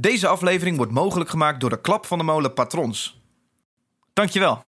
Deze 0.00 0.26
aflevering 0.26 0.76
wordt 0.76 0.92
mogelijk 0.92 1.30
gemaakt 1.30 1.60
door 1.60 1.70
de 1.70 1.80
Klap 1.80 2.06
van 2.06 2.18
de 2.18 2.24
Molen 2.24 2.52
patrons. 2.52 3.20
Dankjewel. 4.12 4.62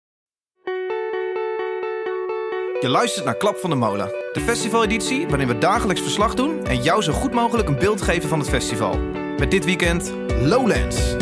Je 2.81 2.89
luistert 2.89 3.25
naar 3.25 3.37
Klap 3.37 3.57
van 3.57 3.71
de 3.71 3.77
Molen, 3.77 4.07
de 4.33 4.41
festivaleditie 4.41 5.29
waarin 5.29 5.49
we 5.49 5.59
dagelijks 5.59 6.01
verslag 6.01 6.35
doen 6.35 6.65
en 6.65 6.83
jou 6.83 7.03
zo 7.03 7.13
goed 7.13 7.33
mogelijk 7.33 7.69
een 7.69 7.79
beeld 7.79 8.03
geven 8.03 8.29
van 8.29 8.39
het 8.39 8.49
festival. 8.49 8.99
Met 9.39 9.51
dit 9.51 9.65
weekend 9.65 10.15
Lowlands. 10.41 11.15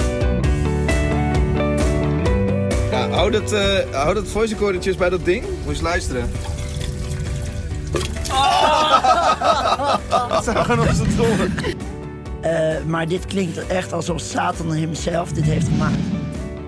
Ja, 2.91 3.09
hou 3.09 3.31
dat, 3.31 3.53
eh 3.53 3.93
hou 3.93 4.15
dat 4.15 4.29
voice 4.29 4.55
recordertjes 4.55 4.97
bij 4.97 5.09
dat 5.09 5.25
ding. 5.25 5.45
Moet 5.47 5.63
je 5.63 5.71
eens 5.71 5.81
luisteren. 5.81 6.31
Dat 10.29 10.45
zijn 10.45 10.65
gewoon 10.65 10.89
onze. 10.89 11.05
Eh, 12.47 12.85
maar 12.87 13.09
dit 13.09 13.27
klinkt 13.27 13.67
echt 13.67 13.93
alsof 13.93 14.21
Satan 14.21 14.73
hemzelf 14.75 15.33
dit 15.33 15.45
heeft 15.45 15.69
gemaakt. 15.69 15.97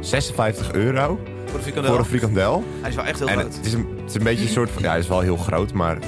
56 0.00 0.72
euro 0.72 1.18
Voor 1.46 1.58
de 1.58 1.62
frikandel. 1.62 1.90
voor 1.90 2.00
een 2.00 2.06
frikandel. 2.06 2.64
Hij 2.80 2.90
is 2.90 2.96
wel 2.96 3.04
echt 3.04 3.18
heel 3.18 3.28
En 3.28 3.38
groot. 3.38 3.56
het 3.56 3.66
is, 3.66 3.72
een, 3.72 3.88
het 4.00 4.08
is 4.08 4.14
een 4.14 4.22
beetje 4.22 4.42
een 4.44 4.50
soort 4.50 4.70
van... 4.70 4.82
Ja, 4.82 4.88
hij 4.90 4.98
is 4.98 5.08
wel 5.08 5.20
heel 5.20 5.36
groot, 5.36 5.72
maar 5.72 5.94
het 5.94 6.04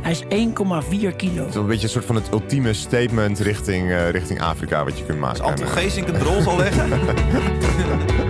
Hij 0.00 0.10
is 0.12 0.22
1,4 0.22 1.16
kilo. 1.16 1.46
is 1.46 1.54
wel 1.54 1.62
een 1.62 1.68
beetje 1.68 1.84
een 1.84 1.88
soort 1.92 2.04
van 2.04 2.14
het 2.14 2.32
ultieme 2.32 2.72
statement 2.72 3.38
richting, 3.38 3.90
eh, 3.90 4.10
richting 4.10 4.40
Afrika 4.42 4.84
wat 4.84 4.98
je 4.98 5.04
kunt 5.04 5.18
maken. 5.18 5.42
Als 5.42 5.50
Anton 5.50 5.66
Geesink 5.68 6.08
een 6.08 6.22
rol 6.22 6.40
zal 6.42 6.56
leggen. 6.56 6.88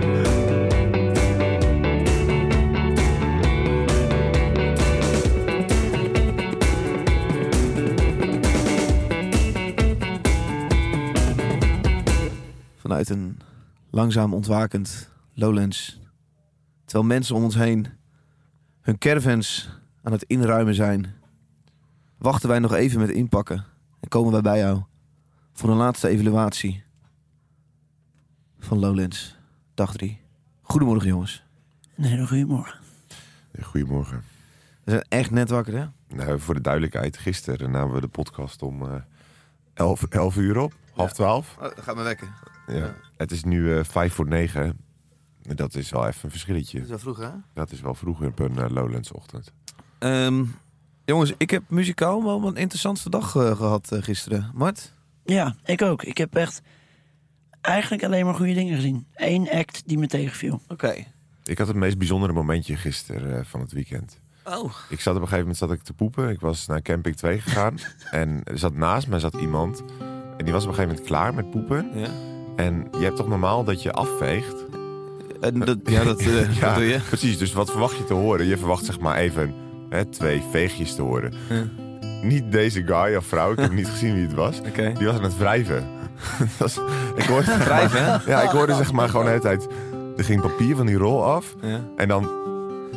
Vanuit 12.91 13.09
een 13.09 13.39
langzaam 13.89 14.33
ontwakend 14.33 15.09
Lowlands. 15.33 15.99
Terwijl 16.85 17.05
mensen 17.05 17.35
om 17.35 17.43
ons 17.43 17.55
heen 17.55 17.87
hun 18.81 18.97
caravans 18.97 19.69
aan 20.03 20.11
het 20.11 20.23
inruimen 20.23 20.75
zijn, 20.75 21.13
wachten 22.17 22.49
wij 22.49 22.59
nog 22.59 22.73
even 22.73 22.99
met 22.99 23.09
inpakken 23.09 23.65
en 23.99 24.07
komen 24.07 24.31
wij 24.31 24.41
bij 24.41 24.57
jou 24.59 24.81
voor 25.53 25.69
een 25.69 25.77
laatste 25.77 26.07
evaluatie 26.07 26.83
van 28.59 28.79
Lowlands, 28.79 29.37
dag 29.73 29.91
3. 29.93 30.21
Goedemorgen 30.61 31.07
jongens. 31.07 31.43
Een 31.97 32.03
hele 32.03 32.27
goede 32.27 32.45
morgen. 32.45 32.79
Goedemorgen. 33.61 34.23
We 34.83 34.91
zijn 34.91 35.05
echt 35.09 35.31
net 35.31 35.49
wakker 35.49 35.77
hè? 35.77 35.85
Nou, 36.15 36.39
voor 36.39 36.53
de 36.53 36.61
duidelijkheid, 36.61 37.17
gisteren 37.17 37.71
namen 37.71 37.93
we 37.95 38.01
de 38.01 38.07
podcast 38.07 38.61
om 38.61 38.81
eh 38.81 39.01
11, 39.73 40.03
11 40.03 40.35
uur 40.35 40.57
op. 40.57 40.73
Half 40.93 41.13
12. 41.13 41.57
Oh, 41.59 41.67
gaat 41.75 41.95
me 41.95 42.03
wekken. 42.03 42.50
Ja. 42.71 42.95
Het 43.17 43.31
is 43.31 43.43
nu 43.43 43.77
eh 43.77 43.83
5 43.83 44.13
voor 44.13 44.27
9. 44.27 44.77
Dat 45.41 45.75
is 45.75 45.89
wel 45.89 46.07
even 46.07 46.19
een 46.23 46.29
verschilletje. 46.29 46.73
Dat 46.73 46.83
is 46.83 46.89
wel 46.89 46.99
vroeg 46.99 47.17
hè? 47.17 47.29
Dat 47.53 47.71
is 47.71 47.81
wel 47.81 47.95
vroeger 47.95 48.27
op 48.27 48.39
een 48.39 48.57
eh, 48.57 48.69
Lowlands 48.69 49.11
ochtend. 49.11 49.51
Ehm, 49.99 50.43
jongens, 51.05 51.33
ik 51.37 51.49
heb 51.49 51.63
muzikaal 51.67 52.23
wel 52.23 52.47
een 52.47 52.55
interessantste 52.55 53.09
dag 53.09 53.35
eh, 53.35 53.55
gehad 53.55 53.91
eh, 53.91 54.01
gisteren. 54.01 54.51
Mart? 54.53 54.93
Ja, 55.23 55.55
ik 55.65 55.81
ook. 55.81 56.03
Ik 56.03 56.17
heb 56.17 56.35
echt 56.35 56.61
eigenlijk 57.61 58.03
alleen 58.03 58.25
maar 58.25 58.35
goede 58.35 58.53
dingen 58.53 58.75
gezien. 58.75 59.07
Eén 59.13 59.49
act 59.49 59.83
die 59.85 59.97
me 59.97 60.07
tegenviel. 60.07 60.61
Oké. 60.67 61.05
Ik 61.43 61.57
had 61.57 61.67
het 61.67 61.75
meest 61.75 61.97
bijzondere 61.97 62.33
momentje 62.33 62.75
gisteren 62.75 63.45
van 63.45 63.59
het 63.59 63.71
weekend. 63.71 64.19
Oh. 64.43 64.73
Ik 64.89 64.99
zat 64.99 65.15
op 65.15 65.21
een 65.21 65.27
gegeven 65.27 65.39
moment 65.39 65.57
zat 65.57 65.71
ik 65.71 65.81
te 65.81 65.93
poepen. 65.93 66.29
Ik 66.29 66.39
was 66.39 66.67
naar 66.67 66.81
camping 66.81 67.15
2 67.15 67.39
gegaan. 67.39 67.77
en 68.11 68.41
er 68.43 68.57
zat 68.57 68.73
naast 68.73 69.07
me 69.07 69.19
zat 69.19 69.35
iemand. 69.35 69.83
En 70.37 70.45
die 70.45 70.53
was 70.53 70.63
op 70.63 70.69
een 70.69 70.75
gegeven 70.75 70.87
moment 70.87 71.07
klaar 71.07 71.33
met 71.33 71.49
poepen. 71.49 71.99
Ja. 71.99 72.30
En 72.55 72.87
je 72.91 73.03
hebt 73.03 73.15
toch 73.15 73.27
normaal 73.27 73.63
dat 73.63 73.81
je 73.83 73.91
afveegt. 73.91 74.55
En 75.41 75.59
dat, 75.59 75.77
ja, 75.95 76.03
dat, 76.03 76.19
eh, 76.19 76.55
Ja, 76.59 76.65
dat 76.65 76.75
doe 76.75 76.85
je. 76.87 76.99
Precies, 77.07 77.37
dus 77.37 77.53
wat 77.53 77.71
verwacht 77.71 77.97
je 77.97 78.03
te 78.03 78.13
horen? 78.13 78.45
Je 78.45 78.57
verwacht 78.57 78.85
zeg 78.85 78.99
maar 78.99 79.15
even 79.17 79.53
hè, 79.89 80.05
twee 80.05 80.43
veegjes 80.51 80.95
te 80.95 81.01
horen. 81.01 81.33
Ja. 81.49 81.63
Niet 82.23 82.51
deze 82.51 82.83
guy 82.85 83.15
of 83.15 83.25
vrouw, 83.25 83.51
ik 83.51 83.59
heb 83.59 83.71
niet 83.71 83.89
gezien 83.95 84.13
wie 84.13 84.23
het 84.23 84.33
was. 84.33 84.61
Die 84.97 85.07
was 85.07 85.15
aan 85.15 85.23
het 85.23 85.37
wrijven. 85.37 85.83
Was- 86.59 86.79
ik 87.15 87.23
hoorde, 87.23 87.57
Wrijven? 87.57 88.21
Ja, 88.25 88.41
ik 88.41 88.49
hoorde 88.49 88.75
zeg 88.75 88.91
maar 88.91 89.09
gewoon 89.09 89.25
de 89.25 89.29
hele 89.31 89.41
tijd... 89.43 89.67
Er 90.17 90.23
ging 90.23 90.41
papier 90.41 90.75
van 90.75 90.85
die 90.85 90.97
rol 90.97 91.23
af. 91.25 91.55
Ja. 91.61 91.79
En 91.95 92.07
dan 92.07 92.29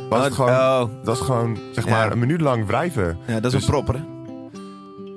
was 0.09 0.23
het 0.23 0.29
Oh, 0.31 0.35
gewoon... 0.35 0.49
oh. 0.51 0.79
Dat 0.79 0.89
was 1.03 1.19
gewoon, 1.19 1.57
zeg 1.71 1.87
maar, 1.87 2.11
een 2.11 2.19
minuut 2.19 2.41
lang 2.41 2.65
wrijven. 2.65 3.17
Ja, 3.27 3.33
dat 3.33 3.45
is 3.45 3.51
Dus- 3.51 3.61
een 3.67 3.69
propper 3.71 4.05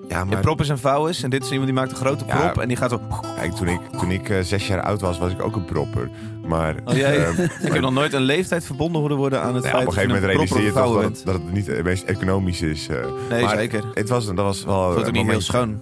Ja, 0.08 0.24
Je 0.28 0.36
prop 0.38 0.60
is 0.60 0.68
een 0.68 0.78
vouw 0.78 1.06
is 1.06 1.22
en 1.22 1.30
dit 1.30 1.42
is 1.44 1.48
iemand 1.50 1.66
die 1.66 1.74
maakt 1.78 1.90
een 1.90 1.96
grote 1.96 2.24
Ja. 2.26 2.36
prop 2.38 2.62
en 2.62 2.68
die 2.68 2.76
gaat 2.76 2.90
zo... 2.90 3.00
Kijk, 3.36 3.52
toen 3.52 3.68
ik, 3.68 3.80
toen 3.98 4.10
ik 4.10 4.28
eh, 4.28 4.40
zes 4.40 4.66
jaar 4.66 4.82
oud 4.82 5.00
was, 5.00 5.18
was 5.18 5.32
ik 5.32 5.42
ook 5.42 5.56
een 5.56 5.64
propper. 5.64 6.10
Maar 6.46 6.74
Oh, 6.84 6.96
jij, 6.96 7.24
ehm, 7.26 7.40
ik 7.66 7.72
heb 7.72 7.80
nog 7.80 7.92
nooit 7.92 8.12
een 8.12 8.22
leeftijd 8.22 8.64
verbonden 8.64 9.00
horen 9.00 9.16
worden 9.16 9.42
aan 9.42 9.54
het 9.54 9.64
ja, 9.64 9.70
feit 9.70 9.82
op 9.82 9.88
een 9.88 9.94
gegeven 9.94 10.14
moment 10.20 10.38
dat 10.38 10.48
je 10.48 10.54
realiseer 10.54 10.82
je 10.82 10.84
toch 10.86 10.94
dat, 10.94 11.02
het- 11.16 11.22
dat 11.24 11.34
het 11.34 11.52
niet 11.52 11.66
het 11.66 11.84
meest 11.84 12.02
economisch 12.04 12.62
is. 12.62 12.88
eh. 12.88 12.96
Nee, 13.30 13.42
maar 13.44 13.56
zeker. 13.56 13.84
Het 13.94 14.08
was, 14.08 14.26
dat 14.26 14.34
was 14.36 14.64
wel 14.64 14.84
Het 14.84 14.92
wordt 14.92 15.08
ook 15.08 15.14
niet 15.14 15.26
heel 15.30 15.40
schoon. 15.40 15.80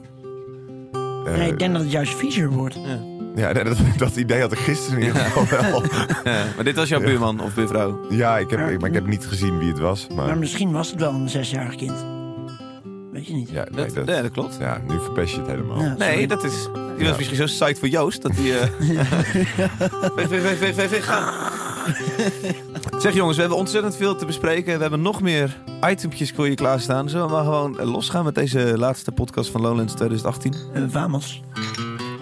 eh, 1.26 1.36
nee, 1.36 1.50
ik 1.50 1.58
denk 1.58 1.72
dat 1.72 1.82
het 1.82 1.90
juist 1.90 2.14
viezer 2.14 2.50
wordt. 2.50 2.76
Ja. 3.34 3.52
Dat, 3.52 3.76
dat 3.96 4.16
idee 4.16 4.40
had 4.40 4.52
ik 4.52 4.58
gisteren 4.58 5.00
in 5.00 5.06
ieder 5.06 5.20
geval 5.22 5.60
wel. 5.70 5.82
Ja, 6.32 6.44
maar 6.54 6.64
dit 6.64 6.76
was 6.76 6.88
jouw 6.88 7.00
Ja. 7.00 7.06
buurman 7.06 7.40
of 7.40 7.54
buurvrouw. 7.54 7.98
Ja, 8.10 8.38
ik 8.38 8.50
heb, 8.50 8.68
ik, 8.68 8.80
maar 8.80 8.88
ik 8.88 8.94
heb 8.94 9.06
niet 9.06 9.26
gezien 9.26 9.58
wie 9.58 9.68
het 9.68 9.78
was. 9.78 10.06
Maar, 10.14 10.26
Maar 10.26 10.38
misschien 10.38 10.72
was 10.72 10.90
het 10.90 11.00
wel 11.00 11.12
een 11.12 11.28
zesjarig 11.28 11.74
kind. 11.74 12.06
Weet 13.16 13.26
je 13.26 13.34
niet. 13.34 13.50
ja, 13.50 13.64
nee, 13.70 13.84
Dat, 13.84 13.94
dat, 13.94 14.08
ja, 14.16 14.22
dat 14.22 14.30
klopt. 14.30 14.56
ja, 14.60 14.80
nu 14.88 15.00
verpest 15.00 15.32
je 15.34 15.40
het 15.40 15.48
helemaal. 15.50 15.80
Ja. 15.82 15.94
Nee, 15.98 16.26
dat 16.26 16.44
is. 16.44 16.52
Die 16.72 16.82
Ja. 17.04 17.08
was 17.08 17.16
misschien 17.16 17.36
zo 17.36 17.44
psyched 17.44 17.78
voor 17.78 17.88
Joost 17.88 18.22
dat 18.22 18.32
hij. 18.34 18.60
eh 18.60 18.68
ga. 21.02 21.32
Zeg 22.98 23.14
jongens, 23.14 23.34
we 23.36 23.40
hebben 23.40 23.58
ontzettend 23.58 23.96
veel 23.96 24.16
te 24.16 24.26
bespreken. 24.26 24.74
We 24.74 24.80
hebben 24.80 25.02
nog 25.02 25.20
meer 25.20 25.56
itempjes 25.88 26.32
voor 26.34 26.48
je 26.48 26.54
klaarstaan. 26.54 27.08
Zullen 27.08 27.26
we 27.26 27.32
maar 27.32 27.44
gewoon 27.44 27.76
losgaan 27.84 28.24
met 28.24 28.34
deze 28.34 28.78
laatste 28.78 29.12
podcast 29.12 29.50
van 29.50 29.60
Lowlands 29.60 29.94
2018? 29.94 30.54
Eh, 30.74 30.82
vamos. 30.88 31.42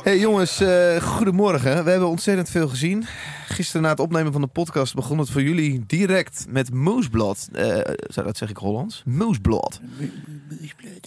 Hey 0.02 0.18
jongens, 0.18 0.60
eh, 0.60 1.02
goedemorgen. 1.02 1.84
We 1.84 1.90
hebben 1.90 2.08
ontzettend 2.08 2.48
veel 2.50 2.68
gezien. 2.68 3.04
Gisteren 3.46 3.82
na 3.82 3.88
het 3.88 4.00
opnemen 4.00 4.32
van 4.32 4.40
de 4.40 4.46
podcast 4.46 4.94
begon 4.94 5.18
het 5.18 5.30
voor 5.30 5.42
jullie 5.42 5.84
direct 5.86 6.46
met 6.48 6.74
Moosblad. 6.74 7.48
Eh 7.52 7.78
zou 7.96 8.26
dat 8.26 8.36
zeg 8.36 8.50
ik 8.50 8.56
Hollands? 8.56 9.02
Moosblad. 9.06 9.80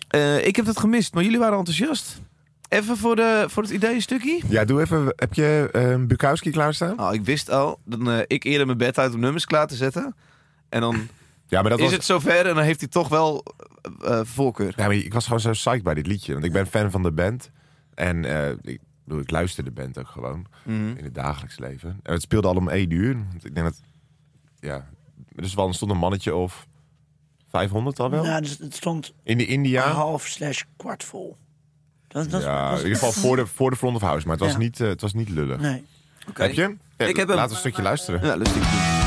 Eh, 0.08 0.46
ik 0.46 0.56
heb 0.56 0.66
het 0.66 0.80
gemist, 0.80 1.14
maar 1.14 1.24
jullie 1.24 1.40
waren 1.40 1.58
enthousiast. 1.58 2.22
Even 2.70 2.98
voor, 2.98 3.16
de, 3.16 3.46
voor 3.48 3.64
het 3.64 3.72
ideeënstukje. 3.72 4.42
Ja, 4.50 4.66
doe 4.66 4.82
even. 4.82 5.14
Heb 5.16 5.34
je 5.34 5.70
eh 5.72 5.96
Bukowski 6.00 6.52
klaarstaan? 6.52 6.96
Nou, 6.96 7.14
ik 7.14 7.26
wist 7.26 7.52
al 7.52 7.80
dat 7.86 8.08
eh, 8.08 8.20
ik 8.28 8.44
eerder 8.44 8.66
mijn 8.66 8.78
bed 8.78 8.98
uit 9.00 9.14
om 9.14 9.20
nummers 9.20 9.46
klaar 9.46 9.68
te 9.68 9.76
zetten. 9.76 10.16
En 10.70 10.82
dan 10.82 11.08
Ja, 11.48 11.62
maar 11.62 11.70
dat 11.70 11.80
is 11.80 11.86
was. 11.86 11.94
het 11.94 12.04
zover 12.06 12.46
en 12.48 12.56
dan 12.56 12.64
heeft 12.64 12.80
hij 12.80 12.90
toch 12.90 13.08
wel 13.10 13.44
eh, 14.02 14.20
eh, 14.20 14.26
voorkeur. 14.26 14.74
Ja, 14.76 14.86
maar 14.88 14.96
ik 14.96 15.14
was 15.14 15.24
gewoon 15.26 15.40
zo 15.40 15.52
psyched 15.52 15.84
bij 15.84 15.94
dit 15.94 16.08
liedje. 16.08 16.34
Want 16.34 16.46
ik 16.46 16.52
ben 16.52 16.68
fan 16.68 16.92
van 16.92 17.04
de 17.04 17.12
band. 17.12 17.50
En 17.94 18.26
eh, 18.26 18.50
ik, 18.62 18.80
bedoel, 19.04 19.22
ik 19.22 19.32
luister 19.32 19.64
de 19.64 19.72
band 19.72 19.98
ook 19.98 20.08
gewoon 20.08 20.46
Mhm. 20.64 20.88
in 20.98 21.04
het 21.04 21.16
dagelijks 21.16 21.60
leven. 21.60 22.00
En 22.04 22.14
het 22.14 22.22
speelde 22.22 22.48
al 22.48 22.56
om 22.56 22.70
één 22.70 22.90
uur. 22.90 23.14
Want 23.32 23.46
ik 23.46 23.54
denk 23.56 23.66
dat. 23.68 23.82
Ja. 24.60 24.90
Dus 25.36 25.54
wel, 25.54 25.68
er 25.68 25.74
stond 25.74 25.92
een 25.92 25.98
mannetje 25.98 26.36
of 26.36 26.68
500 27.50 28.00
al 28.00 28.10
wel. 28.10 28.24
Ja, 28.26 28.40
dus 28.42 28.58
het 28.58 28.76
stond 28.76 29.14
In 29.24 29.38
de 29.38 29.46
India. 29.46 29.88
half 29.92 30.26
slash 30.28 30.62
kwart 30.78 31.04
vol. 31.04 31.38
Dat, 32.08 32.30
dat, 32.30 32.42
ja, 32.44 32.70
dat- 32.70 32.80
in 32.80 32.86
ieder 32.88 32.98
geval 33.04 33.22
voor 33.22 33.36
de, 33.36 33.46
voor 33.48 33.70
de 33.70 33.76
front 33.76 33.96
of 33.96 34.02
house. 34.02 34.28
Maar 34.28 34.36
het 34.36 34.44
was, 34.46 34.54
Ja. 34.54 34.58
niet, 34.60 34.78
het 34.78 35.02
was 35.02 35.14
niet 35.14 35.30
lullig. 35.30 35.60
Nee. 35.60 35.86
Oké. 36.30 36.42
Heb 36.42 36.54
je? 36.54 36.76
Ja, 36.98 37.06
Ik 37.06 37.16
heb 37.16 37.28
hem. 37.28 37.36
Laat 37.38 37.52
een 37.52 37.58
stukje 37.58 37.82
luisteren. 37.82 38.26
Ja, 38.26 38.36
lustig. 38.36 39.03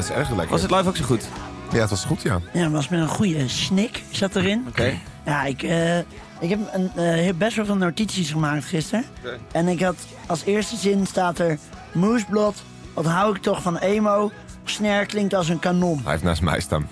Het 0.00 0.10
is 0.10 0.16
erg 0.16 0.28
lekker. 0.28 0.48
Was 0.48 0.62
het 0.62 0.70
live 0.70 0.88
ook 0.88 0.96
zo 0.96 1.04
goed? 1.04 1.28
Ja, 1.72 1.80
het 1.80 1.90
was 1.90 2.04
goed, 2.04 2.22
ja. 2.22 2.40
Ja, 2.52 2.62
het 2.62 2.72
was 2.72 2.88
met 2.88 3.00
een 3.00 3.08
goede 3.08 3.48
snik 3.48 4.02
zat 4.10 4.36
erin. 4.36 4.64
Oké. 4.68 4.94
Ja, 5.24 5.44
ik, 5.44 5.62
eh, 5.62 5.98
ik 6.40 6.48
heb 6.48 6.58
een, 6.72 6.90
eh, 6.96 7.34
best 7.34 7.56
wel 7.56 7.64
veel 7.64 7.76
notities 7.76 8.30
gemaakt 8.30 8.64
gisteren. 8.64 9.04
Oké. 9.18 9.38
En 9.52 9.68
ik 9.68 9.82
had 9.82 9.96
als 10.26 10.44
eerste 10.44 10.76
zin 10.76 11.06
staat 11.06 11.38
er... 11.38 11.58
Moesblad, 11.92 12.54
wat 12.94 13.06
hou 13.06 13.36
ik 13.36 13.42
toch 13.42 13.62
van 13.62 13.78
emo? 13.78 14.30
Snare 14.64 15.06
klinkt 15.06 15.34
als 15.34 15.48
een 15.48 15.58
kanon. 15.58 16.00
Hij 16.02 16.12
heeft 16.12 16.22
naast 16.22 16.42
mij 16.42 16.60
staan. 16.60 16.88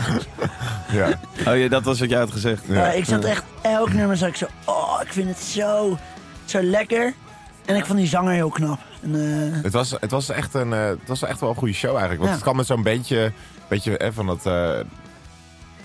ja. 0.92 1.08
Oh 1.46 1.58
ja, 1.58 1.68
dat 1.68 1.82
was 1.82 2.00
wat 2.00 2.10
jij 2.10 2.18
had 2.18 2.32
gezegd. 2.32 2.62
Ja. 2.66 2.90
Ik 2.90 3.04
zat 3.04 3.24
echt, 3.24 3.44
elk 3.62 3.92
nummer 3.92 4.16
zat 4.16 4.28
ik 4.28 4.36
zo... 4.36 4.46
Oh, 4.64 5.00
ik 5.02 5.12
vind 5.12 5.28
het 5.28 5.38
zo, 5.38 5.98
zo 6.44 6.62
lekker. 6.62 7.14
En 7.64 7.76
ik 7.76 7.86
vond 7.86 7.98
die 7.98 8.08
zanger 8.08 8.32
heel 8.32 8.48
knap. 8.50 8.78
En, 9.02 9.14
eh, 9.54 9.62
Het 9.62 9.72
was, 9.72 9.90
het, 10.00 10.10
was 10.10 10.28
echt 10.28 10.54
een, 10.54 10.72
eh, 10.72 10.84
het 10.86 11.08
was 11.08 11.22
echt 11.22 11.40
wel 11.40 11.48
een 11.50 11.56
goede 11.56 11.74
show 11.74 11.90
eigenlijk. 11.90 12.18
Want 12.18 12.28
Ja. 12.30 12.36
het 12.36 12.44
kan 12.44 12.56
met 12.56 12.66
zo'n 12.66 12.82
beetje, 12.82 13.32
beetje 13.68 13.96
eh, 13.98 14.08
van 14.12 14.26
dat 14.26 14.46
eh, 14.46 14.78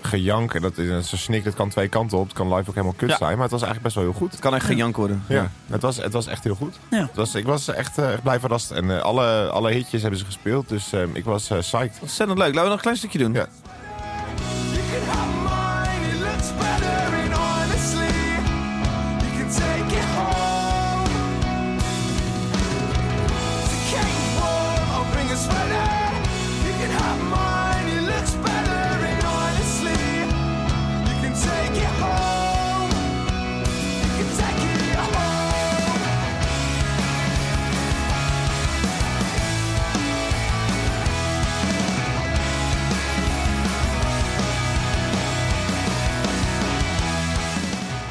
gejank. 0.02 0.54
En 0.54 0.62
dat 0.62 0.78
is 0.78 1.10
zo'n 1.10 1.20
snik, 1.20 1.44
dat 1.44 1.54
kan 1.54 1.70
twee 1.70 1.88
kanten 1.88 2.18
op. 2.18 2.24
Het 2.28 2.34
kan 2.34 2.48
live 2.54 2.70
ook 2.70 2.76
helemaal 2.76 2.96
kut 2.98 3.10
Ja. 3.10 3.18
zijn. 3.18 3.34
Maar 3.34 3.42
het 3.42 3.52
was 3.52 3.62
eigenlijk 3.62 3.84
best 3.84 3.96
wel 3.96 4.04
heel 4.04 4.14
goed. 4.22 4.32
Het 4.32 4.40
kan 4.40 4.56
echt 4.56 4.66
geen 4.66 4.78
jank 4.78 4.96
worden. 4.96 5.24
Ja, 5.28 5.50
Het, 5.68 5.82
was, 5.82 5.98
het 5.98 6.14
was 6.14 6.28
echt 6.28 6.44
heel 6.44 6.56
goed. 6.56 6.80
Ja. 6.90 6.98
Het 7.02 7.16
was, 7.16 7.36
ik 7.36 7.46
was 7.46 7.68
echt, 7.68 7.98
echt 7.98 8.22
blij 8.24 8.40
verrast. 8.40 8.72
En 8.72 9.04
alle, 9.04 9.50
alle 9.50 9.72
hitjes 9.72 10.02
hebben 10.02 10.20
ze 10.20 10.26
gespeeld. 10.26 10.70
Dus 10.70 10.94
ik 11.14 11.26
was 11.26 11.48
psyched. 11.48 11.98
Ontzettend 12.02 12.38
leuk. 12.40 12.48
Laten 12.48 12.62
we 12.62 12.68
nog 12.68 12.74
een 12.76 12.82
klein 12.82 12.98
stukje 12.98 13.18
doen. 13.18 13.34
Ja. 13.34 13.48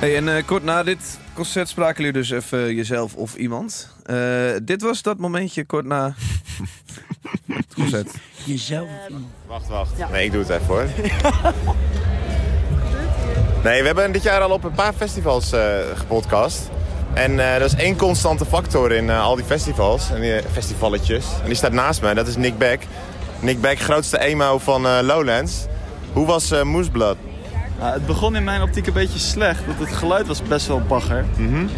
Hey, 0.07 0.17
en 0.17 0.29
eh, 0.37 0.45
kort 0.45 0.65
na 0.65 0.83
dit 0.83 1.19
concert 1.35 1.69
spraken 1.69 2.05
jullie 2.05 2.21
dus 2.21 2.31
even 2.31 2.75
jezelf 2.75 3.15
of 3.15 3.35
iemand. 3.35 3.89
Eh, 4.03 4.17
dit 4.63 4.83
was 4.83 5.03
dat 5.03 5.19
momentje 5.19 5.65
kort 5.65 5.85
na 5.85 6.15
het 7.47 7.75
concert. 7.75 8.11
jezelf. 8.45 8.89
Wacht, 9.47 9.69
wacht. 9.69 10.11
Nee, 10.11 10.25
ik 10.25 10.33
doe 10.33 10.41
het 10.41 10.51
even 10.51 10.67
hoor. 10.67 10.87
Nee, 13.65 13.81
we 13.81 13.87
hebben 13.87 14.13
dit 14.13 14.23
jaar 14.23 14.41
al 14.41 14.51
op 14.51 14.65
een 14.65 14.75
paar 14.75 14.93
festivals 14.93 15.53
eh 15.53 15.79
gepodcast. 15.95 16.71
En 17.15 17.39
eh 17.41 17.55
er 17.55 17.63
is 17.63 17.75
één 17.75 17.97
constante 17.97 18.45
factor 18.45 18.93
in 18.93 19.11
eh, 19.11 19.23
al 19.23 19.37
die 19.37 19.45
festivals, 19.45 20.11
en 20.11 20.21
die 20.21 20.43
festivalletjes. 20.53 21.27
En 21.41 21.47
die 21.47 21.55
staat 21.55 21.73
naast 21.73 22.03
me, 22.03 22.15
dat 22.15 22.27
is 22.27 22.37
Nick 22.37 22.59
Beck. 22.59 22.87
Nick 23.41 23.61
Beck, 23.61 23.79
grootste 23.79 24.19
emo 24.19 24.59
van 24.59 24.87
eh, 24.87 24.99
Lowlands. 25.03 25.67
Hoe 26.13 26.27
was 26.27 26.51
eh 26.51 26.63
Mooseblood? 26.63 27.17
Nou, 27.79 27.93
het 27.93 28.07
begon 28.07 28.37
in 28.37 28.45
mijn 28.45 28.63
optiek 28.63 28.87
een 28.87 28.93
beetje 28.93 29.19
slecht. 29.19 29.67
Want 29.67 29.79
het 29.79 29.93
geluid 29.93 30.27
was 30.27 30.43
best 30.43 30.67
wel 30.67 30.81
bagger, 30.89 31.25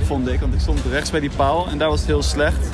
vond 0.07 0.29
ik. 0.29 0.41
Want 0.41 0.55
ik 0.55 0.61
stond 0.61 0.81
rechts 0.91 1.11
bij 1.11 1.21
die 1.21 1.31
paal 1.37 1.67
en 1.71 1.79
daar 1.79 1.89
was 1.89 1.99
het 1.99 2.09
heel 2.09 2.23
slecht. 2.23 2.69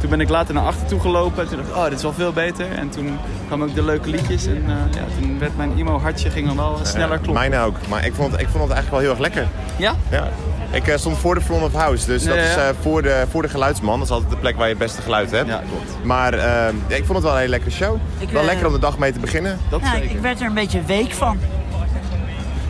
Toen 0.00 0.10
ben 0.10 0.20
ik 0.20 0.28
later 0.28 0.54
naar 0.54 0.64
achter 0.64 0.86
toe 0.86 1.00
gelopen 1.00 1.42
en 1.42 1.48
toen 1.48 1.56
dacht 1.56 1.68
ik, 1.68 1.76
oh, 1.76 1.84
dit 1.84 1.92
is 1.92 2.02
wel 2.02 2.12
veel 2.12 2.32
beter. 2.32 2.66
En 2.72 2.90
toen 2.90 3.18
kwamen 3.46 3.68
ook 3.68 3.74
de 3.74 3.82
leuke 3.84 4.08
liedjes 4.08 4.46
en 4.46 4.64
eh, 4.66 5.00
ja, 5.00 5.04
toen 5.20 5.38
werd 5.38 5.56
mijn 5.56 5.72
emo-hartje 5.78 6.30
ging 6.30 6.46
dan 6.46 6.56
wel 6.56 6.78
eh, 6.78 6.84
sneller 6.84 7.18
kloppen. 7.18 7.32
Mijne 7.34 7.58
ook, 7.58 7.76
maar 7.88 8.06
ik 8.06 8.14
vond, 8.14 8.32
het, 8.32 8.40
ik 8.40 8.48
vond 8.48 8.62
het 8.62 8.72
eigenlijk 8.72 8.90
wel 8.90 9.00
heel 9.00 9.10
erg 9.10 9.18
lekker. 9.18 9.46
Ja? 9.76 9.94
Ja. 10.10 10.28
Ik 10.70 10.88
eh, 10.88 10.96
stond 10.96 11.18
voor 11.18 11.34
de 11.34 11.40
front 11.40 11.62
of 11.62 11.72
house, 11.72 12.06
dus 12.06 12.24
dat 12.24 12.34
Ja, 12.34 12.42
is 12.42 12.56
eh, 12.56 12.68
voor, 12.80 13.02
de, 13.02 13.24
voor 13.30 13.42
de 13.42 13.48
geluidsman. 13.48 13.98
Dat 13.98 14.08
is 14.08 14.14
altijd 14.14 14.30
de 14.30 14.36
plek 14.36 14.56
waar 14.56 14.64
je 14.64 14.74
het 14.74 14.82
beste 14.82 15.02
geluid 15.02 15.30
hebt. 15.30 15.48
Ja, 15.48 15.62
klopt. 15.68 16.04
Maar 16.04 16.36
ja, 16.36 16.70
ik 16.86 17.04
vond 17.04 17.14
het 17.14 17.22
wel 17.22 17.32
een 17.32 17.38
hele 17.38 17.50
lekkere 17.50 17.70
show. 17.70 17.96
Ik, 18.18 18.30
wel 18.30 18.44
lekker 18.44 18.66
om 18.66 18.72
de 18.72 18.78
dag 18.78 18.98
mee 18.98 19.12
te 19.12 19.18
beginnen. 19.18 19.58
Dat 19.70 19.80
zeker. 19.92 20.10
ik 20.10 20.20
werd 20.20 20.40
er 20.40 20.46
een 20.46 20.54
beetje 20.54 20.82
week 20.82 21.12
van. 21.12 21.38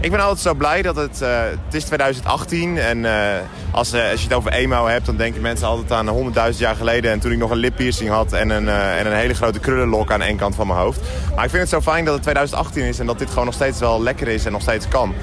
Ik 0.03 0.11
ben 0.11 0.21
altijd 0.21 0.39
zo 0.39 0.55
blij 0.55 0.83
dat 0.83 0.97
het... 0.97 1.23
eh, 1.23 1.43
het 1.65 1.75
is 1.75 1.85
2018 1.85 2.79
en 2.79 3.05
eh, 3.05 3.41
als, 3.71 3.93
eh, 3.93 4.11
als 4.11 4.21
je 4.21 4.27
het 4.27 4.37
over 4.37 4.53
emo 4.53 4.87
hebt... 4.87 5.07
dan 5.07 5.17
denken 5.17 5.41
mensen 5.41 5.67
altijd 5.67 5.93
aan 5.93 6.33
100.000 6.53 6.59
jaar 6.59 6.75
geleden... 6.75 7.11
en 7.11 7.21
toen 7.21 7.33
ik 7.33 7.39
nog 7.39 7.51
een 7.51 7.57
lippiercing 7.57 8.11
had 8.11 8.33
en 8.33 8.51
een, 8.51 8.69
en 8.69 9.07
een 9.07 9.13
hele 9.13 9.35
grote 9.35 9.59
krullenlok 9.59 10.13
aan 10.13 10.23
één 10.23 10.37
kant 10.37 10.55
van 10.55 10.67
mijn 10.67 10.79
hoofd. 10.79 11.01
Maar 11.35 11.45
ik 11.45 11.51
vind 11.51 11.63
het 11.63 11.71
zo 11.71 11.81
fijn 11.81 12.05
dat 12.05 12.15
het 12.15 12.23
2018 12.23 12.85
is... 12.85 12.99
en 12.99 13.07
dat 13.07 13.19
dit 13.19 13.29
gewoon 13.29 13.45
nog 13.45 13.55
steeds 13.55 13.81
wel 13.81 14.03
lekker 14.03 14.29
is 14.29 14.45
en 14.45 14.53
nog 14.53 14.63
steeds 14.63 14.89
kan. 14.89 15.15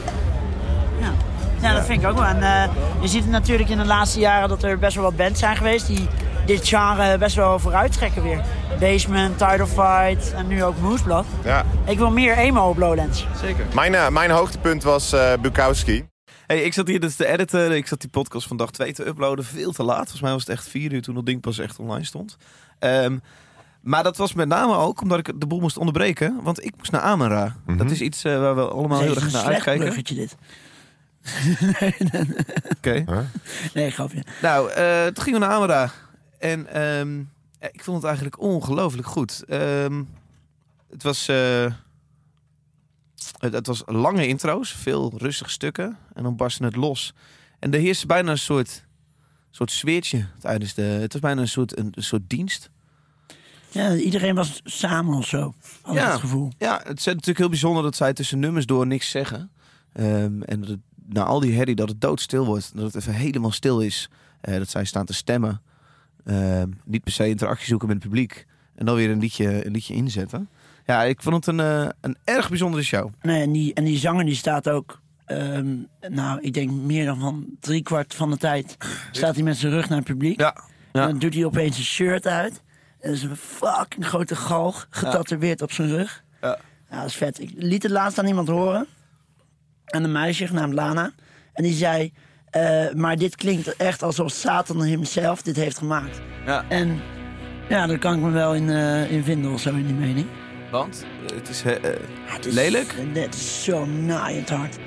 Ja. 1.00 1.12
ja, 1.62 1.74
dat 1.74 1.86
vind 1.86 2.02
ik 2.02 2.10
ook 2.10 2.18
wel. 2.18 2.26
En 2.26 2.70
je 3.00 3.08
ziet 3.08 3.22
het 3.22 3.32
natuurlijk 3.32 3.70
in 3.70 3.78
de 3.78 3.86
laatste 3.86 4.20
jaren 4.20 4.50
dat 4.50 4.64
er 4.64 4.80
best 4.80 4.96
wel 4.96 5.04
wat 5.04 5.16
bands 5.16 5.40
zijn 5.40 5.56
geweest 5.56 5.88
die 5.88 6.08
dit 6.48 6.68
genre 6.68 7.18
best 7.18 7.36
wel 7.36 7.60
vooruit 7.60 7.92
trekken 7.92 8.24
weer. 8.24 8.44
Basement, 8.80 9.38
Tidal 9.38 9.68
Fight 9.68 10.34
en 10.34 10.48
nu 10.48 10.64
ook 10.64 10.80
Moosblad. 10.80 11.26
Ja. 11.44 11.66
Ik 11.86 11.98
wil 11.98 12.12
meer 12.12 12.38
emo 12.38 12.70
op 12.70 12.78
Lowlands. 12.78 13.28
Zeker. 13.42 13.66
Mijn, 13.74 13.96
eh, 13.96 14.10
mijn 14.10 14.32
hoogtepunt 14.32 14.84
was 14.84 15.14
eh 15.14 15.34
Bukowski. 15.42 16.08
Hey, 16.46 16.62
ik 16.62 16.74
zat 16.74 16.88
hier 16.88 17.00
dus 17.00 17.16
te 17.16 17.28
editen. 17.28 17.72
Ik 17.72 17.88
zat 17.88 18.02
die 18.02 18.10
podcast 18.10 18.48
van 18.48 18.58
dag 18.58 18.72
2 18.72 18.94
te 18.94 19.08
uploaden. 19.08 19.46
Veel 19.46 19.72
te 19.72 19.84
laat. 19.84 19.98
Volgens 19.98 20.22
mij 20.22 20.32
was 20.32 20.42
het 20.42 20.50
echt 20.50 20.68
vier 20.68 20.94
uur 20.94 21.02
toen 21.02 21.16
dat 21.16 21.26
ding 21.26 21.42
pas 21.42 21.60
echt 21.60 21.80
online 21.80 22.06
stond. 22.06 22.38
Ehm, 22.80 23.18
maar 23.82 24.04
dat 24.04 24.18
was 24.18 24.34
met 24.34 24.48
name 24.48 24.76
ook 24.76 25.02
omdat 25.02 25.20
ik 25.20 25.40
de 25.40 25.48
boel 25.48 25.60
moest 25.60 25.78
onderbreken. 25.78 26.40
Want 26.44 26.66
ik 26.66 26.74
moest 26.78 26.92
naar 26.92 27.02
Amara. 27.02 27.56
Dat 27.78 27.92
is 27.92 28.02
iets 28.02 28.24
eh, 28.24 28.40
waar 28.40 28.56
we 28.56 28.68
allemaal 28.68 29.00
heel 29.00 29.16
erg 29.16 29.26
een 29.26 29.32
naar 29.32 29.42
slecht 29.42 29.68
uitkijken. 29.68 29.84
bruggetje 29.84 30.16
dit. 30.16 30.36
Oké. 32.78 33.06
Nee, 33.74 33.92
grapje. 33.92 34.24
Nou, 34.42 34.72
eh 34.72 35.06
toen 35.06 35.24
gingen 35.24 35.40
we 35.40 35.46
naar 35.46 35.56
Amara. 35.56 35.92
En 36.38 36.68
ehm, 36.68 37.18
ja, 37.60 37.68
ik 37.72 37.84
vond 37.84 37.98
het 37.98 38.06
eigenlijk 38.06 38.40
ongelooflijk 38.40 39.08
goed. 39.08 39.44
Ehm, 39.48 40.04
het 40.90 41.04
was... 41.04 41.28
eh, 41.28 41.72
het, 43.40 43.54
het 43.54 43.68
was 43.68 43.84
lange 43.86 44.28
intro's, 44.28 44.72
veel 44.72 45.14
rustige 45.18 45.50
stukken. 45.50 45.98
En 46.14 46.24
dan 46.24 46.36
barstte 46.36 46.64
het 46.64 46.76
los. 46.76 47.14
En 47.60 47.74
er 47.74 47.80
heerste 47.80 48.06
bijna 48.06 48.32
een 48.32 48.38
soort, 48.38 48.86
soort 49.52 49.72
sfeertje 49.72 50.26
tijdens 50.40 50.74
de... 50.74 50.82
Het 50.82 51.12
was 51.14 51.22
bijna 51.22 51.42
een 51.42 51.48
soort, 51.48 51.78
een, 51.78 51.88
een 51.92 52.04
soort 52.04 52.30
dienst. 52.30 52.70
Ja, 53.70 53.96
iedereen 53.96 54.36
was 54.36 54.62
samen 54.64 55.18
of 55.18 55.28
zo. 55.28 55.54
Had 55.82 55.96
Ja. 55.96 56.12
het 56.12 56.20
gevoel. 56.20 56.52
Ja, 56.58 56.82
het 56.84 56.98
is 57.00 57.06
natuurlijk 57.06 57.38
heel 57.38 57.50
bijzonder 57.50 57.84
dat 57.84 57.96
zij 57.96 58.14
tussen 58.14 58.40
nummers 58.40 58.66
door 58.66 58.88
niks 58.88 59.10
zeggen. 59.10 59.52
Ehm, 59.94 60.42
en 60.42 60.60
dat 60.60 60.70
het, 60.70 60.80
na 61.06 61.24
al 61.24 61.40
die 61.40 61.54
herrie 61.56 61.76
dat 61.76 61.90
het 61.90 62.02
doodstil 62.02 62.46
wordt. 62.46 62.72
Dat 62.76 62.84
het 62.84 62.96
even 62.96 63.14
helemaal 63.14 63.52
stil 63.52 63.80
is. 63.82 64.10
Eh, 64.42 64.58
dat 64.58 64.70
zij 64.70 64.86
staan 64.86 65.06
te 65.06 65.14
stemmen. 65.14 65.62
Ehm, 66.28 66.70
niet 66.86 67.04
per 67.04 67.12
se 67.12 67.28
interactie 67.28 67.68
zoeken 67.68 67.88
met 67.88 67.98
het 67.98 68.06
publiek. 68.06 68.46
En 68.76 68.86
dan 68.86 68.96
weer 68.96 69.10
een 69.10 69.20
liedje, 69.20 69.66
een 69.66 69.72
liedje 69.72 69.94
inzetten. 69.94 70.50
Ja, 70.86 71.04
ik 71.04 71.22
vond 71.22 71.36
het 71.36 71.48
een, 71.48 71.60
eh, 71.60 71.90
een 72.02 72.18
erg 72.24 72.50
bijzondere 72.50 72.84
show. 72.84 73.12
Nee, 73.22 73.42
en, 73.42 73.52
die, 73.52 73.74
en 73.74 73.84
die 73.84 73.98
zanger 73.98 74.26
die 74.26 74.36
staat 74.36 74.70
ook... 74.70 75.02
ehm, 75.26 75.76
nou, 76.10 76.42
ik 76.42 76.54
denk 76.54 76.72
meer 76.72 77.06
dan 77.06 77.20
van 77.20 77.46
driekwart 77.60 78.14
van 78.14 78.30
de 78.30 78.38
tijd... 78.38 78.78
staat 79.12 79.36
hij 79.36 79.44
met 79.44 79.58
zijn 79.58 79.72
rug 79.72 79.90
naar 79.90 79.98
het 79.98 80.08
publiek. 80.08 80.40
Ja. 80.40 80.56
Ja. 80.94 81.02
En 81.02 81.10
dan 81.10 81.20
doet 81.20 81.34
hij 81.34 81.46
opeens 81.46 81.78
een 81.78 81.84
shirt 81.84 82.28
uit. 82.28 82.62
En 83.00 83.12
is 83.12 83.24
een 83.24 83.36
fucking 83.36 84.06
grote 84.06 84.36
galg 84.36 84.88
getatoeëerd 84.90 85.62
op 85.62 85.72
zijn 85.72 85.88
rug. 85.88 86.24
Ja. 86.42 86.60
Ja, 86.90 86.98
dat 86.98 87.06
is 87.06 87.16
vet. 87.16 87.42
Ik 87.42 87.52
liet 87.56 87.84
het 87.84 87.92
laatst 87.92 88.20
aan 88.20 88.28
iemand 88.28 88.48
horen. 88.48 88.88
En 89.86 90.04
een 90.04 90.12
meisje 90.12 90.48
genaamd 90.48 90.74
Lana. 90.74 91.12
En 91.54 91.64
die 91.64 91.74
zei... 91.74 92.14
eh, 92.50 92.94
maar 92.96 93.18
dit 93.18 93.36
klinkt 93.36 93.76
echt 93.76 94.04
alsof 94.04 94.32
Satan 94.32 94.84
hemzelf 94.86 95.42
dit 95.42 95.56
heeft 95.56 95.78
gemaakt. 95.78 96.22
Ja. 96.46 96.66
En 96.70 97.00
ja, 97.70 97.88
daar 97.88 97.98
kan 97.98 98.14
ik 98.14 98.20
me 98.22 98.30
wel 98.30 98.56
in, 98.56 98.70
eh, 98.70 99.12
in 99.12 99.24
vinden 99.24 99.52
of 99.52 99.60
zo 99.62 99.70
in 99.70 99.86
die 99.86 99.96
mening. 99.96 100.26
Want 100.72 101.06
het 101.36 101.50
is... 101.50 101.64
eh, 101.64 101.76
eh, 101.76 101.82
Ja, 102.28 102.34
het 102.34 102.46
is- 102.46 102.54
Lelijk? 102.54 102.96
Het 103.14 103.36
is 103.36 103.64
zo 103.64 103.86
naaiend 103.86 104.50
hard. 104.50 104.78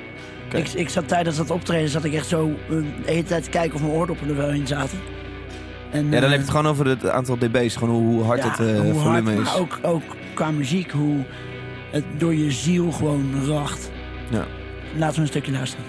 Ik, 0.55 0.69
ik 0.69 0.88
zat 0.88 1.09
tijdens 1.09 1.37
dat 1.37 1.50
optreden 1.50 1.88
zat 1.88 2.05
ik 2.05 2.12
echt 2.14 2.26
zo 2.26 2.50
de 2.69 2.85
hele 3.05 3.23
tijd 3.23 3.45
te 3.45 3.50
kijken 3.50 3.75
of 3.75 3.81
mijn 3.81 3.93
oordoppen 3.93 4.29
er 4.29 4.37
wel 4.37 4.49
in 4.50 4.67
zaten. 4.67 4.99
En, 5.90 6.05
ja, 6.05 6.11
dan 6.11 6.21
heb 6.23 6.31
je 6.31 6.37
het 6.38 6.50
gewoon 6.50 6.67
over 6.67 6.87
het 6.87 7.09
aantal 7.09 7.37
dB's. 7.38 7.76
Gewoon 7.76 7.95
hoe, 7.95 8.23
hard 8.23 8.43
ja, 8.43 8.49
het 8.49 8.59
hoe 8.59 8.95
volume 8.95 9.31
hard, 9.31 9.38
is. 9.38 9.45
Maar 9.45 9.59
ook, 9.59 9.79
ook 9.83 10.02
qua 10.35 10.50
muziek, 10.50 10.90
hoe 10.90 11.25
het 11.93 12.05
door 12.19 12.35
je 12.35 12.50
ziel 12.50 12.93
gewoon 12.93 13.45
racht. 13.47 13.90
Ja. 14.31 14.47
Laten 14.97 15.14
we 15.17 15.21
een 15.21 15.26
stukje 15.26 15.52
luisteren. 15.52 15.85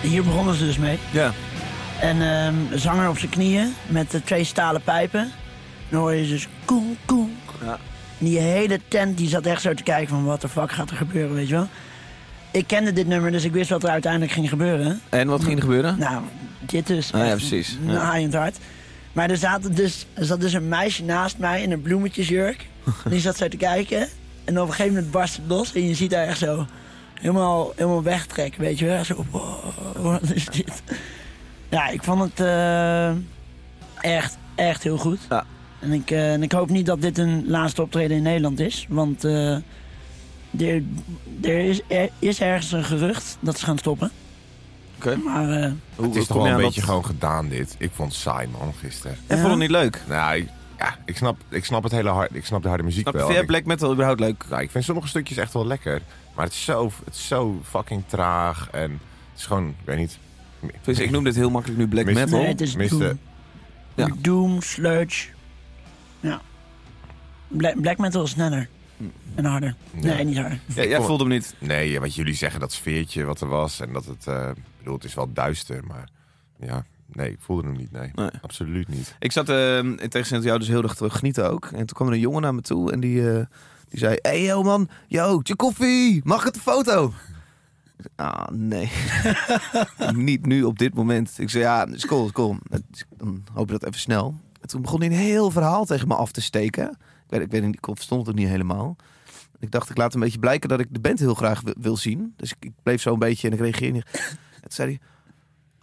Hier 0.00 0.22
begonnen 0.24 0.54
ze 0.54 0.64
dus 0.64 0.78
mee. 0.78 0.98
Ja. 1.10 1.32
En 2.00 2.20
een 2.20 2.68
zanger 2.78 3.08
op 3.08 3.18
zijn 3.18 3.30
knieën 3.30 3.74
met 3.88 4.10
de 4.10 4.22
twee 4.24 4.44
stalen 4.44 4.82
pijpen. 4.82 5.20
En 5.20 5.30
dan 5.88 6.00
hoor 6.00 6.14
je 6.14 6.28
dus 6.28 6.48
koen, 6.64 6.96
koen. 7.04 7.36
Ja. 7.64 7.78
En 8.18 8.26
die 8.26 8.38
hele 8.38 8.80
tent 8.88 9.16
die 9.16 9.28
zat 9.28 9.46
echt 9.46 9.62
zo 9.62 9.74
te 9.74 9.82
kijken 9.82 10.08
van 10.08 10.24
wat 10.24 10.40
de 10.40 10.48
fuck 10.48 10.72
gaat 10.72 10.90
er 10.90 10.96
gebeuren, 10.96 11.34
weet 11.34 11.48
je 11.48 11.54
wel. 11.54 11.68
Ik 12.50 12.66
kende 12.66 12.92
dit 12.92 13.06
nummer, 13.06 13.30
dus 13.32 13.44
ik 13.44 13.52
wist 13.52 13.70
wat 13.70 13.82
er 13.82 13.88
uiteindelijk 13.90 14.32
ging 14.32 14.48
gebeuren. 14.48 15.00
En 15.08 15.28
wat 15.28 15.42
ging 15.44 15.56
er 15.56 15.62
gebeuren? 15.62 15.98
Nou, 15.98 16.22
dit 16.60 16.86
dus. 16.86 17.12
Ah, 17.12 17.26
ja, 17.26 17.34
precies. 17.34 17.76
Een 17.86 17.92
Ja. 17.92 17.98
haaiend 17.98 18.34
hart. 18.34 18.56
Maar 19.12 19.30
er, 19.30 19.36
zaten 19.36 19.74
dus, 19.74 20.06
er 20.14 20.24
zat 20.24 20.40
dus 20.40 20.52
een 20.52 20.68
meisje 20.68 21.04
naast 21.04 21.38
mij 21.38 21.62
in 21.62 21.72
een 21.72 21.82
bloemetjesjurk. 21.82 22.66
Die 23.10 23.20
zat 23.20 23.36
zo 23.36 23.48
te 23.48 23.56
kijken. 23.56 24.08
En 24.44 24.60
op 24.60 24.66
een 24.68 24.74
gegeven 24.74 24.94
moment 24.94 25.12
barst 25.12 25.36
het 25.36 25.44
los. 25.48 25.74
En 25.74 25.86
je 25.88 25.94
ziet 25.94 26.14
haar 26.14 26.26
echt 26.26 26.38
zo 26.38 26.66
helemaal, 27.20 27.72
helemaal 27.76 28.02
wegtrekken, 28.02 28.60
weet 28.60 28.78
je 28.78 28.86
wel. 28.86 29.04
Zo, 29.04 29.24
wow, 29.30 29.64
wat 29.96 30.30
is 30.34 30.44
dit? 30.46 30.82
Ja, 31.68 31.88
ik 31.88 32.02
vond 32.02 32.22
het 32.22 32.40
eh, 32.40 33.10
echt, 34.16 34.38
echt 34.54 34.82
heel 34.82 34.98
goed. 34.98 35.18
Ja. 35.28 35.44
En 35.80 35.92
ik, 35.92 36.10
eh, 36.10 36.32
en 36.32 36.42
ik 36.42 36.52
hoop 36.52 36.68
niet 36.68 36.86
dat 36.86 37.00
dit 37.00 37.18
een 37.18 37.44
laatste 37.46 37.82
optreden 37.82 38.16
in 38.16 38.22
Nederland 38.22 38.60
is. 38.60 38.86
Want 38.88 39.24
eh, 39.24 39.52
er, 40.58 40.82
er, 41.42 41.58
is, 41.58 41.80
er 41.88 42.08
is 42.18 42.40
ergens 42.40 42.72
een 42.72 42.84
gerucht 42.84 43.36
dat 43.40 43.58
ze 43.58 43.64
gaan 43.64 43.78
stoppen. 43.78 44.10
Oké. 44.96 45.16
Maar 45.16 45.50
eh, 45.50 45.72
Hoe, 45.96 46.06
Het 46.06 46.16
is 46.16 46.26
toch 46.26 46.36
wel 46.36 46.46
een 46.46 46.56
beetje 46.56 46.80
dat- 46.80 46.88
gewoon 46.88 47.04
gedaan 47.04 47.48
dit. 47.48 47.74
Ik 47.78 47.90
vond 47.94 48.12
het 48.12 48.20
saai 48.20 48.48
man 48.58 48.72
gisteren. 48.80 49.16
Ik 49.26 49.36
vond 49.36 49.48
het 49.50 49.58
niet 49.58 49.70
leuk. 49.70 50.00
Nou, 50.08 50.36
ik, 50.36 50.48
ja, 50.78 50.96
ik 51.04 51.16
snap, 51.16 51.36
ik 51.48 51.64
snap 51.64 51.82
het 51.82 51.92
hele 51.92 52.08
hard. 52.10 52.34
Ik 52.34 52.44
snap 52.46 52.62
de 52.62 52.68
harde 52.68 52.82
muziek 52.82 53.00
Snap 53.02 53.14
wel. 53.14 53.22
vind 53.22 53.32
jij 53.34 53.42
Ik- 53.42 53.50
black 53.50 53.64
metal 53.64 53.92
überhaupt 53.92 54.20
leuk? 54.20 54.44
nou, 54.50 54.62
ik 54.62 54.70
vind 54.70 54.84
sommige 54.84 55.08
stukjes 55.08 55.36
echt 55.36 55.52
wel 55.52 55.66
lekker. 55.66 56.02
Maar 56.34 56.44
het 56.44 56.54
is 56.54 56.64
zo, 56.64 56.90
het 57.04 57.14
is 57.14 57.26
zo 57.26 57.60
fucking 57.64 58.02
traag. 58.06 58.70
En 58.70 58.90
het 58.90 59.38
is 59.38 59.46
gewoon, 59.46 59.68
ik 59.68 59.74
weet 59.84 59.98
niet. 59.98 60.18
Dus 60.82 60.98
ik 60.98 61.10
noem 61.10 61.24
dit 61.24 61.34
heel 61.34 61.50
makkelijk 61.50 61.78
nu 61.80 61.88
black 61.88 62.04
metal. 62.04 62.38
nee, 62.38 62.48
het 62.48 62.60
is 62.60 62.76
Miste- 62.76 62.98
Doom. 62.98 63.18
Ja. 63.94 64.08
Doom, 64.18 64.62
sludge. 64.62 65.28
Ja. 66.20 66.40
Black, 67.48 67.80
black 67.80 67.98
metal 67.98 68.22
is 68.22 68.30
sneller. 68.30 68.68
En 69.34 69.44
harder. 69.44 69.74
Ja. 70.00 70.00
Nee, 70.14 70.24
niet 70.24 70.36
harder. 70.38 70.60
Ja, 70.74 70.84
jij 70.84 71.00
voelde 71.00 71.24
hem 71.24 71.32
niet. 71.32 71.54
Nee, 71.58 72.00
wat 72.00 72.14
jullie 72.14 72.34
zeggen, 72.34 72.60
dat 72.60 72.72
sfeertje 72.72 73.24
wat 73.24 73.40
er 73.40 73.48
was. 73.48 73.80
En 73.80 73.92
dat 73.92 74.04
het, 74.04 74.26
eh, 74.26 74.48
ik 74.56 74.62
bedoel, 74.78 74.94
het 74.94 75.04
is 75.04 75.14
wel 75.14 75.32
duister. 75.32 75.84
Maar 75.86 76.08
ja, 76.60 76.84
nee, 77.12 77.30
ik 77.30 77.38
voelde 77.40 77.62
hem 77.62 77.76
niet. 77.76 77.92
Nee, 77.92 78.10
Nee. 78.14 78.30
absoluut 78.42 78.88
niet. 78.88 79.14
Ik 79.18 79.32
zat 79.32 79.48
eh, 79.48 79.76
in 79.78 79.96
tegenstelling 79.96 80.28
tot 80.28 80.42
jou 80.44 80.58
dus 80.58 80.68
heel 80.68 80.82
erg 80.82 80.94
te 80.94 81.10
genieten 81.10 81.50
ook. 81.50 81.64
En 81.64 81.76
toen 81.78 81.86
kwam 81.86 82.06
er 82.08 82.14
een 82.14 82.20
jongen 82.20 82.42
naar 82.42 82.54
me 82.54 82.60
toe 82.60 82.92
en 82.92 83.00
die, 83.00 83.32
eh, 83.32 83.44
die 83.90 83.98
zei... 83.98 84.16
Hey 84.22 84.42
yo 84.42 84.62
man, 84.62 84.88
yo, 85.06 85.40
je 85.42 85.56
koffie, 85.56 86.20
mag 86.24 86.38
ik 86.38 86.44
het 86.44 86.56
een 86.56 86.62
foto? 86.62 87.12
Ah, 88.16 88.48
nee. 88.48 88.90
Niet 90.14 90.46
nu 90.46 90.62
op 90.62 90.78
dit 90.78 90.94
moment. 90.94 91.34
Ik 91.38 91.50
zei, 91.50 91.64
ja, 91.64 91.86
is 91.86 92.06
cool, 92.06 92.24
is 92.24 92.32
cool. 92.32 92.56
Dan 93.16 93.44
hoop 93.52 93.66
je 93.66 93.78
dat 93.78 93.84
even 93.84 94.00
snel. 94.00 94.34
En 94.60 94.68
toen 94.68 94.82
begon 94.82 95.00
hij 95.00 95.08
een 95.08 95.14
heel 95.14 95.50
verhaal 95.50 95.84
tegen 95.84 96.08
me 96.08 96.14
af 96.14 96.32
te 96.32 96.40
steken. 96.40 96.90
Ik 96.90 96.96
weet, 97.28 97.40
ik 97.40 97.50
weet 97.50 97.62
niet, 97.62 97.74
ik 97.74 97.86
verstond 97.94 98.26
het 98.26 98.36
niet 98.36 98.48
helemaal. 98.48 98.96
Ik 99.58 99.70
dacht, 99.70 99.90
ik 99.90 99.96
laat 99.96 100.14
een 100.14 100.20
beetje 100.20 100.38
blijken 100.38 100.68
dat 100.68 100.80
ik 100.80 100.86
de 100.90 101.00
band 101.00 101.18
heel 101.18 101.34
graag 101.34 101.62
wil, 101.80 101.96
zien. 101.96 102.32
Dus 102.36 102.50
ik, 102.50 102.56
ik 102.60 102.72
bleef 102.82 103.02
zo 103.02 103.12
een 103.12 103.18
beetje 103.18 103.48
en 103.48 103.54
ik 103.54 103.60
reageerde 103.60 103.92
niet. 103.92 104.06
En 104.12 104.60
toen 104.60 104.70
zei 104.70 104.88
hij... 104.88 105.00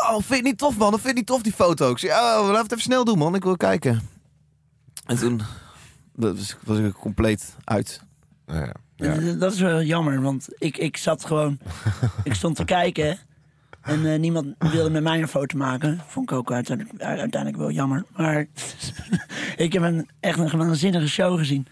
Oh, 0.09 0.15
vind 0.15 0.35
je 0.35 0.41
niet 0.41 0.57
tof, 0.57 0.77
man? 0.77 0.93
Of 0.93 1.01
vind 1.01 1.13
je 1.13 1.13
niet 1.13 1.25
tof, 1.25 1.41
die 1.41 1.53
foto? 1.53 1.91
Ik 1.91 1.97
zei, 1.97 2.11
oh, 2.11 2.45
laten 2.45 2.61
het 2.61 2.71
even 2.71 2.83
snel 2.83 3.03
doen, 3.03 3.17
man. 3.17 3.35
Ik 3.35 3.43
wil 3.43 3.57
kijken. 3.57 4.01
En 5.05 5.17
toen 5.17 5.41
was, 6.17 6.57
was 6.65 6.77
ik 6.77 6.83
er 6.85 6.91
compleet 6.93 7.55
uit. 7.63 8.01
Nou 8.45 8.59
ja, 8.59 8.73
ja. 8.95 9.13
Dat- 9.19 9.39
Dat 9.39 9.53
is 9.53 9.59
wel 9.59 9.81
jammer, 9.83 10.21
want 10.21 10.47
ik, 10.57 10.77
ik 10.77 10.97
zat 10.97 11.25
gewoon... 11.25 11.59
ik 12.23 12.33
stond 12.33 12.55
te 12.55 12.65
kijken 12.65 13.17
en 13.81 14.05
eh, 14.13 14.19
niemand 14.19 14.47
wilde 14.57 14.89
met 14.89 15.03
mij 15.03 15.21
een 15.21 15.27
foto 15.27 15.57
maken. 15.57 16.01
Vond 16.07 16.31
ik 16.31 16.37
ook 16.37 16.51
uiteindelijk, 16.51 17.01
uiteindelijk 17.01 17.57
wel 17.57 17.71
jammer. 17.71 18.05
Maar 18.15 18.45
ik 19.55 19.73
heb 19.73 19.81
een, 19.81 20.09
echt 20.19 20.39
een 20.39 20.57
waanzinnige 20.57 21.07
show 21.07 21.37
gezien. 21.37 21.67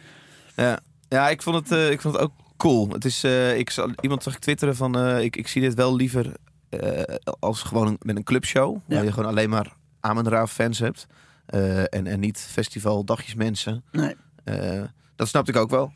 Ja, 0.55 0.79
ja 1.09 1.29
ik, 1.29 1.41
vond 1.41 1.55
het, 1.55 1.71
eh, 1.79 1.91
ik 1.91 2.01
vond 2.01 2.13
het 2.13 2.23
ook 2.23 2.31
cool. 2.57 2.89
Het 2.89 3.05
is, 3.05 3.23
eh, 3.23 3.57
ik, 3.57 3.69
zal- 3.69 3.91
iemand 4.01 4.23
zag 4.23 4.33
ik 4.33 4.39
twitteren 4.39 4.75
van... 4.75 4.97
eh, 4.97 5.23
ik, 5.23 5.35
ik 5.35 5.47
zie 5.47 5.61
dit 5.61 5.73
wel 5.73 5.95
liever 5.95 6.33
eh, 6.69 7.15
als 7.39 7.61
gewoon 7.61 7.87
een- 7.87 7.99
met 8.01 8.15
een 8.15 8.23
clubshow. 8.23 8.77
Ja. 8.87 8.95
Waar 8.95 9.03
je 9.05 9.11
gewoon 9.11 9.29
alleen 9.29 9.49
maar 9.49 9.73
Amon 9.99 10.27
Ra 10.29 10.47
fans 10.47 10.79
hebt. 10.79 11.07
Eh, 11.45 11.79
en, 11.79 12.07
en 12.07 12.19
niet 12.19 12.47
festival 12.51 13.03
dagjes 13.03 13.35
mensen. 13.35 13.83
Nee. 13.91 14.15
Eh, 14.45 14.81
dat 15.15 15.27
snapte 15.27 15.51
ik 15.51 15.57
ook 15.57 15.69
wel. 15.69 15.91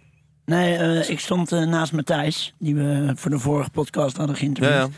Nee, 0.45 0.75
eh, 0.75 1.09
ik 1.09 1.19
stond 1.19 1.51
eh, 1.51 1.67
naast 1.67 1.91
Matthijs, 1.93 2.53
die 2.59 2.75
we 2.75 3.11
voor 3.15 3.31
de 3.31 3.39
vorige 3.39 3.69
podcast 3.69 4.17
hadden 4.17 4.35
geïnterviewd. 4.35 4.73
Ja, 4.75 4.79
ja. 4.81 4.89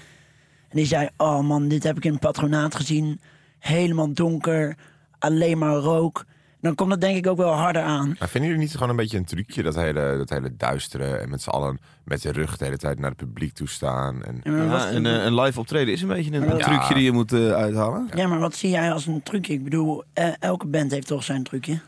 En 0.70 0.78
die 0.78 0.86
zei, 0.86 1.10
oh 1.18 1.40
man, 1.40 1.68
dit 1.68 1.84
heb 1.84 1.98
ik 1.98 2.06
in 2.06 2.12
het 2.12 2.20
patronaat 2.22 2.76
gezien. 2.76 3.20
Helemaal 3.60 4.14
donker, 4.14 4.78
alleen 5.20 5.58
maar 5.58 5.76
rook. 5.76 6.26
Dan 6.62 6.76
komt 6.76 6.92
het 6.92 7.02
denk 7.02 7.18
ik 7.18 7.28
ook 7.28 7.38
wel 7.38 7.52
harder 7.54 7.82
aan. 7.82 8.16
Maar 8.20 8.30
vinden 8.30 8.50
jullie 8.50 8.66
niet 8.66 8.74
gewoon 8.74 8.90
een 8.90 8.96
beetje 8.96 9.18
een 9.18 9.26
trucje? 9.26 9.64
Dat 9.64 9.76
hele, 9.76 10.16
dat 10.18 10.30
hele 10.30 10.56
duistere 10.56 11.16
en 11.16 11.30
met 11.30 11.42
z'n 11.42 11.50
allen 11.50 11.80
met 12.04 12.22
je 12.22 12.32
rug 12.32 12.58
de 12.58 12.66
hele 12.66 12.78
tijd 12.78 13.00
naar 13.00 13.10
het 13.10 13.20
publiek 13.20 13.54
toe 13.54 13.68
staan. 13.70 14.24
En... 14.24 14.42
Ja, 14.44 14.92
een, 14.92 15.06
een 15.06 15.40
live 15.42 15.60
optreden 15.60 15.94
is 15.94 16.02
een 16.02 16.08
beetje 16.08 16.32
een, 16.32 16.52
een 16.52 16.58
Ja. 16.58 16.64
trucje 16.66 16.94
die 16.94 17.04
je 17.04 17.12
moet 17.12 17.34
uithalen. 17.34 18.10
ja, 18.16 18.28
maar 18.28 18.40
wat 18.40 18.56
zie 18.56 18.70
jij 18.70 18.92
als 18.92 19.06
een 19.06 19.24
trucje? 19.24 19.54
Ik 19.54 19.64
bedoel, 19.64 20.04
elke 20.40 20.68
band 20.68 20.92
heeft 20.92 21.08
toch 21.08 21.24
zijn 21.24 21.44
trucje? 21.44 21.80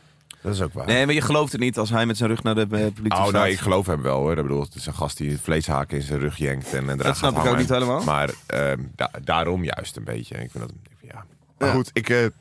Dat 0.44 0.54
is 0.54 0.62
ook 0.62 0.74
waar. 0.74 0.86
Nee, 0.86 1.06
maar 1.06 1.14
je 1.16 1.22
gelooft 1.22 1.52
het 1.52 1.62
niet 1.62 1.78
als 1.78 1.90
hij 1.90 2.06
met 2.06 2.18
zijn 2.18 2.30
rug 2.30 2.44
naar 2.44 2.56
de 2.56 2.62
eh, 2.62 2.68
publiek 2.68 3.14
Oh, 3.14 3.20
staat. 3.22 3.32
nou, 3.32 3.48
ik 3.50 3.60
geloof 3.60 3.86
hem 3.86 4.02
wel 4.02 4.18
hoor. 4.20 4.38
Ik 4.38 4.42
bedoel, 4.42 4.62
het 4.62 4.76
is 4.76 4.86
een 4.86 4.94
gast 4.94 5.18
die 5.18 5.32
het 5.32 5.42
vleeshaken 5.42 5.98
in 5.98 6.04
zijn 6.04 6.20
rug 6.20 6.38
jenkt. 6.38 6.74
En, 6.74 6.78
en 6.80 6.84
eraan 6.86 6.98
Dat 6.98 7.18
snap 7.18 7.36
gaat 7.36 7.46
ik 7.46 7.52
ook 7.52 7.58
niet 7.58 7.70
helemaal. 7.70 8.04
Maar 8.04 8.30
ehm, 8.46 8.80
da- 8.96 9.12
daarom 9.24 9.64
juist 9.64 9.98
een 9.98 10.04
beetje. 10.04 10.36
Ik 10.36 10.52
vind 10.52 10.64
dat, 10.64 10.72
ja. 11.02 11.26
Maar 11.58 11.70
goed, 11.70 11.90
ik, 11.94 12.10
eh, 12.10 12.18
het, 12.22 12.34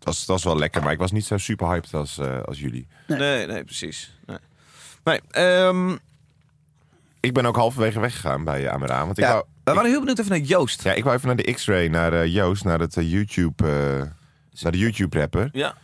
was, 0.00 0.24
was 0.24 0.44
wel 0.44 0.58
lekker. 0.58 0.82
Maar 0.82 0.92
ik 0.92 0.98
was 0.98 1.12
niet 1.12 1.24
zo 1.24 1.36
super 1.38 1.66
hyped 1.68 1.94
als, 1.94 2.18
eh, 2.18 2.40
als 2.42 2.60
jullie. 2.60 2.86
Nee, 3.06 3.46
nee, 3.46 3.64
precies. 3.64 4.18
Nee, 4.26 4.38
nee 5.04 5.20
ehm, 5.30 5.96
Ik 7.20 7.32
ben 7.32 7.46
ook 7.46 7.56
halverwege 7.56 8.00
weggegaan 8.00 8.44
bij 8.44 8.70
Amara. 8.70 9.04
Want 9.06 9.18
ik, 9.18 9.24
ja, 9.24 9.30
wou, 9.32 9.44
we 9.64 9.72
waren 9.72 9.90
heel 9.90 9.98
benieuwd 9.98 10.18
even 10.18 10.30
naar 10.30 10.40
Joost. 10.40 10.82
ja, 10.82 10.92
ik 10.92 11.02
wou 11.04 11.16
even 11.16 11.26
naar 11.28 11.36
de 11.36 11.52
X-Ray, 11.52 11.88
naar 11.88 12.12
eh, 12.12 12.26
Joost, 12.34 12.64
naar, 12.64 12.80
het, 12.80 12.96
eh, 12.96 13.10
YouTube, 13.12 13.64
eh, 13.66 14.62
naar 14.62 14.72
de 14.72 14.78
YouTube-rapper. 14.78 15.48
Ja. 15.52 15.74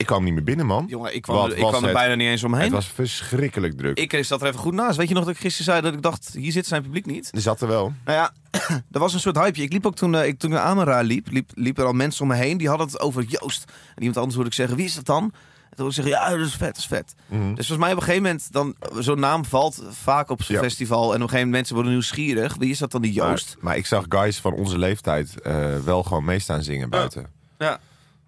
Ik 0.00 0.06
kwam 0.06 0.24
niet 0.24 0.34
meer 0.34 0.42
binnen, 0.44 0.66
man. 0.66 0.84
Jongen, 0.88 1.14
ik 1.14 1.22
kwam, 1.22 1.36
Wat 1.36 1.50
er, 1.50 1.56
ik 1.56 1.62
was 1.62 1.70
kwam 1.70 1.82
er 1.82 1.88
het? 1.88 1.98
bijna 1.98 2.14
niet 2.14 2.28
eens 2.28 2.44
omheen. 2.44 2.62
Het 2.62 2.72
was 2.72 2.86
verschrikkelijk 2.86 3.76
druk. 3.78 3.98
Ik 3.98 4.24
zat 4.24 4.40
er 4.40 4.46
even 4.46 4.60
goed 4.60 4.74
naast. 4.74 4.96
Weet 4.96 5.08
je 5.08 5.14
nog 5.14 5.24
dat 5.24 5.34
ik 5.34 5.40
gisteren 5.40 5.64
zei 5.72 5.80
dat 5.80 5.92
ik 5.94 6.02
dacht, 6.02 6.30
hier 6.34 6.52
zit 6.52 6.66
zijn 6.66 6.82
publiek 6.82 7.06
niet? 7.06 7.28
Er 7.34 7.40
zat 7.40 7.60
er 7.60 7.68
wel. 7.68 7.92
Nou 8.04 8.18
ja, 8.18 8.32
er 8.92 9.00
was 9.00 9.14
een 9.14 9.20
soort 9.20 9.36
hypeje. 9.36 9.64
Ik 9.64 9.72
liep 9.72 9.86
ook 9.86 9.96
toen, 9.96 10.14
eh, 10.14 10.26
ik, 10.26 10.38
toen 10.38 10.50
ik 10.50 10.56
naar 10.56 10.66
Amara 10.66 11.00
liep, 11.00 11.26
liep, 11.30 11.50
liep 11.54 11.78
er 11.78 11.84
al 11.84 11.92
mensen 11.92 12.22
om 12.22 12.28
me 12.28 12.34
heen. 12.34 12.56
Die 12.56 12.68
hadden 12.68 12.86
het 12.86 13.00
over 13.00 13.22
Joost. 13.22 13.64
En 13.94 13.98
iemand 13.98 14.16
anders 14.16 14.34
hoorde 14.34 14.50
ik 14.50 14.56
zeggen, 14.56 14.76
wie 14.76 14.84
is 14.86 14.94
dat 14.94 15.06
dan? 15.06 15.32
En 15.70 15.76
toen 15.76 15.92
zeggen, 15.92 16.12
ja, 16.14 16.30
dat 16.30 16.46
is 16.46 16.54
vet, 16.54 16.66
dat 16.68 16.76
is 16.76 16.86
vet. 16.86 17.14
Mhm. 17.26 17.54
Dus 17.54 17.66
volgens 17.66 17.78
mij 17.78 17.90
op 17.90 17.96
een 17.96 18.02
gegeven 18.02 18.22
moment, 18.22 18.52
dan, 18.52 18.74
zo'n 18.98 19.20
naam 19.20 19.44
valt 19.44 19.82
vaak 19.90 20.30
op 20.30 20.42
zo'n 20.42 20.56
Ja. 20.56 20.62
festival. 20.62 21.00
En 21.02 21.06
op 21.06 21.12
een 21.12 21.18
gegeven 21.20 21.36
moment 21.38 21.52
mensen 21.54 21.74
worden 21.74 21.92
nieuwsgierig. 21.92 22.54
Wie 22.58 22.70
is 22.70 22.78
dat 22.78 22.90
dan, 22.90 23.02
die 23.02 23.12
Joost? 23.12 23.54
Maar, 23.54 23.64
maar 23.64 23.76
ik 23.76 23.86
zag 23.86 24.04
guys 24.08 24.38
van 24.38 24.52
onze 24.52 24.78
leeftijd 24.78 25.40
eh, 25.40 25.76
wel 25.84 26.02
gewoon 26.02 26.24
meestaan 26.24 26.62
zingen 26.62 26.90
buiten. 26.90 27.26
Ja. 27.58 27.80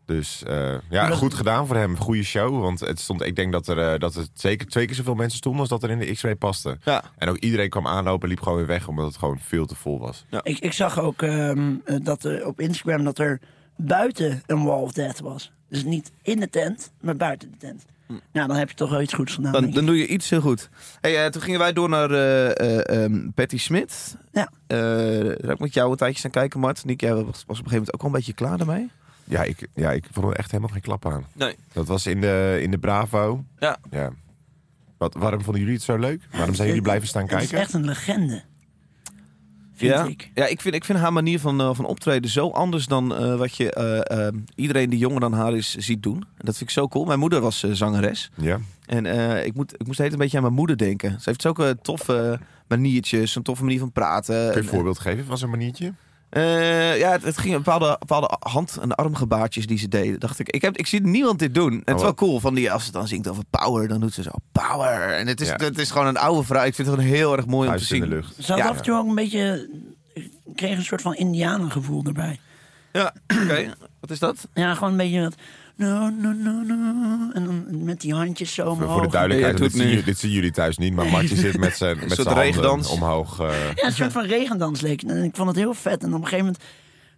Dus 0.07 0.43
eh, 0.43 0.75
ja, 0.91 1.09
dat- 1.09 1.19
goed 1.19 1.35
gedaan 1.35 1.67
voor 1.67 1.77
hem. 1.77 1.97
Goede 1.97 2.23
show. 2.23 2.61
Want 2.61 2.81
het 2.81 3.01
stond, 3.01 3.23
ik 3.23 3.37
denk 3.37 3.53
dat 3.53 3.69
er, 3.69 3.93
eh, 3.93 3.99
dat 3.99 4.15
er 4.15 4.27
zeker 4.35 4.67
twee 4.67 4.87
keer 4.87 4.95
zoveel 4.95 5.15
mensen 5.15 5.39
stonden 5.39 5.61
als 5.61 5.69
dat 5.69 5.83
er 5.83 5.91
in 5.91 5.99
de 5.99 6.13
X-Ray 6.13 6.35
paste. 6.35 6.79
Ja. 6.85 7.05
En 7.19 7.29
ook 7.29 7.37
iedereen 7.37 7.69
kwam 7.69 7.87
aanlopen 7.87 8.23
en 8.23 8.29
liep 8.29 8.43
gewoon 8.43 8.59
weer 8.59 8.67
weg 8.67 8.89
omdat 8.89 9.07
het 9.07 9.17
gewoon 9.17 9.39
veel 9.41 9.67
te 9.67 9.75
vol 9.75 9.99
was. 9.99 10.25
Ik, 10.43 10.59
ik 10.59 10.73
zag 10.73 11.01
ook 11.01 11.23
ehm, 11.23 11.75
eh, 11.85 11.97
dat 12.03 12.25
er 12.25 12.47
op 12.47 12.61
Instagram 12.61 13.05
dat 13.05 13.19
er 13.19 13.41
buiten 13.77 14.43
een 14.47 14.65
Wall 14.65 14.81
of 14.83 14.93
Death 14.93 15.21
was. 15.21 15.53
Dus 15.69 15.85
niet 15.85 16.13
in 16.23 16.41
de 16.41 16.51
tent, 16.51 16.93
maar 17.01 17.17
buiten 17.17 17.51
de 17.51 17.57
tent. 17.57 17.85
Nou, 18.33 18.47
dan 18.49 18.57
heb 18.57 18.69
je 18.69 18.75
toch 18.75 18.91
wel 18.91 19.01
iets 19.01 19.15
goeds 19.15 19.35
gedaan. 19.35 19.53
Dan, 19.53 19.71
dan 19.71 19.87
doe 19.87 19.99
je 19.99 20.07
iets 20.07 20.31
heel 20.31 20.41
goed. 20.41 20.69
Hey, 21.01 21.31
toen 21.31 21.43
gingen 21.43 21.59
wij 21.59 21.73
door 21.73 21.89
naar 21.89 22.11
eh, 22.11 22.51
eh, 22.61 23.05
ehm, 23.05 23.31
Patty 23.35 23.59
Smit. 23.59 24.17
Ja. 24.33 24.51
Eh, 24.67 24.79
daar 24.79 25.25
heb 25.25 25.51
ik 25.51 25.59
met 25.59 25.75
jou 25.75 25.91
een 25.91 25.97
tijdje 25.97 26.19
staan 26.19 26.31
kijken, 26.31 26.61
Mart. 26.61 26.85
Nick, 26.85 27.01
jij 27.01 27.15
was, 27.15 27.25
was 27.25 27.35
op 27.43 27.49
een 27.49 27.55
gegeven 27.57 27.71
moment 27.73 27.95
ook 27.95 28.01
wel 28.03 28.11
een 28.11 28.17
beetje 28.17 28.33
klaar 28.33 28.59
daarmee. 28.59 28.91
Ja, 29.25 29.43
ik, 29.43 29.69
ja, 29.75 29.91
ik 29.93 30.05
vond 30.13 30.27
er 30.27 30.37
echt 30.39 30.51
helemaal 30.51 30.73
geen 30.73 30.83
klap 30.83 31.07
aan. 31.07 31.27
Nee. 31.33 31.57
Dat 31.73 31.87
was 31.87 32.07
in 32.07 32.21
de, 32.21 32.59
in 32.63 32.71
de 32.71 32.79
Bravo. 32.79 33.45
Ja. 33.59 33.79
ja. 33.91 34.11
Wat, 34.99 35.15
waarom 35.15 35.43
vonden 35.43 35.61
jullie 35.61 35.77
het 35.77 35.85
zo 35.85 35.97
leuk? 35.99 36.21
Waarom 36.33 36.55
zijn 36.55 36.69
jullie 36.69 36.83
blijven 36.83 37.09
staan 37.09 37.23
Het 37.23 37.31
is 37.33 37.39
kijken? 37.39 37.59
echt 37.59 37.73
een 37.73 37.85
legende. 37.85 38.43
Vind 39.75 39.93
ja, 39.93 40.05
ik. 40.05 40.31
ja 40.35 40.47
ik, 40.47 40.61
vind, 40.61 40.75
ik 40.75 40.85
vind 40.85 40.99
haar 40.99 41.13
manier 41.13 41.41
van, 41.41 41.61
eh, 41.61 41.75
van 41.75 41.85
optreden 41.85 42.31
zo 42.31 42.51
anders 42.51 42.87
dan 42.87 43.17
eh, 43.17 43.37
wat 43.37 43.57
je 43.57 43.73
eh, 43.73 44.29
iedereen 44.55 44.91
die 44.91 44.99
jonger 44.99 45.21
dan 45.21 45.33
haar 45.33 45.55
is 45.57 45.75
ziet 45.75 46.03
doen. 46.03 46.17
En 46.17 46.45
dat 46.45 46.57
vind 46.57 46.71
ik 46.71 46.77
zo 46.77 46.89
cool. 46.89 47.05
Mijn 47.05 47.19
moeder 47.19 47.41
was 47.41 47.61
zangeres. 47.61 48.31
Ja. 48.37 48.59
En 48.87 49.07
eh, 49.07 49.47
ik, 49.47 49.55
moet, 49.55 49.75
ik 49.75 49.87
moest 49.87 49.97
de 49.97 50.03
hele 50.03 50.09
tijd 50.09 50.13
een 50.13 50.19
beetje 50.19 50.37
aan 50.37 50.43
mijn 50.43 50.55
moeder 50.55 50.77
denken. 50.77 51.11
Ze 51.11 51.29
heeft 51.29 51.43
zulke 51.43 51.79
toffe 51.83 52.41
maniertjes, 52.69 53.37
een 53.37 53.43
toffe 53.43 53.65
manier 53.65 53.79
van 53.79 53.93
praten. 53.93 54.35
Kun 54.35 54.45
je 54.45 54.53
En, 54.53 54.59
een 54.59 54.65
voorbeeld 54.65 54.99
geven 54.99 55.25
van 55.25 55.39
zo'n 55.39 55.51
maniertje? 55.51 55.93
Eh, 56.33 56.99
ja, 56.99 57.11
het, 57.11 57.23
het 57.23 57.39
ging 57.39 57.55
een 57.55 57.63
bepaalde, 57.63 57.97
bepaalde 57.99 58.37
hand- 58.41 58.79
en 58.81 58.95
armgebaartjes 58.95 59.67
die 59.67 59.79
ze 59.79 59.89
deden. 59.89 60.21
Dacht 60.21 60.39
ik, 60.39 60.49
ik, 60.49 60.63
heb, 60.63 60.77
ik 60.77 60.87
zie 60.87 61.01
niemand 61.01 61.39
dit 61.39 61.55
doen. 61.55 61.73
En 61.73 61.79
het 61.79 61.89
is 61.89 61.95
wel 61.95 62.05
wat? 62.05 62.15
cool, 62.15 62.41
van 62.41 62.55
die, 62.55 62.73
als 62.73 62.85
ze 62.85 62.93
dan 62.93 63.09
zingt 63.09 63.29
over 63.29 63.43
power, 63.51 63.89
dan 63.89 64.01
doet 64.01 64.13
ze 64.15 64.23
zo 64.23 64.31
power. 64.53 65.13
En 65.13 65.27
het 65.27 65.41
is, 65.41 65.49
Ja. 65.49 65.55
het 65.57 65.79
is 65.79 65.91
gewoon 65.91 66.07
een 66.07 66.17
oude 66.17 66.43
vrouw. 66.47 66.65
Ik 66.65 66.75
vind 66.75 66.89
het 66.89 66.97
gewoon 66.97 67.13
heel 67.15 67.37
erg 67.37 67.47
mooi 67.47 67.69
om 67.69 67.75
te 67.75 67.81
in 67.81 67.87
zien. 67.87 68.01
de 68.01 68.07
lucht. 68.09 68.35
Ze 68.39 68.53
had 68.53 68.61
Ja. 68.61 68.69
af 68.69 68.77
en 68.77 68.83
toe 68.83 68.95
ook 68.97 69.09
een 69.09 69.15
beetje... 69.15 69.71
ik 70.15 70.31
kreeg 70.55 70.77
een 70.77 70.85
soort 70.85 71.03
van 71.03 71.15
indianengevoel 71.15 72.05
erbij. 72.05 72.41
Ja, 72.93 73.15
oké. 73.43 73.75
Wat 74.01 74.11
is 74.11 74.19
dat? 74.19 74.49
Ja, 74.55 74.75
gewoon 74.75 74.91
een 74.91 74.97
beetje 74.97 75.21
dat... 75.23 75.35
No, 75.89 76.11
no, 76.11 76.33
no, 76.33 76.53
no. 76.63 77.31
En 77.33 77.45
dan 77.45 77.85
met 77.85 78.01
die 78.01 78.15
handjes 78.15 78.55
zo 78.55 78.69
omhoog. 78.69 78.93
Voor 78.93 79.03
de 79.03 79.09
duidelijkheid, 79.09 79.59
dit, 79.59 79.73
zien, 79.73 79.89
jullie- 79.89 80.05
dit 80.05 80.19
zien 80.19 80.31
jullie 80.31 80.51
thuis 80.51 80.79
niet. 80.79 80.95
Maar 80.95 81.07
Martje 81.07 81.37
zit 81.37 81.59
met 81.59 81.77
zijn, 81.77 81.97
met 82.09 82.13
soort 82.13 82.15
zijn 82.23 82.27
handen 82.37 82.45
regendans. 82.45 82.89
omhoog. 82.91 83.41
eh, 83.41 83.47
Ja, 83.75 83.87
een 83.87 83.93
soort 83.93 84.13
van 84.13 84.25
regendans 84.25 84.81
leek. 84.81 85.03
En 85.03 85.25
ik 85.25 85.37
vond 85.37 85.49
het 85.49 85.57
heel 85.57 85.75
vet. 85.75 86.03
En 86.03 86.09
op 86.09 86.21
een 86.21 86.25
gegeven 86.29 86.45
moment 86.45 86.63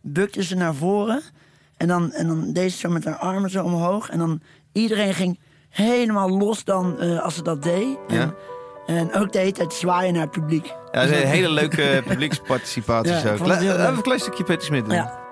bukte 0.02 0.42
ze 0.42 0.54
naar 0.54 0.74
voren. 0.74 1.22
En 1.76 1.88
dan, 1.88 2.12
en 2.12 2.26
dan 2.26 2.52
deed 2.52 2.72
ze 2.72 2.78
zo 2.78 2.88
met 2.90 3.04
haar 3.04 3.16
armen 3.16 3.50
zo 3.50 3.64
omhoog. 3.64 4.08
En 4.10 4.18
dan 4.18 4.40
iedereen 4.72 5.14
ging 5.14 5.38
helemaal 5.68 6.30
los 6.30 6.64
dan 6.64 7.00
eh, 7.00 7.20
als 7.22 7.34
ze 7.34 7.42
dat 7.42 7.62
deed. 7.62 7.96
En, 8.08 8.14
Ja. 8.16 8.34
en 8.86 9.12
ook 9.14 9.32
de 9.32 9.38
hele 9.38 9.52
tijd 9.52 9.72
zwaaien 9.74 10.12
naar 10.12 10.22
het 10.22 10.30
publiek. 10.30 10.66
Ja, 10.66 10.74
dat 11.00 11.10
is 11.10 11.22
een 11.22 11.28
hele 11.28 11.50
leuke 11.50 12.02
publieksparticipatie. 12.08 13.12
Ja, 13.12 13.20
zo. 13.36 13.46
leuk. 13.46 13.60
even 13.60 13.86
een 13.96 14.02
klein 14.02 14.20
stukje 14.20 14.44
Patti 14.44 14.64
Smith 14.64 14.84
doen. 14.84 14.94
Ja. 14.94 15.22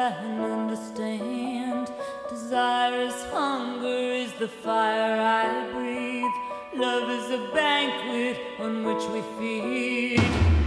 And 0.00 0.40
understand. 0.40 1.92
Desire 2.28 3.02
is 3.02 3.24
hunger, 3.32 3.86
is 3.86 4.32
the 4.38 4.48
fire 4.48 5.20
I 5.20 5.70
breathe. 5.72 6.80
Love 6.80 7.10
is 7.10 7.30
a 7.30 7.52
banquet 7.52 8.38
on 8.58 8.84
which 8.84 9.04
we 9.12 9.20
feed. 9.38 10.59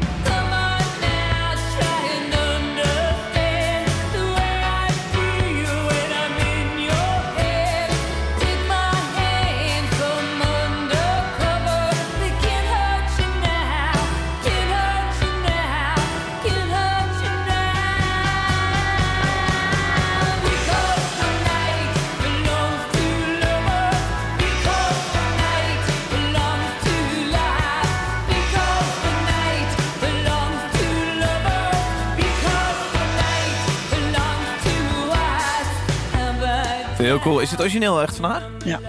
Cool. 37.23 37.39
Is 37.39 37.51
het 37.51 37.59
origineel 37.59 38.01
echt 38.01 38.15
van 38.15 38.29
haar? 38.29 38.41
Ja. 38.65 38.79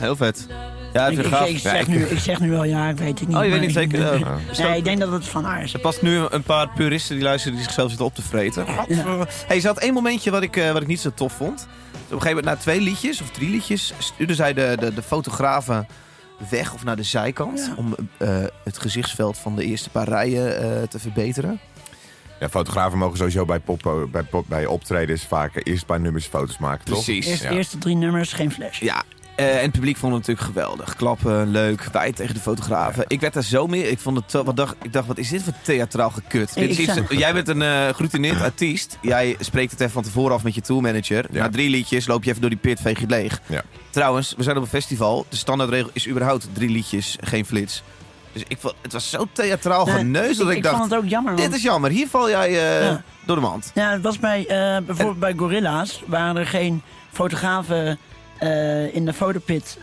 Heel 0.00 0.16
vet. 0.16 0.46
Ja, 0.92 1.06
Ik, 1.06 1.18
ik, 1.18 1.24
ik 1.26 1.30
Ja, 1.30 1.46
zeg 1.70 1.86
nu, 1.86 2.04
ik 2.04 2.18
zeg 2.18 2.40
nu 2.40 2.50
wel 2.50 2.64
ja, 2.64 2.88
ik 2.88 2.96
weet 2.98 3.18
het 3.18 3.28
niet. 3.28 3.36
Oh, 3.36 3.44
je 3.44 3.50
weet 3.50 3.60
niet 3.60 3.72
zeker? 3.72 4.14
ik- 4.14 4.24
Oh. 4.26 4.58
Nee, 4.58 4.76
ik 4.76 4.84
denk 4.84 4.98
dat 4.98 5.12
het 5.12 5.28
van 5.28 5.44
haar 5.44 5.62
is. 5.62 5.74
Er 5.74 5.80
past 5.80 6.02
nu 6.02 6.18
een 6.30 6.42
paar 6.42 6.68
puristen 6.74 7.14
die 7.14 7.24
luisteren 7.24 7.54
die 7.56 7.64
zichzelf 7.64 7.88
zitten 7.88 8.06
op 8.06 8.14
te 8.14 8.22
vreten. 8.22 8.66
Gadver- 8.66 9.28
Hey, 9.46 9.60
ze 9.60 9.66
had 9.66 9.78
één 9.78 9.92
momentje 9.94 10.30
wat 10.30 10.42
ik, 10.42 10.56
eh, 10.56 10.72
wat 10.72 10.82
ik 10.82 10.88
niet 10.88 11.00
zo 11.00 11.10
tof 11.14 11.32
vond. 11.32 11.56
Dus 11.56 11.66
op 11.94 12.10
een 12.12 12.20
gegeven 12.20 12.28
moment 12.28 12.44
na 12.46 12.56
twee 12.56 12.80
liedjes 12.80 13.20
of 13.20 13.30
drie 13.30 13.50
liedjes 13.50 13.92
stuurde 13.98 14.34
zij 14.34 14.52
de, 14.54 14.76
de, 14.80 14.94
de 14.94 15.02
fotografen 15.02 15.86
weg 16.50 16.74
of 16.74 16.84
naar 16.84 16.96
de 16.96 17.02
zijkant. 17.02 17.58
Ja. 17.66 17.74
Om 17.76 17.94
eh, 18.18 18.28
het 18.64 18.78
gezichtsveld 18.78 19.38
van 19.38 19.56
de 19.56 19.64
eerste 19.64 19.90
paar 19.90 20.08
rijen 20.08 20.58
eh, 20.62 20.82
te 20.88 20.98
verbeteren. 20.98 21.60
Ja, 22.42 22.48
fotografen 22.48 22.98
mogen 22.98 23.16
sowieso 23.16 23.44
bij, 23.44 23.60
pop, 23.60 24.06
bij, 24.10 24.22
pop, 24.22 24.44
bij 24.48 24.66
optredens 24.66 25.24
vaak 25.24 25.60
eerst 25.62 25.86
paar 25.86 26.00
nummers 26.00 26.26
foto's 26.26 26.58
maken, 26.58 26.84
toch? 26.84 27.04
Precies. 27.04 27.26
Eerst, 27.26 27.42
Ja. 27.42 27.50
Eerste 27.50 27.78
drie 27.78 27.96
nummers, 27.96 28.32
geen 28.32 28.50
flash. 28.50 28.80
Ja, 28.80 29.02
eh, 29.34 29.56
en 29.56 29.62
het 29.62 29.72
publiek 29.72 29.96
vond 29.96 30.12
het 30.14 30.26
natuurlijk 30.26 30.46
geweldig. 30.46 30.96
Klappen, 30.96 31.48
leuk, 31.50 31.84
wij 31.92 32.12
tegen 32.12 32.34
de 32.34 32.40
fotografen. 32.40 33.04
Ik 33.06 33.20
werd 33.20 33.32
daar 33.34 33.42
zo 33.42 33.66
meer. 33.66 33.88
Ik, 33.88 33.98
vond 33.98 34.16
het, 34.16 34.32
wat 34.32 34.56
dacht, 34.56 34.76
ik 34.82 34.92
dacht, 34.92 35.06
wat 35.06 35.18
is 35.18 35.28
dit 35.28 35.42
voor 35.42 35.52
theatraal 35.62 36.10
gekut? 36.10 36.54
Dit 36.54 36.70
is 36.70 36.78
iets, 36.78 36.94
jij 37.08 37.32
bent 37.32 37.48
een 37.48 37.62
eh 37.62 37.88
geroutineerd 37.88 38.40
artiest. 38.40 38.98
Jij 39.02 39.36
spreekt 39.40 39.70
het 39.70 39.80
even 39.80 39.92
van 39.92 40.02
tevoren 40.02 40.34
af 40.34 40.42
met 40.42 40.54
je 40.54 40.60
tourmanager. 40.60 41.26
Ja. 41.30 41.42
Na 41.42 41.48
drie 41.48 41.70
liedjes 41.70 42.06
loop 42.06 42.24
je 42.24 42.30
even 42.30 42.40
door 42.40 42.50
die 42.50 42.58
pit, 42.58 42.80
veeg 42.80 42.94
je 42.94 43.00
het 43.00 43.10
leeg. 43.10 43.40
Ja. 43.46 43.62
Trouwens, 43.90 44.34
we 44.36 44.42
zijn 44.42 44.56
op 44.56 44.62
een 44.62 44.68
festival. 44.68 45.26
De 45.28 45.36
standaardregel 45.36 45.90
is 45.92 46.08
überhaupt 46.08 46.48
drie 46.52 46.70
liedjes, 46.70 47.16
geen 47.20 47.46
flits. 47.46 47.82
Dus 48.32 48.42
ik 48.48 48.56
vond, 48.60 48.74
het 48.82 48.92
was 48.92 49.10
zo 49.10 49.26
theatraal 49.32 49.84
Nee, 49.86 49.94
geneus 49.94 50.36
dat 50.36 50.50
ik, 50.50 50.56
ik 50.56 50.62
dacht... 50.62 50.76
vond 50.76 50.90
het 50.90 50.98
ook 51.00 51.08
jammer. 51.08 51.36
Dit 51.36 51.54
is 51.54 51.62
jammer, 51.62 51.90
hier 51.90 52.08
val 52.08 52.28
jij 52.30 52.48
eh, 52.48 52.84
Ja. 52.84 53.02
door 53.26 53.36
de 53.36 53.42
mand. 53.42 53.70
Ja, 53.74 53.90
het 53.92 54.02
was 54.02 54.18
bij, 54.18 54.46
eh, 54.46 54.82
bijvoorbeeld 54.86 55.18
bij 55.18 55.34
Gorilla's 55.36 56.02
waren 56.06 56.36
er 56.36 56.46
geen 56.46 56.82
fotografen 57.12 57.98
eh, 58.38 58.94
in 58.94 59.04
de 59.04 59.12
fotopit. 59.12 59.78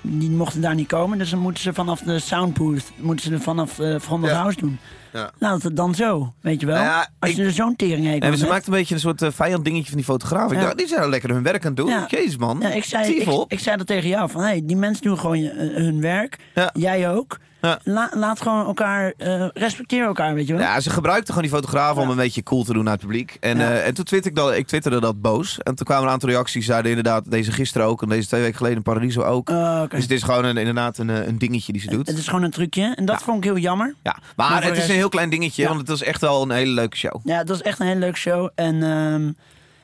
die 0.00 0.30
mochten 0.30 0.60
daar 0.60 0.74
niet 0.74 0.88
komen. 0.88 1.18
Dus 1.18 1.30
dan 1.30 1.38
moeten 1.38 1.62
ze 1.62 1.72
vanaf 1.74 2.00
de 2.00 2.18
soundbooth, 2.18 2.92
moeten 2.96 3.26
ze 3.26 3.40
vanaf 3.40 3.78
uh, 3.78 3.98
Front 4.00 4.22
of 4.24 4.28
Ja. 4.30 4.36
House 4.36 4.58
doen. 4.58 4.78
Ja. 5.16 5.30
Laat 5.38 5.62
het 5.62 5.76
dan 5.76 5.94
zo, 5.94 6.32
weet 6.40 6.60
je 6.60 6.66
wel. 6.66 6.74
Nou 6.74 6.86
ja, 6.86 7.08
Als 7.18 7.30
ik- 7.30 7.36
je 7.36 7.44
er 7.44 7.52
zo'n 7.52 7.76
tering 7.76 8.06
heet. 8.06 8.22
En 8.22 8.36
ze 8.38 8.46
maakt 8.46 8.66
een 8.66 8.72
beetje 8.72 8.94
een 8.94 9.00
soort 9.00 9.22
uh, 9.22 9.28
vijand 9.32 9.64
dingetje 9.64 9.86
van 9.88 9.96
die 9.96 10.04
fotograaf. 10.04 10.52
Ik 10.52 10.60
dacht, 10.60 10.78
die 10.78 10.86
zijn 10.88 11.08
lekker 11.08 11.30
hun 11.30 11.42
werk 11.42 11.62
aan 11.64 11.72
het 11.74 11.76
doen. 11.76 11.92
Jezus 12.08 12.36
man. 12.36 12.58
Ja, 12.60 12.68
ik, 12.68 12.84
zei, 12.84 13.14
ik, 13.14 13.44
ik 13.48 13.58
zei 13.58 13.76
dat 13.76 13.86
tegen 13.86 14.08
jou. 14.08 14.30
Van, 14.30 14.40
hey, 14.42 14.60
die 14.64 14.76
mensen 14.76 15.04
doen 15.04 15.18
gewoon 15.18 15.36
eh, 15.36 15.74
hun 15.76 16.00
werk. 16.00 16.38
Jij 16.72 17.10
ook. 17.10 17.38
Ja. 17.60 17.78
La- 17.84 18.10
laat 18.14 18.40
gewoon 18.40 18.66
elkaar, 18.66 19.12
eh, 19.16 19.46
respecteer 19.52 20.04
elkaar, 20.04 20.34
weet 20.34 20.46
je 20.46 20.52
wel. 20.52 20.62
Ja, 20.62 20.80
ze 20.80 20.90
gebruikten 20.90 21.26
gewoon 21.34 21.42
die 21.50 21.58
fotograaf 21.58 21.96
om 21.96 22.10
een 22.10 22.16
beetje 22.16 22.42
cool 22.42 22.64
te 22.64 22.72
doen 22.72 22.84
naar 22.84 22.92
het 22.92 23.02
publiek. 23.02 23.36
En, 23.40 23.58
Ja. 23.58 23.70
en 23.78 23.94
toen 23.94 24.04
twitterde 24.04 24.40
ik, 24.40 24.46
dat, 24.46 24.56
ik 24.56 24.66
twitterde 24.66 25.00
dat 25.00 25.20
boos. 25.20 25.58
En 25.62 25.74
toen 25.74 25.86
kwamen 25.86 26.04
een 26.06 26.10
aantal 26.12 26.28
reacties. 26.28 26.66
Zeiden 26.66 26.90
inderdaad, 26.90 27.30
deze 27.30 27.52
gisteren 27.52 27.86
ook. 27.86 28.02
En 28.02 28.08
deze 28.08 28.26
twee 28.28 28.40
weken 28.40 28.56
geleden 28.56 28.76
in 28.76 28.82
Paradiso 28.82 29.22
ook. 29.22 29.48
Oh. 29.50 29.82
Dus 29.88 30.02
het 30.02 30.10
is 30.10 30.22
gewoon 30.22 30.44
een, 30.44 30.56
inderdaad 30.56 30.98
een, 30.98 31.08
een 31.08 31.38
dingetje 31.38 31.72
die 31.72 31.80
ze 31.82 31.88
doet. 31.90 32.06
Het 32.06 32.18
is 32.18 32.26
gewoon 32.28 32.42
een 32.42 32.50
trucje. 32.50 32.92
En 32.96 33.04
dat 33.04 33.22
vond 33.22 33.38
ik 33.38 33.44
heel 33.44 33.58
jammer. 33.58 33.94
Ja, 34.02 34.16
maar, 34.36 34.50
Maar 34.50 34.64
het 34.64 34.76
is 34.76 34.88
een 34.88 34.94
heel 34.94 35.05
klein 35.08 35.30
dingetje. 35.30 35.62
Ja. 35.62 35.68
Want 35.68 35.80
het 35.80 35.88
was 35.88 36.02
echt 36.02 36.20
wel 36.20 36.42
een 36.42 36.50
hele 36.50 36.70
leuke 36.70 36.96
show. 36.96 37.20
Ja, 37.24 37.38
het 37.38 37.48
was 37.48 37.62
echt 37.62 37.80
een 37.80 37.86
hele 37.86 38.00
leuke 38.00 38.18
show. 38.18 38.48
En 38.54 38.82
ehm, 38.82 39.28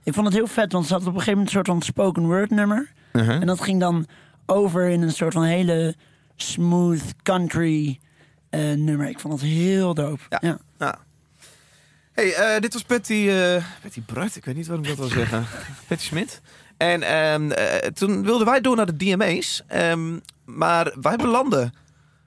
ik 0.02 0.14
vond 0.14 0.26
het 0.26 0.37
heel 0.37 0.46
vet, 0.46 0.72
want 0.72 0.87
ze 0.87 0.92
had 0.92 1.02
op 1.02 1.06
een 1.06 1.12
gegeven 1.12 1.32
moment 1.32 1.48
een 1.48 1.64
soort 1.64 1.66
van 1.66 1.82
spoken 1.82 2.26
word 2.26 2.50
nummer. 2.50 2.92
Uh-huh. 3.12 3.35
En 3.35 3.46
dat 3.46 3.61
ging 3.61 3.80
dan 3.80 4.06
over 4.46 4.88
in 4.88 5.02
een 5.02 5.12
soort 5.12 5.32
van 5.32 5.42
hele 5.42 5.94
smooth 6.37 7.14
country 7.22 7.98
eh, 8.50 8.61
nummer. 8.61 9.08
Ik 9.08 9.20
vond 9.20 9.40
het 9.40 9.50
heel 9.50 9.94
dope. 9.94 10.22
Ja. 10.28 10.38
Ja. 10.40 10.58
Ja. 10.78 10.98
Hey, 12.12 12.35
eh, 12.35 12.61
dit 12.61 12.72
was 12.72 12.82
Patty, 12.82 13.28
eh 13.28 13.64
Patty 13.82 14.00
Bruit. 14.00 14.37
Ik 14.37 14.44
weet 14.44 14.56
niet 14.56 14.66
waarom 14.66 14.85
ik 14.85 14.90
dat 14.90 14.98
wil 14.98 15.18
zeggen. 15.18 15.46
Patty 15.88 16.04
Smit. 16.04 16.40
En 16.76 17.02
ehm, 17.02 17.50
eh, 17.50 17.88
toen 17.90 18.22
wilden 18.22 18.46
wij 18.46 18.61
door 18.61 18.76
naar 18.76 18.87
de 18.87 18.96
DMA's. 18.96 19.62
ehm, 19.66 20.18
maar 20.44 20.94
wij 21.00 21.16
belanden 21.16 21.74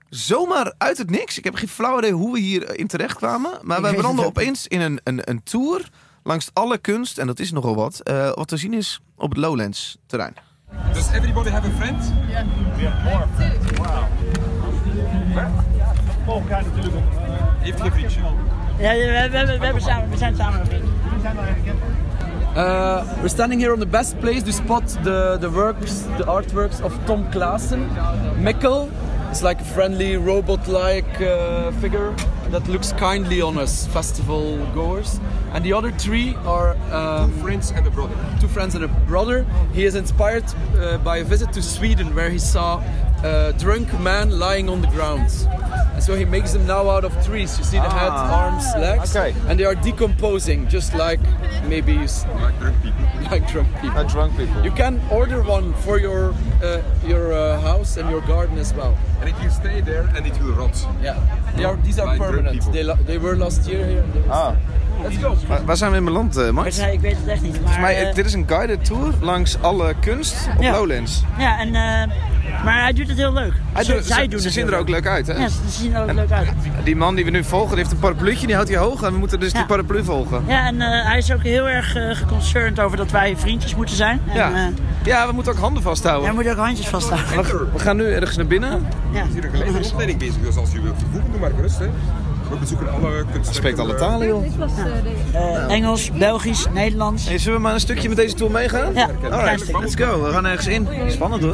zomaar 0.09 0.73
uit 0.77 0.97
het 0.97 1.09
niks. 1.09 1.37
Ik 1.37 1.43
heb 1.43 1.55
geen 1.55 1.67
flauw 1.69 1.97
idee 1.97 2.11
hoe 2.11 2.33
we 2.33 2.39
hierin 2.39 2.87
terecht 2.87 3.15
kwamen. 3.15 3.51
Maar 3.61 3.77
Ik 3.77 3.81
wij 3.83 3.91
weet 3.91 4.01
belanden 4.01 4.25
opeens 4.25 4.67
in 4.67 4.81
een, 4.81 4.99
een, 5.03 5.29
een 5.29 5.43
tour 5.43 5.89
langs 6.23 6.49
alle 6.53 6.77
kunst. 6.77 7.17
En 7.17 7.27
dat 7.27 7.39
is 7.39 7.51
nogal 7.51 7.75
wat. 7.75 7.99
eh, 8.03 8.31
wat 8.33 8.47
te 8.47 8.57
zien 8.57 8.73
is 8.73 8.99
op 9.17 9.29
het 9.29 9.37
Lowlands 9.37 9.97
terrein. 10.05 10.33
Does 10.93 11.11
everybody 11.11 11.49
have 11.49 11.67
a 11.67 11.71
friend? 11.77 12.13
Heeft 17.59 17.81
geen 17.81 17.91
vriendje. 17.91 18.19
Ja, 18.79 18.91
we, 18.93 19.29
we, 19.31 19.45
we, 19.45 19.57
we 19.59 19.65
hebben 19.65 19.81
samen, 19.81 20.09
we 20.09 20.17
zijn 20.17 20.35
samen 20.35 20.59
een 20.59 20.65
vriend. 20.65 20.83
Uh, 22.55 23.03
we're 23.15 23.27
standing 23.27 23.61
here 23.61 23.73
on 23.73 23.79
the 23.79 23.87
best 23.87 24.19
place 24.19 24.41
to 24.43 24.51
spot 24.51 24.87
the, 25.03 25.37
the 25.39 25.51
works, 25.51 25.91
the 26.17 26.25
artworks 26.25 26.81
of 26.81 26.93
Tom 27.05 27.29
Klaassen. 27.29 27.87
Mikkel 28.39 28.89
is 29.35 29.43
like 29.43 29.59
a 29.59 29.65
friendly 29.65 30.15
robot-like 30.15 31.19
uh, 31.19 31.69
figure 31.81 32.15
that 32.51 32.65
looks 32.69 32.93
kindly 32.93 33.41
on 33.41 33.57
us, 33.57 33.85
festival 33.87 34.57
goers. 34.73 35.19
And 35.51 35.63
the 35.65 35.73
other 35.73 35.91
three 35.91 36.35
are 36.45 36.77
um, 36.93 37.33
Two 37.33 37.41
friends 37.41 37.71
and 37.71 37.85
a 37.85 37.89
brother. 37.91 38.15
two 38.39 38.47
friends 38.47 38.75
and 38.75 38.85
a 38.85 38.87
brother. 38.87 39.45
He 39.73 39.83
is 39.83 39.95
inspired 39.95 40.45
uh, 40.77 40.99
by 40.99 41.17
a 41.17 41.23
visit 41.25 41.51
to 41.53 41.61
Sweden 41.61 42.15
where 42.15 42.29
he 42.29 42.39
saw 42.39 42.81
a 43.23 43.53
drunk 43.57 43.87
man 43.99 44.37
lying 44.39 44.69
on 44.69 44.81
the 44.81 44.87
ground. 44.87 45.29
And 45.93 46.03
so 46.03 46.13
he 46.15 46.25
makes 46.25 46.51
them 46.51 46.67
now 46.67 46.89
out 46.89 47.05
of 47.05 47.13
trees. 47.25 47.57
You 47.57 47.63
see 47.63 47.77
the 47.77 47.89
head, 47.89 48.09
arms, 48.11 48.65
legs, 48.77 49.15
okay. 49.15 49.33
and 49.47 49.57
they 49.59 49.63
are 49.65 49.75
decomposing, 49.75 50.67
just 50.67 50.93
like 50.93 51.19
maybe 51.67 51.93
you 51.93 52.03
s- 52.03 52.25
Like 52.41 52.59
drunk 52.59 52.77
people. 52.83 53.05
like 53.31 53.47
drunk 53.47 53.69
people. 53.81 54.03
drunk 54.09 54.37
people. 54.37 54.63
You 54.63 54.71
can 54.71 54.99
order 55.09 55.41
one 55.41 55.73
for 55.85 55.97
your 55.97 56.33
uh, 56.61 56.81
your 57.07 57.31
uh, 57.33 57.59
house 57.61 57.95
and 57.97 58.09
your 58.09 58.21
garden 58.27 58.57
as 58.57 58.73
well. 58.73 58.97
And 59.21 59.29
it 59.29 59.35
will 59.41 59.51
stay 59.51 59.79
there 59.81 60.03
and 60.15 60.27
it 60.27 60.37
will 60.41 60.53
rot. 60.53 60.75
Yeah, 61.01 61.15
they 61.55 61.63
are, 61.63 61.77
these 61.77 61.97
are 61.99 62.07
Like 62.07 62.19
permanent. 62.19 62.71
They, 62.73 62.83
la- 62.83 62.95
they 63.07 63.17
were 63.17 63.35
last 63.37 63.65
year 63.67 63.85
here. 63.87 64.03
and 64.03 64.13
they 64.13 64.19
will 64.21 64.31
Ah. 64.33 64.55
Let's 65.09 65.23
go. 65.23 65.35
Waar, 65.47 65.65
waar 65.65 65.77
zijn 65.77 65.91
we 65.91 65.97
in 65.97 66.05
beland, 66.05 66.37
uh, 66.37 66.45
Ik, 66.45 66.51
Max? 66.51 66.77
ik 66.79 66.99
weet 66.99 67.15
het 67.17 67.27
echt 67.27 67.41
niet. 67.41 67.51
Maar, 67.51 67.59
Volgens 67.61 67.79
mij, 67.81 68.07
eh, 68.09 68.15
dit 68.15 68.25
is 68.25 68.33
een 68.33 68.43
guided 68.47 68.85
tour 68.85 69.13
langs 69.21 69.57
alle 69.61 69.93
kunst 69.99 70.35
op 70.57 70.63
Ja. 70.63 70.71
Lowlands. 70.71 71.23
ja, 71.37 71.59
en, 71.59 71.67
eh, 71.67 72.63
maar 72.63 72.81
hij 72.81 72.93
doet 72.93 73.07
het 73.07 73.17
heel 73.17 73.33
leuk. 73.33 73.53
Hij 73.73 73.83
Ze- 73.83 73.93
doet- 73.93 74.05
zij 74.05 74.23
ze, 74.23 74.27
doen 74.29 74.39
ze 74.39 74.45
het 74.45 74.53
zien 74.55 74.67
er 74.67 74.77
ook 74.77 74.89
leuk 74.89 75.07
uit, 75.07 75.27
hè? 75.27 75.33
Ja, 75.33 75.47
ze 75.47 75.57
zien 75.69 75.93
er 75.95 76.01
ook 76.01 76.13
leuk 76.13 76.31
uit. 76.31 76.49
Die 76.83 76.95
man 76.95 77.15
die 77.15 77.25
we 77.25 77.31
nu 77.31 77.43
volgen, 77.43 77.69
die 77.69 77.77
heeft 77.77 77.91
een 77.91 77.99
parapluutje, 77.99 78.45
die 78.45 78.55
houdt 78.55 78.69
hij 78.69 78.79
hoog. 78.79 79.01
En 79.03 79.11
we 79.11 79.17
moeten 79.17 79.39
dus 79.39 79.51
die 79.51 79.59
Ja. 79.61 79.65
paraplu 79.67 80.03
volgen. 80.03 80.43
Ja, 80.47 80.65
en 80.67 80.81
eh, 80.81 81.05
hij 81.07 81.17
is 81.17 81.31
ook 81.33 81.43
heel 81.43 81.69
erg 81.69 81.95
eh 81.95 82.15
geconcerned 82.15 82.79
over 82.79 82.97
dat 82.97 83.11
wij 83.11 83.37
vriendjes 83.37 83.75
moeten 83.75 83.95
zijn. 83.95 84.21
En, 84.27 84.35
Ja. 84.35 84.53
eh, 84.53 84.61
Ja, 85.03 85.27
we 85.27 85.33
moeten 85.33 85.51
ook 85.53 85.59
handen 85.59 85.83
vasthouden. 85.83 86.23
jij 86.25 86.33
moet 86.33 86.47
ook 86.51 86.65
handjes 86.65 86.87
vasthouden. 86.87 87.43
We, 87.57 87.67
we 87.73 87.79
gaan 87.79 87.95
nu 87.97 88.11
ergens 88.11 88.37
naar 88.37 88.47
binnen. 88.47 88.87
Ja. 89.11 89.25
Hier 89.33 89.45
een 90.09 90.17
bezig, 90.17 90.41
dus 90.43 90.57
als 90.57 90.73
u 90.73 90.81
wilt 90.81 90.95
vervoegen, 90.99 91.31
doe 91.31 91.39
maar 91.39 91.51
gerust. 91.55 91.79
Hè. 91.79 91.85
We 92.49 92.55
bezoeken 92.59 92.91
alle 92.91 93.09
kunstwerken. 93.11 93.53
Spreekt 93.53 93.79
alle 93.79 93.95
talen, 93.95 94.27
joh. 94.27 94.45
Eh, 95.33 95.71
Engels, 95.71 96.11
Belgisch, 96.11 96.65
Nederlands. 96.73 97.27
Hey, 97.27 97.37
zullen 97.37 97.57
we 97.57 97.63
maar 97.63 97.73
een 97.73 97.79
stukje 97.79 98.07
met 98.07 98.17
deze 98.17 98.35
tour 98.35 98.51
meegaan? 98.51 98.93
Ja, 98.93 99.09
Alright, 99.31 99.71
let's 99.79 99.95
go. 99.95 100.23
We 100.23 100.31
gaan 100.31 100.45
ergens 100.45 100.67
in. 100.67 100.87
Spannend 101.07 101.43
hoor. 101.43 101.53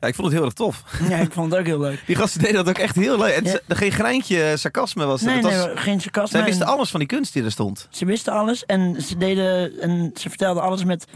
Ja, 0.00 0.06
ik 0.08 0.14
vond 0.14 0.26
het 0.26 0.36
heel 0.36 0.44
erg 0.44 0.52
tof. 0.54 0.82
Ja, 1.08 1.16
ik 1.16 1.32
vond 1.32 1.50
het 1.50 1.60
ook 1.60 1.66
heel 1.66 1.78
leuk. 1.80 2.02
Die 2.06 2.16
gasten 2.16 2.40
deden 2.40 2.54
dat 2.56 2.68
ook 2.68 2.78
echt 2.78 2.96
heel 2.96 3.18
leuk. 3.18 3.32
En 3.34 3.44
Ja. 3.44 3.50
ze- 3.50 3.62
er 3.66 3.76
geen 3.76 3.92
greintje 3.92 4.42
eh, 4.42 4.56
sarcasme 4.56 5.04
was. 5.04 5.20
er. 5.20 5.26
Nee, 5.26 5.34
Het 5.36 5.44
was 5.44 5.66
nee, 5.66 5.76
geen 5.76 6.00
sarcasme. 6.00 6.38
zij 6.38 6.46
wisten 6.46 6.66
En 6.66 6.72
alles 6.72 6.90
van 6.90 7.00
die 7.00 7.08
kunst 7.08 7.32
die 7.32 7.44
er 7.44 7.50
stond. 7.50 7.88
Ze 7.90 8.04
wisten 8.04 8.32
alles 8.32 8.64
en 8.66 9.02
ze, 9.02 9.16
deden, 9.16 9.80
en 9.80 10.10
ze 10.14 10.28
vertelden 10.28 10.62
alles 10.62 10.84
met 10.84 11.06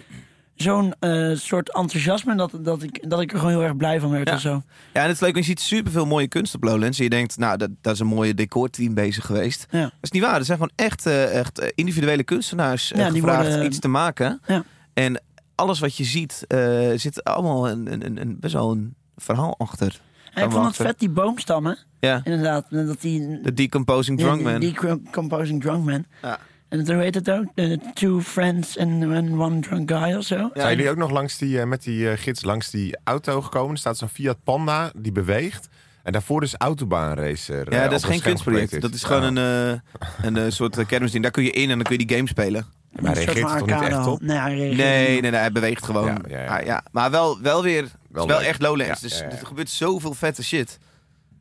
zo'n 0.62 0.94
eh, 0.99 1.31
soort 1.35 1.75
enthousiasme 1.75 2.35
dat, 2.37 2.51
dat, 2.61 2.83
ik, 2.83 3.11
dat 3.11 3.20
ik 3.20 3.33
er 3.33 3.38
gewoon 3.38 3.55
heel 3.55 3.62
erg 3.62 3.77
blij 3.77 4.01
van 4.01 4.11
werd 4.11 4.29
Ja. 4.29 4.35
en 4.35 4.40
zo. 4.40 4.51
Ja, 4.92 5.01
en 5.01 5.03
het 5.03 5.11
is 5.14 5.20
leuk, 5.20 5.33
want 5.33 5.44
je 5.44 5.51
ziet 5.51 5.61
superveel 5.61 6.07
mooie 6.07 6.29
kunst 6.29 6.55
op 6.55 6.62
Lowlands. 6.64 6.99
En 6.99 7.05
je 7.05 7.11
denkt, 7.11 7.38
nou, 7.38 7.57
dat, 7.57 7.70
dat 7.81 7.92
is 7.94 8.01
een 8.01 8.07
mooie 8.07 8.35
decorteam 8.35 8.94
bezig 8.94 9.27
geweest. 9.27 9.66
Ja. 9.70 9.81
Dat 9.83 9.92
is 10.01 10.11
niet 10.11 10.23
waar. 10.23 10.37
Er 10.37 10.44
zijn 10.44 10.59
gewoon 10.59 10.73
echt, 10.77 11.07
eh, 11.07 11.38
echt 11.38 11.59
eh, 11.59 11.68
individuele 11.75 12.25
kunstenaars 12.25 12.88
Ja, 12.88 13.11
die 13.11 13.20
gevraagd 13.20 13.49
worden- 13.49 13.66
iets 13.66 13.79
te 13.79 13.88
maken. 13.88 14.40
Ja. 14.46 14.62
En 14.94 15.23
alles 15.55 15.79
wat 15.81 15.96
je 15.96 16.05
ziet, 16.05 16.44
zit 16.96 17.25
allemaal 17.25 17.68
een, 17.70 17.92
een, 17.92 18.07
een, 18.07 18.20
een- 18.20 18.37
best 18.40 18.55
wel 18.55 18.70
een 18.70 18.94
verhaal 19.16 19.55
achter. 19.59 20.01
En 20.35 20.44
ik 20.44 20.51
vond 20.51 20.66
het 20.66 20.77
vet, 20.77 20.99
die 20.99 21.09
boomstammen. 21.11 21.79
Ja, 22.01 22.20
Inderdaad, 22.25 22.66
dat 22.70 23.01
die... 23.01 23.40
de 23.42 23.53
Decomposing 23.53 24.18
die- 24.18 24.27
Drunkman. 24.27 24.61
Die, 24.61 24.77
die 24.81 25.01
composing 25.11 25.62
drunk 25.62 25.85
man. 25.85 26.05
Ja. 26.23 26.38
En 26.70 26.92
hoe 26.92 27.02
heet 27.02 27.14
het 27.14 27.30
ook? 27.30 27.44
The 27.54 27.78
two 27.94 28.20
friends 28.20 28.78
and 28.78 29.04
one 29.38 29.61
drunk 29.61 29.90
guy 29.90 30.14
of 30.14 30.24
zo. 30.24 30.50
Zijn 30.54 30.76
jullie 30.76 30.90
ook 30.90 30.96
nog 30.96 31.11
langs 31.11 31.38
die, 31.38 31.61
eh, 31.61 31.66
met 31.66 31.83
die 31.83 32.11
eh, 32.11 32.18
gids 32.18 32.44
langs 32.44 32.70
die 32.70 32.96
auto 33.04 33.40
gekomen? 33.42 33.72
Er 33.72 33.78
staat 33.78 33.96
zo'n 33.98 34.09
Fiat 34.09 34.37
Panda 34.44 34.92
die 34.96 35.12
beweegt. 35.12 35.68
En 36.02 36.12
daarvoor 36.12 36.42
is 36.42 36.54
Autobaanracer. 36.56 37.72
Ja, 37.72 37.83
eh, 37.85 37.90
dat 37.90 37.98
is 37.98 38.02
een 38.02 38.11
geen 38.11 38.20
kunstproject. 38.20 38.80
Dat 38.80 38.94
is 38.94 39.02
gewoon 39.02 39.37
een, 39.37 39.72
eh, 39.72 39.80
een 40.26 40.37
eh, 40.37 40.50
soort 40.50 40.87
kermisding. 40.87 41.22
Daar 41.22 41.33
kun 41.33 41.42
je 41.42 41.50
in 41.50 41.70
en 41.70 41.76
dan 41.76 41.83
kun 41.87 41.98
je 41.98 42.06
die 42.06 42.16
game 42.16 42.28
spelen. 42.28 42.66
Ja, 42.92 43.00
maar 43.02 43.12
hij 43.12 43.20
Een 43.26 43.33
reageert 43.33 43.52
er 43.52 43.59
toch 43.66 43.80
niet 43.80 43.88
echt 43.88 44.06
op? 44.06 44.20
Nee, 44.22 44.37
hij 44.38 44.54
Nee, 44.54 44.74
nee, 44.76 45.20
nee, 45.20 45.33
hij 45.33 45.52
beweegt 45.52 45.85
gewoon. 45.85 46.06
Ja, 46.06 46.18
ja, 46.28 46.42
ja. 46.42 46.59
Ah, 46.59 46.64
ja. 46.66 46.85
Maar 46.92 47.11
wel, 47.11 47.40
wel 47.40 47.62
weer, 47.62 47.83
het 47.83 47.92
Wel 48.11 48.22
is 48.24 48.30
wel 48.30 48.38
leuk. 48.38 48.48
echt 48.48 48.62
Lowlands. 48.62 49.00
Ja, 49.00 49.09
dus 49.09 49.18
ja, 49.18 49.24
ja. 49.24 49.30
er 49.30 49.46
gebeurt 49.46 49.70
zoveel 49.70 50.14
vette 50.14 50.44
shit. 50.44 50.78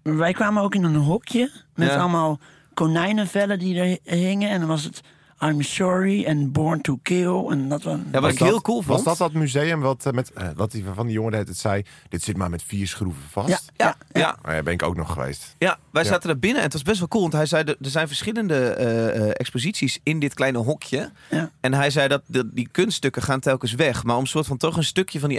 Wij 0.04 0.34
kwamen 0.34 0.64
ook 0.64 0.76
in 0.76 0.84
een 0.84 0.96
hokje 0.96 1.52
met 1.76 1.88
Ja. 1.88 1.96
allemaal 1.98 2.40
konijnenvellen 2.74 3.60
die 3.60 3.80
er 3.80 4.16
hingen. 4.18 4.50
En 4.50 4.60
dan 4.60 4.68
was 4.70 4.84
het 4.84 5.02
I'm 5.44 5.62
Sorry 5.62 6.24
en 6.26 6.52
Born 6.52 6.82
to 6.82 7.00
Kill. 7.04 7.46
En 7.50 7.70
dat 7.70 7.84
was... 7.84 7.98
Ja, 7.98 8.12
wat 8.12 8.22
Was 8.22 8.32
ik 8.32 8.38
dat- 8.40 8.48
heel 8.48 8.62
cool 8.62 8.82
vond. 8.82 9.04
Was 9.04 9.18
dat 9.18 9.32
dat 9.32 9.42
museum 9.42 9.80
wat, 9.82 10.06
eh, 10.06 10.14
met, 10.14 10.32
eh, 10.34 10.48
wat 10.56 10.72
die 10.72 10.86
van 10.94 11.06
die 11.06 11.16
jongen 11.16 11.34
het 11.34 11.58
zei? 11.58 11.84
Dit 12.10 12.24
zit 12.24 12.38
maar 12.38 12.50
met 12.50 12.64
vier 12.64 12.88
schroeven 12.88 13.22
vast. 13.32 13.50
Ja, 13.50 13.60
ja, 13.76 13.96
ja. 14.12 14.20
Ja, 14.20 14.38
Oh 14.50 14.54
ja, 14.54 14.64
ben 14.64 14.74
ik 14.74 14.84
ook 14.84 14.96
nog 14.96 15.14
geweest. 15.14 15.56
ja, 15.58 15.78
wij 15.92 16.04
Ja. 16.04 16.10
zaten 16.10 16.30
er 16.30 16.40
binnen 16.40 16.58
en 16.58 16.64
het 16.64 16.74
was 16.74 16.84
best 16.84 17.00
wel 17.00 17.08
cool. 17.08 17.22
Want 17.22 17.34
hij 17.34 17.46
zei, 17.46 17.64
er 17.64 17.76
zijn 17.80 18.08
verschillende 18.08 18.56
eh, 18.70 19.16
eh, 19.16 19.30
exposities 19.34 20.00
in 20.04 20.20
dit 20.20 20.34
kleine 20.34 20.58
hokje. 20.58 21.12
Ja. 21.30 21.52
En 21.60 21.74
hij 21.74 21.90
zei 21.90 22.08
dat 22.08 22.22
de, 22.26 22.50
die 22.54 22.68
kunststukken 22.72 23.22
gaan 23.22 23.40
telkens 23.40 23.74
weg. 23.74 24.04
Maar 24.04 24.16
om 24.18 24.26
soort 24.26 24.46
van 24.48 24.58
toch 24.58 24.78
een 24.78 24.84
stukje 24.84 25.20
van 25.20 25.30
die 25.30 25.38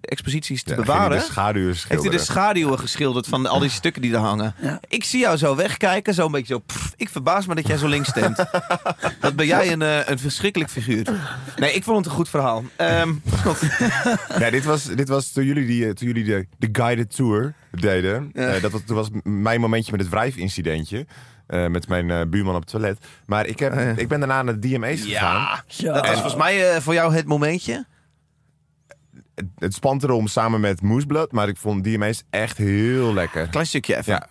exposities 0.00 0.62
te 0.62 0.74
bewaren... 0.74 1.10
hij 1.10 1.18
De 1.18 1.24
schaduwen 1.24 1.76
Heeft 1.88 2.02
hij 2.02 2.10
de 2.10 2.18
schaduwen 2.18 2.78
geschilderd 2.78 3.26
van 3.26 3.46
al 3.46 3.58
die 3.58 3.70
stukken 3.70 4.02
die 4.02 4.12
er 4.12 4.18
hangen? 4.18 4.54
Ja. 4.62 4.80
Ik 4.88 5.04
zie 5.04 5.20
jou 5.20 5.36
zo 5.36 5.56
wegkijken, 5.56 6.14
zo 6.14 6.26
een 6.26 6.32
beetje 6.32 6.54
zo. 6.54 6.58
pff, 6.58 6.92
ik 6.96 7.08
verbaas 7.08 7.46
me 7.46 7.54
dat 7.54 7.66
jij 7.66 7.76
zo 7.76 7.86
links 7.88 8.08
stemt. 8.08 8.36
Wat 9.20 9.36
ben 9.48 9.56
jij 9.56 9.72
een, 9.72 9.82
eh, 9.82 10.08
een 10.10 10.18
verschrikkelijk 10.18 10.70
figuur. 10.70 11.06
Nee, 11.56 11.72
ik 11.72 11.84
vond 11.84 11.96
het 11.96 12.06
een 12.06 12.12
goed 12.12 12.28
verhaal. 12.28 12.64
Ja, 14.38 14.50
dit 14.50 14.64
was, 14.64 14.84
dit 14.84 15.08
was 15.08 15.32
toen 15.32 15.44
jullie, 15.44 15.66
die, 15.66 15.86
eh, 15.86 15.90
toen 15.92 16.06
jullie 16.06 16.24
de, 16.24 16.46
de 16.58 16.68
guided 16.72 17.14
tour 17.16 17.54
deden. 17.70 18.30
Ja. 18.34 18.46
Eh, 18.48 18.62
dat 18.62 18.70
was, 18.72 18.80
toen 18.86 18.96
was 18.96 19.08
mijn 19.22 19.60
momentje 19.60 19.92
met 19.92 20.00
het 20.00 20.10
wrijfincidentje. 20.10 21.06
eh, 21.46 21.66
met 21.66 21.88
mijn 21.88 22.30
buurman 22.30 22.54
op 22.54 22.60
het 22.60 22.70
toilet. 22.70 23.06
Maar 23.26 23.46
ik, 23.46 23.58
heb, 23.58 23.72
Oh, 23.72 23.98
ik 23.98 24.08
ben 24.08 24.18
daarna 24.18 24.42
naar 24.42 24.60
de 24.60 24.68
DMA's 24.68 25.00
gegaan. 25.00 25.60
ja, 25.66 25.92
dat 25.92 26.02
was 26.06 26.12
volgens 26.12 26.34
mij 26.34 26.80
voor 26.80 26.94
jou 26.94 27.14
het 27.14 27.26
momentje. 27.26 27.86
Het, 29.34 29.46
het 29.58 29.74
spant 29.74 30.02
erom 30.02 30.26
samen 30.26 30.60
met 30.60 30.82
Moesblad. 30.82 31.32
Maar 31.32 31.48
ik 31.48 31.56
vond 31.56 31.84
DMA's 31.84 32.22
echt 32.30 32.56
heel 32.58 33.12
lekker. 33.14 33.48
Klein 33.48 33.66
stukje 33.66 33.96
even. 33.96 34.12
Ja. 34.12 34.26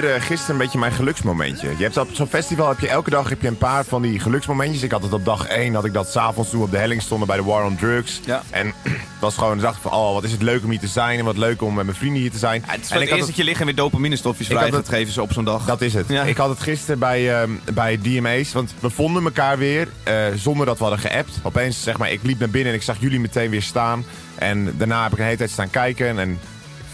Hier 0.00 0.14
eh, 0.14 0.20
gisteren 0.22 0.54
een 0.54 0.60
beetje 0.62 0.78
mijn 0.78 0.92
geluksmomentje. 0.92 1.68
Je 1.76 1.82
hebt 1.82 1.96
op 1.96 2.08
zo'n 2.12 2.26
festival 2.26 2.68
heb 2.68 2.80
je 2.80 2.88
elke 2.88 3.10
dag 3.10 3.28
heb 3.28 3.42
je 3.42 3.48
een 3.48 3.58
paar 3.58 3.84
van 3.84 4.02
die 4.02 4.20
geluksmomentjes. 4.20 4.82
Ik 4.82 4.90
had 4.90 5.02
het 5.02 5.12
op 5.12 5.24
dag 5.24 5.46
1, 5.46 5.74
had 5.74 5.84
ik 5.84 5.92
dat 5.92 6.10
s'avonds 6.10 6.50
toen 6.50 6.62
op 6.62 6.70
de 6.70 6.76
helling 6.78 7.02
stonden 7.02 7.26
bij 7.26 7.36
de 7.36 7.42
War 7.42 7.64
on 7.64 7.76
Drugs. 7.76 8.20
Ja. 8.24 8.42
En 8.50 8.66
het 8.82 8.96
was 9.20 9.34
gewoon, 9.34 9.58
dacht 9.58 9.76
ik 9.76 9.82
van, 9.82 9.92
oh, 9.92 10.12
wat 10.12 10.24
is 10.24 10.32
het 10.32 10.42
leuk 10.42 10.64
om 10.64 10.70
hier 10.70 10.78
te 10.78 10.86
zijn 10.86 11.18
en 11.18 11.24
wat 11.24 11.36
leuk 11.36 11.62
om 11.62 11.74
met 11.74 11.84
mijn 11.84 11.96
vrienden 11.96 12.20
hier 12.20 12.30
te 12.30 12.38
zijn. 12.38 12.62
Ja, 12.66 12.72
het 12.72 12.84
is 12.84 12.90
en 12.90 13.00
ik 13.02 13.10
eerst 13.10 13.26
dat 13.26 13.36
je 13.36 13.44
lichaam 13.44 13.64
weer 13.66 13.74
dopaminestofjes 13.74 14.46
vrij 14.46 14.64
het- 14.64 14.74
gaat 14.74 14.88
geven 14.88 15.12
ze 15.12 15.22
op 15.22 15.32
zo'n 15.32 15.44
dag. 15.44 15.64
Dat 15.64 15.80
is 15.80 15.94
het. 15.94 16.08
Ja. 16.08 16.22
Ik 16.22 16.36
had 16.36 16.48
het 16.48 16.60
gisteren 16.60 16.98
bij, 16.98 17.40
ehm, 17.40 17.50
bij 17.74 17.98
DMA's, 18.02 18.52
want 18.52 18.74
we 18.80 18.90
vonden 18.90 19.24
elkaar 19.24 19.58
weer 19.58 19.88
eh, 20.02 20.14
zonder 20.34 20.66
dat 20.66 20.78
we 20.78 20.84
hadden 20.84 21.00
geappt. 21.02 21.38
Opeens, 21.42 21.82
zeg 21.82 21.98
maar, 21.98 22.10
ik 22.12 22.20
liep 22.22 22.38
naar 22.38 22.50
binnen 22.50 22.72
en 22.72 22.78
ik 22.78 22.84
zag 22.84 22.96
jullie 23.00 23.20
meteen 23.20 23.50
weer 23.50 23.62
staan. 23.62 24.04
En 24.34 24.74
daarna 24.76 25.02
heb 25.02 25.12
ik 25.12 25.18
een 25.18 25.24
hele 25.24 25.36
tijd 25.36 25.50
staan 25.50 25.70
kijken 25.70 26.18
en 26.18 26.38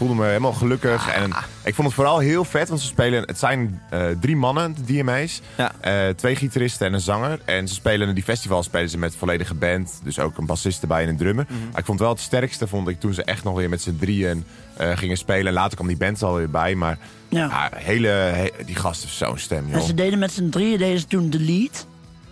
voelde 0.07 0.21
me 0.23 0.27
helemaal 0.27 0.53
gelukkig. 0.53 1.09
Ah. 1.09 1.23
En 1.23 1.31
ik 1.65 1.75
vond 1.75 1.87
het 1.87 1.97
vooral 1.97 2.19
heel 2.19 2.45
vet, 2.45 2.69
want 2.69 2.81
ze 2.81 2.87
spelen, 2.87 3.23
het 3.23 3.39
zijn 3.39 3.81
eh, 3.91 4.07
drie 4.21 4.37
mannen, 4.37 4.75
de 4.75 4.93
DMA's. 4.93 5.41
Ja. 5.57 5.73
Eh, 5.81 6.09
twee 6.15 6.37
gitaristen 6.37 6.87
en 6.87 6.93
een 6.93 7.01
zanger. 7.01 7.41
En 7.45 7.69
ze 7.69 7.75
spelen, 7.75 8.15
die 8.15 8.25
festival 8.25 8.63
spelen 8.63 8.91
ze 8.91 8.99
met 8.99 9.17
volledige 9.17 9.55
band. 9.55 10.01
Dus 10.05 10.19
ook 10.19 10.39
een 10.39 10.47
bassist 10.47 10.83
erbij 10.83 11.03
en 11.03 11.09
een 11.09 11.17
drummer. 11.17 11.47
Mhm. 11.49 11.59
Maar 11.71 11.79
ik 11.79 11.85
vond 11.85 11.99
wel 11.99 12.09
het 12.09 12.21
sterkste, 12.21 12.67
vond 12.67 12.89
ik, 12.89 13.01
toen 13.01 13.15
ze 13.15 13.25
echt 13.25 13.45
nog 13.45 13.57
weer 13.57 13.69
met 13.69 13.83
z'n 13.83 13.97
drieën 14.01 14.45
eh, 14.77 14.97
gingen 14.97 15.17
spelen. 15.17 15.47
En 15.47 15.53
later 15.53 15.75
kwam 15.75 15.89
die 15.89 15.97
band 15.97 16.21
er 16.21 16.27
alweer 16.27 16.51
bij, 16.51 16.75
maar... 16.75 16.99
Ja. 17.29 17.71
Hele, 17.75 18.09
he- 18.09 18.65
die 18.67 18.77
gast 18.77 19.03
heeft 19.03 19.15
zo'n 19.15 19.39
stem, 19.39 19.67
joh. 19.67 19.75
En 19.75 19.83
ze 19.83 19.95
deden 19.95 20.19
met 20.19 20.33
z'n 20.33 20.49
drieën 20.49 20.79
deden 20.79 20.99
ze 20.99 21.07
toen 21.07 21.31
de 21.31 21.41
lead. 21.41 21.87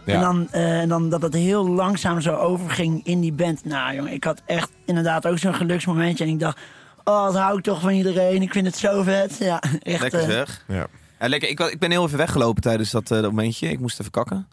Ja. 0.04 0.14
En, 0.14 0.20
dan, 0.20 0.50
en 0.52 0.88
dan 0.88 1.08
dat 1.08 1.22
het 1.22 1.34
heel 1.34 1.68
langzaam 1.68 2.20
zo 2.20 2.34
overging 2.34 3.00
in 3.04 3.20
die 3.20 3.32
band. 3.32 3.64
Nou 3.64 3.94
jongen, 3.94 4.12
ik 4.12 4.24
had 4.24 4.42
echt 4.46 4.70
inderdaad 4.84 5.26
ook 5.26 5.38
zo'n 5.38 5.54
geluksmomentje. 5.54 6.24
En 6.24 6.30
ik 6.30 6.40
dacht, 6.40 6.58
oh, 7.04 7.24
dat 7.24 7.36
hou 7.36 7.58
ik 7.58 7.64
toch 7.64 7.80
van 7.80 7.90
iedereen. 7.90 8.42
Ik 8.42 8.52
vind 8.52 8.66
het 8.66 8.76
zo 8.76 9.02
vet. 9.02 9.36
Ja, 9.38 9.62
echt. 9.82 10.00
Lekker 10.00 10.20
eh, 10.20 10.26
zeg. 10.26 10.64
Ja. 10.68 10.86
Ja, 11.20 11.28
lekker. 11.28 11.48
Ik, 11.48 11.60
ik 11.60 11.78
ben 11.78 11.90
heel 11.90 12.04
even 12.06 12.18
weggelopen 12.18 12.62
tijdens 12.62 12.90
dat, 12.90 13.02
eh, 13.10 13.20
dat 13.20 13.30
momentje. 13.30 13.68
Ik 13.70 13.80
moest 13.80 14.00
even 14.00 14.12
kakken. 14.12 14.48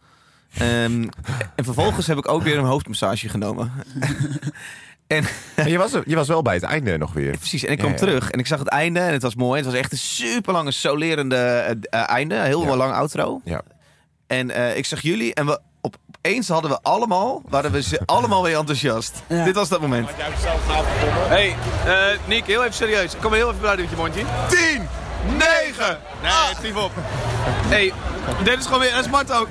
Ehm, 0.58 1.08
en 1.56 1.64
vervolgens 1.64 2.08
heb 2.08 2.18
ik 2.18 2.28
ook 2.28 2.44
weer 2.44 2.58
een 2.58 2.64
hoofdmassage 2.66 3.30
genomen. 3.30 3.72
en 5.08 5.24
Maar 5.56 5.70
je, 5.70 5.78
was, 5.78 5.94
er- 5.94 6.04
je 6.06 6.16
was 6.16 6.28
wel 6.28 6.42
bij 6.42 6.54
het 6.54 6.64
einde 6.64 6.98
nog 6.98 7.14
weer. 7.14 7.38
precies, 7.38 7.66
en 7.66 7.72
ik 7.72 7.78
kwam 7.78 7.92
ja. 7.92 7.98
terug 7.98 8.32
en 8.32 8.40
ik 8.40 8.48
zag 8.48 8.60
het 8.60 8.68
einde 8.68 9.00
en 9.00 9.14
het 9.14 9.22
was 9.22 9.36
mooi. 9.36 9.58
Het 9.62 9.66
was 9.72 9.80
echt 9.80 9.92
een 9.92 9.98
super 9.98 10.54
lange 10.54 10.72
solerende 10.72 11.36
eh, 11.90 12.10
einde, 12.10 12.36
heel 12.36 12.64
Ja. 12.66 12.76
lang 12.76 12.94
outro. 12.94 13.42
Ja. 13.44 13.62
En 14.28 14.52
eh, 14.52 14.78
ik 14.78 14.86
zag 14.86 15.02
jullie 15.02 15.34
en 15.34 15.46
we 15.46 15.60
op, 16.28 16.34
opeens 16.34 16.48
hadden 16.48 16.72
we 16.72 16.80
allemaal, 16.82 17.42
waren 17.50 17.72
we 17.72 17.82
ze 17.82 18.02
allemaal 18.06 18.44
weer 18.44 18.58
enthousiast. 18.58 19.16
Ja. 19.28 19.44
Dit 19.44 19.56
was 19.56 19.70
dat 19.70 19.82
moment. 19.82 20.10
Hey, 21.28 21.56
uh, 21.86 22.20
Nick, 22.26 22.46
heel 22.46 22.62
even 22.62 22.74
serieus. 22.74 23.14
Kom 23.22 23.30
maar 23.30 23.40
heel 23.40 23.50
even 23.50 23.62
bij 23.62 23.76
met 23.76 23.90
je 23.90 23.96
mondje. 23.96 24.24
10, 24.48 24.88
9. 25.28 25.98
Nee, 26.22 26.56
tief 26.62 26.76
op. 26.84 26.92
hey, 27.68 27.94
dit 28.44 28.60
is 28.60 28.66
gewoon 28.66 28.80
weer... 28.80 28.92
Dat 28.92 29.06
is 29.06 29.12
Mart 29.12 29.32
ook. 29.32 29.48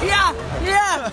Ja, 0.00 0.32
ja. 0.62 1.10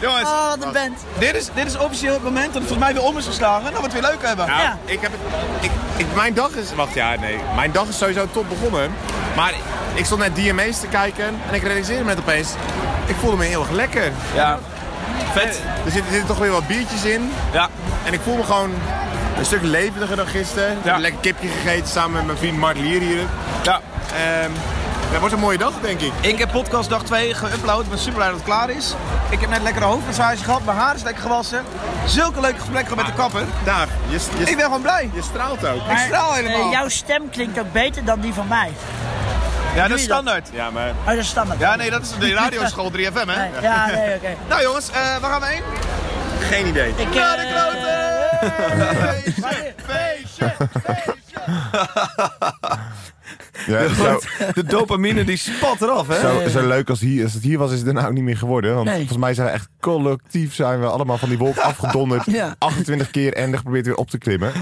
Jongens, 0.00 0.22
Oh, 0.28 0.48
wat 0.48 0.64
een 0.64 0.72
band. 0.72 0.98
dit 1.18 1.34
is, 1.36 1.48
dit 1.54 1.66
is 1.66 1.76
officieel 1.78 2.12
het 2.12 2.22
moment 2.22 2.44
dat 2.52 2.54
het 2.62 2.66
volgens 2.70 2.78
mij 2.78 2.94
weer 2.94 3.02
om 3.02 3.18
is 3.18 3.26
geslagen. 3.26 3.64
Dat 3.64 3.76
we 3.76 3.82
het 3.82 3.92
weer 3.92 4.02
leuk 4.02 4.22
hebben. 4.26 4.46
Nou, 4.46 4.60
Ja. 4.60 4.78
ik 4.84 5.00
heb 5.00 5.10
het, 5.12 5.20
ik, 5.64 5.70
ik, 5.96 6.06
mijn 6.14 6.34
dag 6.34 6.50
is, 6.50 6.74
wacht 6.74 6.94
ja, 6.94 7.14
nee, 7.20 7.38
mijn 7.54 7.72
dag 7.72 7.86
is 7.88 7.98
sowieso 7.98 8.26
top 8.32 8.48
begonnen. 8.48 8.94
Maar 9.36 9.54
ik 9.94 10.04
stond 10.04 10.20
net 10.20 10.34
DMA's 10.36 10.80
te 10.80 10.86
kijken 10.86 11.24
en 11.48 11.54
ik 11.54 11.62
realiseerde 11.62 12.02
me 12.04 12.08
net 12.14 12.18
opeens, 12.18 12.48
ik 13.06 13.14
voelde 13.20 13.36
me 13.36 13.44
heel 13.44 13.60
erg 13.60 13.70
lekker. 13.70 14.12
Ja. 14.34 14.58
Vet. 15.32 15.44
Er 15.84 15.90
zitten, 15.90 16.04
er 16.06 16.10
zitten 16.10 16.26
toch 16.26 16.38
weer 16.38 16.50
wat 16.50 16.66
biertjes 16.66 17.04
in 17.04 17.32
Ja. 17.52 17.68
en 18.04 18.12
ik 18.12 18.20
voel 18.24 18.36
me 18.36 18.42
gewoon 18.44 18.70
een 19.38 19.44
stuk 19.44 19.62
levendiger 19.62 20.16
dan 20.16 20.26
gisteren. 20.26 20.70
Ik 20.78 20.84
heb 20.84 20.94
een 20.94 21.00
lekker 21.00 21.20
kipje 21.20 21.48
gegeten 21.48 21.88
samen 21.88 22.12
met 22.12 22.26
mijn 22.26 22.38
vriend 22.38 22.58
Mart 22.58 22.78
Lier 22.78 23.00
hier. 23.00 23.26
Ja. 23.62 23.80
Ehm 24.14 24.50
dat 25.10 25.20
wordt 25.20 25.34
een 25.34 25.40
mooie 25.40 25.58
dag, 25.58 25.72
denk 25.80 26.00
ik. 26.00 26.12
Ik 26.20 26.38
heb 26.38 26.50
podcast 26.50 26.90
dag 26.90 27.02
2 27.02 27.34
geüpload. 27.34 27.80
Ik 27.80 27.88
ben 27.88 27.98
super 27.98 28.14
blij 28.14 28.26
dat 28.26 28.36
het 28.36 28.44
klaar 28.44 28.70
is. 28.70 28.94
Ik 29.30 29.40
heb 29.40 29.50
net 29.50 29.62
lekker 29.62 29.82
een 29.82 29.88
hoofdmassage 29.88 30.44
gehad. 30.44 30.64
Mijn 30.64 30.76
haar 30.76 30.94
is 30.94 31.02
lekker 31.02 31.22
gewassen. 31.22 31.62
Zulke 32.06 32.40
leuke 32.40 32.58
gesprekken 32.58 32.96
met 32.96 33.06
de 33.06 33.12
kapper. 33.12 33.44
Daar, 33.64 33.88
je, 34.08 34.18
je, 34.38 34.44
Ik 34.50 34.56
ben 34.56 34.64
gewoon 34.64 34.82
blij. 34.82 35.10
je 35.14 35.22
straalt 35.22 35.66
ook. 35.66 35.90
Ik 35.90 35.98
straal 35.98 36.32
helemaal. 36.32 36.60
Eh, 36.66 36.70
jouw 36.70 36.88
stem 36.88 37.30
klinkt 37.30 37.58
ook 37.58 37.72
beter 37.72 38.04
dan 38.04 38.20
die 38.20 38.32
van 38.32 38.48
mij. 38.48 38.72
Ja, 39.76 39.88
dat 39.88 39.98
is 39.98 40.04
standaard. 40.04 40.48
Ja, 40.52 40.70
maar 40.70 40.88
Oh, 40.90 41.06
dat 41.06 41.16
is 41.16 41.28
standaard. 41.28 41.60
Ja, 41.60 41.76
nee, 41.76 41.90
dat 41.90 42.02
is 42.02 42.10
de 42.18 42.32
radioschool 42.34 42.90
3FM, 42.92 42.96
hè? 43.26 43.36
Nee, 43.50 43.50
ja, 43.62 43.86
nee, 43.86 44.14
oké. 44.16 44.28
Nou 44.48 44.62
jongens, 44.62 44.90
eh, 44.90 44.94
waar 44.94 45.30
gaan 45.30 45.40
we 45.40 45.46
heen? 45.46 45.62
geen 46.40 46.66
idee. 46.66 46.88
Ik, 46.96 47.14
Naar 47.14 47.36
de 47.36 47.42
eh, 47.42 47.52
kloten! 47.52 49.34
Feestje, 49.86 50.54
Ja, 53.66 53.88
zo, 53.94 54.20
De 54.54 54.64
dopamine 54.64 55.24
die 55.24 55.36
spat 55.36 55.82
eraf, 55.82 56.08
hè? 56.08 56.20
zo, 56.20 56.48
zo 56.48 56.66
leuk 56.66 56.88
als, 56.90 57.00
hier, 57.00 57.24
als 57.24 57.32
het 57.32 57.42
hier 57.42 57.58
was, 57.58 57.70
is 57.70 57.76
het 57.76 57.84
daarna 57.84 58.06
ook 58.06 58.12
niet 58.12 58.22
meer 58.24 58.36
geworden. 58.36 58.74
Want 58.74 58.86
Nee. 58.86 58.96
volgens 58.96 59.18
mij 59.18 59.34
zijn 59.34 59.46
we 59.46 59.52
echt 59.52 59.68
collectief 59.80 60.54
zijn 60.54 60.80
we 60.80 60.86
allemaal 60.86 61.18
van 61.18 61.28
die 61.28 61.38
wolk 61.38 61.56
afgedonderd. 61.72 62.22
Ja. 62.26 62.54
28 62.58 63.10
keer 63.10 63.32
en 63.34 63.56
geprobeerd 63.56 63.86
weer 63.86 63.94
op 63.96 64.10
te 64.10 64.18
klimmen. 64.18 64.52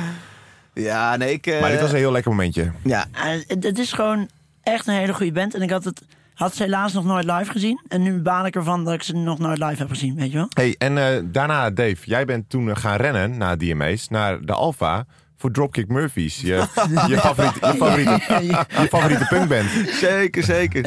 Ja, 0.74 1.16
nee, 1.16 1.33
ik... 1.33 1.46
eh, 1.46 1.61
Maar 1.61 1.70
dit 1.70 1.81
was 1.81 1.90
een 1.90 1.96
heel 1.96 2.12
lekker 2.12 2.31
momentje. 2.31 2.70
Ja, 2.83 3.05
Eh, 3.12 3.57
het 3.61 3.79
is 3.79 3.92
gewoon 3.92 4.29
echt 4.64 4.87
een 4.87 4.94
hele 4.94 5.14
goede 5.14 5.33
band. 5.33 5.55
En 5.55 5.62
ik 5.62 5.70
had 5.70 5.85
het 5.85 6.03
had 6.35 6.55
ze 6.55 6.62
helaas 6.62 6.92
nog 6.92 7.05
nooit 7.05 7.24
live 7.24 7.50
gezien. 7.50 7.81
En 7.88 8.03
nu 8.03 8.22
baan 8.22 8.46
ik 8.46 8.55
ervan 8.55 8.85
dat 8.85 8.94
ik 8.94 9.03
ze 9.03 9.16
nog 9.16 9.38
nooit 9.38 9.59
live 9.59 9.77
heb 9.77 9.88
gezien, 9.88 10.14
weet 10.14 10.31
je 10.31 10.37
wel? 10.37 10.48
Hey, 10.55 10.74
en 10.79 10.98
eh, 10.98 11.22
daarna, 11.24 11.70
Dave, 11.70 11.96
jij 12.05 12.24
bent 12.24 12.50
toen 12.50 12.70
eh, 12.70 12.77
gaan 12.77 12.96
rennen 12.96 13.38
na 13.38 13.57
DMA's 13.57 14.09
naar 14.09 14.40
de 14.40 14.53
Alpha 14.53 15.07
voor 15.37 15.50
Dropkick 15.50 15.88
Murphys. 15.88 16.40
Je, 16.40 16.66
je, 17.09 17.18
favoriete, 17.18 17.66
je, 17.66 17.74
favoriete, 17.74 18.46
je 18.46 18.87
favoriete 18.88 19.27
punkband. 19.29 19.70
zeker, 20.00 20.42
zeker. 20.42 20.83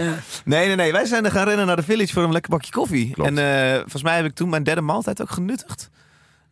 Nee, 0.46 0.68
nee, 0.68 0.76
nee. 0.76 0.92
Wij 0.92 1.06
zijn 1.06 1.26
er 1.26 1.32
gaan 1.32 1.48
rennen 1.48 1.66
naar 1.66 1.76
de 1.76 1.84
village 1.84 2.14
voor 2.14 2.24
een 2.24 2.32
lekker 2.32 2.52
bakje 2.52 2.72
koffie. 2.72 3.12
Klopt. 3.12 3.30
En 3.30 3.38
eh, 3.38 3.76
volgens 3.80 4.04
mij 4.04 4.16
heb 4.16 4.26
ik 4.26 4.36
toen 4.36 4.50
mijn 4.50 4.64
derde 4.64 4.82
maaltijd 4.82 5.22
ook 5.22 5.32
genuttigd. 5.32 5.90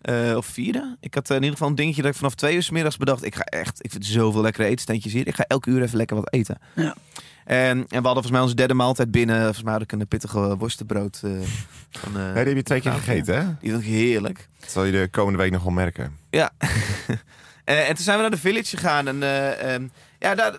Eh, 0.06 0.36
of 0.36 0.46
vierde. 0.46 0.98
Ik 1.00 1.14
had 1.14 1.30
eh, 1.30 1.36
in 1.36 1.42
ieder 1.42 1.52
geval 1.58 1.70
een 1.70 1.76
dingetje 1.76 2.02
dat 2.02 2.12
ik 2.12 2.18
vanaf 2.18 2.36
twee 2.36 2.56
uur 2.56 2.64
's 2.64 2.70
middags 2.70 2.98
bedacht. 2.98 3.26
Ik 3.26 3.36
ga 3.36 3.44
echt, 3.44 3.84
ik 3.84 3.92
vind 3.92 4.06
zoveel 4.06 4.42
lekkere 4.42 4.68
eetstentjes 4.68 5.14
hier. 5.14 5.28
Ik 5.28 5.36
ga 5.36 5.46
elke 5.48 5.70
uur 5.70 5.82
even 5.82 5.98
lekker 5.98 6.16
wat 6.16 6.34
eten. 6.34 6.58
Ja. 6.76 6.96
En, 7.46 7.78
en 7.78 7.86
we 7.88 7.94
hadden 7.94 8.12
volgens 8.12 8.32
mij 8.32 8.42
onze 8.42 8.56
derde 8.56 8.74
maaltijd 8.74 9.12
binnen. 9.12 9.42
Volgens 9.42 9.64
mij 9.64 9.74
had 9.74 9.82
ik 9.82 9.92
een 9.92 10.08
pittige 10.08 10.58
worstenbrood. 10.58 11.20
eh 11.24 11.32
van, 11.92 12.18
eh, 12.18 12.24
Nee, 12.24 12.34
die 12.34 12.44
heb 12.44 12.56
je 12.56 12.64
twee 12.64 12.82
keer 12.82 12.92
gegeten, 12.92 13.36
hè? 13.36 13.54
Die 13.60 13.72
vond 13.72 13.84
ik 13.84 13.90
heerlijk. 13.90 14.48
Dat 14.60 14.72
zal 14.72 14.84
je 14.84 14.92
de 14.92 15.08
komende 15.12 15.40
week 15.40 15.52
nog 15.52 15.64
wel 15.64 15.72
merken. 15.74 16.18
Ja. 16.30 16.52
Eh, 17.66 17.90
en 17.90 17.96
toen 17.96 18.04
zijn 18.04 18.16
we 18.16 18.22
naar 18.22 18.32
de 18.32 18.38
village 18.38 18.78
gegaan. 18.78 19.08
En 19.08 19.24
eh, 19.24 19.74
ehm, 19.74 19.88
ja, 20.20 20.36
daar, 20.36 20.58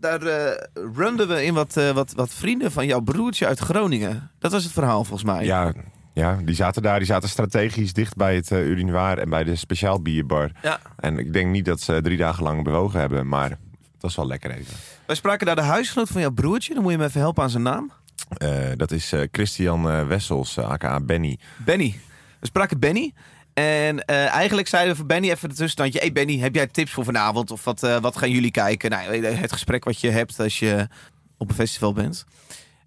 daar 0.00 0.22
eh, 0.22 0.64
runden 0.94 1.28
we 1.28 1.44
in 1.44 1.54
wat, 1.54 1.74
wat, 1.74 2.12
wat 2.12 2.34
vrienden 2.34 2.72
van 2.72 2.86
jouw 2.86 3.00
broertje 3.00 3.46
uit 3.46 3.58
Groningen. 3.58 4.30
Dat 4.38 4.52
was 4.52 4.64
het 4.64 4.72
verhaal 4.72 5.04
volgens 5.04 5.30
mij. 5.30 5.44
Ja, 5.44 5.72
ja, 6.20 6.38
die 6.44 6.54
zaten 6.54 6.82
daar. 6.82 6.98
Die 6.98 7.06
zaten 7.06 7.28
strategisch 7.28 7.92
dicht 7.92 8.16
bij 8.16 8.34
het 8.34 8.50
uh, 8.50 8.66
urinoir 8.66 9.18
en 9.18 9.28
bij 9.28 9.44
de 9.44 9.56
speciaal 9.56 10.02
bierbar. 10.02 10.50
Ja. 10.62 10.80
En 10.96 11.18
ik 11.18 11.32
denk 11.32 11.50
niet 11.50 11.64
dat 11.64 11.80
ze 11.80 12.00
drie 12.02 12.16
dagen 12.16 12.42
lang 12.42 12.64
bewogen 12.64 13.00
hebben, 13.00 13.28
maar 13.28 13.50
het 13.50 14.00
was 14.00 14.16
wel 14.16 14.26
lekker 14.26 14.50
even. 14.50 14.74
Wij 15.06 15.16
spraken 15.16 15.46
daar 15.46 15.56
de 15.56 15.62
huisgenoot 15.62 16.08
van 16.08 16.20
jouw 16.20 16.30
broertje. 16.30 16.74
Dan 16.74 16.82
moet 16.82 16.92
je 16.92 16.98
me 16.98 17.04
even 17.04 17.20
helpen 17.20 17.42
aan 17.42 17.50
zijn 17.50 17.62
naam. 17.62 17.92
Uh, 18.42 18.48
dat 18.76 18.90
is 18.90 19.12
uh, 19.12 19.20
Christian 19.32 20.06
Wessels, 20.06 20.58
aka 20.58 21.00
Benny. 21.00 21.38
Benny. 21.56 22.00
We 22.40 22.46
spraken 22.46 22.78
Benny. 22.78 23.12
En 23.54 24.04
eigenlijk 24.04 24.68
zeiden 24.68 24.92
we 24.92 24.98
voor 24.98 25.06
Benny 25.06 25.30
even 25.30 25.48
de 25.48 25.54
tussenstandje. 25.54 25.98
Hey 25.98 26.12
Benny, 26.12 26.38
heb 26.38 26.54
jij 26.54 26.66
tips 26.66 26.92
voor 26.92 27.04
vanavond? 27.04 27.50
Of 27.50 27.64
wat, 27.64 27.80
wat 28.00 28.16
gaan 28.16 28.30
jullie 28.30 28.50
kijken? 28.50 28.90
Nou, 28.90 29.26
het 29.26 29.52
gesprek 29.52 29.84
wat 29.84 30.00
je 30.00 30.10
hebt 30.10 30.40
als 30.40 30.58
je 30.58 30.88
op 31.38 31.48
een 31.48 31.54
festival 31.54 31.92
bent. 31.92 32.24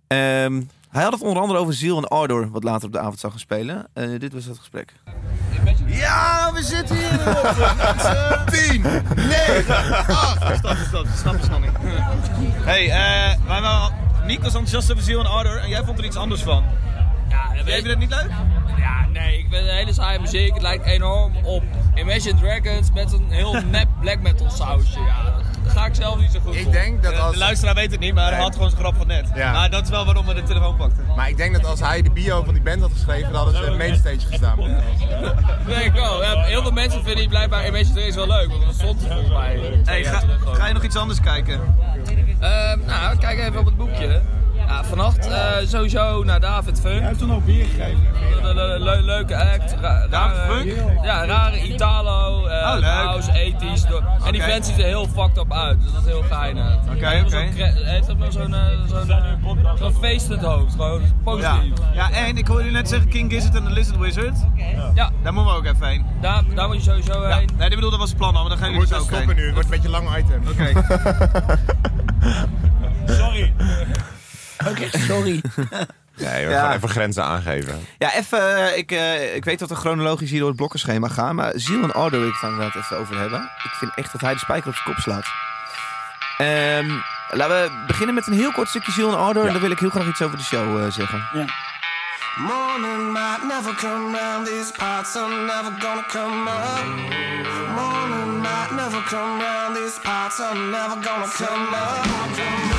Um, 0.08 0.70
hij 0.94 1.04
had 1.04 1.12
het 1.12 1.22
onder 1.22 1.42
andere 1.42 1.60
over 1.60 1.74
Ziel 1.74 1.98
en 1.98 2.08
Ardor, 2.08 2.50
wat 2.52 2.64
later 2.64 2.86
op 2.86 2.92
de 2.92 3.00
avond 3.00 3.20
zou 3.20 3.32
gaan 3.32 3.42
spelen. 3.42 3.88
Uh, 3.94 4.20
dit 4.20 4.34
was 4.34 4.46
het 4.46 4.58
gesprek. 4.58 4.94
Ja, 5.86 6.52
we 6.54 6.64
zitten 6.64 6.96
hier 6.96 7.30
op 7.30 8.50
10, 8.52 8.82
9, 8.82 9.76
8. 10.08 10.58
Stap, 10.58 10.78
stap, 10.88 11.06
stap, 11.16 11.36
stap. 11.42 11.62
Hey, 12.64 12.86
uh, 12.86 13.48
wij 13.48 13.62
waren 13.62 13.94
niet 14.26 14.38
als 14.38 14.54
enthousiast 14.54 14.92
over 14.92 15.04
Ziel 15.04 15.20
en 15.20 15.26
Ardor 15.26 15.58
en 15.58 15.70
jij 15.70 15.84
vond 15.84 16.00
er 16.00 16.06
iets 16.06 16.16
anders 16.16 16.42
van. 16.42 16.64
Ja, 17.34 17.64
Jij 17.66 17.74
vindt 17.74 17.88
het 17.90 18.00
niet 18.00 18.10
leuk? 18.10 18.30
Ja, 18.78 19.06
nee, 19.12 19.38
ik 19.38 19.46
vind 19.50 19.62
het 19.66 19.72
hele 19.72 19.94
saaie 19.94 20.20
muziek. 20.20 20.54
Het 20.54 20.62
lijkt 20.62 20.86
enorm 20.86 21.36
op 21.44 21.64
Imagine 21.96 22.40
Dragons 22.40 22.92
met 22.94 23.14
een 23.14 23.26
heel 23.30 23.54
nep 23.72 23.88
black 24.02 24.20
metal 24.20 24.50
sausje. 24.50 25.00
Ja, 25.00 25.24
daar 25.64 25.72
ga 25.72 25.86
ik 25.86 25.96
zelf 25.96 26.20
niet 26.20 26.32
zo 26.32 26.40
goed 26.40 26.56
Ik 26.56 26.66
op. 26.68 26.72
denk 26.72 27.04
dat 27.04 27.20
als... 27.20 27.32
De 27.32 27.38
luisteraar 27.38 27.76
weet 27.76 27.92
het 27.92 28.00
niet, 28.00 28.14
maar 28.14 28.32
hij 28.32 28.42
had 28.42 28.54
gewoon 28.54 28.70
zijn 28.70 28.82
grap 28.82 28.96
van 28.96 29.08
net. 29.08 29.30
Ja. 29.36 29.52
Maar 29.52 29.70
dat 29.70 29.84
is 29.84 29.90
wel 29.90 30.06
waarom 30.06 30.26
we 30.26 30.34
de 30.34 30.44
telefoon 30.44 30.76
pakten. 30.76 31.06
Maar 31.16 31.30
ik 31.30 31.38
denk 31.38 31.54
dat 31.54 31.66
als 31.66 31.80
hij 31.80 32.02
de 32.02 32.12
bio 32.12 32.44
van 32.44 32.54
die 32.54 32.64
band 32.64 32.82
had 32.82 32.92
geschreven, 32.92 33.32
dan 33.32 33.44
hadden 33.44 33.64
ze 33.64 33.72
op 33.72 33.78
mainstage 33.78 34.20
gestaan. 34.20 34.58
Dat 34.58 35.66
denk 35.66 35.82
ik 35.86 35.94
wel. 35.94 36.24
Ja, 36.24 36.42
heel 36.44 36.62
veel 36.62 36.72
mensen 36.72 37.04
vinden 37.04 37.28
blijkbaar 37.30 37.66
Imagine 37.68 37.94
Dragons 37.94 38.16
wel 38.16 38.28
leuk, 38.28 38.50
want 38.50 38.66
dat 38.66 38.74
stond 38.74 39.02
er 39.04 39.08
volgens 39.10 39.30
mij. 39.34 39.60
Hey, 39.84 40.04
ga, 40.04 40.22
ga 40.54 40.68
je 40.68 40.74
nog 40.74 40.84
iets 40.84 40.96
anders 40.96 41.20
kijken? 41.22 41.60
Uh, 42.42 42.74
nou, 42.86 43.18
kijk 43.18 43.40
even 43.40 43.60
op 43.60 43.66
het 43.66 43.78
boekje. 43.78 44.22
Ja, 44.68 44.84
vannacht 44.84 45.28
uh, 45.28 45.52
sowieso 45.66 46.24
naar 46.24 46.40
David 46.40 46.80
Funk. 46.80 47.00
Hij 47.00 47.08
heeft 47.08 47.20
toen 47.20 47.34
ook 47.34 47.46
bier 47.46 47.66
gegeven. 47.66 48.02
Le 48.42 48.54
le 48.54 48.80
le 48.80 49.02
leuke 49.02 49.38
act. 49.38 49.76
Ra 49.82 50.08
David 50.08 50.38
Funk? 50.38 51.04
Ja, 51.04 51.26
rare 51.26 51.64
Italo, 51.64 52.48
uh, 52.48 52.54
oh, 52.54 52.82
house, 52.82 53.32
ethisch. 53.32 53.84
En 53.84 53.94
okay. 53.94 54.32
die 54.32 54.42
vent 54.42 54.66
ziet 54.66 54.78
er 54.78 54.86
heel 54.86 55.08
fucked 55.08 55.38
up 55.38 55.54
uit, 55.54 55.82
dus 55.82 55.92
dat 55.92 56.02
is 56.02 56.08
heel 56.08 56.24
fijn. 56.24 56.58
Oké, 56.58 56.96
okay, 56.96 57.20
oké. 57.20 57.28
Okay. 57.28 57.72
Hij 57.72 57.94
heeft 57.94 58.12
ook 58.12 58.18
nog 58.18 58.32
zo'n 58.32 58.56
zo 58.90 59.04
zo 59.78 59.92
feestend 59.92 60.42
hoofd, 60.42 60.72
gewoon 60.72 61.02
positief. 61.24 61.78
Ja. 61.94 62.10
ja, 62.10 62.12
en 62.12 62.38
ik 62.38 62.48
hoorde 62.48 62.64
jullie 62.64 62.78
net 62.78 62.90
zeggen 62.90 63.10
King 63.10 63.32
Gizzard 63.32 63.56
en 63.56 63.64
de 63.64 63.72
Lizard 63.72 63.98
Wizard. 63.98 64.38
Ja. 64.94 65.12
Daar 65.24 65.34
moeten 65.34 65.54
we 65.54 65.60
ook 65.60 65.66
even 65.66 65.88
heen. 65.88 66.06
Daar, 66.22 66.44
daar 66.56 66.68
moet 66.68 66.76
je 66.76 66.82
sowieso 66.82 67.28
ja. 67.28 67.38
heen. 67.38 67.50
Nee, 67.58 67.70
ik 67.70 67.76
bedoel, 67.76 67.90
dat 67.90 68.00
was 68.00 68.10
het 68.10 68.18
plan 68.18 68.36
al, 68.36 68.42
maar 68.42 68.50
dan 68.50 68.58
gaan 68.58 68.72
jullie 68.72 68.88
dus 68.88 68.98
ook 68.98 69.04
stoppen 69.06 69.28
heen. 69.28 69.36
nu, 69.36 69.46
het 69.46 69.54
wordt 69.54 69.70
een 69.70 69.82
beetje 69.82 69.98
een 69.98 70.04
lang 70.04 70.18
item. 70.18 70.44
Oké. 70.48 70.72
Sorry. 73.20 73.54
Oké, 74.60 74.70
okay, 74.70 75.02
sorry. 75.02 75.42
Nee, 76.18 76.46
we 76.46 76.52
ja. 76.52 76.62
gaan 76.62 76.76
even 76.76 76.90
grenzen 76.90 77.24
aangeven. 77.24 77.86
Ja, 77.98 78.14
even, 78.14 78.40
uh, 78.40 78.78
ik, 78.78 78.92
uh, 78.92 79.36
ik 79.36 79.46
weet 79.46 79.60
dat 79.60 79.70
we 79.70 79.76
chronologisch 79.76 80.30
hier 80.30 80.40
door 80.40 80.48
het 80.48 80.58
blokkenschema 80.58 81.08
gaan, 81.08 81.36
maar 81.36 81.52
Ziel 81.56 81.84
en 81.84 81.94
Ardo 81.94 82.20
wil 82.20 82.28
ik 82.28 82.34
het 82.34 82.50
inderdaad 82.50 82.76
even 82.76 82.98
over 82.98 83.20
hebben. 83.20 83.42
Ik 83.42 83.72
vind 83.72 83.92
echt 83.96 84.12
dat 84.12 84.22
hij 84.22 84.34
de 84.34 84.40
spijker 84.40 84.68
op 84.70 84.76
zijn 84.76 84.86
kop 84.86 85.04
slaat. 85.04 85.26
Um, 86.80 87.04
laten 87.30 87.56
we 87.56 87.84
beginnen 87.88 88.16
met 88.16 88.28
een 88.28 88.34
heel 88.34 88.52
kort 88.52 88.70
stukje 88.70 88.92
Ziel 88.92 89.10
en 89.10 89.18
Ardo 89.18 89.42
ja. 89.42 89.48
en 89.48 89.54
dan 89.54 89.62
wil 89.62 89.72
ik 89.72 89.80
heel 89.80 89.90
graag 89.90 90.08
iets 90.08 90.22
over 90.22 90.38
de 90.38 90.44
show 90.44 90.80
uh, 90.80 90.92
zeggen. 90.92 91.28
Ja. 91.34 91.46
Morning 92.38 93.12
might 93.12 93.44
never 93.48 93.76
come 93.76 94.18
round, 94.18 94.48
these 94.48 94.72
parts 94.72 95.16
are 95.16 95.30
never 95.30 95.72
gonna 95.80 96.04
come 96.08 96.50
up. 96.50 96.86
Morning 97.76 98.42
might 98.42 98.72
never 98.72 99.02
come 99.04 99.40
round, 99.40 99.76
these 99.76 100.00
parts 100.00 100.40
are 100.40 100.56
never 100.56 100.98
gonna 101.02 101.28
come 101.28 101.76
up. 101.76 102.73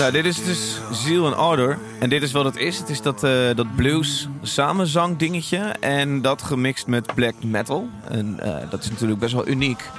Nou, 0.00 0.12
dit 0.12 0.24
is 0.24 0.44
dus 0.44 0.76
Ziel 0.92 1.26
en 1.26 1.36
Ardor. 1.36 1.78
En 1.98 2.08
dit 2.08 2.22
is 2.22 2.32
wat 2.32 2.44
het 2.44 2.56
is. 2.56 2.78
Het 2.78 2.88
is 2.88 3.02
dat, 3.02 3.24
eh, 3.24 3.32
dat 3.54 3.74
blues 3.76 4.28
samenzang 4.42 5.16
dingetje. 5.16 5.58
En 5.80 6.22
dat 6.22 6.42
gemixt 6.42 6.86
met 6.86 7.14
black 7.14 7.34
metal. 7.44 7.88
En 8.08 8.40
eh, 8.40 8.70
dat 8.70 8.82
is 8.84 8.90
natuurlijk 8.90 9.20
best 9.20 9.32
wel 9.34 9.48
uniek. 9.48 9.90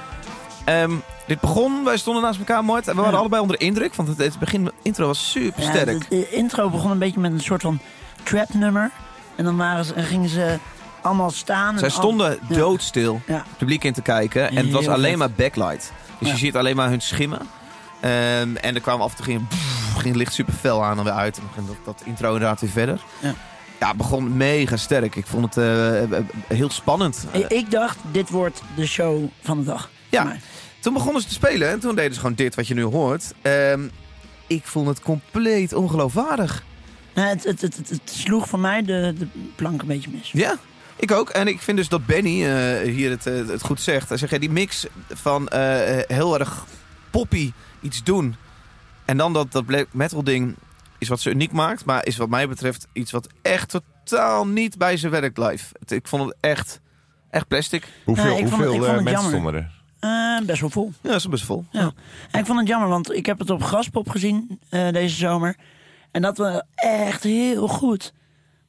Ehm, 0.64 0.90
dit 1.26 1.40
begon, 1.40 1.84
wij 1.84 1.96
stonden 1.96 2.22
naast 2.22 2.38
elkaar, 2.38 2.64
Mart. 2.64 2.88
En 2.88 2.90
we 2.94 2.96
waren 3.00 3.12
Ja. 3.14 3.18
allebei 3.18 3.42
onder 3.42 3.58
de 3.58 3.64
indruk. 3.64 3.94
Want 3.94 4.08
het, 4.08 4.18
het 4.18 4.38
begin 4.38 4.70
intro 4.82 5.06
was 5.06 5.30
super 5.30 5.62
Ja, 5.62 5.70
sterk. 5.70 5.86
de, 5.86 6.06
de 6.08 6.30
intro 6.30 6.70
begon 6.70 6.90
een 6.90 6.98
beetje 6.98 7.20
met 7.20 7.32
een 7.32 7.40
soort 7.40 7.62
van 7.62 7.78
trap 8.22 8.54
nummer. 8.54 8.90
En 9.36 9.44
dan 9.44 9.56
waren 9.56 9.84
ze, 9.84 9.94
en 9.94 10.04
gingen 10.04 10.28
ze 10.28 10.58
allemaal 11.02 11.30
staan. 11.30 11.78
Zij 11.78 11.90
stonden 11.90 12.38
doodstil 12.48 13.20
Ja. 13.26 13.34
het 13.34 13.56
publiek 13.58 13.84
in 13.84 13.92
te 13.92 14.02
kijken. 14.02 14.48
En 14.50 14.56
het 14.56 14.70
was 14.70 14.88
alleen 14.88 15.18
maar 15.18 15.30
backlight. 15.30 15.92
Dus 16.18 16.30
je 16.30 16.36
ziet 16.36 16.56
alleen 16.56 16.76
maar 16.76 16.88
hun 16.88 17.00
schimmen. 17.02 17.40
Ehm, 18.00 18.56
en 18.56 18.74
er 18.74 18.80
kwam 18.80 19.00
af 19.00 19.10
en 19.10 19.16
toe 19.16 19.24
ging, 19.24 19.46
ging 20.00 20.08
het 20.08 20.16
licht 20.22 20.32
super 20.34 20.52
fel 20.54 20.84
aan 20.84 20.98
en 20.98 21.04
weer 21.04 21.12
uit. 21.12 21.36
En 21.36 21.42
dan 21.42 21.52
ging 21.54 21.66
dat, 21.66 21.76
dat 21.96 22.06
intro 22.06 22.26
inderdaad 22.32 22.60
weer 22.60 22.70
verder. 22.70 23.00
Ja. 23.20 23.34
Ja, 23.80 23.94
begon 23.94 24.36
mega 24.36 24.76
sterk. 24.76 25.16
Ik 25.16 25.26
vond 25.26 25.44
het 25.44 25.56
eh, 25.64 26.02
eh, 26.02 26.24
heel 26.48 26.70
spannend. 26.70 27.26
Ik, 27.30 27.46
ik 27.48 27.70
dacht, 27.70 27.96
dit 28.12 28.30
wordt 28.30 28.62
de 28.76 28.86
show 28.86 29.24
van 29.42 29.58
de 29.58 29.64
dag. 29.64 29.90
Ja. 30.08 30.24
Maar- 30.24 30.40
Toen 30.80 30.92
begonnen 30.92 31.22
ze 31.22 31.28
te 31.28 31.34
spelen 31.34 31.70
en 31.70 31.80
toen 31.80 31.94
deden 31.94 32.14
ze 32.14 32.20
gewoon 32.20 32.34
dit 32.34 32.54
wat 32.54 32.66
je 32.68 32.74
nu 32.74 32.82
hoort. 32.82 33.32
Ehm, 33.42 33.80
ik 34.46 34.66
vond 34.66 34.88
het 34.88 35.00
compleet 35.00 35.72
ongeloofwaardig. 35.72 36.64
Nou, 37.14 37.28
het, 37.28 37.44
het, 37.44 37.60
het, 37.60 38.00
sloeg 38.04 38.48
voor 38.48 38.58
mij 38.58 38.82
de, 38.82 39.14
de 39.18 39.26
plank 39.54 39.80
een 39.80 39.86
beetje 39.86 40.10
mis. 40.10 40.30
Ja, 40.32 40.56
ik 40.96 41.10
ook. 41.12 41.28
En 41.30 41.48
ik 41.48 41.60
vind 41.60 41.76
dus 41.76 41.88
dat 41.88 42.06
Benny 42.06 42.44
eh, 42.44 42.92
hier 42.92 43.10
het, 43.10 43.26
eh, 43.26 43.48
het 43.48 43.62
goed 43.62 43.80
zegt. 43.80 44.08
Hij 44.08 44.18
zegt, 44.18 44.32
ja, 44.32 44.38
die 44.38 44.50
mix 44.50 44.86
van 45.08 45.48
eh, 45.48 45.98
heel 46.06 46.38
erg 46.38 46.64
poppy 47.10 47.52
iets 47.80 48.02
doen. 48.02 48.36
En 49.12 49.18
dan 49.18 49.32
dat, 49.32 49.52
dat 49.52 49.66
black 49.66 49.86
metal 49.90 50.24
ding 50.24 50.54
is 50.98 51.08
wat 51.08 51.20
ze 51.20 51.30
uniek 51.30 51.52
maakt. 51.52 51.84
Maar 51.84 52.06
is 52.06 52.16
wat 52.16 52.28
mij 52.28 52.48
betreft 52.48 52.86
iets 52.92 53.10
wat 53.10 53.28
echt 53.42 53.70
totaal 54.04 54.46
niet 54.46 54.78
bij 54.78 54.96
ze 54.96 55.08
werkt 55.08 55.38
live. 55.38 55.64
Het- 55.78 55.90
ik 55.90 56.08
vond 56.08 56.24
het 56.24 56.34
echt, 56.40 56.80
echt 57.30 57.48
plastic. 57.48 57.88
Hoeveel, 58.04 58.24
het- 58.36 58.40
hoeveel 58.50 58.72
eh, 58.74 58.80
het 58.92 59.04
mensen 59.04 59.10
jammer. 59.12 59.30
stonden 59.30 59.54
er? 59.54 59.70
Eh, 60.40 60.46
best 60.46 60.60
wel 60.60 60.70
vol. 60.70 60.92
Ja, 61.02 61.08
dat 61.10 61.18
is 61.18 61.28
best 61.28 61.44
vol. 61.44 61.64
Ja. 61.70 61.92
En 62.30 62.40
ik 62.40 62.46
vond 62.46 62.58
het 62.58 62.68
jammer, 62.68 62.88
want 62.88 63.12
ik 63.14 63.26
heb 63.26 63.38
het 63.38 63.50
op 63.50 63.62
Graspop 63.62 64.08
gezien 64.08 64.58
eh, 64.68 64.88
deze 64.92 65.16
zomer. 65.16 65.56
En 66.10 66.22
dat 66.22 66.36
was 66.36 66.62
echt 66.74 67.22
heel 67.22 67.68
goed. 67.68 68.12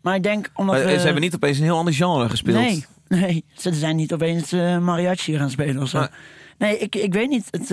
Maar 0.01 0.15
ik 0.15 0.23
denk 0.23 0.49
omdat 0.53 0.75
Maar, 0.75 0.86
we... 0.86 0.97
Ze 0.97 1.03
hebben 1.06 1.21
niet 1.21 1.36
opeens 1.36 1.58
een 1.58 1.63
heel 1.63 1.77
ander 1.77 1.93
genre 1.93 2.29
gespeeld. 2.29 2.58
Nee, 2.58 2.86
nee. 3.08 3.45
Ze 3.53 3.73
zijn 3.73 3.95
niet 3.95 4.13
opeens 4.13 4.51
mariachi 4.82 5.38
gaan 5.38 5.49
spelen 5.49 5.82
of 5.82 5.89
zo. 5.89 5.99
Nee. 5.99 6.08
Nee, 6.58 6.77
ik, 6.77 6.95
ik 6.95 7.13
weet 7.13 7.29
niet. 7.29 7.47
Het, 7.51 7.69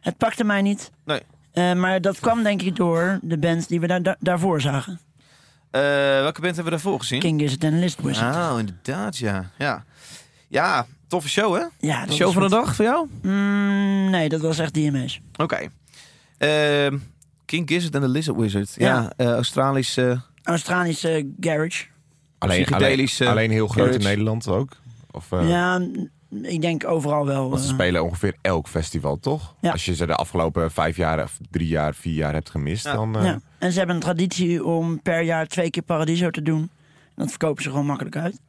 het 0.00 0.16
pakte 0.16 0.44
mij 0.44 0.62
niet. 0.62 0.90
Nee. 1.04 1.20
Eh, 1.54 1.72
maar 1.72 2.00
dat 2.00 2.20
kwam 2.20 2.42
denk 2.42 2.62
ik 2.62 2.76
door 2.76 3.18
de 3.22 3.38
bands 3.38 3.66
die 3.66 3.80
we 3.80 3.86
daar, 3.86 4.02
daar- 4.02 4.16
daarvoor 4.20 4.60
zagen. 4.60 5.00
Eh, 5.70 5.80
welke 6.20 6.40
band 6.40 6.54
hebben 6.54 6.64
we 6.64 6.70
daarvoor 6.70 6.98
gezien? 6.98 7.20
King 7.20 7.40
Gizzard 7.40 7.64
en 7.64 7.78
List 7.78 8.02
Wizard. 8.02 8.34
Oh, 8.36 8.58
inderdaad, 8.58 9.16
ja. 9.16 9.50
Ja, 9.58 9.84
ja 10.48 10.86
toffe 11.08 11.28
show, 11.28 11.54
hè? 11.54 11.62
Ja, 11.86 12.06
De 12.06 12.12
show 12.12 12.32
van 12.32 12.42
de 12.42 12.48
dag 12.48 12.74
voor 12.74 12.84
jou? 12.84 13.08
Mm, 13.22 14.10
nee, 14.10 14.28
dat 14.28 14.40
was 14.40 14.58
echt 14.58 14.74
DMS. 14.74 15.20
Oké. 15.36 15.68
Ehm, 16.38 16.98
King 17.44 17.68
Gizzard 17.68 17.94
en 17.94 18.00
the 18.00 18.08
Lizard 18.08 18.36
Wizard. 18.38 18.74
Ja, 18.78 18.86
Ja. 18.86 19.12
eh, 19.16 19.32
Australische... 19.32 20.20
Australische 20.42 21.32
garage. 21.40 21.84
Alleen, 22.38 22.66
alleen, 22.66 23.08
alleen 23.20 23.50
heel 23.50 23.68
groot 23.68 23.94
in. 23.94 24.02
Nederland 24.02 24.48
ook? 24.48 24.72
Of, 25.10 25.32
eh, 25.32 25.48
Ja, 25.48 25.86
ik 26.42 26.60
denk 26.60 26.86
overal 26.86 27.26
wel. 27.26 27.48
Want 27.50 27.60
ze 27.62 27.68
eh, 27.68 27.74
spelen 27.74 28.02
ongeveer 28.04 28.36
elk 28.40 28.68
festival, 28.68 29.18
toch? 29.18 29.54
Ja. 29.60 29.70
Als 29.70 29.84
je 29.84 29.94
ze 29.94 30.06
de 30.06 30.14
afgelopen 30.14 30.70
vijf 30.70 30.96
jaar, 30.96 31.22
of 31.22 31.38
drie 31.50 31.68
jaar, 31.68 31.94
vier 31.94 32.14
jaar 32.14 32.32
hebt 32.32 32.50
gemist, 32.50 32.84
Ja. 32.84 32.92
dan... 32.92 33.16
eh, 33.18 33.24
ja. 33.24 33.40
En 33.58 33.72
ze 33.72 33.78
hebben 33.78 33.96
een 33.96 34.02
traditie 34.02 34.64
om 34.64 35.02
per 35.02 35.20
jaar 35.22 35.46
twee 35.46 35.70
keer 35.70 35.82
Paradiso 35.82 36.30
te 36.30 36.42
doen. 36.42 36.70
En 37.04 37.22
dat 37.22 37.28
verkopen 37.30 37.62
ze 37.62 37.70
gewoon 37.70 37.86
makkelijk 37.86 38.16
uit. 38.16 38.40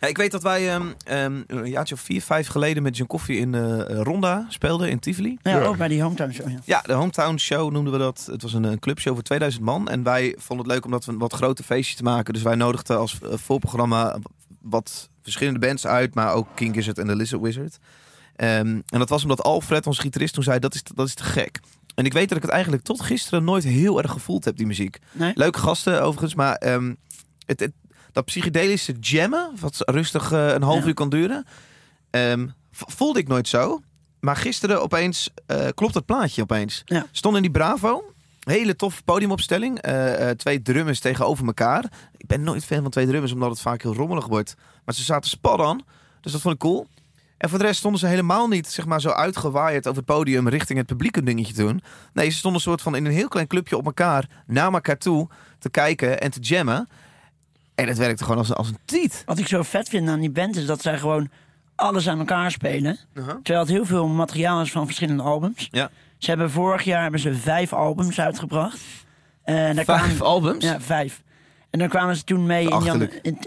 Ja, 0.00 0.06
ik 0.08 0.16
weet 0.16 0.30
dat 0.30 0.42
wij 0.42 0.68
ehm, 0.74 0.86
ehm, 1.04 1.42
een 1.46 1.66
jaartje 1.68 1.94
of 1.94 2.00
vier, 2.00 2.22
vijf 2.22 2.46
geleden 2.46 2.82
met 2.82 2.96
John 2.96 3.08
Koffie 3.08 3.36
in 3.38 3.52
de 3.52 3.84
Ronda 4.02 4.46
speelden 4.48 4.90
in 4.90 4.98
Tivoli. 4.98 5.38
Ja, 5.42 5.60
ook 5.62 5.76
bij 5.76 5.88
die 5.88 6.02
hometown 6.02 6.32
show. 6.32 6.48
Ja. 6.48 6.58
Ja, 6.64 6.80
de 6.80 6.92
Hometown 6.92 7.36
Show 7.36 7.72
noemden 7.72 7.92
we 7.92 7.98
dat. 7.98 8.28
Het 8.30 8.42
was 8.42 8.52
een, 8.52 8.64
een 8.64 8.78
clubshow 8.78 9.14
voor 9.14 9.22
2000 9.22 9.64
man. 9.64 9.88
En 9.88 10.02
wij 10.02 10.34
vonden 10.38 10.66
het 10.66 10.74
leuk 10.74 10.84
om 10.84 10.90
dat 10.90 11.04
we 11.04 11.12
een 11.12 11.18
wat 11.18 11.32
groter 11.32 11.64
feestje 11.64 11.96
te 11.96 12.02
maken. 12.02 12.32
Dus 12.34 12.42
wij 12.42 12.54
nodigden 12.54 12.98
als 12.98 13.18
eh, 13.22 13.28
voorprogramma 13.36 14.18
wat 14.60 15.08
verschillende 15.22 15.58
bands 15.58 15.86
uit. 15.86 16.14
Maar 16.14 16.34
ook 16.34 16.48
King 16.54 16.74
Gizzard 16.74 16.98
en 16.98 17.06
The 17.06 17.16
Lizard 17.16 17.42
Wizard. 17.42 17.78
Ehm, 18.36 18.50
en 18.86 18.98
dat 18.98 19.08
was 19.08 19.22
omdat 19.22 19.42
Alfred, 19.42 19.86
onze 19.86 20.00
gitarist, 20.00 20.34
toen 20.34 20.42
zei 20.42 20.58
dat 20.58 20.74
is, 20.74 20.82
dat 20.94 21.06
is 21.06 21.14
te 21.14 21.24
gek. 21.24 21.60
En 21.94 22.04
ik 22.04 22.12
weet 22.12 22.28
dat 22.28 22.36
ik 22.36 22.42
het 22.42 22.52
eigenlijk 22.52 22.82
tot 22.82 23.00
gisteren 23.00 23.44
nooit 23.44 23.64
heel 23.64 24.02
erg 24.02 24.10
gevoeld 24.10 24.44
heb, 24.44 24.56
die 24.56 24.66
muziek. 24.66 24.98
Nee? 25.12 25.32
Leuke 25.34 25.58
gasten 25.58 26.02
overigens, 26.02 26.34
maar 26.34 26.54
ehm, 26.54 26.94
het, 27.46 27.60
het- 27.60 27.72
dat 28.12 28.24
psychedelische 28.24 28.92
jammen, 29.00 29.50
wat 29.60 29.76
rustig 29.84 30.32
eh, 30.32 30.48
een 30.52 30.62
half 30.62 30.80
Ja. 30.80 30.86
uur 30.86 30.94
kan 30.94 31.08
duren, 31.08 31.46
ehm, 32.10 32.46
voelde 32.70 33.18
ik 33.18 33.28
nooit 33.28 33.48
zo. 33.48 33.80
Maar 34.20 34.36
gisteren 34.36 34.82
opeens 34.82 35.30
eh, 35.46 35.66
klopt 35.74 35.94
het 35.94 36.04
plaatje 36.06 36.42
opeens. 36.42 36.82
Ja. 36.84 37.06
Stond 37.10 37.36
in 37.36 37.42
die 37.42 37.50
Bravo. 37.50 38.11
Hele 38.42 38.76
toffe 38.76 39.02
podiumopstelling. 39.02 39.78
Eh, 39.78 40.30
eh, 40.30 40.36
twee 40.36 40.62
drummers 40.62 41.00
tegenover 41.00 41.46
elkaar. 41.46 41.84
Ik 42.16 42.26
ben 42.26 42.42
nooit 42.42 42.64
fan 42.64 42.82
van 42.82 42.90
twee 42.90 43.06
drummers, 43.06 43.32
omdat 43.32 43.50
het 43.50 43.60
vaak 43.60 43.82
heel 43.82 43.94
rommelig 43.94 44.26
wordt. 44.26 44.54
Maar 44.84 44.94
ze 44.94 45.02
zaten 45.02 45.30
spad 45.30 45.60
aan. 45.60 45.80
Dus 46.20 46.32
dat 46.32 46.40
vond 46.40 46.54
ik 46.54 46.60
cool. 46.60 46.86
En 47.38 47.48
voor 47.48 47.58
de 47.58 47.64
rest 47.64 47.78
stonden 47.78 48.00
ze 48.00 48.06
helemaal 48.06 48.48
niet 48.48 48.66
zeg 48.66 48.86
maar, 48.86 49.00
zo 49.00 49.08
uitgewaaid 49.08 49.86
over 49.86 50.02
het 50.02 50.06
podium 50.14 50.48
richting 50.48 50.78
het 50.78 50.86
publiek 50.86 51.16
een 51.16 51.24
dingetje 51.24 51.52
te 51.54 51.62
doen. 51.62 51.82
Nee, 52.12 52.30
ze 52.30 52.36
stonden 52.36 52.60
soort 52.60 52.82
van 52.82 52.96
in 52.96 53.04
een 53.04 53.12
heel 53.12 53.28
klein 53.28 53.46
clubje 53.46 53.76
op 53.76 53.84
elkaar, 53.86 54.28
naar 54.46 54.72
elkaar 54.72 54.98
toe, 54.98 55.28
te 55.58 55.70
kijken 55.70 56.20
en 56.20 56.30
te 56.30 56.40
jammen. 56.40 56.88
En 57.74 57.88
het 57.88 57.98
werkte 57.98 58.22
gewoon 58.22 58.38
als, 58.38 58.48
een- 58.48 58.54
als 58.54 58.68
een 58.68 58.78
tiet. 58.84 59.22
Wat 59.26 59.38
ik 59.38 59.46
zo 59.48 59.62
vet 59.62 59.88
vind 59.88 60.08
aan 60.08 60.20
die 60.20 60.30
band 60.30 60.56
is 60.56 60.66
dat 60.66 60.82
zij 60.82 60.98
gewoon 60.98 61.28
alles 61.74 62.08
aan 62.08 62.18
elkaar 62.18 62.50
spelen. 62.50 62.98
Uh-huh. 63.14 63.34
Terwijl 63.34 63.58
het 63.64 63.74
heel 63.74 63.84
veel 63.84 64.06
materiaal 64.06 64.62
is 64.62 64.70
van 64.72 64.86
verschillende 64.86 65.22
albums. 65.22 65.68
Ja. 65.70 65.90
Ze 66.22 66.30
hebben 66.30 66.50
vorig 66.50 66.82
jaar 66.82 67.02
hebben 67.02 67.20
ze 67.20 67.34
vijf 67.34 67.72
albums 67.72 68.20
uitgebracht. 68.20 68.80
En 69.44 69.76
daar 69.76 69.84
Vijf 69.84 69.98
kwamen- 70.06 70.20
albums? 70.26 70.64
Ja, 70.64 70.80
vijf. 70.80 71.22
En 71.70 71.78
daar 71.78 71.88
kwamen 71.88 72.16
ze 72.16 72.24
toen 72.24 72.46
mee 72.46 72.68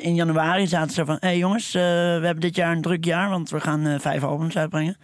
in, 0.01 0.15
januari. 0.15 0.67
Zaten 0.67 0.93
ze 0.93 1.05
van, 1.05 1.17
hé 1.19 1.27
hey 1.27 1.37
jongens, 1.37 1.67
eh, 1.73 1.81
we 1.81 2.21
hebben 2.25 2.39
dit 2.39 2.55
jaar 2.55 2.71
een 2.71 2.81
druk 2.81 3.05
jaar, 3.05 3.29
want 3.29 3.49
we 3.49 3.59
gaan 3.59 3.85
eh, 3.85 3.99
vijf 3.99 4.23
albums 4.23 4.57
uitbrengen. 4.57 4.97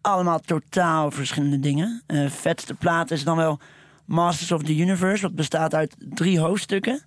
Allemaal 0.00 0.40
totaal 0.40 1.10
verschillende 1.10 1.60
dingen. 1.60 2.02
Eh 2.06 2.30
vetste 2.30 2.74
plaat 2.74 3.10
is 3.10 3.24
dan 3.24 3.36
wel 3.36 3.58
Masters 4.04 4.52
of 4.52 4.62
the 4.62 4.76
Universe, 4.76 5.22
wat 5.22 5.34
bestaat 5.34 5.74
uit 5.74 5.94
drie 5.98 6.40
hoofdstukken. 6.40 7.02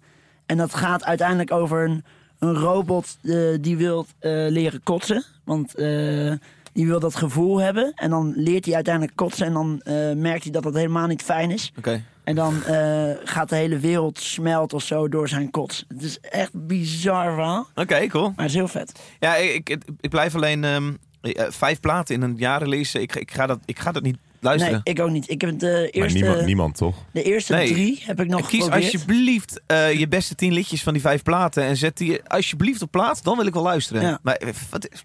En 0.45 0.57
dat 0.57 0.73
gaat 0.75 1.03
uiteindelijk 1.03 1.51
over 1.51 1.83
een, 1.89 2.03
een 2.39 2.53
robot 2.53 3.17
eh, 3.23 3.35
die 3.61 3.77
wil 3.77 4.05
eh, 4.19 4.31
leren 4.31 4.83
kotsen. 4.83 5.23
Want 5.43 5.75
eh, 5.75 6.33
die 6.73 6.87
wil 6.87 6.99
dat 6.99 7.15
gevoel 7.15 7.57
hebben. 7.59 7.91
En 7.95 8.09
dan 8.09 8.33
leert 8.35 8.65
hij 8.65 8.73
uiteindelijk 8.75 9.15
kotsen. 9.15 9.45
En 9.45 9.53
dan 9.53 9.81
eh, 9.83 10.11
merkt 10.15 10.43
hij 10.43 10.51
dat 10.51 10.63
dat 10.63 10.73
helemaal 10.73 11.07
niet 11.07 11.21
fijn 11.23 11.51
is. 11.51 11.71
Oké. 11.77 12.03
En 12.23 12.35
dan 12.35 12.63
eh, 12.63 13.09
gaat 13.23 13.49
de 13.49 13.55
hele 13.55 13.79
wereld 13.79 14.19
smelt 14.19 14.73
of 14.73 14.83
zo 14.83 15.09
door 15.09 15.27
zijn 15.29 15.51
kots. 15.51 15.85
Het 15.87 16.03
is 16.03 16.19
echt 16.19 16.51
bizar 16.53 17.33
verhaal. 17.33 17.67
Oké, 17.75 18.07
cool. 18.07 18.23
Maar 18.27 18.33
het 18.45 18.49
is 18.49 18.53
heel 18.53 18.67
vet. 18.67 18.99
Ja, 19.19 19.35
ik, 19.35 19.69
ik, 19.69 19.83
ik 19.99 20.09
blijf 20.09 20.35
alleen 20.35 20.63
ehm, 20.63 20.91
eh, 21.21 21.45
vijf 21.49 21.79
platen 21.79 22.15
in 22.15 22.21
een 22.21 22.35
jaar 22.37 22.61
releasen. 22.63 23.01
Ik, 23.01 23.15
ik, 23.15 23.31
ga 23.31 23.45
dat, 23.47 23.59
ik 23.65 23.79
ga 23.79 23.91
dat 23.91 24.03
niet 24.03 24.17
luisteren. 24.39 24.81
Nee, 24.83 24.95
ik 24.95 25.01
ook 25.01 25.09
niet. 25.09 25.29
Ik 25.29 25.41
heb 25.41 25.59
de 25.59 25.65
maar 25.65 26.01
eerste, 26.01 26.17
niemand, 26.19 26.45
niemand 26.45 26.77
toch? 26.77 26.95
de 27.11 27.23
eerste 27.23 27.53
Nee. 27.53 27.71
drie 27.73 28.01
heb 28.05 28.19
ik 28.21 28.27
nog 28.27 28.47
Kies 28.47 28.63
geprobeerd. 28.63 28.93
alsjeblieft 28.93 29.61
eh, 29.67 29.93
je 29.99 30.07
beste 30.07 30.35
tien 30.35 30.53
liedjes 30.53 30.83
van 30.83 30.93
die 30.93 31.01
vijf 31.01 31.23
platen 31.23 31.63
en 31.63 31.77
zet 31.77 31.97
die 31.97 32.21
alsjeblieft 32.27 32.81
op 32.81 32.91
plaat. 32.91 33.23
Dan 33.23 33.37
wil 33.37 33.45
ik 33.45 33.53
wel 33.53 33.63
luisteren. 33.63 34.01
Ja. 34.01 34.19
Maar 34.21 34.41
wat 34.69 34.87
is- 34.89 35.03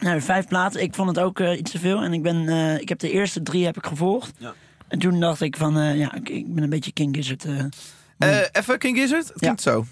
Nou, 0.00 0.20
vijf 0.20 0.46
platen. 0.46 0.82
Ik 0.82 0.94
vond 0.94 1.08
het 1.08 1.18
ook 1.18 1.40
eh, 1.40 1.58
iets 1.58 1.70
te 1.70 1.78
veel. 1.78 2.02
En 2.02 2.12
ik, 2.12 2.22
ben, 2.22 2.48
eh, 2.48 2.80
ik 2.80 2.88
heb 2.88 2.98
de 2.98 3.10
eerste 3.10 3.42
drie 3.42 3.64
heb 3.64 3.76
ik 3.76 3.86
gevolgd. 3.86 4.32
Ja. 4.38 4.54
En 4.88 4.98
toen 4.98 5.20
dacht 5.20 5.40
ik 5.40 5.56
van, 5.56 5.78
eh, 5.78 5.96
ja, 5.98 6.14
ik, 6.14 6.28
ik 6.28 6.54
ben 6.54 6.62
een 6.62 6.70
beetje 6.70 6.92
King 6.92 7.16
Gizzard. 7.16 7.44
even 8.52 8.78
King 8.78 8.98
Gizzard? 8.98 9.28
Het 9.28 9.38
klinkt 9.38 9.62
zo. 9.62 9.84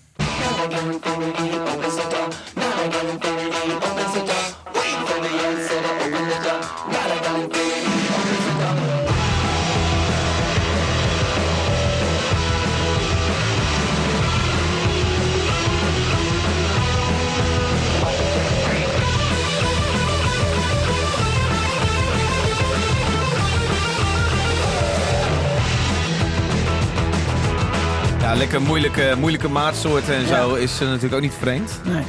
Ja, 28.25 28.35
lekker 28.35 28.63
moeilijke, 28.63 29.15
moeilijke 29.19 29.49
maatsoorten 29.49 30.15
en 30.15 30.27
zo 30.27 30.55
is 30.55 30.81
eh, 30.81 30.87
natuurlijk 30.87 31.15
ook 31.15 31.21
niet 31.21 31.35
vreemd. 31.39 31.81
nee. 31.85 32.03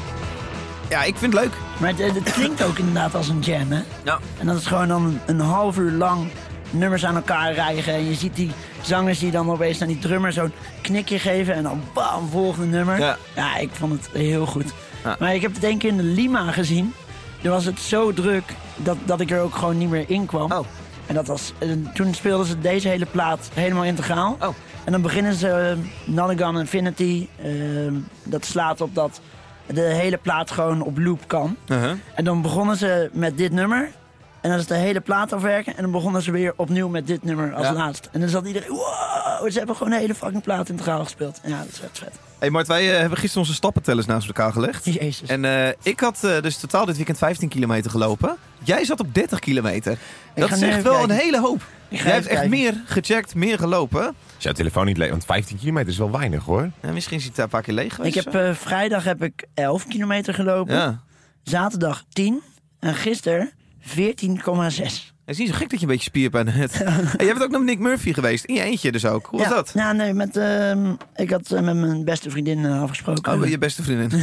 Ja, 0.90 1.04
ik 1.04 1.16
vind 1.16 1.34
het 1.34 1.44
leuk. 1.44 1.54
Maar 1.80 1.90
het, 1.90 2.16
het 2.16 2.32
klinkt 2.32 2.64
ook 2.64 2.78
inderdaad 2.78 3.16
als 3.16 3.28
een 3.28 3.40
jam, 3.40 3.72
hè? 3.72 3.82
Ja. 4.04 4.20
En 4.40 4.46
dat 4.46 4.58
is 4.58 4.66
gewoon 4.66 4.88
dan 4.88 5.06
een, 5.06 5.20
een 5.26 5.40
half 5.40 5.78
uur 5.78 5.92
lang 5.92 6.28
nummers 6.70 7.06
aan 7.06 7.16
elkaar 7.16 7.54
rijgen. 7.54 7.94
En 7.94 8.06
je 8.06 8.14
ziet 8.14 8.36
die 8.36 8.52
zangers 8.82 9.20
die 9.20 9.32
dan 9.32 9.52
opeens 9.52 9.82
aan 9.82 9.88
die 9.88 10.00
drummer 10.00 10.34
zo'n 10.34 10.52
knikje 10.82 11.20
geven 11.20 11.54
en 11.54 11.64
dan 11.64 11.82
bam, 11.94 12.30
volgende 12.30 12.78
nummer. 12.78 13.00
Ja. 13.00 13.58
ik 13.58 13.70
vond 13.72 13.92
het 13.92 14.10
heel 14.14 14.46
goed. 14.46 14.74
Ja. 15.04 15.16
Maar 15.20 15.36
ik 15.36 15.42
heb 15.42 15.54
het 15.54 15.64
één 15.64 15.78
keer 15.78 15.90
in 15.90 15.98
de 15.98 16.04
Lima 16.04 16.52
gezien. 16.52 16.94
Toen 17.42 17.52
was 17.52 17.66
het 17.66 17.80
zo 17.80 18.14
druk 18.14 18.54
dat, 18.76 18.98
dat 19.06 19.20
ik 19.20 19.32
er 19.32 19.42
ook 19.42 19.56
gewoon 19.56 19.78
niet 19.78 19.90
meer 19.90 20.06
in 20.08 20.26
kwam. 20.26 20.52
Oh. 20.52 20.66
En 21.06 21.16
dat 21.16 21.28
was, 21.28 21.54
en 21.58 21.92
toen 21.94 22.14
speelden 22.14 22.46
ze 22.46 22.60
deze 22.60 22.88
hele 22.88 23.06
plaat 23.06 23.50
helemaal 23.54 23.84
integraal. 23.84 24.38
Oh. 24.40 24.56
En 24.86 24.92
dan 24.92 25.02
beginnen 25.02 25.34
ze 25.34 25.78
uh, 26.08 26.60
Infinity. 26.60 27.28
eh, 27.42 27.52
dat 28.24 28.46
slaat 28.46 28.82
op 28.82 28.96
dat 28.96 29.22
de 29.66 29.82
hele 29.82 30.18
plaat 30.18 30.52
gewoon 30.52 30.82
op 30.82 30.98
loop 30.98 31.28
kan. 31.28 31.56
Uh-huh. 31.68 31.92
En 32.16 32.24
dan 32.24 32.42
begonnen 32.42 32.78
ze 32.78 33.10
met 33.14 33.38
dit 33.38 33.52
nummer. 33.52 33.90
En 34.42 34.50
dan 34.50 34.60
is 34.60 34.68
de 34.68 34.76
hele 34.76 35.02
plaat 35.02 35.34
afwerken. 35.34 35.76
En 35.76 35.82
dan 35.82 35.92
begonnen 35.92 36.22
ze 36.22 36.32
weer 36.32 36.54
opnieuw 36.56 36.88
met 36.90 37.08
dit 37.08 37.24
nummer 37.24 37.54
als 37.54 37.68
Ja. 37.68 37.74
laatst. 37.74 38.10
En 38.12 38.20
dan 38.20 38.30
zat 38.30 38.48
iedereen, 38.48 38.70
wow, 38.70 39.50
ze 39.52 39.58
hebben 39.58 39.76
gewoon 39.76 39.92
de 39.92 40.00
hele 40.00 40.16
fucking 40.16 40.44
plaat 40.44 40.70
integraal 40.70 41.04
gespeeld. 41.04 41.40
Ja, 41.44 41.58
dat 41.58 41.68
is 41.68 41.80
vet 41.80 41.90
vet. 41.94 42.20
Hey 42.46 42.54
Mart, 42.54 42.68
wij 42.68 42.92
eh, 42.94 43.00
hebben 43.00 43.18
gisteren 43.18 43.42
onze 43.44 43.54
stappentellers 43.56 44.08
naast 44.08 44.28
elkaar 44.28 44.52
gelegd. 44.52 44.86
Jezus. 44.86 45.30
En 45.30 45.46
eh, 45.46 45.68
ik 45.82 46.00
had 46.00 46.24
eh, 46.24 46.42
dus 46.42 46.58
totaal 46.58 46.86
dit 46.86 46.96
weekend 46.96 47.18
15 47.18 47.50
kilometer 47.50 47.92
gelopen. 47.92 48.36
Jij 48.64 48.86
zat 48.86 49.00
op 49.00 49.14
30 49.14 49.40
kilometer. 49.40 49.98
Dat 50.36 50.50
zegt 50.50 50.62
even 50.62 50.84
wel 50.84 51.04
een 51.04 51.10
hele 51.10 51.40
hoop. 51.40 51.62
Ik 51.90 52.02
Jij 52.02 52.12
hebt 52.12 52.26
echt 52.28 52.40
kijken. 52.40 52.50
meer 52.50 52.82
gecheckt, 52.86 53.36
meer 53.36 53.58
gelopen. 53.58 54.06
Als 54.06 54.44
jouw 54.44 54.54
telefoon 54.54 54.86
niet 54.86 54.98
leeg, 54.98 55.10
want 55.10 55.26
15 55.26 55.58
kilometer 55.58 55.90
is 55.90 55.98
wel 55.98 56.12
weinig 56.12 56.44
hoor. 56.44 56.72
Ja, 56.82 56.92
misschien 56.92 57.18
is 57.18 57.24
hij 57.24 57.32
daar 57.36 57.46
een 57.46 57.52
paar 57.52 57.62
keer 57.62 57.74
leeg 57.74 57.86
Ik 57.86 57.94
geweest. 57.94 58.16
heb 58.16 58.36
eh, 58.36 58.54
vrijdag 58.54 59.04
heb 59.04 59.24
ik 59.24 59.46
11 59.54 59.88
kilometer 59.88 60.34
gelopen. 60.34 60.76
Ja. 60.76 61.02
Zaterdag 61.44 62.04
10. 62.10 62.42
En 62.80 62.96
gisteren 62.96 63.52
14,6. 63.82 65.15
Het 65.26 65.34
is 65.36 65.42
niet 65.42 65.50
zo 65.50 65.56
gek 65.56 65.70
dat 65.70 65.80
je 65.80 65.86
een 65.86 65.92
beetje 65.92 66.10
spierpijn 66.10 66.48
hebt. 66.48 66.82
En 67.18 67.26
jij 67.26 67.34
bent 67.34 67.44
ook 67.44 67.52
nog 67.52 67.64
Nick 67.64 67.80
Murphy 67.80 68.14
geweest. 68.14 68.46
In 68.46 68.54
je 68.56 68.62
eentje 68.62 68.92
dus 68.92 69.06
ook. 69.06 69.26
Hoe 69.26 69.40
was 69.40 69.48
ja, 69.48 69.54
dat? 69.54 69.72
Ja, 69.74 69.92
nee, 69.92 70.14
met, 70.14 70.38
ehm, 70.38 70.94
ik 71.16 71.30
had 71.30 71.52
eh, 71.52 71.62
met 71.62 71.76
mijn 71.76 72.04
beste 72.04 72.30
vriendin 72.30 72.66
eh, 72.66 72.82
afgesproken. 72.82 73.34
Oh, 73.34 73.48
je 73.48 73.58
beste 73.58 73.84
vriendin. 73.84 74.22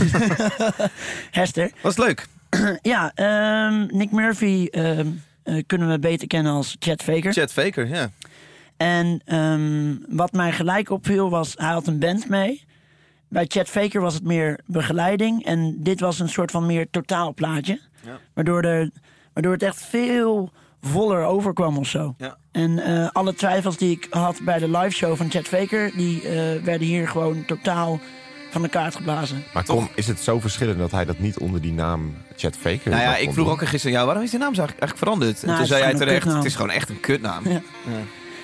Hester. 1.31 1.71
Was 1.83 1.97
het 1.97 2.07
leuk? 2.07 2.27
ja, 2.93 3.13
ehm, 3.15 3.97
Nick 3.97 4.11
Murphy 4.11 4.69
ehm, 4.71 5.07
eh, 5.43 5.63
kunnen 5.67 5.91
we 5.91 5.99
beter 5.99 6.27
kennen 6.27 6.53
als 6.53 6.77
Chad 6.79 7.03
Faker. 7.03 7.33
Chad 7.33 7.53
Faker, 7.53 7.89
ja. 7.89 8.11
En 8.77 9.23
wat 10.09 10.33
mij 10.33 10.53
gelijk 10.53 10.91
opviel 10.91 11.31
was, 11.31 11.53
hij 11.57 11.73
had 11.73 11.87
een 11.87 11.99
band 11.99 12.29
mee. 12.29 12.65
Bij 13.29 13.45
Chad 13.49 13.69
Faker 13.69 14.01
was 14.01 14.15
het 14.15 14.25
meer 14.25 14.61
begeleiding. 14.67 15.45
En 15.45 15.77
dit 15.79 16.01
was 16.01 16.19
een 16.19 16.29
soort 16.29 16.51
van 16.51 16.67
meer 16.67 16.87
totaalplaatje. 16.91 17.81
Ja. 18.05 18.19
Waardoor, 18.35 18.63
er, 18.63 18.91
waardoor 19.33 19.53
het 19.53 19.63
echt 19.63 19.83
veel 19.83 20.53
voller 20.83 21.25
overkwam 21.25 21.79
of 21.79 21.87
zo. 21.87 22.15
Ja. 22.19 22.37
En 22.53 22.79
eh, 22.79 23.09
alle 23.13 23.35
twijfels 23.35 23.77
die 23.77 23.91
ik 23.91 24.07
had 24.11 24.41
bij 24.45 24.59
de 24.59 24.69
live 24.71 24.91
show 24.91 25.17
van 25.17 25.31
Chad 25.31 25.47
Faker... 25.47 25.91
die 25.97 26.29
eh, 26.29 26.63
werden 26.65 26.87
hier 26.87 27.09
gewoon 27.09 27.45
totaal 27.45 28.01
van 28.51 28.63
de 28.63 28.69
kaart 28.69 28.97
geblazen. 28.97 29.43
Maar 29.55 29.65
kom, 29.65 29.89
is 29.95 30.07
het 30.07 30.21
zo 30.21 30.41
verschillend 30.41 30.79
dat 30.79 30.91
hij 30.91 31.05
dat 31.05 31.19
niet 31.19 31.39
onder 31.39 31.61
die 31.61 31.73
naam 31.73 32.15
Chad 32.37 32.57
Faker 32.57 32.91
Nou 32.91 33.03
ja, 33.03 33.17
ik 33.17 33.25
doen? 33.25 33.35
vroeg 33.35 33.51
ook 33.51 33.67
gisteren 33.67 33.93
jou, 33.93 34.07
waarom 34.07 34.25
is 34.25 34.31
die 34.31 34.39
naam 34.39 34.55
zo 34.55 34.61
eigenlijk 34.61 34.99
veranderd? 34.99 35.43
En 35.43 35.47
Nou, 35.47 35.47
toen 35.47 35.55
het 35.55 35.63
is 35.63 35.69
zei 35.69 35.81
jij 35.83 35.91
een 35.93 35.97
terecht, 35.99 36.19
kutnaam. 36.19 36.37
het 36.37 36.47
is 36.47 36.55
gewoon 36.55 36.71
echt 36.71 36.89
een 36.89 37.01
kutnaam. 37.01 37.49
Ja. 37.49 37.61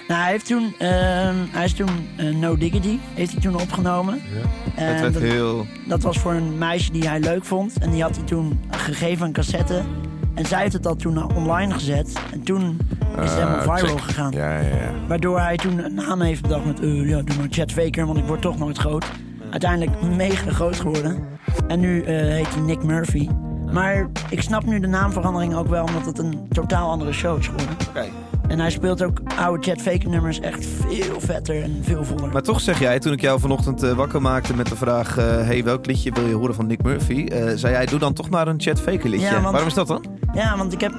Nou, 0.09 0.21
hij, 0.23 0.31
heeft 0.31 0.47
toen, 0.47 0.75
ehm, 0.79 1.35
hij 1.51 1.65
is 1.65 1.73
toen 1.73 2.09
eh, 2.17 2.27
No 2.35 2.57
Diggity 2.57 2.99
heeft 3.15 3.33
hij 3.33 3.41
toen 3.41 3.61
opgenomen. 3.61 4.21
En 4.75 4.87
Het 4.93 5.01
werd 5.01 5.13
dat, 5.15 5.23
heel... 5.23 5.67
dat 5.87 6.03
was 6.03 6.19
voor 6.19 6.33
een 6.33 6.59
meisje 6.59 6.93
die 6.93 7.09
hij 7.09 7.21
leuk 7.21 7.45
vond. 7.45 7.79
En 7.79 7.91
die 7.91 8.03
had 8.03 8.17
hij 8.17 8.25
toen 8.25 8.61
gegeven 8.71 9.27
een 9.27 9.33
cassette. 9.33 9.83
En 10.39 10.47
zij 10.47 10.61
heeft 10.61 10.73
het 10.73 10.87
al 10.87 10.97
toen 10.97 11.35
online 11.35 11.73
gezet. 11.73 12.13
En 12.33 12.43
toen 12.43 12.79
is 13.23 13.31
het 13.31 13.31
Eh, 13.31 13.35
helemaal 13.35 13.77
viral 13.77 13.97
check. 13.97 14.01
gegaan. 14.01 14.33
Ja, 14.33 14.53
ja, 14.59 14.67
ja. 14.69 14.91
Waardoor 15.09 15.41
hij 15.41 15.57
toen 15.57 15.85
een 15.85 15.95
naam 15.95 16.21
heeft 16.21 16.43
bedacht 16.43 16.65
met... 16.65 16.81
eh, 16.81 17.09
ja, 17.09 17.23
doe 17.23 17.37
maar 17.37 17.47
Chad 17.51 17.73
Faker, 17.73 18.07
want 18.07 18.19
ik 18.19 18.25
word 18.25 18.41
toch 18.43 18.59
nooit 18.59 18.79
groot. 18.79 19.05
Uiteindelijk 19.51 20.03
mega 20.17 20.51
groot 20.51 20.81
geworden. 20.81 21.25
En 21.69 21.81
nu 21.81 22.03
eh, 22.03 22.15
heet 22.17 22.55
hij 22.55 22.61
Nick 22.63 22.83
Murphy. 22.83 23.29
Maar 23.73 24.07
ik 24.31 24.43
snap 24.43 24.65
nu 24.65 24.81
de 24.81 24.87
naamverandering 24.87 25.55
ook 25.55 25.69
wel... 25.69 25.85
omdat 25.85 26.07
het 26.07 26.19
een 26.19 26.47
totaal 26.53 26.91
andere 26.91 27.13
show 27.13 27.39
is 27.39 27.47
geworden. 27.47 27.77
Oké. 27.89 28.05
En 28.49 28.59
hij 28.61 28.71
speelt 28.71 29.03
ook 29.03 29.21
oude 29.39 29.63
Chad 29.63 29.81
Faker 29.83 30.09
nummers 30.09 30.41
echt 30.41 30.67
veel 30.67 31.21
vetter 31.21 31.63
en 31.63 31.79
veel 31.83 32.05
voller. 32.05 32.33
Maar 32.33 32.43
toch 32.43 32.61
zeg 32.61 32.79
jij, 32.81 32.99
toen 32.99 33.13
ik 33.13 33.21
jou 33.21 33.41
vanochtend 33.41 33.83
eh, 33.83 33.93
wakker 33.93 34.23
maakte 34.23 34.55
met 34.57 34.67
de 34.69 34.77
vraag... 34.77 35.17
eh, 35.19 35.25
hey, 35.25 35.65
welk 35.65 35.87
liedje 35.87 36.13
wil 36.13 36.27
je 36.27 36.35
horen 36.35 36.55
van 36.55 36.67
Nick 36.67 36.83
Murphy? 36.83 37.25
eh, 37.25 37.51
zei 37.55 37.73
jij, 37.73 37.87
doe 37.87 37.99
dan 37.99 38.13
toch 38.13 38.31
maar 38.31 38.49
een 38.49 38.61
Chad 38.61 38.81
Faker 38.81 39.09
liedje. 39.11 39.27
Ja, 39.27 39.33
want- 39.33 39.51
Waarom 39.51 39.67
is 39.69 39.75
dat 39.75 39.87
dan? 39.87 40.05
Ja, 40.35 40.57
want 40.57 40.73
ik 40.73 40.81
heb 40.81 40.93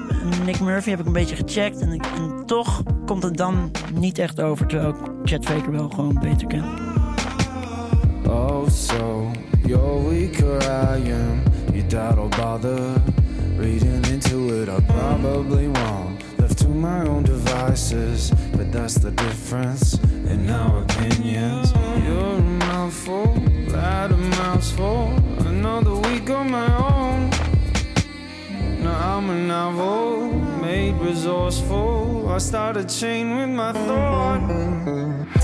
Nick 0.44 0.60
Murphy 0.60 0.90
heb 0.90 1.00
ik 1.00 1.06
een 1.06 1.12
beetje 1.12 1.36
gecheckt. 1.36 1.80
En, 1.80 1.92
ik, 1.92 2.06
en 2.16 2.42
toch 2.46 2.82
komt 3.06 3.22
het 3.22 3.36
dan 3.36 3.70
niet 3.94 4.18
echt 4.18 4.40
over. 4.40 4.66
Terwijl 4.66 4.90
ik 4.90 4.96
Chad 5.24 5.44
Faker 5.44 5.72
wel 5.72 5.88
gewoon 5.88 6.18
beter 6.22 6.46
ken. 6.46 6.64
Oh, 8.26 8.68
so 8.68 9.30
you're 9.66 10.08
weak 10.08 10.40
or 10.42 10.62
I 10.62 11.12
am. 11.12 11.42
You 11.72 11.86
doubt 11.88 12.16
I'll 12.18 12.42
bother 12.42 12.78
reading 13.58 14.06
into 14.06 14.46
it. 14.62 14.68
I 14.68 14.82
probably 14.86 15.64
won't. 15.66 16.22
My 16.74 17.06
own 17.06 17.24
devices, 17.24 18.30
but 18.52 18.72
that's 18.72 18.94
the 18.94 19.10
difference 19.10 19.98
in 20.28 20.48
our 20.48 20.82
opinions. 20.82 21.72
You're 22.04 22.36
a 22.36 22.40
mouthful, 22.40 23.34
that 23.68 24.10
a 24.12 24.16
mouthful. 24.16 25.12
Another 25.46 25.94
week 25.96 26.30
on 26.30 26.50
my 26.50 26.68
own. 26.76 27.30
Now 28.82 29.18
I'm 29.18 29.28
a 29.28 29.34
novel, 29.34 30.32
made 30.62 30.94
resourceful. 30.94 32.28
I 32.28 32.38
start 32.38 32.76
a 32.76 32.84
chain 32.84 33.36
with 33.36 33.50
my 33.50 33.72
thought. 33.72 34.40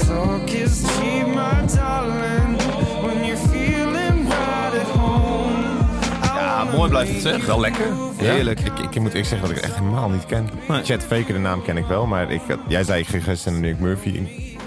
Talk 0.06 0.48
is 0.54 0.82
cheap, 0.96 1.26
my 1.28 1.66
darling. 1.74 2.56
When 3.04 3.24
you're 3.24 3.36
mooi 6.76 6.90
blijft 6.90 7.12
het 7.12 7.22
zeg. 7.22 7.46
Wel 7.46 7.60
lekker. 7.60 7.86
Heerlijk. 8.16 8.60
Ik, 8.60 8.78
ik, 8.78 8.94
ik 8.94 9.00
moet 9.00 9.14
eerst 9.14 9.28
zeggen 9.28 9.48
dat 9.48 9.56
ik 9.56 9.62
het 9.64 9.72
echt 9.72 9.80
helemaal 9.82 10.10
niet 10.10 10.26
ken. 10.26 10.48
Chad 10.84 11.02
Faker, 11.04 11.34
de 11.34 11.38
naam 11.40 11.62
ken 11.62 11.76
ik 11.76 11.86
wel. 11.86 12.06
Maar 12.06 12.30
ik, 12.30 12.40
jij 12.68 12.84
zei 12.84 13.00
ik 13.00 13.06
ging 13.06 13.24
gisteren 13.24 13.60
Nick 13.60 13.78
Murphy. 13.78 14.08
Ik 14.08 14.58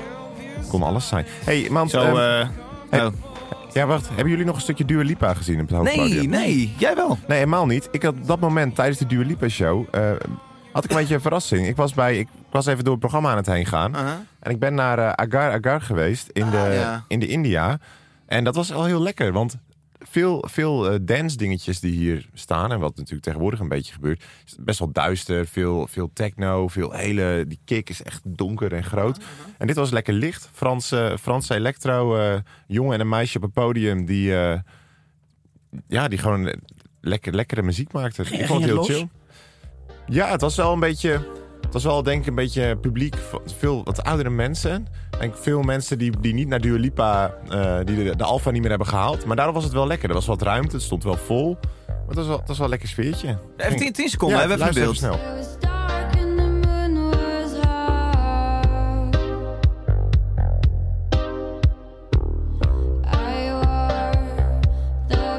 kon 0.69 0.83
alles 0.83 1.07
zijn. 1.07 1.25
hey, 1.43 1.67
man. 1.71 1.89
Zo, 1.89 2.01
ehm, 2.01 2.17
eh, 2.17 2.47
hey, 2.89 3.05
oh. 3.05 3.13
Ja, 3.73 3.85
wacht. 3.85 4.07
Hebben 4.07 4.29
jullie 4.29 4.45
nog 4.45 4.55
een 4.55 4.61
stukje 4.61 4.85
Dua 4.85 5.03
Lipa 5.03 5.33
gezien 5.33 5.61
op 5.61 5.67
het 5.69 5.77
hoofdpodium? 5.77 6.29
Nee, 6.29 6.47
nee. 6.47 6.73
Jij 6.77 6.95
wel. 6.95 7.17
Nee, 7.27 7.37
helemaal 7.37 7.65
niet. 7.65 7.87
Ik 7.91 8.03
had 8.03 8.13
op 8.13 8.27
dat 8.27 8.39
moment 8.39 8.75
tijdens 8.75 8.97
de 8.97 9.05
Dua 9.05 9.25
Lipa 9.25 9.47
show... 9.47 9.85
eh, 9.91 10.11
had 10.71 10.83
ik 10.83 10.89
een 10.91 10.97
beetje 10.97 11.15
een 11.15 11.21
verrassing. 11.21 11.67
Ik 11.67 11.75
was, 11.75 11.93
bij, 11.93 12.17
ik 12.17 12.27
was 12.51 12.65
even 12.65 12.83
door 12.83 12.91
het 12.91 13.01
programma 13.01 13.29
aan 13.31 13.37
het 13.37 13.45
heen 13.45 13.65
gaan. 13.65 13.95
En 14.39 14.51
ik 14.51 14.59
ben 14.59 14.73
naar 14.73 14.99
eh, 14.99 15.09
Agar 15.11 15.51
Agar 15.51 15.81
geweest 15.81 16.29
in 16.33 16.49
de, 16.49 16.57
Ah, 16.57 16.73
ja. 16.73 17.03
in 17.07 17.19
de 17.19 17.27
India. 17.27 17.77
En 18.25 18.43
dat 18.43 18.55
was 18.55 18.73
al 18.73 18.85
heel 18.85 19.01
lekker, 19.01 19.31
want 19.31 19.57
veel, 19.99 20.45
veel 20.49 20.89
eh, 20.91 20.99
dance 21.01 21.37
dingetjes 21.37 21.79
die 21.79 21.91
hier 21.91 22.29
staan... 22.33 22.71
en 22.71 22.79
wat 22.79 22.95
natuurlijk 22.95 23.23
tegenwoordig 23.23 23.59
een 23.59 23.67
beetje 23.67 23.93
gebeurt... 23.93 24.23
is 24.45 24.55
best 24.59 24.79
wel 24.79 24.91
duister, 24.91 25.47
veel, 25.47 25.87
veel 25.87 26.09
techno, 26.13 26.67
veel 26.67 26.91
hele... 26.91 27.45
die 27.47 27.59
kick 27.65 27.89
is 27.89 28.03
echt 28.03 28.21
donker 28.23 28.73
en 28.73 28.83
groot. 28.83 29.17
En 29.57 29.67
dit 29.67 29.75
was 29.75 29.89
lekker 29.89 30.13
licht. 30.13 30.49
Franse, 30.53 31.17
Franse 31.21 31.55
electro, 31.55 32.17
eh, 32.17 32.39
jongen 32.67 32.93
en 32.93 32.99
een 32.99 33.09
meisje 33.09 33.37
op 33.37 33.43
het 33.43 33.53
podium... 33.53 34.05
die, 34.05 34.35
eh, 34.37 34.59
ja, 35.87 36.07
die 36.07 36.17
gewoon 36.17 36.47
eh, 36.47 36.53
lekker, 37.01 37.35
lekkere 37.35 37.61
muziek 37.61 37.91
maakten. 37.91 38.25
Ging- 38.25 38.41
ik 38.41 38.47
vond 38.47 38.61
het 38.61 38.69
heel 38.69 38.83
chill. 38.83 39.07
Ja, 40.07 40.27
het 40.27 40.41
was 40.41 40.55
wel 40.55 40.73
een 40.73 40.79
beetje... 40.79 41.38
Het 41.69 41.83
was 41.83 41.93
wel 41.93 42.03
denk 42.03 42.21
ik 42.21 42.27
een 42.27 42.35
beetje 42.35 42.77
publiek, 42.77 43.15
veel 43.57 43.83
wat 43.83 44.03
oudere 44.03 44.29
mensen. 44.29 44.87
Denk 45.19 45.35
veel 45.37 45.61
mensen 45.61 45.97
die, 45.97 46.19
die 46.19 46.33
niet 46.33 46.47
naar 46.47 46.61
Dua 46.61 46.77
Lipa, 46.77 47.33
eh, 47.49 47.75
die 47.85 48.03
de, 48.03 48.15
de 48.15 48.23
Alfa 48.23 48.51
niet 48.51 48.61
meer 48.61 48.69
hebben 48.69 48.87
gehaald. 48.87 49.25
Maar 49.25 49.35
daardoor 49.35 49.53
was 49.55 49.63
het 49.63 49.73
wel 49.73 49.87
lekker. 49.87 50.09
Er 50.09 50.15
was 50.15 50.25
wat 50.25 50.41
ruimte, 50.41 50.75
het 50.75 50.85
stond 50.85 51.03
wel 51.03 51.17
vol. 51.17 51.57
Maar 51.87 51.97
het 52.07 52.15
was 52.15 52.27
wel, 52.27 52.37
het 52.37 52.47
was 52.47 52.55
wel 52.57 52.65
een 52.65 52.71
lekker 52.71 52.89
sfeertje. 52.89 53.37
Even 53.57 53.77
10, 53.77 53.93
10 53.93 54.09
seconden, 54.09 54.37
Ja, 54.37 54.47
hè, 54.47 54.53
even 54.53 54.67
een 54.67 54.73
luister 54.73 55.09
beeld. 55.09 55.21
even 55.37 55.43
snel. 55.59 55.78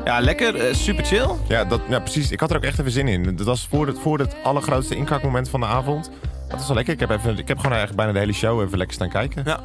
Ja, 0.05 0.21
lekker. 0.21 0.55
eh, 0.57 0.75
super 0.75 1.05
chill. 1.05 1.29
Ja, 1.49 1.65
dat, 1.65 1.81
ja, 1.89 1.99
precies. 2.01 2.31
Ik 2.31 2.41
had 2.41 2.51
er 2.51 2.57
ook 2.57 2.63
echt 2.63 2.79
even 2.79 2.91
zin 2.93 3.09
in. 3.09 3.37
Dat 3.37 3.47
was 3.47 3.67
voor 3.71 3.87
het, 3.87 3.99
voor 3.99 4.19
het 4.19 4.35
allergrootste 4.43 4.95
inkakmoment 4.97 5.49
van 5.49 5.61
de 5.61 5.67
avond. 5.67 6.11
Dat 6.49 6.59
was 6.59 6.67
wel 6.67 6.77
lekker. 6.77 6.95
Ik 6.95 7.01
heb, 7.01 7.11
even, 7.11 7.39
ik 7.39 7.49
heb 7.49 7.57
gewoon 7.57 7.73
eigenlijk 7.77 7.97
bijna 7.97 8.13
de 8.13 8.19
hele 8.19 8.33
show 8.33 8.63
even 8.63 8.79
lekker 8.79 8.95
staan 8.97 9.09
kijken. 9.09 9.43
Ja. 9.47 9.61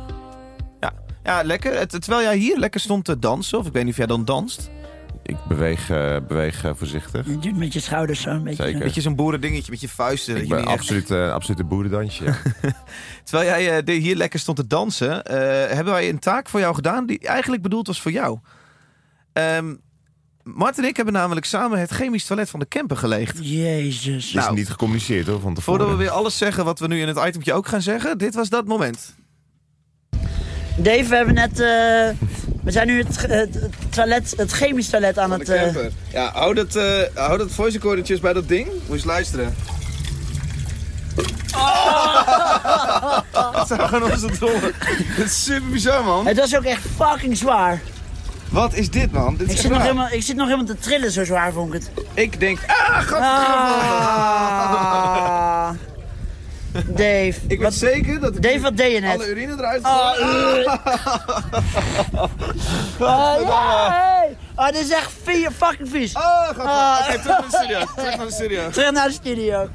Ja, 0.79 0.91
ja 1.23 1.43
lekker. 1.43 1.87
Terwijl 1.87 2.21
jij 2.21 2.37
hier 2.37 2.57
lekker 2.57 2.79
stond 2.79 3.05
te 3.05 3.19
dansen, 3.19 3.57
of 3.59 3.67
ik 3.67 3.73
weet 3.73 3.83
niet 3.83 3.91
of 3.91 3.97
jij 3.97 4.07
dan 4.07 4.25
danst. 4.25 4.69
Ik 5.23 5.37
beweeg, 5.47 5.89
eh, 5.89 6.17
beweeg 6.27 6.63
eh, 6.63 6.71
voorzichtig. 6.75 7.25
Je 7.27 7.37
doet 7.39 7.57
met 7.57 7.73
je 7.73 7.79
schouders 7.79 8.21
zo 8.21 8.29
een 8.29 8.43
beetje. 8.43 8.63
Zeker. 8.63 8.79
Beetje 8.79 9.01
zo'n 9.01 9.15
boerendingetje 9.15 9.71
met 9.71 9.81
je 9.81 9.89
vuisten. 9.89 10.35
Ik 10.35 10.41
je 10.41 10.47
ben 10.47 10.57
niet 10.57 10.67
echt- 10.67 10.77
absoluut, 10.77 11.11
eh, 11.11 11.31
absoluut 11.31 11.59
een 11.59 11.67
boerendansje. 11.67 12.23
ja. 12.23 12.35
Terwijl 13.23 13.49
jij 13.49 13.83
eh, 13.83 14.01
hier 14.01 14.15
lekker 14.15 14.39
stond 14.39 14.57
te 14.57 14.67
dansen, 14.67 15.23
eh, 15.23 15.75
hebben 15.75 15.93
wij 15.93 16.09
een 16.09 16.19
taak 16.19 16.49
voor 16.49 16.59
jou 16.59 16.75
gedaan 16.75 17.05
die 17.05 17.19
eigenlijk 17.19 17.61
bedoeld 17.61 17.87
was 17.87 18.01
voor 18.01 18.11
jou. 18.11 18.39
Ehm 19.33 19.73
Mart 20.45 20.77
en 20.77 20.83
ik 20.83 20.95
hebben 20.95 21.13
namelijk 21.13 21.45
samen 21.45 21.79
het 21.79 21.91
chemisch 21.91 22.25
toilet 22.25 22.49
van 22.49 22.59
de 22.59 22.67
camper 22.67 22.97
geleegd. 22.97 23.37
Jezus. 23.41 24.25
is 24.27 24.33
Nou. 24.33 24.55
niet 24.55 24.69
gecommuniceerd 24.69 25.27
hoor, 25.27 25.39
van 25.39 25.53
tevoren. 25.53 25.79
Voordat 25.79 25.97
we 25.97 26.03
weer 26.03 26.13
alles 26.13 26.37
zeggen 26.37 26.65
wat 26.65 26.79
we 26.79 26.87
nu 26.87 27.01
in 27.01 27.07
het 27.07 27.17
itemtje 27.27 27.53
ook 27.53 27.67
gaan 27.67 27.81
zeggen, 27.81 28.17
dit 28.17 28.35
was 28.35 28.49
dat 28.49 28.65
moment. 28.65 29.15
Dave, 30.77 31.03
we 31.07 31.15
hebben 31.15 31.33
net... 31.33 31.51
eh, 31.51 31.57
we 32.63 32.71
zijn 32.71 32.87
nu 32.87 33.03
het, 33.03 33.21
het, 33.27 33.59
toilet, 33.89 34.33
het 34.37 34.51
chemisch 34.51 34.89
toilet 34.89 35.17
aan 35.17 35.31
het... 35.31 35.49
eh, 35.49 35.75
Ja, 36.11 36.31
hou 36.33 36.53
dat, 36.53 36.75
eh 36.75 37.01
hou 37.13 37.37
dat 37.37 37.51
voice 37.51 37.77
recordertjes 37.77 38.19
bij 38.19 38.33
dat 38.33 38.47
ding. 38.47 38.65
Moet 38.67 38.81
je 38.87 38.93
eens 38.93 39.03
luisteren. 39.03 39.55
Dat 43.53 43.67
zijn 43.67 43.79
gewoon 43.87 44.11
onze. 44.11 44.27
Dat 45.17 45.25
is 45.25 45.43
super 45.43 45.69
bizar, 45.69 46.03
man. 46.03 46.27
het 46.27 46.37
was 46.37 46.55
ook 46.55 46.63
echt 46.63 46.81
fucking 46.95 47.37
zwaar. 47.37 47.81
Wat 48.49 48.73
is 48.73 48.89
dit, 48.89 49.11
man? 49.11 49.35
Dit 49.37 49.47
is 49.47 49.53
Ik 49.53 49.59
zit, 49.59 49.71
nog 49.71 49.81
helemaal, 49.81 50.07
ik 50.11 50.23
zit 50.23 50.35
nog 50.35 50.45
helemaal 50.47 50.65
te 50.75 50.77
trillen, 50.77 51.11
zo 51.11 51.23
zwaar 51.25 51.51
vond 51.53 51.73
ik 51.73 51.81
het. 51.81 51.91
Ik 52.13 52.39
denk... 52.39 52.59
Ah, 52.67 53.11
Ah. 53.11 53.79
Dave. 56.87 57.33
Ik 57.47 57.59
weet 57.59 57.73
zeker 57.73 58.19
dat 58.19 58.41
Dave, 58.41 58.59
wat 58.59 58.77
deed 58.77 58.91
je 58.93 58.99
net? 58.99 59.13
alle 59.15 59.29
urine 59.29 59.53
eruit 59.53 59.83
Ah, 59.93 60.11
gooi. 60.11 60.65
Ah. 62.99 64.21
Ah, 64.55 64.71
dit 64.73 64.81
is 64.83 64.89
echt 64.91 65.11
vier 65.23 65.51
fucking 65.51 65.89
vies. 65.89 66.15
Ah, 66.15 66.47
gaat 66.47 66.57
Ah. 66.57 66.97
Oké, 67.09 67.19
terug 67.21 67.37
naar 67.39 67.49
de 67.49 67.57
studio. 67.57 67.79
Terug 67.95 68.17
naar 68.17 68.25
de 68.25 68.31
studio. 68.33 68.69
Terug 68.75 68.91
naar 68.91 69.07
de 69.07 69.13
studio. 69.13 69.69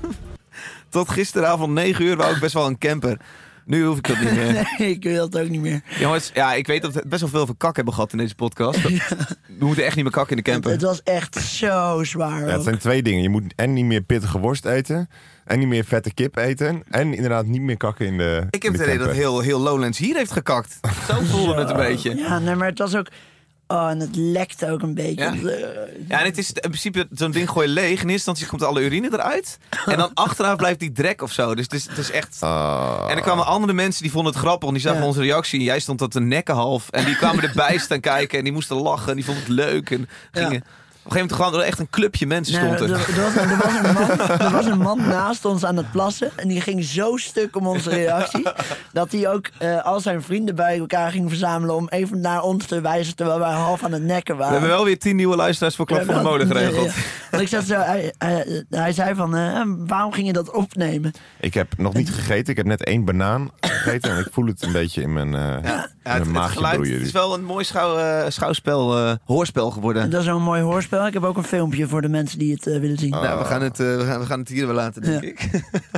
Tot 0.89 1.09
gisteravond 1.09 1.73
9 1.73 2.05
uur 2.05 2.17
wou 2.17 2.35
ik 2.35 2.41
best 2.41 2.55
wel 2.55 2.67
een 2.67 2.79
camper. 2.79 3.19
Nu 3.65 3.85
hoef 3.85 3.97
ik 3.97 4.07
dat 4.07 4.21
niet 4.21 4.33
meer. 4.33 4.69
Nee, 4.79 4.91
ik 4.91 5.03
wil 5.03 5.25
het 5.25 5.39
ook 5.39 5.49
niet 5.49 5.61
meer. 5.61 5.81
Jongens, 5.99 6.31
ja, 6.35 6.55
ik 6.55 6.67
weet 6.67 6.83
dat 6.83 6.93
we 6.93 7.03
best 7.07 7.21
wel 7.21 7.31
veel 7.31 7.47
van 7.47 7.57
kak 7.57 7.77
hebben 7.77 7.95
gehad 7.95 8.13
in 8.13 8.19
deze 8.19 8.35
podcast. 8.35 8.83
We 9.59 9.67
moeten 9.67 9.85
echt 9.85 9.95
niet 9.95 10.05
meer 10.05 10.13
kakken 10.13 10.37
in 10.37 10.43
de 10.43 10.51
camper. 10.51 10.71
Het 10.71 10.83
was 10.83 11.03
echt 11.03 11.37
zo 11.37 12.05
zwaar. 12.05 12.47
Ja, 12.47 12.53
het 12.53 12.63
zijn 12.63 12.79
twee 12.79 13.03
dingen. 13.03 13.23
Je 13.23 13.29
moet 13.29 13.53
en 13.57 13.73
niet 13.73 13.85
meer 13.85 14.01
pittige 14.01 14.39
worst 14.39 14.65
eten. 14.65 15.09
En 15.45 15.59
niet 15.59 15.69
meer 15.69 15.85
vette 15.85 16.15
kip 16.15 16.37
eten. 16.37 16.83
En 16.91 17.15
inderdaad 17.15 17.47
niet 17.47 17.61
meer 17.61 17.77
kakken 17.77 18.07
in 18.07 18.19
de 18.19 18.47
Ik 18.51 18.63
heb 18.63 18.73
het 18.73 18.83
de 18.83 18.87
idee 18.87 19.07
dat 19.07 19.15
heel, 19.15 19.41
heel 19.41 19.61
Lowlands 19.61 19.99
hier 19.99 20.17
heeft 20.17 20.33
gekakt. 20.33 20.79
Zo 21.09 21.21
voelde 21.21 21.55
het 21.55 21.71
een 21.71 21.77
beetje. 21.77 22.15
Ja, 22.17 22.39
nee, 22.39 22.55
maar 22.55 22.69
het 22.69 22.79
was 22.79 22.97
ook... 22.97 23.07
Oh, 23.71 23.89
en 23.89 24.01
het 24.01 24.17
lekte 24.17 24.71
ook 24.71 24.83
een 24.83 24.95
beetje. 24.95 25.25
Ja. 25.25 25.33
Ja, 26.09 26.19
en 26.19 26.25
het 26.25 26.39
is 26.39 26.53
in 26.53 26.61
principe 26.61 27.09
zo'n 27.13 27.31
ding 27.31 27.51
gooi 27.51 27.67
je 27.67 27.73
leeg. 27.73 27.89
In 27.89 27.95
eerste 27.95 28.11
instantie 28.13 28.47
komt 28.47 28.63
alle 28.63 28.81
urine 28.81 29.09
eruit. 29.13 29.59
En 29.87 29.97
dan 29.99 30.11
achteraf 30.27 30.57
blijft 30.57 30.79
die 30.81 30.93
drek 30.93 31.23
of 31.23 31.33
zo. 31.33 31.55
Dus 31.55 31.65
het 31.65 31.73
is, 31.75 31.89
het 31.89 31.99
is 31.99 32.11
echt... 32.11 32.37
Ah. 32.41 33.07
En 33.09 33.17
er 33.17 33.23
kwamen 33.23 33.47
andere 33.47 33.73
mensen 33.73 34.03
die 34.03 34.13
vonden 34.13 34.33
het 34.33 34.41
grappig. 34.43 34.63
Want 34.63 34.73
die 34.73 34.83
zagen 34.83 35.01
Ja. 35.01 35.07
onze 35.07 35.21
reactie. 35.21 35.59
En 35.59 35.65
jij 35.65 35.81
stond 35.81 35.99
tot 35.99 36.13
de 36.13 36.21
nekken 36.21 36.55
half. 36.55 36.89
En 36.91 37.05
die 37.05 37.17
kwamen 37.17 37.43
erbij 37.43 37.79
staan 37.79 38.01
kijken. 38.01 38.39
En 38.39 38.45
die 38.45 38.53
moesten 38.53 38.77
lachen. 38.77 39.09
En 39.09 39.15
die 39.17 39.25
vonden 39.25 39.43
het 39.45 39.53
leuk. 39.53 39.91
En 39.91 40.09
gingen... 40.33 40.65
een 41.11 41.17
gegeven 41.17 41.37
moment 41.39 41.55
gewoon 41.55 41.63
echt 41.69 41.79
een 41.79 41.91
clubje 41.91 42.27
mensen 42.27 42.65
Nee, 42.65 42.75
stond 42.77 42.91
er, 42.91 42.97
er. 42.97 43.09
er 43.19 43.23
was, 43.23 43.35
er, 43.35 43.57
was 43.57 43.75
een 43.75 43.93
man, 43.93 44.41
er 44.41 44.51
was 44.51 44.67
een 44.67 44.79
man 44.79 44.99
naast 45.09 45.45
ons 45.45 45.65
aan 45.65 45.77
het 45.77 45.91
plassen. 45.91 46.31
En 46.37 46.49
die 46.49 46.61
ging 46.61 46.85
zo 46.85 47.17
stuk 47.17 47.57
om 47.57 47.67
onze 47.67 47.91
reactie. 47.91 48.47
dat 48.93 49.13
hij 49.13 49.29
ook 49.29 49.47
eh, 49.59 49.85
al 49.85 50.01
zijn 50.01 50.23
vrienden 50.23 50.55
bij 50.55 50.79
elkaar 50.79 51.11
ging 51.11 51.29
verzamelen. 51.29 51.75
om 51.75 51.89
even 51.89 52.21
naar 52.21 52.43
ons 52.43 52.67
te 52.67 52.81
wijzen. 52.81 53.17
terwijl 53.17 53.39
wij 53.39 53.51
half 53.53 53.85
aan 53.85 53.93
het 53.93 54.03
nekken 54.03 54.35
We 54.35 54.41
waren. 54.41 54.59
hebben 54.59 54.77
wel 54.77 54.85
weer 54.85 54.99
tien 54.99 55.17
nieuwe 55.17 55.37
luisteraars 55.37 55.77
voor 55.77 55.87
Klap 55.87 56.05
van 56.05 56.15
de 56.15 56.23
Molen 56.23 56.47
geregeld. 56.47 56.87
Ja, 56.87 56.93
ja. 56.95 57.29
Want 57.31 57.43
ik 57.43 57.49
zat 57.49 57.65
zo, 57.65 57.75
hij, 57.75 58.15
hij, 58.19 58.65
hij 58.71 58.93
zei 58.93 59.15
van, 59.15 59.37
eh, 59.37 59.61
waarom 59.87 60.13
ging 60.13 60.27
je 60.27 60.33
dat 60.33 60.51
opnemen? 60.53 61.13
Ik 61.41 61.55
heb 61.55 61.73
nog 61.77 61.95
niet 61.95 62.11
gegeten. 62.11 62.49
Ik 62.51 62.57
heb 62.57 62.67
net 62.67 62.85
één 62.85 63.05
banaan 63.05 63.51
gegeten. 63.61 64.11
En 64.11 64.19
ik 64.19 64.29
voel 64.33 64.47
het 64.47 64.63
een 64.63 64.73
beetje 64.73 65.03
in 65.03 65.13
mijn, 65.13 65.35
eh 65.35 65.41
Ja, 65.41 65.51
het, 65.53 65.91
mijn 66.03 66.19
het 66.23 66.29
maagje 66.29 66.55
geluid 66.57 66.75
broeien. 66.77 66.95
het 66.97 67.07
is 67.07 67.13
wel 67.13 67.35
een 67.35 67.45
mooi 67.45 67.65
schouw, 67.65 67.97
eh, 67.99 68.25
schouwspel, 68.29 68.97
eh, 68.99 69.13
hoorspel 69.25 69.71
geworden. 69.71 70.11
Dat 70.11 70.21
is 70.21 70.27
een 70.27 70.43
mooi 70.43 70.63
hoorspel. 70.63 71.00
Ik 71.07 71.13
heb 71.15 71.25
ook 71.25 71.37
een 71.37 71.45
filmpje 71.45 71.89
voor 71.89 72.03
de 72.03 72.09
mensen 72.09 72.39
die 72.39 72.53
het 72.53 72.67
eh, 72.67 72.79
willen 72.81 72.99
zien. 72.99 73.11
Nou, 73.11 73.39
we 73.39 73.45
gaan, 73.45 73.63
het, 73.63 73.81
eh, 73.81 73.97
we, 73.97 74.05
gaan, 74.05 74.21
we 74.21 74.27
gaan 74.27 74.39
het 74.39 74.49
hier 74.49 74.67
wel 74.67 74.75
laten, 74.75 75.03
denk 75.03 75.23
Ja. 75.23 75.29
ik. 75.31 75.51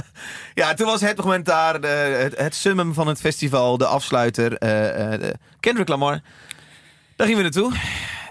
ja, 0.54 0.74
toen 0.74 0.86
was 0.86 1.00
het 1.00 1.16
moment 1.16 1.44
daar, 1.46 1.80
de, 1.80 1.86
het, 1.86 2.38
het 2.38 2.54
summum 2.54 2.94
van 2.94 3.06
het 3.08 3.20
festival, 3.20 3.78
de 3.78 3.86
afsluiter, 3.86 4.56
eh, 4.56 5.12
eh, 5.14 5.20
de 5.20 5.34
Kendrick 5.60 5.88
Lamar. 5.88 6.20
Daar 7.16 7.26
gingen 7.26 7.36
we 7.44 7.50
naartoe. 7.50 7.72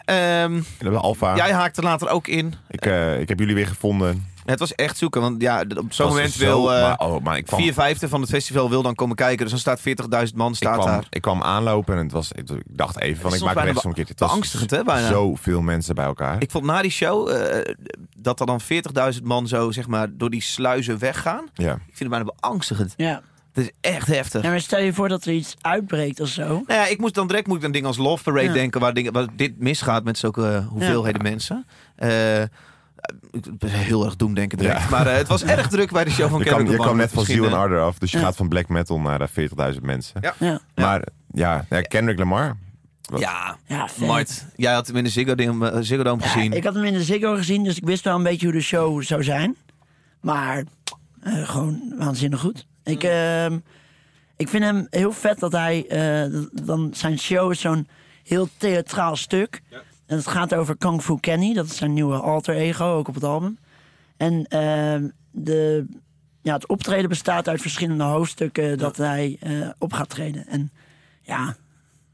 Ehm, 0.05 0.61
De 0.79 0.89
Alfa. 0.97 1.35
jij 1.35 1.51
haakte 1.51 1.81
later 1.81 2.09
ook 2.09 2.27
in. 2.27 2.53
Ik, 2.69 2.85
eh, 2.85 3.19
ik 3.19 3.29
heb 3.29 3.39
jullie 3.39 3.55
weer 3.55 3.67
gevonden. 3.67 4.30
Het 4.45 4.59
was 4.59 4.75
echt 4.75 4.97
zoeken, 4.97 5.21
want 5.21 5.41
ja, 5.41 5.63
op 5.77 5.93
zo'n 5.93 6.07
moment 6.07 6.31
zo- 6.31 6.45
wil 6.45 6.73
eh 6.73 6.81
maar, 6.81 6.97
oh, 6.99 7.23
maar 7.23 7.37
ik 7.37 7.45
kwam, 7.45 7.59
vier 7.59 7.73
vijfde 7.73 8.09
van 8.09 8.21
het 8.21 8.29
festival 8.29 8.69
wil 8.69 8.81
dan 8.81 8.95
komen 8.95 9.15
kijken. 9.15 9.37
Dus 9.37 9.49
dan 9.49 9.59
staat 9.59 9.79
40.000 10.29 10.35
man 10.35 10.49
ik, 10.51 10.55
staat 10.57 10.73
kwam, 10.73 10.85
daar. 10.87 11.05
ik 11.09 11.21
kwam 11.21 11.41
aanlopen 11.41 11.95
en 11.97 12.03
het 12.03 12.11
was, 12.11 12.31
ik, 12.31 12.49
ik 12.49 12.61
dacht 12.65 12.99
even 12.99 13.21
van 13.21 13.33
ik 13.33 13.41
maak 13.41 13.57
om 13.57 13.67
een 13.67 13.73
keertje. 13.81 14.01
Het 14.03 14.19
was 14.19 14.29
beangstigend, 14.29 14.71
hè, 14.71 14.83
bijna. 14.83 15.07
Zoveel 15.07 15.61
mensen 15.61 15.95
bij 15.95 16.05
elkaar. 16.05 16.35
Ik 16.41 16.51
vond 16.51 16.65
na 16.65 16.81
die 16.81 16.91
show 16.91 17.29
eh, 17.29 17.75
dat 18.17 18.39
er 18.39 18.45
dan 18.45 18.59
40.000 19.13 19.23
man 19.23 19.47
zo 19.47 19.71
zeg 19.71 19.87
maar 19.87 20.07
door 20.17 20.29
die 20.29 20.41
sluizen 20.41 20.99
weggaan. 20.99 21.45
ja. 21.53 21.73
Ik 21.73 21.79
vind 21.97 21.99
het 21.99 22.09
bijna 22.09 22.25
beangstigend. 22.39 22.93
Ja. 22.97 23.21
Het 23.53 23.63
is 23.63 23.71
echt 23.91 24.07
heftig. 24.07 24.43
ja, 24.43 24.49
maar 24.49 24.59
stel 24.61 24.79
je 24.79 24.93
voor 24.93 25.09
dat 25.09 25.25
er 25.25 25.33
iets 25.33 25.55
uitbreekt 25.61 26.19
of 26.19 26.27
zo. 26.27 26.47
Nou 26.47 26.63
ja, 26.67 26.87
ik 26.87 26.97
moest 26.99 27.13
dan 27.13 27.27
direct 27.27 27.47
moet 27.47 27.57
ik 27.57 27.63
aan 27.63 27.71
dingen 27.71 27.87
als 27.87 27.97
Love 27.97 28.23
Parade 28.23 28.47
Ja. 28.47 28.53
denken, 28.53 28.79
waar, 28.81 28.93
dingen, 28.93 29.13
waar 29.13 29.27
dit 29.35 29.59
misgaat 29.59 30.03
met 30.03 30.17
zulke 30.17 30.47
eh, 30.47 30.67
hoeveelheden 30.67 31.21
mensen. 31.23 31.65
Eh, 33.01 33.15
ik 33.31 33.57
ben 33.57 33.69
heel 33.69 34.05
erg 34.05 34.15
doemdenken 34.15 34.57
direct. 34.57 34.81
Ja. 34.81 34.89
Maar 34.89 35.07
eh, 35.07 35.17
het 35.17 35.27
was 35.27 35.43
erg 35.43 35.67
druk 35.67 35.91
bij 35.91 36.03
de 36.03 36.09
show 36.09 36.29
van 36.29 36.39
Je 36.39 36.45
Kendrick 36.45 36.67
je 36.67 36.73
kwam 36.73 36.85
Lamar. 36.87 36.95
net 37.01 37.09
van 37.09 37.17
Misschien, 37.17 37.37
Ziel 37.43 37.51
en 37.53 37.57
Ardor 37.59 37.81
af. 37.81 37.97
Dus 37.97 38.11
je 38.11 38.17
Ja. 38.17 38.23
gaat 38.23 38.35
van 38.35 38.49
black 38.49 38.67
metal 38.69 38.99
naar 38.99 39.21
eh, 39.21 39.27
40.000 39.73 39.81
mensen. 39.81 40.21
Ja. 40.21 40.33
Ja, 40.39 40.59
Maar 40.75 41.07
ja, 41.31 41.65
ja, 41.69 41.81
Kendrick 41.81 42.17
Lamar. 42.17 42.57
Ja, 43.17 43.57
ja. 43.65 43.87
Mart, 43.99 44.45
jij 44.55 44.73
had 44.73 44.87
hem 44.87 44.95
in 44.95 45.03
de 45.03 45.09
Ziggo 45.09 45.35
Dome, 45.35 45.83
Ziggo 45.83 46.03
Dome 46.03 46.21
Ja, 46.21 46.27
gezien. 46.27 46.51
ik 46.53 46.63
had 46.63 46.73
hem 46.73 46.83
in 46.83 46.93
de 46.93 47.03
Ziggo 47.03 47.35
gezien, 47.35 47.63
dus 47.63 47.77
ik 47.77 47.85
wist 47.85 48.03
wel 48.03 48.15
een 48.15 48.23
beetje 48.23 48.45
hoe 48.45 48.55
de 48.55 48.61
show 48.61 49.03
zou 49.03 49.23
zijn. 49.23 49.55
Maar 50.21 50.63
eh, 51.21 51.49
gewoon 51.49 51.93
waanzinnig 51.97 52.39
goed. 52.39 52.65
Ik, 52.83 53.03
ehm, 53.03 53.57
ik 54.37 54.49
vind 54.49 54.63
hem 54.63 54.87
heel 54.89 55.11
vet 55.11 55.39
dat 55.39 55.51
hij... 55.51 55.85
eh, 55.87 56.39
dan 56.65 56.89
zijn 56.93 57.19
show 57.19 57.51
is 57.51 57.59
zo'n 57.59 57.87
heel 58.23 58.47
theatraal 58.57 59.15
stuk. 59.15 59.61
En 60.11 60.17
het 60.17 60.27
gaat 60.27 60.53
over 60.53 60.77
Kung 60.77 61.01
Fu 61.01 61.19
Kenny. 61.19 61.53
Dat 61.53 61.65
is 61.65 61.75
zijn 61.75 61.93
nieuwe 61.93 62.15
alter 62.15 62.55
ego, 62.55 62.85
ook 62.85 63.07
op 63.07 63.13
het 63.13 63.23
album. 63.23 63.57
En 64.17 64.45
ehm, 64.47 65.07
de, 65.31 65.85
ja, 66.41 66.53
het 66.53 66.67
optreden 66.67 67.09
bestaat 67.09 67.47
uit 67.47 67.61
verschillende 67.61 68.03
hoofdstukken... 68.03 68.77
dat 68.77 68.97
hij 68.97 69.37
eh, 69.39 69.69
op 69.77 69.93
gaat 69.93 70.09
treden. 70.09 70.47
En 70.47 70.71
ja, 71.21 71.55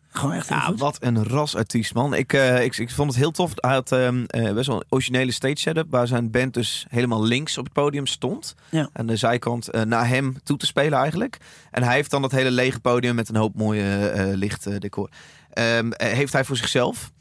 gewoon 0.10 0.36
echt 0.36 0.48
Ja, 0.48 0.60
goed. 0.60 0.80
wat 0.80 0.98
een 1.00 1.24
rasartiest, 1.24 1.93
man. 1.93 2.14
Ik, 2.14 2.34
eh, 2.34 2.64
ik, 2.64 2.78
ik 2.78 2.91
vond 2.91 3.10
het 3.10 3.20
heel 3.20 3.32
tof. 3.32 3.52
Hij 3.56 3.74
had 3.74 3.91
ehm, 3.91 4.24
eh, 4.28 4.54
best 4.54 4.68
wel 4.68 4.76
een 4.76 4.86
originele 4.89 5.32
stage 5.32 5.58
setup... 5.58 5.88
waar 5.89 6.08
zijn 6.08 6.32
band 6.32 6.54
dus 6.54 6.86
helemaal 6.89 7.24
links 7.24 7.58
op 7.58 7.64
het 7.64 7.74
podium 7.74 8.06
stond. 8.06 8.56
Ja. 8.70 8.89
Aan 8.93 9.06
de 9.08 9.16
zijkant 9.16 9.86
naar 9.86 10.08
hem 10.08 10.36
toe 10.43 10.58
te 10.58 10.66
spelen 10.66 11.00
eigenlijk. 11.00 11.38
En 11.72 11.84
hij 11.84 11.95
heeft 11.95 12.12
dan 12.12 12.22
dat 12.22 12.32
hele 12.32 12.52
lege 12.52 12.80
podium... 12.80 13.16
met 13.16 13.30
een 13.30 13.36
hoop 13.36 13.56
mooie 13.56 14.12
lichtdecor. 14.36 15.10
Ehm, 15.58 15.91
eh, 15.91 16.12
heeft 16.12 16.34
hij 16.34 16.43
voor 16.43 16.58
zichzelf. 16.58 17.12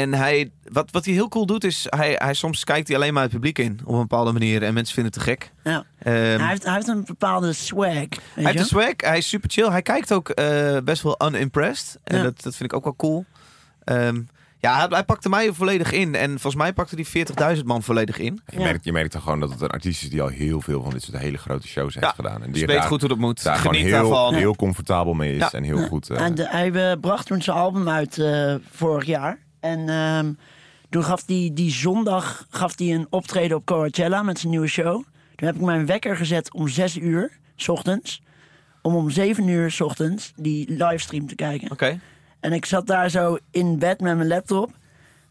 En 0.00 0.14
hij, 0.14 0.50
wat, 0.64 0.90
wat 0.90 1.04
hij 1.04 1.14
heel 1.14 1.28
cool 1.28 1.46
doet, 1.46 1.64
is... 1.64 1.86
Hij, 1.88 2.14
hij, 2.18 2.34
soms 2.34 2.64
kijkt 2.64 2.88
hij 2.88 2.96
alleen 2.96 3.12
maar 3.14 3.22
het 3.22 3.32
publiek 3.32 3.58
in... 3.58 3.80
op 3.84 3.92
een 3.92 4.00
bepaalde 4.00 4.32
manier. 4.32 4.62
En 4.62 4.74
mensen 4.74 4.94
vinden 4.94 5.12
het 5.12 5.22
te 5.22 5.28
gek. 5.30 5.52
Ja. 5.64 5.84
Ehm, 5.98 6.14
hij, 6.40 6.48
heeft, 6.48 6.64
hij 6.64 6.74
heeft 6.74 6.88
een 6.88 7.04
bepaalde 7.04 7.52
swag. 7.52 7.86
Hij 7.92 8.08
heeft 8.34 8.58
een 8.58 8.64
swag, 8.64 8.92
hij 8.96 9.18
is 9.18 9.28
super 9.28 9.50
chill. 9.50 9.70
Hij 9.70 9.82
kijkt 9.82 10.12
ook 10.12 10.28
eh, 10.28 10.76
best 10.84 11.02
wel 11.02 11.20
unimpressed. 11.26 11.98
En 12.04 12.16
Ja. 12.16 12.22
dat, 12.22 12.42
dat 12.42 12.56
vind 12.56 12.70
ik 12.72 12.76
ook 12.76 12.84
wel 12.84 12.96
cool. 12.96 13.24
Ehm, 13.84 14.20
ja, 14.60 14.76
hij, 14.76 14.86
hij 14.88 15.04
pakte 15.04 15.28
mij 15.28 15.52
volledig 15.52 15.92
in. 15.92 16.14
En 16.14 16.28
volgens 16.30 16.54
mij 16.54 16.72
pakte 16.72 16.96
die 16.96 17.06
40.000 17.56 17.62
man 17.64 17.82
volledig 17.82 18.18
in. 18.18 18.40
Je, 18.46 18.58
merkt, 18.58 18.84
je 18.84 18.92
merkt 18.92 19.10
toch 19.12 19.22
gewoon 19.22 19.40
dat 19.40 19.50
het 19.50 19.60
een 19.60 19.68
artiest 19.68 20.02
is 20.02 20.10
die 20.10 20.22
al 20.22 20.28
heel 20.28 20.60
veel 20.60 20.82
van 20.82 20.92
dit 20.92 21.02
soort 21.02 21.18
hele 21.18 21.38
grote 21.38 21.68
shows 21.68 21.94
heeft 21.94 22.06
Ja, 22.06 22.12
gedaan. 22.12 22.42
En 22.42 22.50
Dus 22.50 22.58
die 22.58 22.66
weet 22.66 22.76
daar, 22.76 22.86
goed 22.86 23.00
hoe 23.00 23.08
dat 23.08 23.18
moet. 23.18 23.42
daar 23.42 23.56
gewoon 23.56 23.74
Geniet 23.74 23.90
heel, 23.92 24.08
daarvan. 24.10 24.34
heel 24.34 24.56
comfortabel 24.56 25.14
mee 25.14 25.32
is. 25.32 25.38
Ja. 25.38 25.52
En 25.52 25.62
heel 25.62 25.86
goed. 25.86 26.10
eh, 26.10 26.20
En 26.20 26.34
de- 26.34 26.48
hij 26.48 26.72
eh, 26.90 27.00
bracht 27.00 27.26
toen 27.26 27.42
zijn 27.42 27.56
album 27.56 27.88
uit 27.88 28.18
eh, 28.18 28.54
vorig 28.70 29.04
jaar. 29.04 29.38
En 29.60 29.88
ehm, 29.88 30.32
toen 30.90 31.04
gaf 31.04 31.22
hij 31.26 31.50
die 31.54 31.70
zondag 31.70 32.46
gaf 32.50 32.78
hij 32.78 32.94
een 32.94 33.06
optreden 33.10 33.56
op 33.56 33.66
Coachella 33.66 34.22
met 34.22 34.38
zijn 34.38 34.50
nieuwe 34.50 34.66
show. 34.66 35.04
Toen 35.34 35.46
heb 35.46 35.54
ik 35.54 35.62
mijn 35.62 35.86
wekker 35.86 36.16
gezet 36.16 36.52
om 36.52 36.68
6 36.68 36.96
uur, 36.96 37.38
s 37.56 37.68
ochtends. 37.68 38.22
Om 38.82 38.94
om 38.94 39.10
7 39.10 39.48
uur, 39.48 39.70
s 39.70 39.80
ochtends, 39.80 40.32
die 40.36 40.70
livestream 40.70 41.26
te 41.26 41.34
kijken. 41.34 41.70
Oké. 41.70 42.00
En 42.40 42.52
ik 42.52 42.64
zat 42.64 42.86
daar 42.86 43.10
zo 43.10 43.38
in 43.50 43.78
bed 43.78 44.00
met 44.00 44.16
mijn 44.16 44.28
laptop. 44.28 44.70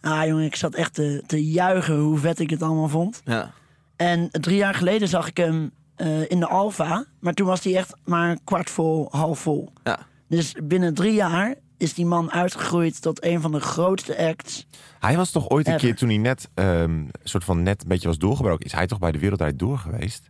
Ah 0.01 0.25
jongen, 0.25 0.45
ik 0.45 0.55
zat 0.55 0.75
echt 0.75 0.93
te, 0.93 1.23
te 1.25 1.49
juichen 1.49 1.97
hoe 1.97 2.17
vet 2.17 2.39
ik 2.39 2.49
het 2.49 2.61
allemaal 2.61 2.89
vond. 2.89 3.21
Ja. 3.25 3.51
En 3.95 4.29
drie 4.31 4.57
jaar 4.57 4.73
geleden 4.73 5.07
zag 5.07 5.27
ik 5.27 5.37
hem 5.37 5.71
eh, 5.95 6.29
in 6.29 6.39
de 6.39 6.47
Alfa. 6.47 7.05
Maar 7.19 7.33
toen 7.33 7.47
was 7.47 7.63
hij 7.63 7.75
echt 7.75 7.93
maar 8.05 8.37
kwart 8.43 8.69
vol, 8.69 9.07
half 9.11 9.39
vol. 9.39 9.71
Ja. 9.83 9.99
Dus 10.27 10.55
binnen 10.63 10.93
drie 10.93 11.13
jaar 11.13 11.55
is 11.77 11.93
die 11.93 12.05
man 12.05 12.31
uitgegroeid 12.31 13.01
tot 13.01 13.23
een 13.23 13.41
van 13.41 13.51
de 13.51 13.59
grootste 13.59 14.17
acts. 14.17 14.67
Hij 14.99 15.17
was 15.17 15.31
toch 15.31 15.49
ooit 15.49 15.67
een 15.67 15.73
Ever. 15.73 15.85
keer 15.87 15.95
toen 15.95 16.09
hij 16.09 16.17
net, 16.17 16.49
ehm, 16.53 17.05
soort 17.23 17.43
van 17.43 17.63
net 17.63 17.81
een 17.81 17.87
beetje 17.87 18.07
was 18.07 18.17
doorgebroken. 18.17 18.65
Is 18.65 18.71
hij 18.71 18.87
toch 18.87 18.99
bij 18.99 19.11
de 19.11 19.19
Wereldrijd 19.19 19.59
Door 19.59 19.77
geweest? 19.77 20.29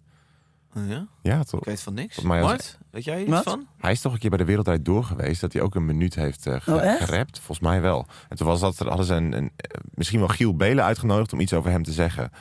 Oh, 0.76 0.90
ja? 0.90 1.08
Ja, 1.22 1.44
toch? 1.44 1.60
Ik 1.60 1.66
weet 1.66 1.82
van 1.82 1.94
niks. 1.94 2.22
Mart, 2.22 2.78
weet 2.92 3.04
jij 3.04 3.22
iets 3.22 3.30
Wat? 3.30 3.44
van? 3.44 3.68
Hij 3.78 3.92
is 3.92 4.02
toch 4.02 4.14
een 4.14 4.20
keer 4.20 4.30
bij 4.30 4.40
de 4.40 4.46
Wereldrijd 4.46 4.86
Door 4.86 5.04
geweest. 5.04 5.42
Dat 5.42 5.54
hij 5.54 5.62
ook 5.62 5.76
een 5.76 5.86
minuut 5.86 6.16
heeft 6.16 6.42
ge- 6.44 6.62
Oh, 6.74 7.06
gerapt. 7.06 7.38
Volgens 7.38 7.60
mij 7.60 7.82
wel. 7.82 8.06
En 8.30 8.38
toen 8.38 8.48
was 8.48 8.60
dat, 8.60 8.78
hadden 8.78 9.06
ze 9.06 9.14
een, 9.14 9.32
een, 9.38 9.52
eh, 9.56 9.82
misschien 9.94 10.20
wel 10.20 10.28
Giel 10.28 10.56
Belen 10.56 10.84
uitgenodigd 10.84 11.34
om 11.34 11.40
iets 11.40 11.54
over 11.54 11.72
hem 11.72 11.84
te 11.84 11.92
zeggen. 11.92 12.32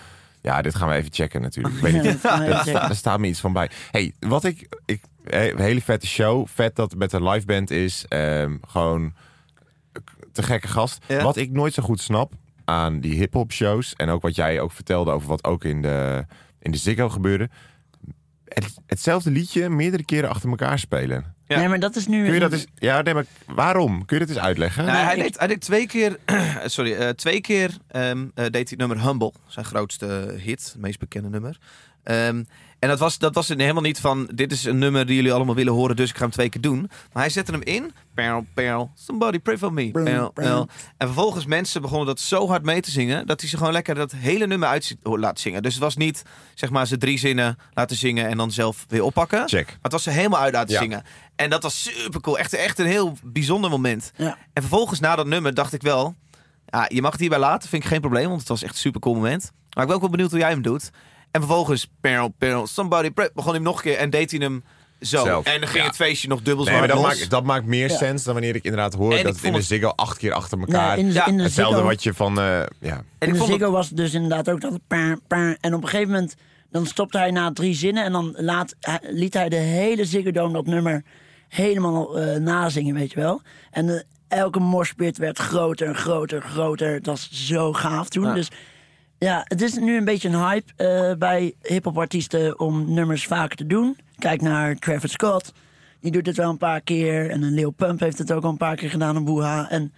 Ja, 0.43 0.63
dit 0.63 0.75
gaan 0.75 0.89
we 0.89 0.95
even 0.95 1.13
checken 1.13 1.41
natuurlijk. 1.41 1.75
Ik 1.75 1.81
weet 1.83 1.93
niet. 2.03 2.23
Ja, 2.23 2.39
Daar 2.39 2.61
sta- 2.63 2.73
daar 2.87 2.97
staat 2.97 3.19
me 3.19 3.27
iets 3.27 3.41
van 3.41 3.53
bij. 3.53 3.71
hey, 3.91 4.13
wat 4.21 4.45
ik, 4.45 4.69
ik 4.85 5.03
he- 5.29 5.53
hele 5.57 5.81
vette 5.81 6.07
show. 6.07 6.47
Vet 6.49 6.77
dat 6.77 6.91
het 6.91 6.99
met 6.99 7.12
een 7.12 7.29
live 7.29 7.47
band 7.47 7.70
is. 7.70 8.05
Ehm, 8.09 8.57
gewoon 8.68 9.14
te 10.33 10.43
gekke 10.43 10.68
gast. 10.68 11.05
Ja. 11.09 11.22
Wat 11.22 11.37
ik 11.37 11.51
nooit 11.51 11.74
zo 11.74 11.83
goed 11.83 12.01
snap 12.01 12.33
aan 12.64 13.01
die 13.01 13.14
hip-hop 13.14 13.53
shows. 13.53 13.95
En 13.95 14.09
ook 14.09 14.22
wat 14.22 14.35
jij 14.35 14.61
ook 14.61 14.72
vertelde 14.72 15.11
over 15.11 15.29
wat 15.29 15.45
ook 15.45 15.64
in 15.64 15.83
de, 15.83 16.24
in 16.61 16.70
de 16.70 16.79
Ziggo 16.79 17.09
gebeurde. 17.09 17.49
Het, 18.45 18.74
hetzelfde 18.87 19.31
liedje 19.31 19.68
meerdere 19.68 20.05
keren 20.05 20.31
achter 20.31 20.49
elkaar 20.49 20.79
spelen. 20.79 21.35
Ja. 21.47 21.59
Nee, 21.59 21.68
maar 21.68 21.81
dat 21.81 21.97
is 21.97 22.07
nu... 22.07 22.24
Kun 22.24 22.35
je 22.35 22.41
dat 22.41 22.53
eens, 22.53 22.66
ja, 22.74 23.03
nee, 23.03 23.14
maar 23.14 23.24
waarom? 23.47 24.05
Kun 24.05 24.18
je 24.18 24.27
dat 24.27 24.35
eens 24.37 24.45
uitleggen? 24.45 24.85
Nou, 24.85 24.97
hij, 25.05 25.14
deed, 25.16 25.39
hij 25.39 25.47
deed 25.47 25.61
twee 25.61 25.87
keer, 25.87 26.18
sorry, 26.64 26.93
eh, 26.95 27.09
twee 27.09 27.41
keer 27.41 27.77
ehm, 27.89 28.27
eh, 28.35 28.45
deed 28.45 28.53
hij 28.53 28.61
het 28.61 28.79
nummer 28.79 29.03
Humble, 29.03 29.33
zijn 29.47 29.64
grootste 29.64 30.35
hit, 30.39 30.64
het 30.72 30.83
meest 30.83 30.99
bekende 30.99 31.29
nummer. 31.29 31.59
Ehm, 32.03 32.43
en 32.79 32.89
dat 32.89 32.99
was, 32.99 33.18
dat 33.18 33.35
was 33.35 33.49
helemaal 33.49 33.83
niet 33.83 34.01
van, 34.01 34.29
dit 34.35 34.53
is 34.53 34.64
een 34.64 34.79
nummer 34.79 35.07
die 35.07 35.16
jullie 35.16 35.33
allemaal 35.33 35.55
willen 35.55 35.72
horen, 35.72 35.97
dus 35.97 36.11
ik 36.11 36.16
ga 36.16 36.22
hem 36.22 36.31
twee 36.31 36.49
keer 36.49 36.61
doen. 36.61 36.81
Maar 37.12 37.22
hij 37.22 37.31
zette 37.31 37.53
hem 37.53 37.62
in, 37.62 37.93
perl, 38.14 38.47
perl, 38.55 38.91
somebody 38.95 39.39
pray 39.39 39.59
for 39.59 39.72
me, 39.72 39.91
perl, 39.91 40.31
perl. 40.31 40.68
En 40.97 41.07
vervolgens 41.07 41.47
mensen 41.47 41.81
begonnen 41.81 42.07
dat 42.07 42.20
zo 42.20 42.49
hard 42.49 42.62
mee 42.62 42.81
te 42.81 42.91
zingen, 42.91 43.27
dat 43.27 43.41
hij 43.41 43.49
ze 43.51 43.57
gewoon 43.57 43.72
lekker 43.72 43.95
dat 43.95 44.12
hele 44.12 44.47
nummer 44.47 44.68
uit 44.68 44.97
laat 45.03 45.41
zingen. 45.41 45.62
Dus 45.62 45.74
het 45.74 45.83
was 45.83 45.97
niet, 45.97 46.22
zeg 46.55 46.70
maar, 46.70 46.87
ze 46.87 46.97
drie 46.99 47.18
zinnen 47.18 47.59
laten 47.72 47.97
zingen 47.97 48.27
en 48.29 48.37
dan 48.37 48.51
zelf 48.53 48.85
weer 48.89 49.03
oppakken. 49.03 49.49
Check. 49.49 49.66
Maar 49.66 49.79
het 49.83 49.93
was 49.93 50.03
ze 50.03 50.11
helemaal 50.11 50.41
uit 50.41 50.53
laten 50.53 50.74
Ja. 50.74 50.81
zingen. 50.81 51.03
En 51.37 51.51
dat 51.51 51.62
was 51.62 51.83
super 51.83 52.20
cool. 52.20 52.39
Echt, 52.39 52.53
echt 52.55 52.79
een 52.79 52.87
heel 52.87 53.12
bijzonder 53.24 53.70
moment. 53.70 54.12
Ja. 54.16 54.37
En 54.53 54.62
vervolgens 54.62 55.01
na 55.01 55.16
dat 55.16 55.27
nummer 55.27 55.55
dacht 55.55 55.72
ik 55.72 55.83
wel... 55.83 56.14
Ja, 56.66 56.85
je 56.89 57.03
mag 57.03 57.11
het 57.12 57.20
hierbij 57.20 57.39
laten, 57.39 57.68
vind 57.68 57.83
ik 57.83 57.89
geen 57.89 58.01
probleem. 58.01 58.29
Want 58.29 58.41
het 58.41 58.49
was 58.49 58.62
echt 58.62 58.72
een 58.72 58.79
super 58.81 59.01
cool 59.01 59.14
moment. 59.14 59.51
Maar 59.70 59.83
ik 59.83 59.87
ben 59.87 59.95
ook 59.95 60.01
wel 60.01 60.11
benieuwd 60.11 60.31
hoe 60.31 60.41
jij 60.41 60.51
hem 60.51 60.62
doet. 60.62 60.91
En 61.37 61.43
vervolgens, 61.43 61.89
perl, 62.01 62.28
perl, 62.39 62.66
somebody 62.66 63.11
pray, 63.11 63.30
begon 63.34 63.51
hij 63.53 63.61
hem 63.61 63.68
nog 63.70 63.76
een 63.76 63.82
keer 63.82 63.97
en 63.97 64.11
deed 64.11 64.30
hij 64.30 64.41
hem 64.41 64.64
zo. 65.01 65.24
Zelf. 65.24 65.45
En 65.45 65.61
dan 65.61 65.68
ging 65.68 65.82
Ja. 65.82 65.87
het 65.89 65.97
feestje 65.97 66.28
nog 66.28 66.43
dubbel 66.43 66.64
zo 66.64 66.70
Nee, 66.70 66.78
maar 66.78 66.89
dat 66.89 67.03
maakt, 67.03 67.30
dat 67.30 67.45
maakt 67.45 67.64
meer 67.66 67.91
Ja. 67.91 67.97
sens 67.97 68.24
dan 68.24 68.32
wanneer 68.34 68.55
ik 68.55 68.64
inderdaad 68.64 68.95
hoor 68.95 69.12
En 69.16 69.24
dat 69.24 69.34
het 69.34 69.45
in 69.45 69.51
de 69.53 69.59
het- 69.59 69.66
Ziggo 69.66 69.89
acht 69.89 70.18
keer 70.18 70.32
achter 70.32 70.59
elkaar... 70.59 70.87
Ja, 70.89 70.95
in 70.95 71.07
de, 71.09 71.12
Ja, 71.14 71.26
in 71.26 71.37
de 71.37 71.43
hetzelfde 71.43 71.74
Ziggo- 71.74 71.89
wat 71.91 72.03
je 72.03 72.14
van... 72.14 72.39
eh, 72.41 72.45
ja. 72.45 72.64
En 72.78 73.05
In 73.18 73.28
ik 73.28 73.32
de 73.32 73.39
het- 73.39 73.47
Ziggo 73.47 73.70
was 73.70 73.89
het 73.89 73.97
dus 73.97 74.14
inderdaad 74.14 74.51
ook 74.51 74.61
dat... 74.61 74.78
paar, 74.87 75.18
paar, 75.28 75.57
en 75.61 75.74
op 75.74 75.82
een 75.82 75.89
gegeven 75.89 76.12
moment 76.12 76.34
dan 76.70 76.87
stopte 76.87 77.18
hij 77.18 77.30
na 77.30 77.53
drie 77.53 77.74
zinnen... 77.74 78.05
en 78.05 78.12
dan 78.12 78.34
laat, 78.39 78.74
hij- 78.80 79.01
liet 79.03 79.34
hij 79.34 79.49
de 79.49 79.57
hele 79.57 80.05
Ziggo 80.05 80.30
Dome 80.30 80.53
dat 80.53 80.66
nummer 80.66 81.05
helemaal 81.49 82.18
eh 82.20 82.37
nazingen, 82.41 82.95
weet 82.95 83.12
je 83.12 83.20
wel. 83.20 83.41
En 83.70 83.89
eh, 83.89 84.01
elke 84.39 84.59
morspit 84.59 85.18
werd 85.18 85.39
groter 85.39 85.87
en 85.87 85.95
groter 85.95 86.43
en 86.43 86.49
groter. 86.49 86.93
Het 86.93 87.07
was 87.07 87.28
zo 87.32 87.72
gaaf 87.72 88.09
toen. 88.09 88.24
Ja. 88.24 88.34
Dus 88.34 88.49
ja, 89.19 89.43
het 89.45 89.62
is 89.62 89.75
nu 89.75 89.97
een 89.97 90.05
beetje 90.05 90.29
een 90.29 90.45
hype 90.49 90.73
eh, 90.77 91.17
bij 91.19 91.55
hip-hop 91.62 91.99
artiesten 91.99 92.59
om 92.61 92.93
nummers 92.95 93.27
vaker 93.27 93.57
te 93.57 93.67
doen. 93.67 93.97
Kijk 94.19 94.41
naar 94.43 94.75
Travis 94.77 95.12
Scott. 95.12 95.53
Die 96.01 96.12
doet 96.12 96.27
het 96.27 96.37
wel 96.37 96.51
een 96.51 96.57
paar 96.59 96.81
keer. 96.81 97.31
En 97.31 97.43
een 97.43 97.53
Lil 97.55 97.71
Pump 97.71 98.01
heeft 98.01 98.19
het 98.19 98.33
ook 98.33 98.45
al 98.45 98.51
een 98.51 98.57
paar 98.57 98.77
keer 98.77 98.91
gedaan 98.91 99.17
op 99.17 99.25
Boeha. 99.25 99.71
En 99.71 99.93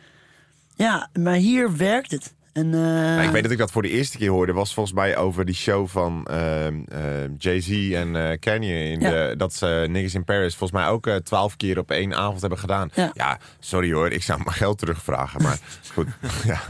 ja, 0.77 1.09
maar 1.21 1.35
hier 1.35 1.77
werkt 1.77 2.11
het. 2.11 2.35
En, 2.53 2.65
eh, 2.75 2.81
Nou, 2.81 3.21
ik 3.23 3.31
weet 3.31 3.43
dat 3.43 3.53
ik 3.53 3.59
dat 3.59 3.71
voor 3.71 3.83
de 3.83 3.89
eerste 3.91 4.19
keer 4.19 4.31
hoorde. 4.31 4.53
Was 4.53 4.75
volgens 4.75 4.95
mij 4.95 5.17
over 5.17 5.45
die 5.45 5.55
show 5.55 5.89
van 5.89 6.27
ehm, 6.27 6.81
ehm, 6.89 7.31
Jay-Z 7.39 7.93
en 7.93 8.17
eh 8.31 8.39
Kanye. 8.39 8.85
In 8.91 9.01
Ja. 9.01 9.11
de, 9.11 9.35
dat 9.37 9.55
ze 9.55 9.87
Niggas 9.89 10.15
in 10.15 10.25
Paris 10.25 10.57
volgens 10.57 10.81
mij 10.81 10.89
ook 10.89 11.09
twaalf 11.23 11.57
keer 11.57 11.79
op 11.79 11.91
één 11.91 12.15
avond 12.15 12.41
hebben 12.41 12.59
gedaan. 12.59 12.91
Ja. 13.15 13.39
sorry 13.59 13.93
hoor. 13.93 14.11
Ik 14.11 14.23
zou 14.23 14.39
mijn 14.45 14.57
geld 14.57 14.79
terugvragen. 14.79 15.43
Maar 15.43 15.59
goed. 15.95 16.09
ja. 16.45 16.61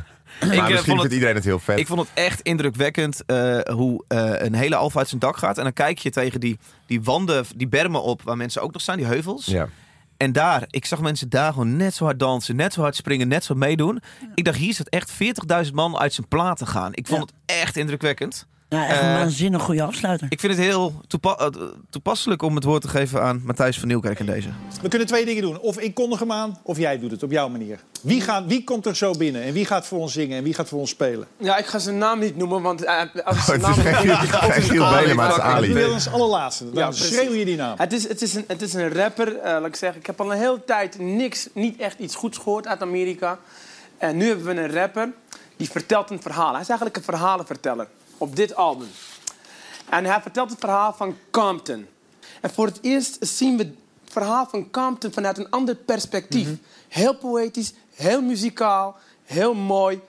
Maar 0.41 0.51
eh, 0.51 0.57
misschien 0.57 0.69
vond 0.77 0.87
het- 0.87 0.97
vindt 0.99 1.13
iedereen 1.13 1.35
het 1.35 1.45
heel 1.45 1.59
vet. 1.59 1.79
Ik 1.79 1.87
vond 1.87 2.01
het 2.01 2.09
echt 2.15 2.41
indrukwekkend 2.41 3.25
eh, 3.27 3.59
hoe 3.61 4.05
eh, 4.09 4.33
een 4.37 4.55
hele 4.55 4.77
Alfa 4.77 4.99
uit 4.99 5.09
zijn 5.09 5.21
dak 5.21 5.37
gaat. 5.37 5.59
En 5.59 5.63
dan 5.65 5.73
kijk 5.73 5.99
je 5.99 6.11
tegen 6.11 6.41
die, 6.41 6.59
die 6.87 7.03
wanden, 7.03 7.45
die 7.57 7.69
bermen 7.69 8.03
op 8.03 8.23
waar 8.23 8.37
mensen 8.37 8.63
ook 8.63 8.73
nog 8.73 8.83
staan, 8.83 8.97
die 8.97 9.07
heuvels. 9.07 9.47
ja. 9.47 9.69
En 10.17 10.33
daar, 10.33 10.65
ik 10.71 10.85
zag 10.85 11.01
mensen 11.01 11.29
daar 11.29 11.53
gewoon 11.53 11.77
net 11.77 11.95
zo 11.95 12.05
hard 12.05 12.19
dansen, 12.19 12.57
net 12.57 12.73
zo 12.73 12.81
hard 12.81 12.97
springen, 12.97 13.29
net 13.29 13.45
zo 13.45 13.55
meedoen. 13.55 14.01
Ik 14.35 14.45
dacht, 14.45 14.57
hier 14.59 14.75
zit 14.75 14.89
echt 14.89 15.13
40.000 15.67 15.73
man 15.73 15.99
uit 15.99 16.13
zijn 16.13 16.29
platen 16.29 16.67
gaan. 16.67 16.95
Ik 16.95 17.07
vond 17.07 17.21
Ja. 17.31 17.37
het 17.47 17.61
echt 17.61 17.77
indrukwekkend. 17.77 18.47
Ja, 18.69 18.87
echt 18.89 19.01
een 19.01 19.09
eh, 19.09 19.15
waanzinnig 19.15 19.63
goede 19.63 19.83
afsluiter. 19.83 20.27
Ik 20.31 20.41
vind 20.41 20.53
het 20.57 20.63
heel 20.63 21.01
toepa- 21.07 21.37
eh, 21.37 21.47
toepasselijk 21.91 22.43
om 22.43 22.55
het 22.55 22.65
woord 22.65 22.83
te 22.83 22.89
geven 22.89 23.23
aan 23.23 23.43
Matthijs 23.45 23.79
van 23.79 23.89
Nieuwkerk 23.89 24.19
in 24.19 24.27
deze. 24.27 24.49
We 24.83 24.89
kunnen 24.89 25.07
twee 25.07 25.25
dingen 25.25 25.43
doen. 25.43 25.59
Of 25.59 25.79
ik 25.79 25.95
kondig 25.95 26.19
hem 26.19 26.33
aan, 26.33 26.59
of 26.63 26.79
jij 26.79 26.99
doet 26.99 27.11
het 27.11 27.23
op 27.23 27.31
jouw 27.31 27.49
manier. 27.49 27.79
Wie, 28.03 28.21
gaat, 28.21 28.45
wie 28.47 28.65
komt 28.65 28.87
er 28.87 28.97
zo 28.97 29.13
binnen? 29.13 29.43
En 29.43 29.53
wie 29.53 29.65
gaat 29.65 29.87
voor 29.87 29.99
ons 29.99 30.13
zingen? 30.13 30.37
En 30.39 30.45
wie 30.45 30.55
gaat 30.55 30.69
voor 30.69 30.79
ons 30.79 30.91
spelen? 30.91 31.27
Ja, 31.37 31.57
ik 31.57 31.67
ga 31.67 31.79
zijn 31.79 31.99
naam 31.99 32.19
niet 32.19 32.37
noemen, 32.37 32.63
want 32.63 32.85
eh, 32.85 33.01
als 33.25 33.37
ik 33.37 33.43
zijn 33.45 33.61
het 33.65 34.57
is 34.57 34.71
naam. 34.71 35.61
Doe 35.63 35.79
je 35.79 35.87
als 35.93 36.09
allerlaatste. 36.13 36.65
Dan 36.71 36.75
Ja, 36.85 36.93
schreeuw 36.93 37.33
je 37.33 37.45
die 37.45 37.57
naam. 37.57 37.75
Het 37.79 37.93
is, 37.93 38.09
het, 38.09 38.23
is 38.23 38.35
een, 38.35 38.45
het 38.47 38.63
is 38.63 38.75
een 38.75 38.93
rapper, 38.93 39.37
eh, 39.37 39.43
laat 39.53 39.67
ik 39.67 39.77
zeggen. 39.77 40.01
Ik 40.01 40.07
heb 40.07 40.21
al 40.21 40.33
een 40.33 40.39
hele 40.39 40.65
tijd 40.65 40.99
niks, 40.99 41.49
niet 41.55 41.81
echt 41.81 41.99
iets 41.99 42.15
goeds 42.15 42.39
gehoord 42.39 42.67
uit 42.67 42.83
Amerika. 42.83 43.39
En 43.99 44.17
nu 44.17 44.27
hebben 44.27 44.45
we 44.45 44.61
een 44.63 44.73
rapper 44.73 45.13
die 45.57 45.71
vertelt 45.71 46.11
een 46.11 46.23
verhaal. 46.23 46.53
Hij 46.53 46.61
is 46.61 46.69
eigenlijk 46.69 46.97
een 46.97 47.03
verhalenverteller 47.03 47.87
op 48.19 48.37
dit 48.37 48.55
album. 48.55 48.89
En 49.91 50.05
hij 50.05 50.21
vertelt 50.21 50.51
het 50.51 50.61
verhaal 50.61 50.93
van 50.93 51.17
Compton. 51.31 51.89
En 52.41 52.51
voor 52.51 52.67
het 52.67 52.79
eerst 52.83 53.17
zien 53.21 53.57
we 53.57 53.63
het 53.63 53.75
verhaal 54.05 54.47
van 54.47 54.71
Compton 54.71 55.13
vanuit 55.13 55.39
een 55.39 55.51
ander 55.51 55.75
perspectief. 55.75 56.49
Heel 56.89 57.17
poëtisch, 57.17 57.73
heel 57.95 58.23
muzikaal, 58.23 58.97
heel 59.25 59.55
mooi. 59.55 60.01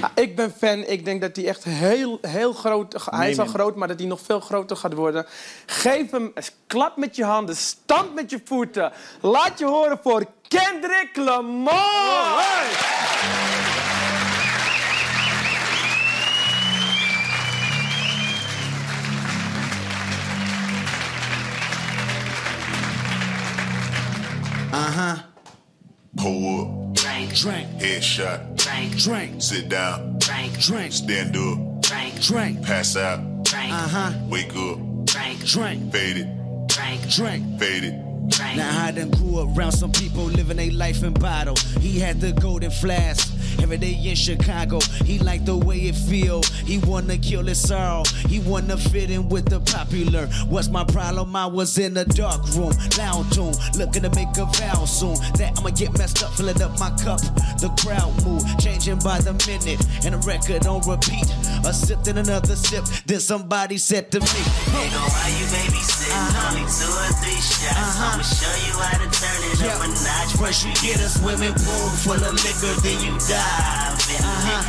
Ja, 0.00 0.10
ik 0.14 0.36
ben 0.36 0.54
fan. 0.58 0.78
Ik 0.78 1.04
denk 1.04 1.20
dat 1.20 1.36
hij 1.36 1.46
echt 1.46 1.64
heel, 1.64 2.18
heel 2.22 2.52
groot... 2.52 3.04
Hij 3.10 3.30
is 3.30 3.38
al 3.38 3.46
groot, 3.46 3.76
maar 3.76 3.88
dat 3.88 3.98
hij 3.98 4.08
nog 4.08 4.20
veel 4.20 4.40
groter 4.40 4.76
gaat 4.76 4.92
worden. 4.92 5.26
Geef 5.66 6.10
hem 6.10 6.30
een 6.34 6.44
klap 6.66 6.96
met 6.96 7.16
je 7.16 7.24
handen. 7.24 7.56
Stamp 7.56 8.14
met 8.14 8.30
je 8.30 8.40
voeten. 8.44 8.92
Laat 9.20 9.58
je 9.58 9.64
horen 9.64 9.98
voor 10.02 10.24
Kendrick 10.48 11.16
Lamar. 11.16 11.78
Pull 24.70 26.60
up. 26.60 26.94
Drink. 26.94 27.34
Drink. 27.34 27.68
Headshot. 27.80 28.56
Drink. 28.56 28.96
Drink. 28.96 29.42
Sit 29.42 29.68
down. 29.68 30.18
Drink. 30.18 30.58
Drink. 30.60 30.92
Stand 30.92 31.36
up. 31.36 31.82
Drink. 31.82 32.20
Drink. 32.20 32.62
Pass 32.62 32.96
out. 32.96 33.18
Drink. 33.44 33.72
Uh 33.72 33.88
huh. 33.88 34.12
Wake 34.28 34.54
up. 34.56 34.78
Drink. 35.06 35.44
Drink. 35.44 35.92
Fade 35.92 36.18
it. 36.18 36.68
Drink. 36.68 37.08
Drink. 37.08 37.58
Fade 37.58 37.84
it. 37.84 37.94
Now 38.56 38.84
I 38.84 38.92
done 38.92 39.10
grew 39.10 39.40
up 39.40 39.56
around 39.56 39.72
some 39.72 39.90
people 39.90 40.22
living 40.22 40.56
their 40.56 40.70
life 40.70 41.02
in 41.02 41.14
bottle. 41.14 41.56
He 41.80 41.98
had 41.98 42.20
the 42.20 42.32
golden 42.32 42.70
flask. 42.70 43.34
Every 43.62 43.78
day 43.78 43.92
in 43.92 44.14
Chicago, 44.14 44.80
he 45.04 45.18
liked 45.18 45.46
the 45.46 45.56
way 45.56 45.78
it 45.78 45.94
feel. 45.94 46.42
He 46.42 46.78
wanna 46.78 47.18
kill 47.18 47.44
his 47.44 47.60
sorrow. 47.60 48.04
He 48.28 48.40
wanna 48.40 48.76
fit 48.76 49.10
in 49.10 49.28
with 49.28 49.46
the 49.46 49.60
popular. 49.60 50.26
What's 50.48 50.68
my 50.68 50.84
problem? 50.84 51.34
I 51.36 51.46
was 51.46 51.78
in 51.78 51.96
a 51.96 52.04
dark 52.04 52.46
room, 52.54 52.72
lounge 52.98 53.36
room, 53.36 53.54
looking 53.76 54.02
to 54.02 54.10
make 54.10 54.36
a 54.38 54.46
vow 54.46 54.84
soon. 54.84 55.14
That 55.38 55.58
I'ma 55.58 55.70
get 55.70 55.96
messed 55.98 56.22
up, 56.22 56.32
filling 56.34 56.60
up 56.62 56.78
my 56.78 56.90
cup. 57.02 57.20
The 57.60 57.70
crowd 57.82 58.12
move, 58.24 58.44
changing 58.58 58.98
by 59.00 59.20
the 59.20 59.34
minute, 59.46 59.80
and 60.04 60.14
a 60.14 60.18
record 60.18 60.66
on 60.66 60.80
repeat. 60.88 61.26
A 61.64 61.72
sip, 61.72 62.02
then 62.04 62.18
another 62.18 62.56
sip. 62.56 62.84
Then 63.06 63.20
somebody 63.20 63.78
said 63.78 64.10
to 64.12 64.20
me, 64.20 64.26
Hey, 64.74 64.88
go 64.90 65.00
why 65.00 65.28
you 65.38 65.46
babysitting? 65.50 66.14
Only 66.14 66.62
uh-huh. 66.62 66.78
two 66.78 66.92
or 66.92 67.10
three 67.20 67.40
shots. 67.40 67.74
Uh-huh. 67.74 68.14
I'ma 68.14 68.24
show 68.24 68.54
you 68.66 68.74
how 68.78 68.98
to 68.98 69.08
turn 69.10 69.40
it 69.50 69.60
up 69.66 69.84
a 69.84 69.88
notch. 69.88 70.32
First 70.38 70.66
you 70.66 70.72
get 70.80 71.00
a 71.00 71.08
swimming 71.08 71.54
pool 71.54 71.88
full 72.04 72.20
of 72.20 72.34
liquor, 72.44 72.74
then 72.80 72.98
you 73.04 73.12
dive 73.28 73.39
Uh-huh. 73.40 74.60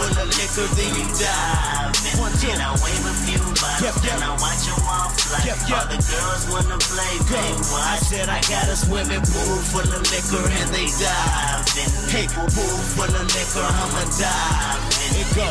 Full 0.00 0.16
of 0.16 0.28
liquor, 0.32 0.66
then 0.74 0.90
you 0.96 1.06
dive 1.20 1.92
in. 2.08 2.18
One, 2.18 2.32
two. 2.40 2.48
Then 2.48 2.60
I 2.60 2.72
wave 2.80 3.04
a 3.04 3.14
few 3.28 3.38
bottles, 3.60 3.84
Yep, 3.84 3.94
yep. 4.00 4.18
then 4.18 4.22
I 4.24 4.32
watch 4.40 4.62
them 4.64 4.80
all 4.88 5.08
fly. 5.12 5.38
Yep, 5.44 5.58
yep. 5.68 5.76
All 5.76 5.86
the 5.92 6.00
girls 6.00 6.42
wanna 6.48 6.78
play, 6.80 7.14
Go. 7.28 7.36
they 7.36 7.52
I 7.76 7.96
said 8.00 8.28
I 8.28 8.40
got 8.48 8.66
a 8.68 8.76
swimming 8.76 9.20
pool 9.20 9.56
full 9.70 9.84
of 9.84 10.02
liquor 10.08 10.40
and 10.48 10.68
they 10.72 10.88
dive 10.96 11.68
in. 11.76 11.90
Hey, 12.08 12.26
pool 12.32 12.48
full 12.48 13.12
of 13.12 13.26
liquor, 13.28 13.66
I'ma 13.68 14.02
dive 14.16 14.82
in. 15.04 15.20
It 15.20 15.28
go. 15.36 15.48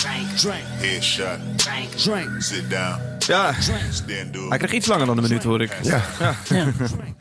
Drink. 0.00 0.26
Drink. 0.40 0.64
Headshot. 0.80 1.38
Drink. 1.58 1.90
Drink. 2.02 2.42
Sit 2.42 2.68
down. 2.68 3.13
Ja, 3.26 3.54
hij 4.48 4.58
kreeg 4.58 4.72
iets 4.72 4.86
langer 4.86 5.06
dan 5.06 5.16
een 5.16 5.22
minuut 5.22 5.42
hoor 5.42 5.62
ik. 5.62 5.78
Ja. 5.82 6.02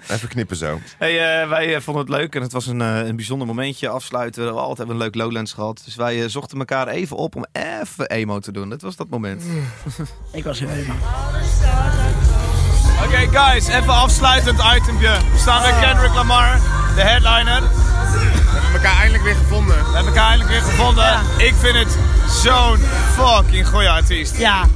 Even 0.09 0.27
knippen 0.27 0.55
zo. 0.55 0.79
Hey, 0.97 1.41
eh, 1.41 1.49
wij 1.49 1.75
eh, 1.75 1.81
vonden 1.81 2.03
het 2.03 2.11
leuk 2.11 2.35
en 2.35 2.41
het 2.41 2.51
was 2.51 2.67
een, 2.67 2.81
eh, 2.81 3.07
een 3.07 3.15
bijzonder 3.15 3.47
momentje 3.47 3.89
afsluiten. 3.89 4.39
We 4.39 4.45
hebben 4.45 4.61
altijd 4.61 4.77
hebben 4.77 4.95
een 4.95 5.01
leuk 5.01 5.15
Lowlands 5.15 5.53
gehad. 5.53 5.81
Dus 5.85 5.95
wij 5.95 6.29
zochten 6.29 6.59
elkaar 6.59 6.87
even 6.87 7.17
op 7.17 7.35
om 7.35 7.45
even 7.51 8.09
emo 8.09 8.39
te 8.39 8.51
doen. 8.51 8.69
Dat 8.69 8.81
was 8.81 8.95
dat 8.95 9.09
moment. 9.09 9.43
Ik 10.31 10.43
was 10.43 10.59
heel 10.59 10.69
helemaal. 10.69 10.97
Oké, 13.05 13.39
guys, 13.39 13.67
even 13.67 13.93
afsluitend 13.93 14.59
itempje. 14.75 15.17
We 15.31 15.37
staan 15.37 15.61
bij 15.61 15.79
Kendrick 15.81 16.13
Lamar, 16.13 16.59
de 16.95 17.01
headliner. 17.01 17.61
We 17.61 18.59
hebben 18.59 18.81
elkaar 18.81 18.97
eindelijk 18.97 19.23
weer 19.23 19.35
gevonden. 19.35 19.75
We 19.75 19.95
hebben 19.95 20.13
elkaar 20.13 20.29
eindelijk 20.29 20.49
weer 20.49 20.71
gevonden. 20.71 21.21
Ik 21.37 21.53
vind 21.53 21.75
het 21.75 21.97
zo'n 22.29 22.77
fucking 23.15 23.67
goeie 23.67 23.89
artiest. 23.89 24.37
Ja, 24.37 24.67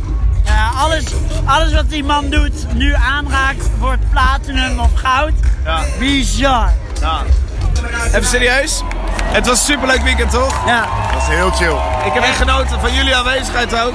Ja, 0.47 0.71
alles, 0.75 1.03
alles 1.45 1.73
wat 1.73 1.89
die 1.89 2.03
man 2.03 2.29
doet, 2.29 2.73
nu 2.73 2.93
aanraakt, 2.93 3.69
wordt 3.79 4.09
platinum 4.09 4.79
of 4.79 4.89
goud. 4.93 5.33
Ja. 5.63 5.79
Bizar. 5.99 6.71
Ja. 7.01 7.21
Even 8.07 8.25
serieus. 8.25 8.83
Het 9.23 9.47
was 9.47 9.59
een 9.59 9.65
superleuk 9.65 10.01
weekend, 10.01 10.31
toch? 10.31 10.65
Ja. 10.65 10.79
Dat 10.81 11.13
was 11.13 11.27
heel 11.27 11.51
chill. 11.51 11.75
Ik 12.05 12.13
heb 12.13 12.23
echt 12.23 12.37
genoten 12.37 12.79
van 12.79 12.93
jullie 12.93 13.15
aanwezigheid 13.15 13.81
ook. 13.81 13.93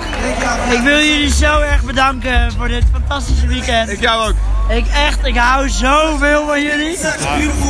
Ik 0.71 0.81
wil 0.81 0.99
jullie 0.99 1.33
zo 1.33 1.61
erg 1.61 1.83
bedanken 1.83 2.53
voor 2.57 2.69
dit 2.69 2.85
fantastische 2.93 3.47
weekend. 3.47 3.91
Ik 3.91 4.01
jou 4.01 4.29
ook. 4.29 4.35
Ik 4.69 4.87
echt, 4.87 5.27
ik 5.27 5.37
hou 5.37 5.69
zoveel 5.69 6.47
van 6.47 6.63
jullie. 6.63 6.99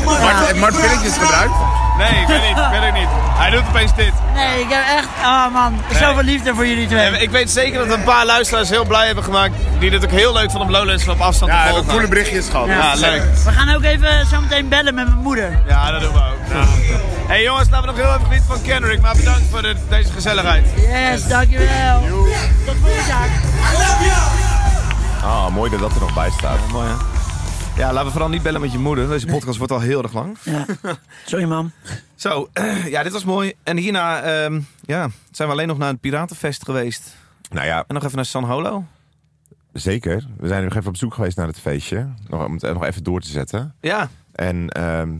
Mart, 0.04 0.46
heb 0.46 0.56
Mart 0.56 0.80
pilletjes 0.80 1.12
gebruikt? 1.12 1.54
Nee, 1.98 2.20
ik 2.20 2.26
weet 2.26 2.40
niet. 2.48 2.56
Ik 2.56 2.80
weet 2.80 2.88
ook 2.88 2.94
niet. 2.94 3.08
Hij 3.38 3.50
doet 3.50 3.62
opeens 3.68 3.94
dit. 3.94 4.12
Nee, 4.34 4.60
ik 4.60 4.66
heb 4.70 4.82
echt, 4.96 5.06
oh 5.24 5.52
man, 5.52 5.80
zoveel 6.00 6.22
liefde 6.22 6.54
voor 6.54 6.66
jullie 6.66 6.86
twee. 6.86 7.18
Ik 7.18 7.30
weet 7.30 7.50
zeker 7.50 7.86
dat 7.88 7.96
een 7.98 8.04
paar 8.04 8.26
luisteraars 8.26 8.68
heel 8.68 8.84
blij 8.84 9.06
hebben 9.06 9.24
gemaakt. 9.24 9.54
Die 9.78 9.90
dit 9.90 10.04
ook 10.04 10.10
heel 10.10 10.32
leuk 10.32 10.50
vonden 10.50 10.68
om 10.68 10.74
Lowlands 10.74 11.04
van 11.04 11.14
op 11.14 11.20
afstand 11.20 11.52
Ja, 11.52 11.58
te 11.58 11.62
we 11.64 11.68
volgen. 11.74 11.88
hebben 11.88 12.08
coole 12.10 12.22
berichtjes 12.22 12.48
gehad. 12.50 12.66
Ja, 12.66 12.94
leuk. 12.94 13.22
We 13.44 13.50
gaan 13.52 13.74
ook 13.74 13.82
even 13.82 14.26
zo 14.26 14.40
meteen 14.40 14.68
bellen 14.68 14.94
met 14.94 15.06
mijn 15.06 15.18
moeder. 15.20 15.58
Ja, 15.68 15.90
dat 15.90 16.00
doen 16.00 16.12
we 16.12 16.18
ook. 16.18 16.64
hey, 17.28 17.42
jongens, 17.42 17.68
laten 17.70 17.86
we 17.88 17.94
nog 17.96 18.04
heel 18.04 18.14
even 18.14 18.26
genieten 18.26 18.48
van 18.48 18.62
Kendrick. 18.62 19.00
Maar 19.00 19.16
bedankt 19.16 19.42
voor 19.50 19.62
de- 19.62 19.76
deze 19.88 20.12
gezelligheid. 20.12 20.66
Yes, 20.76 21.26
dankjewel. 21.28 22.00
Tot 22.66 22.74
volgend 22.82 23.06
jaar. 23.06 23.28
Ah, 25.24 25.46
mooi 25.48 25.70
dat 25.70 25.80
dat 25.80 25.94
er 25.94 26.00
nog 26.00 26.14
bij 26.14 26.30
staat. 26.38 26.58
mooi 26.72 26.88
hè? 26.88 26.94
Ja, 27.76 27.88
laten 27.92 28.04
we 28.06 28.10
vooral 28.10 28.28
niet 28.28 28.42
bellen 28.42 28.60
met 28.60 28.72
je 28.72 28.78
moeder. 28.78 29.08
Deze 29.08 29.26
podcast 29.26 29.58
wordt 29.58 29.72
al 29.72 29.80
heel 29.80 30.02
erg 30.02 30.12
lang. 30.12 30.36
Ja. 30.42 30.66
Sorry, 31.26 31.44
mam. 31.44 31.72
Zo, 32.14 32.48
ja, 32.94 33.02
dit 33.02 33.12
was 33.12 33.24
mooi. 33.24 33.52
En 33.62 33.76
hierna 33.76 34.22
ehm, 34.22 34.60
ja, 34.80 35.08
zijn 35.30 35.48
we 35.48 35.54
alleen 35.54 35.66
nog 35.68 35.78
naar 35.78 35.88
het 35.88 36.00
Piratenfest 36.00 36.64
geweest. 36.64 37.16
Nou 37.50 37.66
ja, 37.66 37.84
En 37.88 37.94
nog 37.94 38.04
even 38.04 38.16
naar 38.16 38.24
San 38.24 38.44
Holo. 38.44 38.84
zeker. 39.72 40.26
We 40.36 40.48
zijn 40.48 40.64
nog 40.64 40.74
even 40.74 40.88
op 40.88 40.96
zoek 40.96 41.14
geweest 41.14 41.36
naar 41.36 41.46
het 41.46 41.60
feestje. 41.60 42.08
Nog, 42.28 42.44
om 42.44 42.52
het 42.52 42.62
nog 42.62 42.84
even 42.84 43.02
door 43.04 43.20
te 43.20 43.28
zetten. 43.28 43.74
Ja. 43.80 44.08
En 44.32 44.68
ehm, 44.68 45.12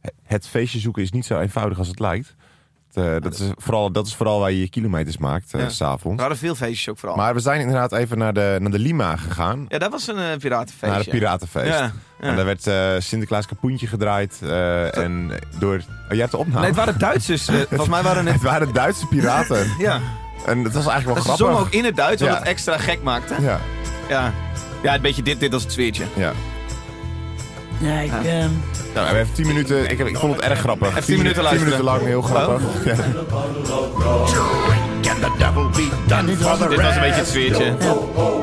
het- 0.00 0.14
het 0.22 0.46
feestje 0.48 0.78
zoeken 0.78 1.02
is 1.02 1.10
niet 1.10 1.26
zo 1.26 1.38
eenvoudig 1.40 1.78
als 1.78 1.88
het 1.88 1.98
lijkt. 1.98 2.34
Het, 2.96 3.04
eh, 3.04 3.20
dat, 3.20 3.34
is 3.34 3.50
vooral, 3.56 3.90
dat 3.92 4.06
is 4.06 4.14
vooral 4.14 4.40
waar 4.40 4.50
je 4.50 4.60
je 4.60 4.68
kilometers 4.68 5.18
maakt, 5.18 5.54
eh, 5.54 5.60
Ja. 5.60 5.68
s'avonds. 5.68 6.16
Er 6.16 6.22
waren 6.22 6.36
veel 6.36 6.54
feestjes 6.54 6.88
ook 6.88 6.98
vooral. 6.98 7.16
Maar 7.18 7.34
we 7.34 7.40
zijn 7.40 7.60
inderdaad 7.60 7.92
even 7.92 8.18
naar 8.18 8.32
de, 8.32 8.56
naar 8.60 8.70
de 8.70 8.78
Lima 8.78 9.16
gegaan. 9.16 9.64
Ja, 9.68 9.78
dat 9.78 9.90
was 9.90 10.06
een 10.08 10.18
eh, 10.18 10.36
piratenfeestje. 10.38 10.86
Naar 10.88 10.98
het 10.98 11.08
Piratenfeest. 11.08 11.66
Ja, 11.78 11.92
ja. 12.20 12.28
En 12.28 12.36
daar 12.36 12.44
werd 12.44 12.66
eh, 12.66 12.90
Sinterklaas 12.98 13.46
Kapoentje 13.46 13.86
gedraaid. 13.86 14.38
eh, 14.42 14.96
en 14.96 15.30
door... 15.58 15.74
Oh, 15.76 15.82
jij 16.08 16.18
hebt 16.18 16.30
de 16.30 16.36
opname? 16.36 16.58
Nee, 16.58 16.68
het 16.68 16.76
waren 16.76 16.98
Duitsers. 16.98 17.44
volgens 17.68 17.88
mij 17.88 18.02
waren 18.02 18.24
het... 18.24 18.34
het 18.34 18.42
waren 18.42 18.72
Duitse 18.72 19.06
piraten. 19.06 19.66
Ja. 19.78 20.00
En 20.46 20.62
dat 20.62 20.72
was 20.72 20.86
eigenlijk 20.86 21.04
wel 21.04 21.14
Dat 21.14 21.22
ze 21.24 21.28
grappig. 21.30 21.46
zongen 21.46 21.60
ook 21.60 21.70
in 21.72 21.84
het 21.84 21.96
Duits, 21.96 22.22
wat 22.22 22.30
Ja. 22.30 22.38
het 22.38 22.46
extra 22.46 22.78
gek 22.78 23.02
maakte. 23.02 23.34
Ja. 23.40 23.60
Ja. 24.08 24.32
Ja, 24.82 24.94
een 24.94 25.00
beetje 25.00 25.22
dit, 25.22 25.40
dit 25.40 25.52
als 25.54 25.62
het 25.62 25.72
zweertje. 25.72 26.04
Ja. 26.16 26.32
Ja, 27.78 27.98
ik... 28.00 28.10
ehm, 28.12 28.22
Nou, 28.22 28.48
we 28.92 29.00
hebben 29.00 29.22
even 29.22 29.34
10 29.34 29.46
minuten. 29.46 29.90
Ik, 29.90 29.98
heb, 29.98 30.06
ik 30.06 30.16
vond 30.16 30.34
het 30.34 30.44
erg 30.44 30.58
grappig. 30.58 30.88
Even 30.88 31.02
10 31.04 31.16
minuten 31.16 31.48
10 31.48 31.58
minuten 31.58 31.84
luisteren. 31.84 31.84
lang 31.84 32.02
heel 32.02 32.22
grappig. 32.22 32.62
Ja. 32.84 32.94
ja, 36.06 36.22
dit 36.22 36.42
was 36.42 36.58
Dit 36.58 36.80
was 36.82 36.94
een 36.94 37.00
beetje 37.00 37.14
het 37.20 37.28
zweertje. 37.28 37.74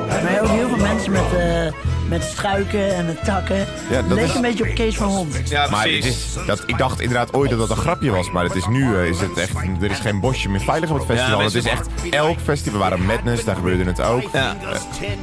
Maar 0.07 0.41
ook 0.41 0.47
heel 0.47 0.67
veel 0.67 0.77
mensen 0.77 1.11
met, 1.11 1.21
eh, 1.37 1.92
met 2.13 2.23
struiken 2.23 2.95
en 2.95 3.05
met 3.05 3.23
takken. 3.25 3.57
Ja, 3.89 4.01
dat 4.01 4.17
Leek 4.17 4.25
is- 4.25 4.35
een 4.35 4.41
beetje 4.41 4.69
op 4.69 4.75
Kees 4.75 4.95
van 4.97 5.07
Hond. 5.07 5.49
Ja, 5.49 5.69
Maar 5.69 5.83
het 5.83 6.05
is, 6.05 6.35
dat, 6.45 6.63
ik 6.65 6.77
dacht 6.77 6.99
inderdaad 7.01 7.33
ooit 7.33 7.49
dat 7.49 7.59
dat 7.59 7.69
een 7.69 7.75
grapje 7.77 8.11
was. 8.11 8.31
Maar 8.31 8.43
het 8.43 8.55
is 8.55 8.67
nu 8.67 8.95
eh, 8.97 9.05
is 9.07 9.19
het 9.19 9.37
echt, 9.37 9.53
er 9.81 9.91
is 9.91 9.99
geen 9.99 10.19
bosje 10.19 10.49
meer 10.49 10.59
veilig 10.61 10.89
op 10.89 10.95
het 10.97 11.05
festival. 11.05 11.39
Ja, 11.39 11.45
het 11.45 11.55
is 11.55 11.65
echt 11.65 11.87
elk 12.09 12.37
festival. 12.43 12.71
We 12.73 12.77
waren 12.85 13.05
Madness, 13.05 13.43
daar 13.43 13.55
gebeurde 13.55 13.83
het 13.83 14.01
ook. 14.01 14.21
Ja. 14.33 14.55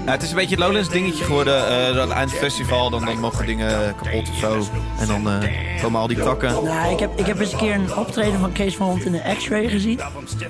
Ja, 0.06 0.12
het 0.12 0.22
is 0.22 0.30
een 0.30 0.36
beetje 0.36 0.54
het 0.54 0.64
Lowlands 0.64 0.88
dingetje 0.88 1.24
geworden. 1.24 1.66
eh 1.68 1.88
aan 1.88 1.96
het 1.96 2.10
eind 2.10 2.10
van 2.10 2.20
het 2.20 2.30
festival, 2.52 2.90
dan, 2.90 3.04
dan 3.04 3.18
mogen 3.18 3.46
dingen 3.46 3.94
kapot 4.02 4.28
of 4.30 4.36
zo. 4.36 4.62
En 5.00 5.06
dan 5.06 5.30
eh, 5.30 5.82
komen 5.82 6.00
al 6.00 6.06
die 6.06 6.22
takken. 6.22 6.64
Nou, 6.64 6.92
ik 6.92 6.98
heb, 6.98 7.18
ik 7.18 7.26
heb 7.26 7.40
eens 7.40 7.52
een 7.52 7.58
keer 7.58 7.74
een 7.74 7.96
optreden 7.96 8.38
van 8.40 8.52
Kees 8.52 8.76
van 8.76 8.86
Hond 8.86 9.04
in 9.04 9.12
de 9.12 9.34
X-ray 9.38 9.68
gezien. 9.68 10.00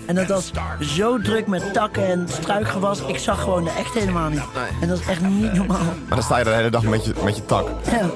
En 0.06 0.14
dat 0.14 0.26
was 0.28 0.50
zo 0.80 1.18
druk 1.20 1.46
met 1.46 1.72
takken 1.72 2.06
en 2.06 2.26
struikgewas. 2.40 3.00
Ik 3.06 3.18
zag 3.18 3.40
gewoon 3.42 3.64
de 3.64 3.70
echt 3.78 3.94
helemaal 3.94 4.28
niet. 4.28 4.40
En 4.80 4.88
dat 4.88 4.98
is 5.00 5.06
echt 5.06 5.20
niet 5.20 5.52
normaal. 5.52 5.78
Maar 6.08 6.18
sta 6.30 6.38
je 6.38 6.44
de 6.44 6.50
hele 6.50 6.70
dag 6.70 6.82
met 6.82 7.04
je, 7.04 7.12
met 7.24 7.36
je 7.36 7.44
tak. 7.44 7.68
Ja. 7.90 8.10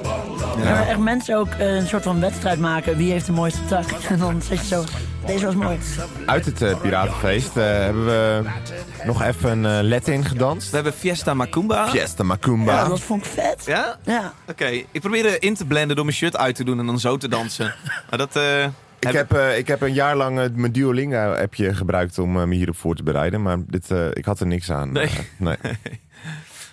Maar 0.63 0.87
echt 0.87 0.99
mensen 0.99 1.37
ook 1.37 1.47
eh, 1.47 1.75
een 1.75 1.87
soort 1.87 2.03
van 2.03 2.19
wedstrijd 2.19 2.59
maken. 2.59 2.97
Wie 2.97 3.11
heeft 3.11 3.25
de 3.25 3.31
mooiste 3.31 3.65
tak? 3.65 3.85
En 4.09 4.19
dan 4.19 4.41
zit 4.41 4.59
je 4.59 4.65
zo... 4.65 4.83
Deze 5.25 5.45
was 5.45 5.55
mooi. 5.55 5.77
Uit 6.25 6.45
het 6.45 6.61
eh, 6.61 6.81
Piratenfeest 6.81 7.57
eh, 7.57 7.63
hebben 7.63 8.05
we 8.05 8.41
nog 9.05 9.21
even 9.23 9.63
een 9.65 9.83
uh, 9.83 9.89
Latin 9.89 10.25
gedanst. 10.25 10.69
We 10.69 10.75
hebben 10.75 10.93
Fiesta 10.93 11.33
Macumba. 11.33 11.87
Fiesta 11.89 12.23
Macumba. 12.23 12.73
Ja, 12.73 12.87
dat 12.87 12.99
vond 12.99 13.25
ik 13.25 13.31
vet. 13.31 13.63
Ja? 13.65 13.97
Ja. 14.03 14.33
Oké, 14.49 14.65
ik 14.65 15.01
probeerde 15.01 15.39
in 15.39 15.55
te 15.55 15.65
blenden 15.65 15.95
door 15.95 16.05
mijn 16.05 16.17
shirt 16.17 16.37
uit 16.37 16.55
te 16.55 16.63
doen 16.63 16.79
en 16.79 16.85
dan 16.85 16.99
zo 16.99 17.17
te 17.17 17.27
dansen. 17.27 17.73
Maar 18.09 18.19
dat... 18.19 18.35
eh, 18.35 18.63
Ik 18.99 19.11
heb, 19.11 19.33
eh, 19.33 19.57
ik 19.57 19.67
heb 19.67 19.81
een 19.81 19.93
jaar 19.93 20.15
lang 20.15 20.49
mijn 20.55 20.71
Duolingo-appje 20.71 21.73
gebruikt 21.73 22.19
om 22.19 22.31
me 22.31 22.55
hierop 22.55 22.77
voor 22.77 22.95
te 22.95 23.03
bereiden. 23.03 23.41
Maar 23.41 23.57
dit, 23.67 23.91
eh, 23.91 24.07
ik 24.13 24.25
had 24.25 24.39
er 24.39 24.47
niks 24.47 24.71
aan. 24.71 24.91
Nee. 24.91 25.09
Nee. 25.37 25.57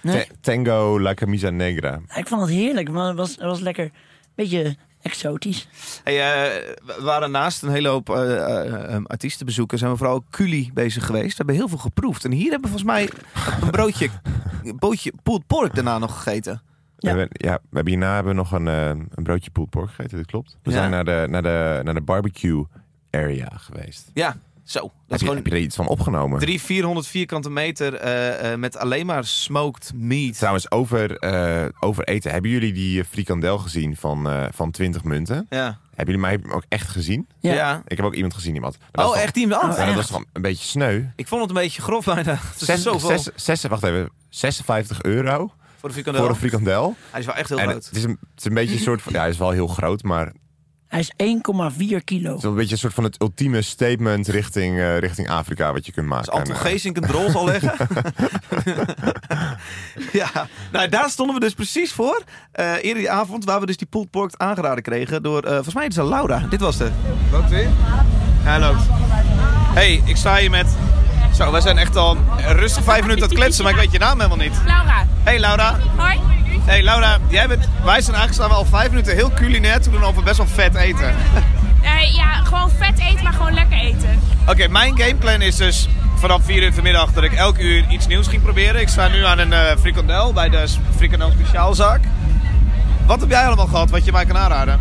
Nee. 0.03 0.27
Tango 0.41 1.01
La 1.01 1.15
Camisa 1.15 1.51
Negra. 1.51 2.01
Ja, 2.09 2.17
Ik 2.17 2.29
vond 2.29 2.41
het 2.41 2.51
heerlijk, 2.51 2.91
maar 2.91 3.07
het 3.09 3.17
was, 3.17 3.31
het 3.31 3.41
was 3.45 3.61
lekker. 3.61 3.91
Beetje 4.35 4.77
exotisch. 5.03 5.69
Hey, 6.05 6.15
eh, 6.15 6.75
we 6.83 7.03
waren 7.03 7.31
naast 7.31 7.63
een 7.63 7.71
hele 7.71 7.89
hoop 7.89 8.11
eh, 8.11 8.33
eh, 8.37 8.95
eh, 8.95 9.05
artiestenbezoeken. 9.05 9.79
Zijn 9.79 9.91
we 9.91 9.97
vooral 9.97 10.25
culi 10.31 10.71
bezig 10.75 11.07
geweest. 11.07 11.29
We 11.29 11.35
hebben 11.37 11.55
heel 11.55 11.69
veel 11.69 11.79
geproefd. 11.79 12.25
En 12.25 12.31
hier 12.33 12.51
hebben 12.51 12.71
we 12.71 12.79
volgens 12.79 12.91
mij 12.91 13.11
een 13.63 13.71
broodje, 13.71 14.09
een 14.63 14.79
broodje 14.79 15.13
pulled 15.23 15.47
pork 15.47 15.75
daarna 15.75 15.99
nog 15.99 16.17
gegeten. 16.23 16.63
We 16.97 17.09
hebben, 17.09 17.29
ja, 17.31 17.53
we 17.71 17.75
hebben 17.75 17.93
hierna 17.93 18.15
hebben 18.15 18.33
we 18.33 18.39
nog 18.39 18.53
een, 18.53 18.69
eh, 18.69 18.87
een 18.89 19.23
broodje 19.23 19.51
pulled 19.51 19.71
pork 19.71 19.89
gegeten, 19.89 20.17
dat 20.17 20.27
klopt. 20.27 20.59
We 20.63 20.71
Ja. 20.71 20.77
zijn 20.77 20.91
naar 20.91 21.05
de, 21.05 21.27
naar, 21.31 21.43
de, 21.43 21.81
naar 21.85 21.95
de 21.95 22.01
barbecue 22.01 22.67
area 23.11 23.49
geweest. 23.55 24.11
Ja, 24.15 24.37
zo. 24.73 24.81
Dat 24.81 24.91
Heb 24.91 24.93
is 25.09 25.19
je, 25.19 25.19
gewoon 25.19 25.37
heb 25.37 25.47
je 25.47 25.53
er 25.53 25.59
iets 25.59 25.77
van 25.77 25.87
opgenomen? 25.89 26.39
300, 26.39 26.67
400 26.67 27.07
vierkante 27.07 27.51
meter 27.51 27.95
eh, 27.95 28.53
eh, 28.53 28.59
met 28.59 28.77
alleen 28.77 29.07
maar 29.07 29.25
smoked 29.25 29.93
meat. 29.95 30.37
Trouwens, 30.39 30.71
over, 30.71 31.17
eh, 31.19 31.69
over 31.81 32.05
eten. 32.05 32.31
Hebben 32.31 32.51
jullie 32.51 32.73
die 32.73 33.05
frikandel 33.05 33.59
gezien 33.59 33.97
van, 33.97 34.31
eh, 34.31 34.45
van 34.51 34.71
20 34.71 35.05
munten? 35.05 35.47
Ja. 35.51 35.79
Hebben 35.95 36.15
jullie 36.15 36.39
mij 36.39 36.55
ook 36.55 36.65
echt 36.69 36.89
gezien? 36.89 37.29
Ja. 37.41 37.53
Ja. 37.55 37.83
Ik 37.87 37.97
heb 37.97 38.07
ook 38.07 38.15
iemand 38.15 38.35
gezien, 38.35 38.55
iemand. 38.55 38.77
Oh, 38.93 39.19
echt 39.19 39.37
iemand? 39.37 39.77
Ja, 39.77 39.81
Oh, 39.81 39.87
dat 39.87 39.95
was 39.95 40.07
toch 40.07 40.25
een 40.33 40.43
beetje 40.43 40.65
sneu. 40.67 41.03
Ik 41.17 41.29
vond 41.29 41.41
het 41.41 41.51
een 41.51 41.57
beetje 41.57 41.83
grof 41.83 42.05
bijna. 42.05 42.33
Het 42.53 42.61
is 42.61 42.67
Zes, 42.67 42.83
zoveel. 42.83 43.09
zes, 43.19 43.29
zes, 43.35 43.63
wacht 43.65 43.83
even, 43.83 44.11
56 44.29 44.97
Voor 45.03 45.11
euro 45.11 45.51
de 45.83 45.91
frikandel? 45.93 46.23
voor 46.23 46.31
een 46.31 46.37
frikandel. 46.37 46.97
Hij 47.11 47.21
is 47.21 47.27
wel 47.27 47.35
echt 47.35 47.49
heel 47.49 47.59
en 47.59 47.69
groot. 47.69 47.85
Het 47.85 47.97
is, 47.97 48.05
een, 48.05 48.11
het 48.21 48.39
is 48.39 48.45
een 48.45 48.55
beetje 48.55 48.75
een 48.75 48.81
soort 48.81 49.03
van, 49.03 49.13
ja, 49.13 49.21
hij 49.21 49.29
is 49.29 49.39
wel 49.39 49.51
heel 49.51 49.67
groot, 49.67 50.03
maar 50.03 50.33
Hij 50.93 51.01
is 51.01 51.13
1,4 51.17 52.05
kilo. 52.05 52.35
is 52.37 52.43
wel 52.43 52.51
een 52.51 52.57
beetje 52.57 52.73
een 52.73 52.79
soort 52.79 52.95
van 52.95 53.05
het 53.05 53.21
ultieme 53.21 53.63
statement 53.63 54.29
richting, 54.29 54.79
eh, 54.79 54.99
richting 54.99 55.31
Afrika 55.31 55.73
wat 55.73 55.87
je 55.87 55.93
kunt 55.93 56.07
maken. 56.07 56.33
Als 56.33 56.39
Anton 56.39 56.55
eh, 56.55 56.61
Geesink 56.61 56.97
een 56.97 57.03
drol 57.03 57.31
zal 57.31 57.45
leggen. 57.45 57.75
ja, 60.21 60.31
nou 60.73 60.89
daar 60.89 61.11
stonden 61.11 61.35
we 61.35 61.41
dus 61.41 61.55
precies 61.55 61.93
voor. 61.93 62.23
Eh 62.53 62.73
eerder 62.75 62.95
die 62.95 63.11
avond, 63.11 63.45
waar 63.45 63.61
we 63.61 63.67
dus 63.67 63.77
die 63.77 63.87
pulled 63.87 64.11
pork 64.11 64.35
aangeraden 64.37 64.83
kregen 64.83 65.23
door, 65.23 65.43
eh, 65.43 65.53
volgens 65.55 65.75
mij 65.75 65.87
is 65.87 65.97
het 65.97 66.07
Laura. 66.07 66.47
Dit 66.51 66.61
was 66.61 66.77
de. 66.77 66.91
Loopt 67.31 67.51
weer? 67.51 67.69
Hij 68.43 68.61
loopt. 68.61 68.83
hey, 69.75 70.03
ik 70.05 70.17
sta 70.17 70.37
hier 70.37 70.51
met... 70.51 70.67
Zo, 71.35 71.51
wij 71.51 71.61
zijn 71.61 71.79
echt 71.79 71.97
al 71.97 72.17
rustig 72.39 72.85
vijf 72.85 73.01
minuten 73.01 73.23
aan 73.23 73.29
het 73.29 73.39
kletsen, 73.39 73.65
maar 73.65 73.73
ik 73.73 73.79
weet 73.79 73.93
je 73.93 73.99
naam 73.99 74.17
helemaal 74.17 74.47
niet. 74.47 74.55
Laura. 74.67 75.07
Hey 75.23 75.41
Laura. 75.41 75.79
Hoi. 75.97 76.42
Hey 76.65 76.83
Laura, 76.83 77.19
jij 77.29 77.49
bent, 77.49 77.69
wij 77.85 78.01
zijn 78.01 78.29
we 78.37 78.43
al 78.43 78.65
vijf 78.65 78.89
minuten 78.89 79.15
heel 79.15 79.31
culinair 79.31 79.81
te 79.81 79.91
doen 79.91 80.05
over 80.05 80.23
best 80.23 80.37
wel 80.37 80.47
vet 80.47 80.75
eten. 80.75 81.15
Eh, 81.83 82.15
ja, 82.15 82.33
gewoon 82.33 82.71
vet 82.71 82.99
eten, 82.99 83.23
maar 83.23 83.33
gewoon 83.33 83.55
lekker 83.55 83.79
eten. 83.79 84.21
Oké, 84.47 84.69
mijn 84.69 84.99
gameplan 84.99 85.41
is 85.41 85.57
dus 85.57 85.89
vanaf 86.17 86.45
4 86.45 86.63
uur 86.63 86.73
vanmiddag 86.73 87.13
dat 87.13 87.25
ik 87.25 87.33
elk 87.33 87.59
uur 87.59 87.85
iets 87.89 88.07
nieuws 88.07 88.27
ging 88.27 88.43
proberen. 88.43 88.81
Ik 88.81 88.89
sta 88.89 89.09
nu 89.09 89.25
aan 89.25 89.39
een 89.39 89.53
eh, 89.53 89.77
frikandel 89.81 90.33
bij 90.33 90.49
de 90.49 90.69
frikandel 90.97 91.31
speciaalzaak. 91.31 92.01
Wat 93.07 93.21
heb 93.21 93.31
jij 93.31 93.47
allemaal 93.47 93.67
gehad 93.67 93.91
wat 93.91 94.05
je 94.05 94.13
mij 94.13 94.25
kan 94.25 94.37
aanraden? 94.37 94.81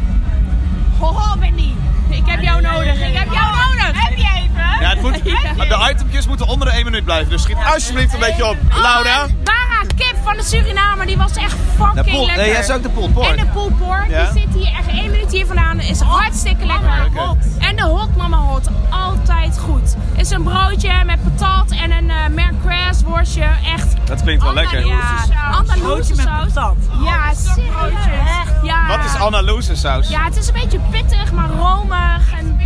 Hoho, 0.99 1.37
Benny. 1.37 1.73
Ik 2.09 2.23
heb 2.25 2.41
jou 2.41 2.61
nodig. 2.61 3.07
Ik 3.07 3.17
heb 3.17 3.31
jou 3.31 3.55
nodig. 3.55 4.03
Heb 4.03 4.17
je 4.17 4.31
even? 4.35 4.81
Ja, 4.81 4.89
het 4.89 5.01
moet, 5.01 5.23
de 5.69 5.87
itempjes 5.91 6.27
moeten 6.27 6.47
onder 6.47 6.67
de 6.67 6.73
1 6.73 6.85
minuut 6.85 7.03
blijven, 7.03 7.29
dus 7.29 7.41
schiet 7.41 7.57
alsjeblieft 7.73 8.13
een 8.13 8.19
beetje 8.19 8.45
op. 8.45 8.57
Laura? 8.81 9.27
Bara 9.43 9.81
kip 9.95 10.15
van 10.23 10.37
de 10.37 10.43
Surinamer, 10.43 11.05
die 11.05 11.17
was 11.17 11.35
echt 11.35 11.55
fucking 12.03 12.05
De 12.05 12.11
pool- 12.17 12.25
lekker. 12.25 12.43
nee, 12.43 12.51
jij 12.53 12.63
zei 12.63 12.77
ook 12.77 12.83
de 12.83 12.89
pulled 12.89 13.13
pork. 13.13 13.27
En 13.27 13.45
de 13.45 13.51
pulled 13.51 13.77
pork, 13.77 14.09
Ja? 14.09 14.31
die 14.31 14.41
zit 14.41 14.53
hier 14.53 14.73
echt 14.77 14.87
één 14.87 15.11
minuut 15.11 15.31
hier 15.31 15.45
vandaan. 15.45 15.79
Is 15.79 15.99
hartstikke 15.99 16.65
lekker. 16.65 17.07
En 17.59 17.75
de 17.75 17.83
hot 17.83 18.15
mama 18.15 18.37
hot, 18.37 18.67
altijd 18.89 19.59
goed. 19.59 19.95
Is 20.15 20.29
een 20.29 20.43
broodje 20.43 21.03
met 21.05 21.19
patat 21.23 21.71
en 21.71 21.91
een 21.91 22.09
uh, 22.09 22.41
worstje. 23.05 23.43
Echt. 23.75 23.95
Dat 24.05 24.21
klinkt 24.21 24.43
wel 24.43 24.53
lekker. 24.53 24.85
Ja, 24.87 25.25
Andaluze 25.51 25.79
Broodje 25.83 26.15
met 26.15 26.25
saus. 26.25 26.53
patat. 26.53 26.75
Ja, 27.03 27.33
serieus. 27.33 27.93
Ja. 28.63 28.87
Wat 28.87 29.05
is 29.05 29.15
Andaluze 29.19 29.75
saus? 29.75 30.09
Ja, 30.09 30.23
het 30.23 30.37
is 30.37 30.47
een 30.47 30.53
beetje 30.53 30.79
pittig, 30.91 31.31
maar 31.31 31.49
romig. 31.49 32.33
En... 32.39 32.59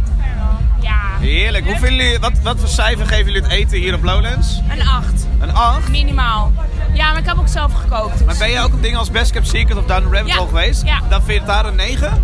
Ja. 0.81 0.95
Heerlijk. 1.19 1.65
Hoe 1.65 1.77
vinden 1.77 2.05
jullie, 2.05 2.19
wat, 2.19 2.39
wat 2.43 2.59
voor 2.59 2.67
cijfer 2.67 3.05
geven 3.05 3.25
jullie 3.25 3.41
het 3.41 3.51
eten 3.51 3.77
hier 3.77 3.93
op 3.93 4.03
Lowlands? 4.03 4.61
Een 4.69 4.87
8. 4.87 5.27
Een 5.39 5.53
8? 5.53 5.89
Minimaal. 5.89 6.51
Ja, 6.95 7.11
maar 7.11 7.21
ik 7.21 7.25
heb 7.25 7.37
ook 7.37 7.47
zelf 7.47 7.73
gekookt. 7.73 8.17
dus- 8.17 8.25
Maar 8.27 8.37
ben 8.37 8.49
je 8.51 8.59
ook 8.59 8.73
op 8.73 8.81
dingen 8.81 8.99
als 8.99 9.11
Best 9.11 9.31
Kept 9.31 9.47
Secret 9.47 9.77
of 9.77 9.85
Down 9.85 10.03
the 10.09 10.09
Rabbit 10.15 10.27
Ja. 10.33 10.37
Hole 10.37 10.47
geweest? 10.49 10.83
Ja. 10.85 10.99
Dan 11.09 11.21
vind 11.23 11.31
je 11.33 11.37
het 11.37 11.45
daar 11.47 11.65
een 11.65 11.75
9? 11.75 12.21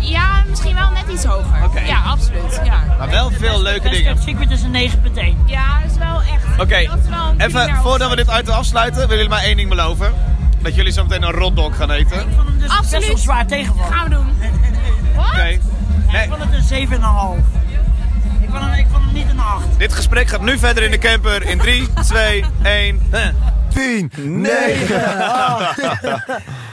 Ja, 0.00 0.42
misschien 0.48 0.74
wel 0.74 0.90
net 0.90 1.04
iets 1.12 1.24
hoger. 1.24 1.64
Oké. 1.64 1.80
Ja, 1.80 2.02
absoluut. 2.02 2.60
Ja. 2.64 2.84
Maar 2.98 3.10
wel 3.10 3.30
veel 3.30 3.62
leuke 3.62 3.80
Best 3.80 3.94
dingen. 3.94 4.12
Kept 4.12 4.22
Secret 4.26 4.50
is 4.50 4.62
een 4.62 4.70
9,1. 4.70 5.38
Ja, 5.46 5.80
dat 5.82 5.90
is 5.90 5.96
wel 5.98 6.20
echt. 6.20 6.60
Oké, 6.60 6.76
even 7.36 7.76
voordat 7.76 8.10
we 8.10 8.16
dit 8.16 8.30
item 8.38 8.54
afsluiten, 8.54 9.00
willen 9.00 9.14
jullie 9.16 9.30
maar 9.30 9.42
één 9.42 9.56
ding 9.56 9.68
beloven. 9.68 10.12
Dat 10.62 10.74
jullie 10.74 10.92
zo 10.92 11.02
meteen 11.02 11.22
een 11.22 11.30
rotdog 11.32 11.76
gaan 11.76 11.90
eten. 11.90 12.20
Oké. 12.20 12.52
Dus 12.58 12.68
Absoluut. 12.70 12.90
best 12.90 13.06
wel 13.06 13.16
zwaar 13.16 13.46
tegenvallen. 13.46 13.92
Gaan 13.92 14.04
we 14.08 14.14
doen. 14.14 14.26
Wat? 15.16 15.34
Nee, 15.36 15.52
ik 15.52 16.28
vond 16.28 16.42
het 16.42 16.52
een 16.70 16.88
7,5. 16.88 17.44
Ik 18.40 18.48
vond 18.50 18.62
hem, 18.64 18.72
ik 18.72 18.86
vond 18.92 19.04
hem 19.04 19.12
niet 19.14 19.30
een 19.30 19.40
8. 19.40 19.64
Dit 19.78 19.92
gesprek 19.92 20.28
gaat 20.28 20.40
nu 20.40 20.58
verder 20.58 20.82
in 20.82 20.90
de 20.90 20.98
camper 20.98 21.42
in 21.46 21.58
3, 21.58 21.88
2, 22.02 22.44
1. 22.62 23.00
10, 23.74 24.10
9. 24.16 25.00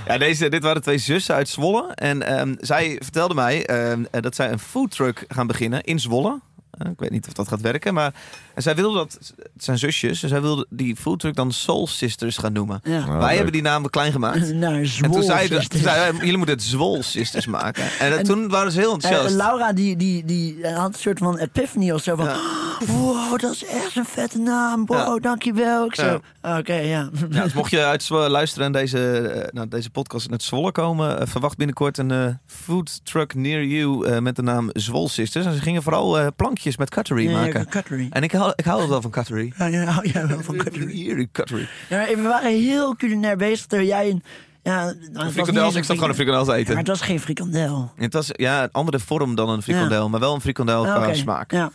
ja, 0.08 0.18
deze, 0.18 0.50
dit 0.50 0.64
waren 0.64 0.82
twee 0.82 0.98
zussen 0.98 1.36
uit 1.36 1.50
Zwolle. 1.50 1.92
En 1.94 2.24
ehm, 2.24 2.56
zij 2.60 2.98
vertelde 3.02 3.34
mij 3.34 3.66
ehm, 3.66 4.04
eh, 4.12 4.22
dat 4.22 4.36
zij 4.36 4.52
een 4.52 4.60
foodtruck 4.60 5.26
gaan 5.28 5.48
beginnen 5.48 5.84
in 5.84 6.00
Zwolle. 6.00 6.40
Eh, 6.72 6.92
ik 6.92 7.00
weet 7.00 7.12
niet 7.12 7.28
of 7.28 7.34
dat 7.34 7.48
gaat 7.48 7.62
werken, 7.62 7.94
maar 7.94 8.14
en 8.58 8.64
zij 8.64 8.76
wilde 8.76 8.98
dat, 8.98 9.18
het 9.54 9.64
zijn 9.64 9.78
zusjes, 9.78 10.24
en 10.24 10.30
zij 10.30 10.42
wilde 10.42 10.66
die 10.70 10.96
foodtruck 10.96 11.36
dan 11.36 11.52
Soul 11.52 11.88
Sisters 11.88 12.38
gaan 12.38 12.54
noemen. 12.54 12.80
Ja. 12.84 13.08
Wij 13.08 13.20
leuk. 13.20 13.36
hebben 13.36 13.52
die 13.54 13.62
naam 13.62 13.90
klein 13.90 14.12
gemaakt. 14.12 14.54
Nou, 14.54 14.74
en 15.02 15.12
toen 15.12 15.24
zei, 15.24 15.40
Sisters. 15.40 15.68
toen 15.68 15.80
zei 15.80 16.00
hij, 16.00 16.12
jullie 16.14 16.38
moeten 16.38 16.56
het 16.56 16.64
Zwol 16.64 17.04
Sisters 17.04 17.46
maken. 17.48 17.84
En, 18.00 18.12
eh, 18.12 18.18
En- 18.18 18.24
toen 18.24 18.50
waren 18.50 18.72
ze 18.72 18.80
heel 18.80 18.88
Eh, 18.88 18.94
enthousiast. 18.94 19.36
Laura 19.36 19.74
die, 19.74 19.96
die, 19.96 20.26
die 20.26 20.68
had 20.68 20.88
een 20.94 21.00
soort 21.00 21.18
van 21.20 21.38
epiphany 21.38 21.92
of 21.92 22.04
zo 22.04 22.16
van... 22.16 22.30
Wow, 22.88 23.40
dat 23.40 23.52
is 23.52 23.66
echt 23.66 23.96
een 23.96 24.06
vette 24.06 24.38
naam. 24.38 24.86
Wow, 24.86 24.98
Ja. 24.98 25.20
dankjewel. 25.20 25.86
Ik 25.86 25.96
zo, 25.96 26.20
oké, 26.42 26.74
ja. 26.74 27.10
Ja, 27.30 27.44
dus 27.44 27.54
mocht 27.54 27.72
je 27.72 27.84
uit 27.86 28.04
Zwolle 28.04 28.30
luisteren 28.30 28.66
en 28.66 28.72
deze, 28.72 29.18
eh, 29.20 29.48
naar 29.54 29.70
deze 29.70 29.90
podcast 29.90 30.32
uit 30.32 30.44
Zwolle 30.44 30.72
komen, 30.72 31.20
eh, 31.20 31.28
verwacht 31.28 31.58
binnenkort 31.58 31.98
een 31.98 32.12
eh, 32.12 32.26
food 32.46 33.06
truck 33.06 33.34
near 33.36 33.64
you 33.64 34.06
eh, 34.08 34.20
met 34.20 34.36
de 34.36 34.42
naam 34.42 34.70
Zwol 34.74 35.10
Sisters. 35.10 35.46
En 35.46 35.54
ze 35.54 35.62
gingen 35.62 35.84
vooral 35.84 36.20
eh, 36.20 36.28
plankjes 36.36 36.78
met 36.78 36.90
cutlery 36.90 37.30
Ja, 37.30 37.32
maken. 37.40 37.68
cutlery. 37.70 38.08
En 38.10 38.24
ik 38.24 38.32
hou, 38.48 38.54
ik 38.56 38.66
hou 38.66 38.90
wel 38.90 39.02
van 39.02 39.12
cutlery. 39.12 39.54
Ja, 39.58 39.66
ja, 39.66 39.84
hou 39.84 40.10
jij 40.10 40.28
wel 40.28 40.42
van 40.42 40.58
cutlery. 40.58 40.92
Hier, 40.92 41.28
cutlery. 41.32 41.68
Ja, 41.90 41.98
maar 41.98 42.16
we 42.16 42.22
waren 42.22 42.52
heel 42.52 42.96
culinair 42.96 43.38
bezig 43.38 43.66
terwijl 43.66 43.90
jij 43.90 44.10
een... 44.10 44.24
Ja, 44.64 44.86
niet 44.86 45.32
frikandel, 45.32 45.76
ik 45.76 45.84
zat 45.84 45.96
gewoon 45.96 46.10
een 46.10 46.16
frikandel 46.16 46.46
te 46.46 46.52
eten. 46.52 46.66
Ja, 46.66 46.70
maar 46.70 46.78
het 46.78 46.88
was 46.88 47.02
geen 47.02 47.20
frikandel. 47.20 47.92
Het 47.96 48.14
was 48.14 48.30
ja, 48.32 48.64
een 48.64 48.72
andere 48.72 49.00
vorm 49.00 49.36
dan 49.36 49.50
een 49.50 49.62
frikandel, 49.62 50.10
maar 50.10 50.20
wel 50.20 50.34
een 50.34 50.42
frikandel 50.42 50.84
qua 50.84 51.14
smaak. 51.14 51.52
Ja. 51.52 51.72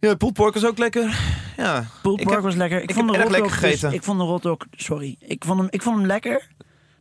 Ja, 0.00 0.14
pulled 0.14 0.34
pork 0.34 0.54
was 0.54 0.64
ook 0.64 0.78
lekker. 0.78 1.18
Ja. 1.56 1.86
Pulled 2.02 2.18
Ik 2.18 2.24
pork 2.24 2.36
heb- 2.36 2.44
was 2.44 2.54
lekker. 2.54 2.82
Ik, 2.82 2.88
ik 2.88 2.94
vond 2.94 3.10
heb 3.10 3.14
de 3.16 3.22
rotdog 3.22 3.40
lekker 3.40 3.58
gegeten. 3.58 3.88
Dus, 3.88 3.98
ik 3.98 4.04
vond 4.04 4.18
de 4.18 4.24
rotdog, 4.24 4.56
sorry. 4.70 5.16
Ik 5.20 5.44
vond, 5.44 5.58
hem, 5.58 5.68
ik 5.70 5.82
vond 5.82 5.96
hem 5.96 6.06
lekker. 6.06 6.48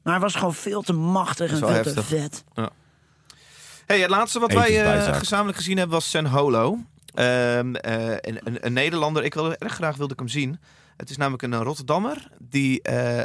Maar 0.03 0.13
hij 0.13 0.21
was 0.21 0.35
gewoon 0.35 0.53
veel 0.53 0.81
te 0.81 0.93
machtig 0.93 1.51
en 1.51 1.57
veel 1.57 1.93
te 1.93 2.03
vet. 2.03 2.43
Ja. 2.53 2.69
Hey, 3.85 3.99
het 3.99 4.09
laatste 4.09 4.39
wat 4.39 4.53
wij 4.53 4.83
eh, 4.83 5.15
gezamenlijk 5.17 5.57
gezien 5.57 5.77
hebben 5.77 5.95
was 5.95 6.09
Sen 6.09 6.25
Holo. 6.25 6.77
Ehm, 7.19 7.75
eh, 7.75 8.11
een, 8.11 8.39
een, 8.43 8.65
een 8.65 8.73
Nederlander. 8.73 9.23
Ik 9.23 9.33
wilde 9.33 9.57
erg 9.57 9.73
graag 9.73 9.95
wilde 9.95 10.13
ik 10.13 10.19
hem 10.19 10.27
zien. 10.27 10.59
Het 10.97 11.09
is 11.09 11.17
namelijk 11.17 11.43
een 11.43 11.55
Rotterdammer 11.55 12.27
die 12.39 12.81
eh, 12.81 13.21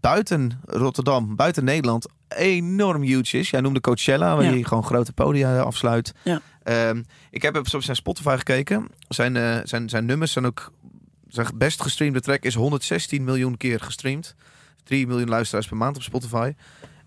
buiten 0.00 0.60
Rotterdam, 0.64 1.36
buiten 1.36 1.64
Nederland, 1.64 2.06
enorm 2.28 3.02
huge 3.02 3.38
is. 3.38 3.50
Jij 3.50 3.60
noemde 3.60 3.80
Coachella, 3.80 4.34
waar 4.36 4.44
Ja. 4.44 4.50
hij 4.50 4.62
gewoon 4.62 4.84
grote 4.84 5.12
podia 5.12 5.60
afsluit. 5.60 6.14
Ja. 6.22 6.40
Ehm, 6.62 7.02
ik 7.30 7.42
heb 7.42 7.56
op 7.56 7.68
zijn 7.82 7.96
Spotify 7.96 8.34
gekeken. 8.36 8.86
Zijn, 9.08 9.36
eh, 9.36 9.58
zijn, 9.64 9.88
zijn 9.88 10.04
nummers 10.04 10.32
zijn 10.32 10.46
ook... 10.46 10.72
Zijn 11.28 11.46
best 11.54 11.82
gestreamde 11.82 12.20
track 12.20 12.42
is 12.44 12.54
116 12.54 13.24
miljoen 13.24 13.56
keer 13.56 13.80
gestreamd. 13.80 14.34
3 14.84 15.06
miljoen 15.06 15.28
luisteraars 15.28 15.66
per 15.66 15.76
maand 15.76 15.96
op 15.96 16.02
Spotify. 16.02 16.52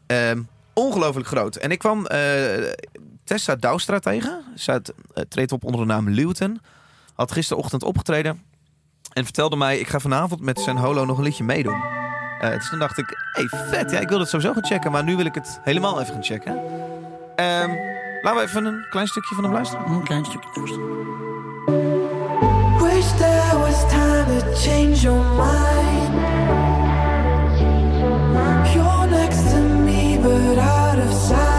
Ehm, 0.06 0.42
ongelooflijk 0.74 1.28
groot. 1.28 1.56
En 1.56 1.72
ik 1.72 1.80
kwam 1.80 2.06
eh, 2.06 2.20
Tessa 3.24 3.56
Douwstra 3.56 4.00
tegen. 4.00 4.44
Zij 4.56 4.82
eh, 5.14 5.24
treedt 5.30 5.52
op 5.52 5.64
onder 5.64 5.82
de 5.82 5.88
naam 5.88 6.10
Luton. 6.10 6.62
Had 7.14 7.32
gisterochtend 7.32 7.84
opgetreden. 7.84 8.42
En 9.14 9.24
vertelde 9.24 9.56
mij, 9.56 9.80
ik 9.80 9.88
ga 9.88 10.00
vanavond 10.00 10.42
met 10.42 10.60
zijn 10.60 10.78
holo 10.78 11.06
nog 11.06 11.18
een 11.18 11.24
liedje 11.24 11.44
meedoen. 11.44 11.84
Eh, 12.40 12.52
dus 12.52 12.70
toen 12.70 12.80
dacht 12.80 12.98
ik, 12.98 13.18
hey, 13.32 13.48
vet. 13.48 13.92
Ja, 13.92 14.00
ik 14.00 14.08
wilde 14.08 14.24
het 14.24 14.30
sowieso 14.30 14.54
gaan 14.54 14.66
checken. 14.66 14.92
Maar 14.92 15.04
nu 15.04 15.16
wil 15.16 15.26
ik 15.26 15.36
het 15.36 15.60
helemaal 15.64 16.02
even 16.02 16.14
gaan 16.14 16.24
checken. 16.24 16.56
Ehm, 17.36 17.70
laten 18.22 18.42
we 18.42 18.48
even 18.48 18.66
een 18.66 18.86
klein 18.90 19.08
stukje 19.08 19.36
van 19.36 19.44
hem 19.44 19.54
luisteren. 19.54 19.86
Een 19.86 20.04
klein 20.04 20.26
stukje 20.26 20.50
luisteren. 20.56 20.88
Wish 22.82 23.12
there 23.18 23.58
was 23.58 23.90
time 23.90 24.40
to 24.40 24.54
change 24.56 24.96
your 24.96 25.24
mind. 25.36 26.14
You're 28.74 29.08
next 29.08 29.50
to 29.50 29.58
me, 29.58 30.20
but 30.22 30.58
out 30.58 30.98
of 30.98 31.14
sight. 31.14 31.53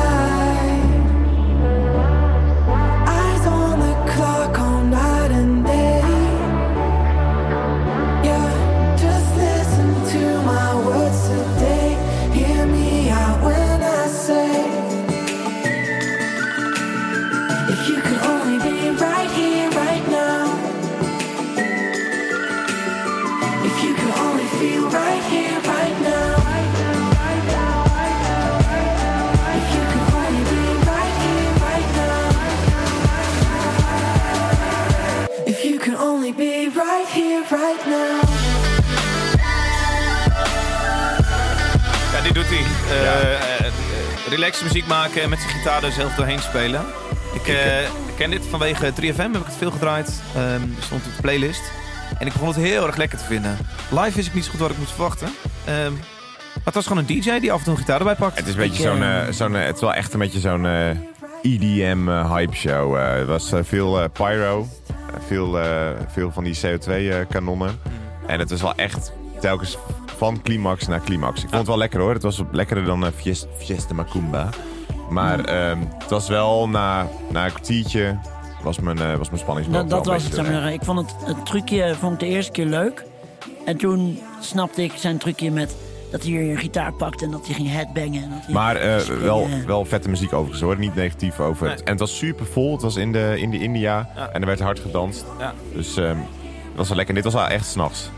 Eh, 42.91 43.33
eh, 43.33 43.73
relax 44.29 44.63
muziek 44.63 44.87
maken 44.87 45.23
en 45.23 45.29
met 45.29 45.39
zijn 45.39 45.53
gitaar 45.53 45.85
er 45.85 45.93
zelf 45.93 46.15
doorheen 46.15 46.41
spelen. 46.41 46.85
Ik 47.35 47.49
eh, 47.49 47.57
ken 48.17 48.31
dit 48.31 48.47
vanwege 48.51 48.93
3FM, 48.93 49.33
heb 49.33 49.37
ik 49.37 49.47
het 49.47 49.57
veel 49.57 49.71
gedraaid. 49.71 50.23
Ehm 50.37 50.63
stond 50.81 51.07
op 51.07 51.15
de 51.17 51.21
playlist. 51.21 51.73
En 52.19 52.27
ik 52.27 52.33
begon 52.33 52.49
het 52.49 52.57
heel 52.57 52.87
erg 52.87 52.97
lekker 52.97 53.19
te 53.19 53.25
vinden. 53.25 53.59
Live 53.91 54.13
wist 54.15 54.29
ik 54.29 54.35
niet 54.35 54.45
zo 54.45 54.51
goed 54.51 54.61
wat 54.61 54.71
ik 54.71 54.79
moest 54.79 54.91
verwachten. 54.93 55.29
Ehm, 55.65 55.93
maar 56.55 56.65
het 56.65 56.75
was 56.75 56.87
gewoon 56.87 57.05
een 57.09 57.21
DJ 57.21 57.39
die 57.39 57.53
af 57.53 57.59
en 57.59 57.65
toe 57.65 57.73
een 57.73 57.81
gitaar 57.81 57.99
erbij 57.99 58.15
pakt. 58.15 58.37
Het 58.37 58.47
is 58.47 58.53
een 58.53 58.61
beetje 58.61 58.83
zo'n, 58.83 59.03
eh, 59.03 59.29
eh, 59.29 59.33
zo'n, 59.33 59.53
het 59.53 59.75
is 59.75 59.81
wel 59.81 59.95
echt 59.95 60.13
een 60.13 60.19
beetje 60.19 60.41
zo'n 60.41 60.67
eh, 60.67 60.89
EDM 61.43 62.09
eh, 62.09 62.33
hype 62.35 62.55
show. 62.55 62.97
Het 63.19 63.27
was 63.27 63.53
veel 63.63 64.09
pyro, 64.09 64.69
veel, 65.27 65.59
veel 66.13 66.31
van 66.33 66.45
die 66.45 66.59
CO2 66.63 67.27
kanonnen. 67.29 67.81
En 68.27 68.39
het 68.39 68.51
was 68.51 68.63
wel 68.63 68.75
echt 68.75 69.13
telkens 69.41 69.79
van 70.17 70.43
climax 70.43 70.87
naar 70.87 71.01
climax. 71.01 71.35
Ik 71.37 71.41
vond 71.49 71.55
het 71.59 71.67
wel 71.67 71.79
lekker 71.79 72.01
hoor. 72.01 72.13
Het 72.13 72.23
was 72.23 72.43
lekkerder 72.53 72.85
dan 72.85 73.05
eh, 73.07 73.13
Fies- 73.17 73.47
Fiesta 73.59 73.95
Macumba. 73.95 74.49
Maar 75.11 75.45
ehm, 75.45 75.79
het 75.99 76.11
was 76.11 76.29
wel 76.29 76.69
na, 76.69 77.07
na 77.31 77.45
een 77.45 77.51
kwartiertje 77.53 78.19
was 78.63 78.79
mijn, 78.81 78.99
eh, 78.99 79.17
was 79.17 79.29
mijn 79.31 79.41
spanningsboog 79.41 79.77
Dat, 79.87 80.05
wel 80.05 80.15
was 80.15 80.25
het, 80.25 80.35
zeg. 80.35 80.73
Ik 80.73 80.83
vond 80.85 80.99
het, 80.99 81.15
het 81.37 81.47
trucje 81.47 81.95
vond 82.01 82.13
ik 82.13 82.19
de 82.19 82.27
eerste 82.27 82.53
keer 82.53 82.67
leuk. 82.67 83.05
En 83.65 83.77
toen 83.77 84.19
snapte 84.41 84.83
ik 84.83 84.93
zijn 84.97 85.19
trucje 85.19 85.51
met 85.51 85.77
dat 86.11 86.23
hij 86.23 86.33
weer 86.33 86.51
een 86.51 86.59
gitaar 86.59 86.93
pakt 86.93 87.23
en 87.23 87.31
dat 87.31 87.47
hij 87.47 87.55
ging 87.55 87.69
headbangen. 87.73 88.23
En 88.23 88.31
dat 88.31 88.39
hij 88.45 88.55
Maar 88.55 88.77
eh, 88.77 88.99
springen. 88.99 89.23
wel, 89.25 89.49
wel 89.67 89.85
vette 89.85 90.09
muziek 90.09 90.33
overigens 90.33 90.61
hoor. 90.63 90.79
Niet 90.79 90.95
negatief 90.95 91.41
over 91.41 91.71
het. 91.71 91.83
En 91.83 91.91
het 91.91 92.01
was 92.01 92.17
super 92.19 92.47
vol. 92.47 92.73
Het 92.73 92.83
was 92.83 92.97
in 92.97 93.13
de, 93.13 93.35
in 93.41 93.51
de 93.51 93.59
India. 93.59 94.09
En 94.33 94.41
er 94.41 94.47
werd 94.47 94.61
hard 94.61 94.79
gedanst. 94.81 95.25
Ja. 95.39 95.53
Dus 95.75 95.97
ehm, 95.97 96.17
dat 96.17 96.77
was 96.77 96.89
wel 96.89 96.97
lekker. 96.97 97.17
En 97.17 97.23
dit 97.23 97.33
was 97.33 97.43
al 97.43 97.49
echt 97.49 97.67
s'nachts. 97.67 98.11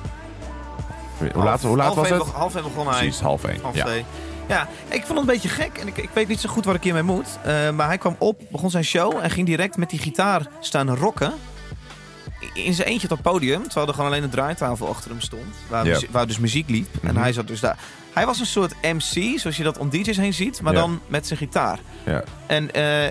Hoe 1.19 1.45
laat, 1.45 1.63
hoe 1.63 1.77
laat 1.77 1.95
half 1.95 2.09
was 2.09 2.19
het? 2.19 2.33
Half 2.35 2.55
één 2.55 2.65
begon 2.65 2.87
hij. 2.89 2.99
Precies, 2.99 3.21
half 3.21 3.45
één. 3.45 3.61
Half 3.63 3.75
ja. 3.75 3.85
twee. 3.85 4.05
Ja, 4.49 4.69
ik 4.89 5.05
vond 5.07 5.09
het 5.09 5.19
een 5.19 5.25
beetje 5.27 5.49
gek. 5.49 5.79
En 5.79 5.87
ik, 5.87 5.97
ik 5.97 6.11
weet 6.13 6.29
niet 6.29 6.41
zo 6.41 6.49
goed 6.49 6.65
wat 6.65 6.75
ik 6.75 6.83
hiermee 6.83 7.03
moet. 7.03 7.27
Eh, 7.45 7.71
maar 7.71 7.87
hij 7.87 7.99
kwam 7.99 8.17
op, 8.19 8.41
begon 8.51 8.71
zijn 8.71 8.85
show 8.85 9.19
en 9.23 9.31
ging 9.31 9.47
direct 9.47 9.77
met 9.77 9.91
die 9.91 9.99
gitaar 9.99 10.47
staan 10.61 10.95
rocken. 10.97 11.33
In 12.55 12.75
zijn 12.75 12.89
eentje 12.89 13.11
op 13.11 13.13
het 13.13 13.23
podium, 13.33 13.63
terwijl 13.63 13.87
er 13.87 13.95
gewoon 13.95 14.11
alleen 14.11 14.23
een 14.23 14.31
draaitafel 14.31 14.89
achter 14.89 15.11
hem 15.11 15.21
stond. 15.21 15.55
Waar, 15.69 16.03
waar 16.11 16.27
dus 16.27 16.39
muziek 16.39 16.69
liep. 16.69 16.89
En 17.03 17.13
Mhm. 17.13 17.23
hij 17.23 17.33
zat 17.33 17.47
dus 17.47 17.61
daar. 17.61 17.77
Hij 18.13 18.27
was 18.27 18.41
een 18.41 18.47
soort 18.47 18.75
MC, 18.83 19.39
zoals 19.39 19.57
je 19.57 19.63
dat 19.63 19.79
om 19.79 19.91
DJ's 19.91 20.17
heen 20.17 20.35
ziet, 20.35 20.61
maar 20.63 20.73
Ja. 20.73 20.79
dan 20.79 21.01
met 21.07 21.27
zijn 21.27 21.39
gitaar. 21.39 21.79
Ja. 22.05 22.23
En 22.47 22.73
eh, 22.75 23.07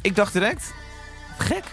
ik 0.00 0.16
dacht 0.16 0.32
direct, 0.32 0.72
gek. 1.38 1.64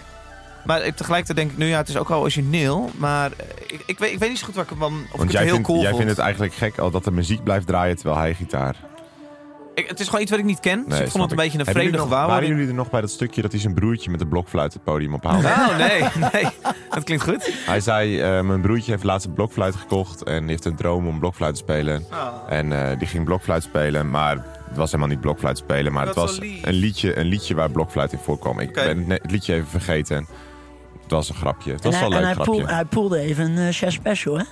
Maar 0.64 0.84
ik, 0.84 0.96
tegelijkertijd 0.96 1.38
denk 1.38 1.50
ik, 1.50 1.56
nu 1.56 1.66
ja, 1.66 1.76
het 1.78 1.88
is 1.88 1.96
ook 1.96 2.10
al 2.10 2.20
origineel. 2.20 2.90
Maar 2.96 3.30
eh, 3.36 3.46
ik, 3.66 3.82
ik, 3.86 3.98
weet, 3.98 4.12
ik 4.12 4.18
weet 4.18 4.28
niet 4.28 4.38
zo 4.38 4.44
goed 4.46 4.54
wat 4.54 4.64
ik 4.64 4.70
ervan... 4.70 4.92
Of 4.92 5.02
ik 5.02 5.08
Want 5.10 5.22
het 5.22 5.32
jij, 5.32 5.42
heel 5.42 5.52
vindt, 5.52 5.66
cool 5.66 5.80
jij 5.80 5.90
vond. 5.90 6.02
vindt 6.02 6.16
het 6.16 6.24
eigenlijk 6.24 6.54
gek 6.54 6.78
al 6.78 6.90
dat 6.90 7.04
de 7.04 7.10
muziek 7.10 7.44
blijft 7.44 7.66
draaien 7.66 7.96
terwijl 7.96 8.16
hij 8.18 8.34
gitaar. 8.34 8.76
Ik, 9.74 9.88
het 9.88 10.00
is 10.00 10.06
gewoon 10.06 10.20
iets 10.20 10.30
wat 10.30 10.40
ik 10.40 10.46
niet 10.46 10.60
ken. 10.60 10.84
dus 10.84 10.92
Nee, 10.94 11.02
ik 11.04 11.10
vond 11.10 11.22
het 11.22 11.30
een 11.32 11.36
beetje 11.38 11.58
een 11.58 11.64
vreemde 11.64 11.98
nog- 11.98 12.08
Waren 12.08 12.48
jullie 12.48 12.68
er 12.68 12.74
nog 12.74 12.90
bij 12.90 13.00
dat 13.00 13.10
stukje 13.10 13.42
dat 13.42 13.52
hij 13.52 13.60
zijn 13.60 13.74
broertje 13.74 14.10
met 14.10 14.18
de 14.18 14.26
blokfluit 14.26 14.72
het 14.72 14.84
podium 14.84 15.14
ophaalde? 15.14 15.46
Oh, 15.48 15.76
nee, 15.78 16.02
nee. 16.32 16.46
Dat 16.90 17.04
klinkt 17.04 17.24
goed. 17.24 17.50
Hij 17.66 17.80
zei, 17.80 18.20
eh, 18.20 18.40
mijn 18.40 18.60
broertje 18.60 18.90
heeft 18.90 19.04
laatst 19.04 19.26
een 19.26 19.32
blokfluit 19.32 19.74
gekocht 19.76 20.22
en 20.22 20.40
die 20.40 20.50
heeft 20.50 20.64
een 20.64 20.76
droom 20.76 21.06
om 21.06 21.18
blokfluit 21.18 21.54
te 21.54 21.60
spelen. 21.60 22.04
Oh. 22.12 22.28
En 22.48 22.90
eh, 22.90 22.98
die 22.98 23.06
ging 23.08 23.24
blokfluit 23.24 23.62
spelen, 23.62 24.10
maar 24.10 24.36
het 24.68 24.76
was 24.76 24.86
helemaal 24.90 25.08
niet 25.12 25.20
blokfluit 25.20 25.58
spelen, 25.58 25.92
maar 25.92 26.06
het 26.06 26.14
Dat 26.14 26.24
was 26.24 26.38
wel 26.38 26.48
een 26.62 26.74
liedje, 26.74 27.18
een 27.18 27.26
liedje 27.26 27.54
waar 27.54 27.70
blokfluit 27.70 28.12
in 28.12 28.18
voorkwam. 28.18 28.58
Ik 28.60 28.72
ben 28.72 29.04
het 29.08 29.22
het 29.22 29.30
liedje 29.30 29.54
even 29.54 29.68
vergeten. 29.68 30.26
Was 31.14 31.28
een 31.28 31.34
grapje. 31.34 31.72
Het 31.72 31.84
was 31.84 31.98
wel 32.00 32.10
hij, 32.10 32.18
een 32.18 32.24
en 32.24 32.28
leuk 32.28 32.36
hij, 32.36 32.44
grapje. 32.44 32.60
poel- 32.64 32.74
hij 32.74 32.84
poelde 32.84 33.18
even 33.18 33.44
een 33.50 33.56
uh, 33.66 33.68
chef 33.70 33.92
special, 33.92 34.38
hè? 34.38 34.44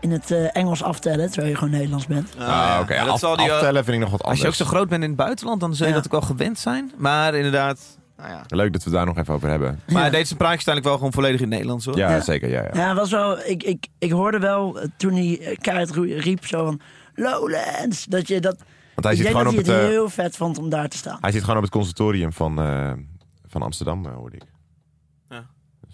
In 0.00 0.10
het 0.10 0.30
eh, 0.30 0.56
Engels 0.56 0.82
aftellen, 0.82 1.26
terwijl 1.26 1.48
je 1.48 1.54
gewoon 1.58 1.70
Nederlands 1.72 2.06
bent. 2.06 2.34
Ah, 2.38 2.78
oké. 2.82 2.94
Ja, 2.94 3.04
dat 3.04 3.12
Af- 3.12 3.18
zal 3.20 3.36
die, 3.36 3.46
eh, 3.46 3.52
aftellen 3.52 3.84
vind 3.84 3.96
ik 3.96 4.02
nog 4.02 4.10
wat 4.10 4.22
Als 4.22 4.30
je 4.38 4.38
ook 4.38 4.50
anders. 4.52 4.56
zo 4.70 4.76
groot 4.76 4.88
bent 4.88 5.02
in 5.02 5.08
het 5.08 5.18
buitenland, 5.18 5.60
dan 5.60 5.74
zul 5.74 5.86
je 5.86 5.92
Ja. 5.92 5.98
dat 5.98 6.12
ook 6.12 6.20
al 6.20 6.26
gewend 6.26 6.58
zijn. 6.58 6.92
Maar 6.96 7.34
inderdaad... 7.34 7.98
Nou 8.16 8.30
ja. 8.30 8.42
Leuk 8.46 8.72
dat 8.72 8.84
we 8.84 8.90
daar 8.90 9.06
nog 9.06 9.16
even 9.18 9.34
over 9.34 9.48
hebben. 9.48 9.80
Maar 9.92 10.10
zijn 10.10 10.12
praatje 10.12 10.38
uiteindelijk 10.38 10.84
wel 10.84 10.94
gewoon 10.96 11.12
volledig 11.12 11.36
in 11.36 11.42
het 11.46 11.52
Nederlands, 11.52 11.84
hoor. 11.84 11.96
Ja, 11.96 12.20
zeker. 12.20 12.48
Ja, 12.50 12.62
ja. 12.62 12.70
Ja, 12.72 12.94
was 12.94 13.10
wel, 13.10 13.38
ik, 13.38 13.62
ik, 13.62 13.86
ik 13.98 14.10
hoorde 14.10 14.38
wel 14.38 14.80
eh, 14.80 14.88
toen 14.96 15.12
hij 15.14 15.56
keihard 15.60 15.90
riep 15.96 16.46
zo 16.46 16.64
van 16.64 16.80
Lowlands. 17.14 18.04
Dat 18.04 18.28
je 18.28 18.40
dat. 18.40 18.56
Want 18.94 19.06
hij 19.06 19.10
ik 19.10 19.16
zit 19.22 19.26
denk 19.26 19.38
gewoon 19.38 19.44
dat 19.54 19.60
op 19.60 19.66
hij 19.66 19.74
het, 19.74 19.84
het 19.84 19.92
heel 19.92 20.08
vet 20.08 20.36
vond 20.36 20.58
om 20.58 20.68
daar 20.68 20.88
te 20.88 20.96
staan. 20.96 21.18
Hij 21.20 21.32
zit 21.32 21.40
gewoon 21.40 21.56
op 21.56 21.62
het 21.62 21.72
conservatorium 21.72 22.32
van, 22.32 22.60
eh, 22.60 22.92
van 23.46 23.62
Amsterdam, 23.62 24.06
hoorde 24.06 24.36
ik. 24.36 24.42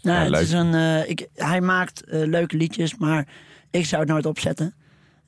Nou, 0.03 0.17
ja, 0.17 0.23
het 0.23 0.31
leuk. 0.31 0.41
is 0.41 0.53
een, 0.53 0.75
eh, 0.75 1.09
ik, 1.11 1.29
hij 1.35 1.61
maakt 1.61 2.05
eh, 2.05 2.27
leuke 2.27 2.57
liedjes, 2.57 2.97
maar 2.97 3.27
ik 3.71 3.87
zou 3.87 4.03
het 4.03 4.11
nooit 4.11 4.27
opzetten. 4.27 4.75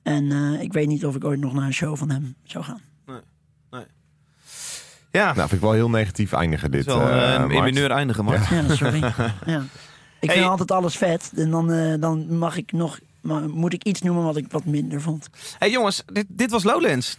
En 0.03 0.33
eh, 0.33 0.61
ik 0.61 0.73
weet 0.73 0.87
niet 0.87 1.07
of 1.07 1.15
ik 1.17 1.25
ooit 1.25 1.41
nog 1.41 1.53
naar 1.55 1.65
een 1.67 1.73
show 1.75 1.97
van 1.97 2.11
hem 2.11 2.35
zou 2.45 2.65
gaan. 2.65 2.81
Ja. 5.11 5.25
Nou, 5.25 5.35
vind 5.37 5.53
ik 5.53 5.61
wel 5.61 5.73
heel 5.73 5.91
negatief 5.91 6.33
eindigen 6.33 6.71
dit. 6.71 6.85
Wel, 6.85 6.99
Mart. 6.99 7.65
mineur 7.65 7.91
eindigen, 7.91 8.25
Mart. 8.25 8.49
Ja, 8.49 8.75
sorry. 8.75 8.99
ja. 9.47 9.63
Ik 10.21 10.31
Hey. 10.31 10.39
vind 10.39 10.49
altijd 10.51 10.71
alles 10.71 10.97
vet. 10.97 11.33
En 11.37 11.51
dan, 11.51 11.73
eh, 11.73 11.95
dan 12.01 12.37
mag 12.37 12.57
ik 12.57 12.73
nog, 12.73 12.99
maar 13.21 13.49
moet 13.49 13.73
ik 13.73 13.85
iets 13.85 14.03
noemen 14.03 14.25
wat 14.25 14.37
ik 14.37 14.47
wat 14.51 14.65
minder 14.65 15.01
vond. 15.01 15.29
hey, 15.59 15.71
jongens, 15.71 16.03
dit, 16.07 16.25
dit 16.29 16.51
was 16.51 16.63
Lowlands. 16.65 17.17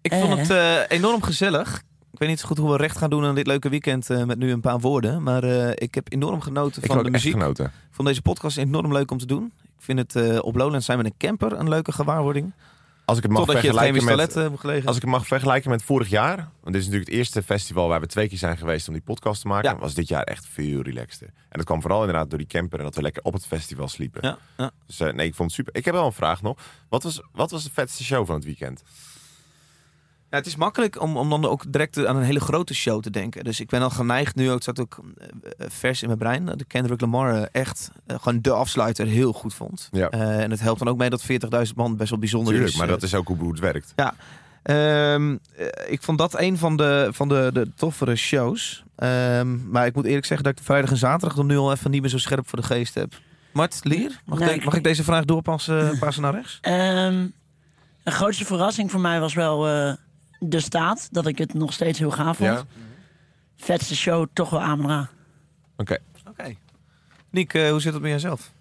Ik 0.00 0.12
vond 0.12 0.38
het 0.38 0.50
eh, 0.50 0.80
enorm 0.98 1.22
gezellig. 1.22 1.82
Ik 2.18 2.24
weet 2.24 2.32
niet 2.32 2.42
zo 2.42 2.48
goed 2.48 2.58
hoe 2.58 2.70
we 2.70 2.76
recht 2.76 2.98
gaan 2.98 3.10
doen 3.10 3.24
aan 3.24 3.34
dit 3.34 3.46
leuke 3.46 3.68
weekend 3.68 4.10
eh, 4.10 4.24
met 4.24 4.38
nu 4.38 4.52
een 4.52 4.60
paar 4.60 4.80
woorden. 4.80 5.22
Maar 5.22 5.42
eh, 5.44 5.70
ik 5.74 5.94
heb 5.94 6.12
enorm 6.12 6.40
genoten 6.40 6.82
Ik 6.82 6.92
van 6.92 7.02
de 7.02 7.10
muziek. 7.10 7.32
genoten. 7.32 7.64
Ik 7.64 7.72
vond 7.90 8.08
deze 8.08 8.22
podcast 8.22 8.56
enorm 8.56 8.92
leuk 8.92 9.10
om 9.10 9.18
te 9.18 9.26
doen. 9.26 9.52
Ik 9.62 9.84
vind 9.84 9.98
het 9.98 10.16
eh, 10.16 10.38
op 10.42 10.56
Lowlands 10.56 10.86
zijn 10.86 10.98
met 10.98 11.06
een 11.06 11.14
camper 11.18 11.52
een 11.52 11.68
leuke 11.68 11.92
gewaarwording. 11.92 12.52
Als 13.04 13.16
ik 13.16 13.22
het 13.22 13.32
mag 13.32 13.44
Totdat 13.44 13.62
je 13.62 13.68
het 13.68 13.76
vergelijken 13.78 14.16
met, 14.16 14.60
gelegen. 14.60 14.86
als 14.86 14.96
ik 14.96 15.02
het 15.02 15.10
mag 15.10 15.26
vergelijken 15.26 15.70
met 15.70 15.82
vorig 15.82 16.08
jaar, 16.08 16.36
want 16.36 16.48
dit 16.62 16.74
is 16.74 16.84
natuurlijk 16.84 17.08
het 17.10 17.18
eerste 17.18 17.42
festival 17.42 17.88
waar 17.88 18.00
we 18.00 18.06
twee 18.06 18.28
keer 18.28 18.38
zijn 18.38 18.56
geweest 18.56 18.88
om 18.88 18.94
die 18.94 19.02
podcast 19.02 19.40
te 19.40 19.48
maken, 19.48 19.78
was 19.78 19.94
dit 19.94 20.08
jaar 20.08 20.22
echt 20.22 20.46
veel 20.52 20.82
relaxter. 20.82 21.26
En 21.26 21.32
dat 21.48 21.64
kwam 21.64 21.80
vooral 21.80 22.00
inderdaad 22.00 22.30
door 22.30 22.38
die 22.38 22.48
camper 22.48 22.78
en 22.78 22.84
dat 22.84 22.94
we 22.94 23.02
lekker 23.02 23.22
op 23.22 23.32
het 23.32 23.46
festival 23.46 23.88
sliepen. 23.88 24.20
Ja, 24.22 24.38
ja. 24.56 24.70
Dus 24.86 24.98
nee, 24.98 25.26
ik 25.26 25.34
vond 25.34 25.50
het 25.50 25.52
super. 25.52 25.74
Ik 25.74 25.84
heb 25.84 25.94
wel 25.94 26.06
een 26.06 26.12
vraag 26.12 26.42
nog. 26.42 26.58
Wat 26.88 27.02
was, 27.02 27.20
wat 27.32 27.50
was 27.50 27.64
de 27.64 27.70
vetste 27.72 28.04
show 28.04 28.26
van 28.26 28.34
het 28.34 28.44
weekend? 28.44 28.82
Ja, 30.30 30.36
het 30.36 30.46
is 30.46 30.56
makkelijk 30.56 31.00
om, 31.00 31.16
om 31.16 31.30
dan 31.30 31.44
ook 31.44 31.72
direct 31.72 32.06
aan 32.06 32.16
een 32.16 32.22
hele 32.22 32.40
grote 32.40 32.74
show 32.74 33.02
te 33.02 33.10
denken. 33.10 33.44
Dus 33.44 33.60
ik 33.60 33.68
ben 33.68 33.82
al 33.82 33.90
geneigd 33.90 34.34
nu 34.34 34.46
ook, 34.48 34.54
het 34.54 34.62
staat 34.62 34.80
ook 34.80 34.98
eh, 35.18 35.26
eh, 35.58 35.66
vers 35.70 36.00
in 36.02 36.06
mijn 36.06 36.18
brein, 36.18 36.44
dat 36.44 36.58
de 36.58 36.64
Kendrick 36.64 37.00
Lamar 37.00 37.34
eh, 37.34 37.46
echt 37.52 37.90
gewoon 38.06 38.38
de 38.42 38.50
afsluiter 38.52 39.06
heel 39.06 39.32
goed 39.32 39.54
vond. 39.54 39.88
Ja. 39.92 40.08
Eh, 40.08 40.40
en 40.42 40.50
het 40.50 40.60
helpt 40.60 40.78
dan 40.78 40.88
ook 40.88 40.98
mee 40.98 41.10
dat 41.10 41.22
40.000 41.66 41.74
man 41.74 41.96
best 41.96 42.10
wel 42.10 42.18
bijzonder 42.18 42.48
Tuurlijk, 42.52 42.72
is. 42.72 42.78
maar 42.78 42.88
dat 42.88 43.02
is 43.02 43.14
ook 43.14 43.28
hoe 43.28 43.50
het 43.50 43.60
werkt. 43.60 43.92
Ja. 43.96 44.14
Ehm, 44.62 45.36
eh, 45.56 45.66
ik 45.92 46.02
vond 46.02 46.18
dat 46.18 46.40
een 46.40 46.58
van 46.58 46.76
de, 46.76 47.08
van 47.12 47.28
de, 47.28 47.50
de 47.52 47.70
toffere 47.76 48.16
shows. 48.16 48.84
Ehm, 48.96 49.70
maar 49.70 49.86
ik 49.86 49.94
moet 49.94 50.04
eerlijk 50.04 50.26
zeggen 50.26 50.44
dat 50.44 50.52
ik 50.52 50.58
de 50.58 50.64
vrijdag 50.64 50.90
en 50.90 50.96
zaterdag 50.96 51.36
dan 51.36 51.46
nu 51.46 51.56
al 51.56 51.72
even 51.72 51.90
niet 51.90 52.00
meer 52.00 52.10
zo 52.10 52.18
scherp 52.18 52.48
voor 52.48 52.60
de 52.60 52.66
geest 52.66 52.94
heb. 52.94 53.12
Mart, 53.52 53.80
Lier, 53.82 54.20
mag, 54.24 54.38
Nee, 54.38 54.48
de- 54.48 54.54
ik- 54.54 54.64
mag 54.64 54.74
ik 54.74 54.82
deze 54.84 55.04
vraag 55.04 55.24
doorpassen 55.24 55.98
passen 55.98 56.22
naar 56.22 56.34
rechts? 56.34 56.58
Ehm 56.60 57.26
de 58.02 58.10
grootste 58.14 58.44
verrassing 58.44 58.90
voor 58.90 59.00
mij 59.00 59.20
was 59.20 59.34
wel 59.34 59.68
eh, 59.68 59.92
de 60.38 60.60
staat. 60.60 61.08
Dat 61.10 61.26
ik 61.26 61.38
het 61.38 61.54
nog 61.54 61.72
steeds 61.72 61.98
heel 61.98 62.10
gaaf 62.10 62.36
vond. 62.36 62.50
Ja. 62.50 62.64
Vetste 63.56 63.96
show 63.96 64.26
toch 64.32 64.50
wel 64.50 64.62
Amra. 64.62 65.08
Oké. 65.76 65.96
Oké. 66.28 66.54
Niek, 67.30 67.54
eh, 67.54 67.70
hoe 67.70 67.80
zit 67.80 67.92
het 67.92 68.02
met 68.02 68.10
jezelf? 68.10 68.52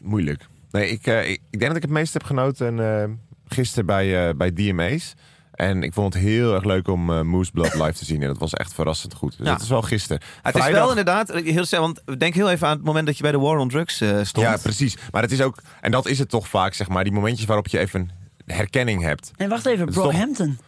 Moeilijk. 0.00 0.46
Nee, 0.70 0.88
ik, 0.90 1.06
eh, 1.06 1.30
ik, 1.30 1.40
ik 1.50 1.58
denk 1.58 1.66
dat 1.66 1.76
ik 1.76 1.82
het 1.82 1.90
meest 1.90 2.12
heb 2.12 2.24
genoten 2.24 3.00
eh, 3.02 3.10
gisteren 3.48 3.86
bij, 3.86 4.28
eh, 4.28 4.34
bij 4.34 4.52
DMA's. 4.52 5.14
En 5.52 5.82
ik 5.82 5.92
vond 5.92 6.14
het 6.14 6.22
heel 6.22 6.54
erg 6.54 6.64
leuk 6.64 6.88
om 6.88 7.10
eh 7.10 7.20
Moose 7.20 7.50
Blood 7.50 7.74
live 7.74 7.92
te 7.92 8.04
zien. 8.04 8.22
En 8.22 8.28
dat 8.28 8.38
was 8.38 8.52
echt 8.52 8.74
verrassend 8.74 9.14
goed. 9.14 9.36
Dus 9.36 9.46
Ja. 9.46 9.52
dat 9.52 9.62
is 9.62 9.68
wel 9.68 9.82
gisteren. 9.82 10.22
Het 10.42 10.56
is 10.56 10.70
wel 10.70 10.88
inderdaad, 10.88 11.32
heel 11.32 11.64
snel, 11.64 11.80
want 11.80 12.02
denk 12.18 12.34
heel 12.34 12.50
even 12.50 12.66
aan 12.68 12.76
het 12.76 12.84
moment 12.84 13.06
dat 13.06 13.16
je 13.16 13.22
bij 13.22 13.32
de 13.32 13.38
War 13.38 13.58
on 13.58 13.68
Drugs 13.68 14.00
eh, 14.00 14.08
stond. 14.22 14.46
Ja, 14.46 14.56
precies. 14.56 14.96
Maar 15.10 15.22
het 15.22 15.32
is 15.32 15.40
ook, 15.40 15.62
en 15.80 15.90
dat 15.90 16.06
is 16.06 16.18
het 16.18 16.28
toch 16.28 16.48
vaak, 16.48 16.74
zeg 16.74 16.88
maar, 16.88 17.04
die 17.04 17.12
momentjes 17.12 17.46
waarop 17.46 17.66
je 17.68 17.78
even 17.78 18.10
herkenning 18.46 19.02
hebt. 19.02 19.30
En 19.36 19.48
wacht 19.48 19.66
even, 19.66 19.86
Brockhampton. 19.86 20.58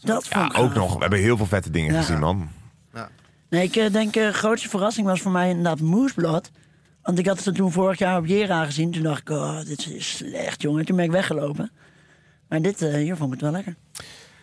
Dat 0.00 0.26
Ja, 0.30 0.40
vond 0.40 0.52
ik 0.52 0.58
ook 0.58 0.66
gaaf. 0.66 0.74
nog. 0.76 0.94
We 0.94 1.00
hebben 1.00 1.18
heel 1.18 1.36
veel 1.36 1.46
vette 1.46 1.70
dingen 1.70 1.94
Ja. 1.94 2.00
gezien, 2.00 2.18
man. 2.18 2.48
Nee, 3.50 3.62
ik 3.62 3.76
eh, 3.76 3.92
denk 3.92 4.12
de 4.14 4.32
grootste 4.32 4.68
verrassing 4.68 5.06
was 5.06 5.20
voor 5.20 5.32
mij 5.32 5.48
inderdaad 5.48 5.80
Moosblad. 5.80 6.50
Want 7.02 7.18
ik 7.18 7.26
had 7.26 7.44
het 7.44 7.54
toen 7.54 7.72
vorig 7.72 7.98
jaar 7.98 8.18
op 8.18 8.26
Jera 8.26 8.64
gezien. 8.64 8.90
Toen 8.92 9.02
dacht 9.02 9.20
ik, 9.20 9.30
oh, 9.30 9.64
dit 9.64 9.86
is 9.86 10.16
slecht, 10.16 10.62
jongen. 10.62 10.84
Toen 10.84 10.96
ben 10.96 11.04
ik 11.04 11.10
weggelopen. 11.10 11.70
Maar 12.48 12.62
dit, 12.62 12.82
eh, 12.82 12.94
hier 12.94 13.16
vond 13.16 13.34
ik 13.34 13.40
het 13.40 13.50
wel 13.50 13.50
lekker. 13.52 13.74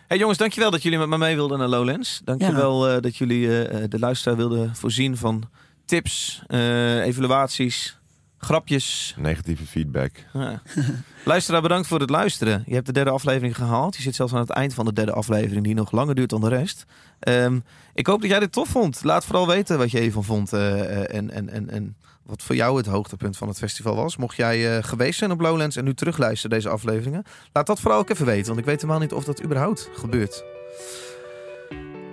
Hey 0.08 0.18
jongens, 0.18 0.38
dankjewel 0.38 0.70
dat 0.70 0.82
jullie 0.82 0.98
met 0.98 1.08
me 1.08 1.18
mee 1.18 1.34
wilden 1.34 1.58
naar 1.58 1.68
Lowlands. 1.68 2.20
Dankjewel 2.24 2.88
eh 2.88 3.00
dat 3.00 3.16
jullie 3.16 3.66
eh, 3.68 3.84
de 3.88 3.98
luisteraar 3.98 4.36
wilden 4.36 4.76
voorzien 4.76 5.16
van 5.16 5.48
tips, 5.84 6.42
eh, 6.46 7.04
evaluaties, 7.04 7.98
grapjes. 8.38 9.14
Negatieve 9.18 9.66
feedback. 9.66 10.12
Ja. 10.32 10.62
Luisteraar, 11.24 11.62
bedankt 11.62 11.86
voor 11.86 12.00
het 12.00 12.10
luisteren. 12.10 12.62
Je 12.66 12.74
hebt 12.74 12.86
de 12.86 12.92
derde 12.92 13.10
aflevering 13.10 13.56
gehaald. 13.56 13.96
Je 13.96 14.02
zit 14.02 14.14
zelfs 14.14 14.32
aan 14.32 14.40
het 14.40 14.50
eind 14.50 14.74
van 14.74 14.84
de 14.84 14.92
derde 14.92 15.12
aflevering, 15.12 15.64
die 15.64 15.74
nog 15.74 15.90
langer 15.90 16.14
duurt 16.14 16.30
dan 16.30 16.40
de 16.40 16.48
rest. 16.48 16.84
Ehm, 17.18 17.58
ik 17.94 18.06
hoop 18.06 18.20
dat 18.20 18.30
jij 18.30 18.40
dit 18.40 18.52
tof 18.52 18.68
vond. 18.68 19.04
Laat 19.04 19.24
vooral 19.24 19.46
weten 19.46 19.78
wat 19.78 19.90
je 19.90 20.00
hiervan 20.00 20.24
vond 20.24 20.52
eh, 20.52 20.80
eh, 20.80 21.16
en, 21.16 21.30
en, 21.30 21.48
en, 21.48 21.70
en 21.70 21.96
wat 22.26 22.42
voor 22.42 22.54
jou 22.54 22.76
het 22.76 22.86
hoogtepunt 22.86 23.36
van 23.36 23.48
het 23.48 23.58
festival 23.58 23.94
was. 23.94 24.16
Mocht 24.16 24.36
jij 24.36 24.76
eh, 24.76 24.84
geweest 24.84 25.18
zijn 25.18 25.30
op 25.30 25.40
Lowlands 25.40 25.76
en 25.76 25.84
nu 25.84 25.94
terugluisteren 25.94 26.56
deze 26.56 26.68
afleveringen, 26.68 27.22
laat 27.52 27.66
dat 27.66 27.80
vooral 27.80 27.98
ook 27.98 28.10
even 28.10 28.26
weten, 28.26 28.46
want 28.46 28.58
ik 28.58 28.64
weet 28.64 28.80
helemaal 28.80 29.00
niet 29.00 29.12
of 29.12 29.24
dat 29.24 29.42
überhaupt 29.42 29.90
gebeurt. 29.94 30.44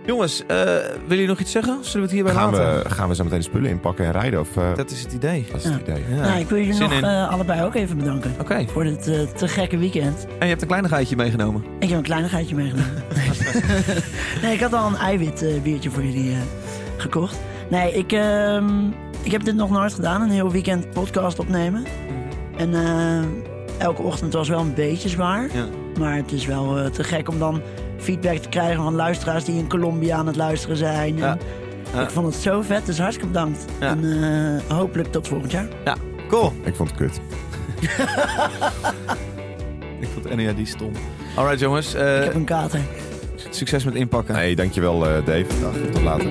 Jongens, 0.06 0.44
eh 0.48 0.58
willen 0.58 0.94
jullie 1.08 1.28
nog 1.28 1.40
iets 1.40 1.52
zeggen? 1.52 1.78
Zullen 1.82 1.94
we 1.94 2.02
het 2.02 2.12
hierbij 2.12 2.34
Gaan 2.34 2.52
laten? 2.52 2.84
we, 2.84 2.90
gaan 2.90 3.08
we 3.10 3.16
zo 3.16 3.24
meteen 3.24 3.38
de 3.40 3.44
spullen 3.44 3.70
inpakken 3.70 4.06
en 4.06 4.12
rijden? 4.12 4.40
Of, 4.40 4.58
eh, 4.58 4.76
Dat 4.76 4.92
is 4.92 5.02
het 5.02 5.14
idee. 5.14 5.46
Dat 5.52 5.64
is 5.64 5.64
het 5.70 5.82
idee. 5.82 6.04
Ja. 6.10 6.16
Nou, 6.16 6.40
ik 6.40 6.50
wil 6.50 6.58
jullie 6.58 6.74
Zin 6.74 6.90
nog 6.90 7.02
eh, 7.02 7.30
allebei 7.30 7.64
ook 7.64 7.76
even 7.76 7.98
bedanken. 7.98 8.36
Oké. 8.40 8.66
Voor 8.68 8.84
dit 8.84 9.08
eh, 9.08 9.22
te 9.22 9.48
gekke 9.48 9.78
weekend. 9.78 10.26
En 10.26 10.38
je 10.40 10.46
hebt 10.46 10.62
een 10.62 10.68
kleinigheidje 10.68 11.16
meegenomen. 11.16 11.64
Ik 11.80 11.90
heb 11.90 11.98
een 11.98 12.04
kleinigheidje 12.04 12.56
meegenomen. 12.56 13.04
nee, 14.42 14.54
ik 14.54 14.60
had 14.60 14.74
al 14.74 14.88
een 14.88 14.96
eiwit 14.96 15.46
biertje 15.64 15.90
voor 15.90 16.04
jullie 16.04 16.32
eh, 16.32 16.38
gekocht. 16.98 17.38
Nee, 17.70 17.94
ik, 17.94 18.12
ehm, 18.12 18.88
ik 19.22 19.32
heb 19.32 19.44
dit 19.44 19.56
nog 19.56 19.70
nooit 19.70 19.94
gedaan. 19.94 20.22
Een 20.22 20.30
heel 20.30 20.52
weekend 20.52 20.90
podcast 20.90 21.40
opnemen. 21.40 21.84
En 22.58 22.74
eh, 22.74 23.24
elke 23.78 24.02
ochtend 24.02 24.34
was 24.34 24.50
wel 24.50 24.60
een 24.60 24.74
beetje 24.74 25.10
zwaar. 25.10 25.50
Ja. 25.54 25.66
Maar 26.00 26.16
het 26.16 26.32
is 26.32 26.46
wel 26.46 26.78
eh, 26.78 26.86
te 26.86 27.04
gek 27.04 27.30
om 27.30 27.40
dan 27.40 27.62
feedback 28.04 28.38
te 28.38 28.50
krijgen 28.50 28.84
van 28.84 28.94
luisteraars 28.96 29.44
die 29.44 29.58
in 29.58 29.68
Colombia 29.70 30.16
aan 30.18 30.28
het 30.28 30.36
luisteren 30.36 30.78
zijn. 30.78 31.14
En 31.14 31.18
Ja. 31.18 31.38
Ja. 31.94 32.02
Ik 32.02 32.10
vond 32.10 32.26
het 32.34 32.36
zo 32.44 32.62
vet, 32.62 32.86
dus 32.86 32.98
hartstikke 32.98 33.28
bedankt. 33.32 33.66
Ja. 33.80 33.88
En 33.90 34.04
eh, 34.68 34.76
hopelijk 34.78 35.12
tot 35.12 35.28
volgend 35.28 35.52
jaar. 35.52 35.68
Ja, 35.86 35.96
cool. 36.28 36.54
Ik 36.64 36.76
vond 36.76 36.90
het 36.90 36.98
kut. 37.00 37.20
Ik 40.02 40.08
vond 40.14 40.36
NERD 40.36 40.68
stom. 40.68 40.92
Alright 41.36 41.60
jongens. 41.60 41.94
eh, 41.94 42.18
Ik 42.18 42.24
heb 42.24 42.34
een 42.34 42.44
kater. 42.46 42.80
Succes 43.50 43.84
met 43.84 43.96
inpakken. 43.96 44.36
Hey, 44.36 44.56
dankjewel 44.56 45.08
eh 45.08 45.26
Dave. 45.26 45.46
Tot 45.92 46.02
later. 46.02 46.28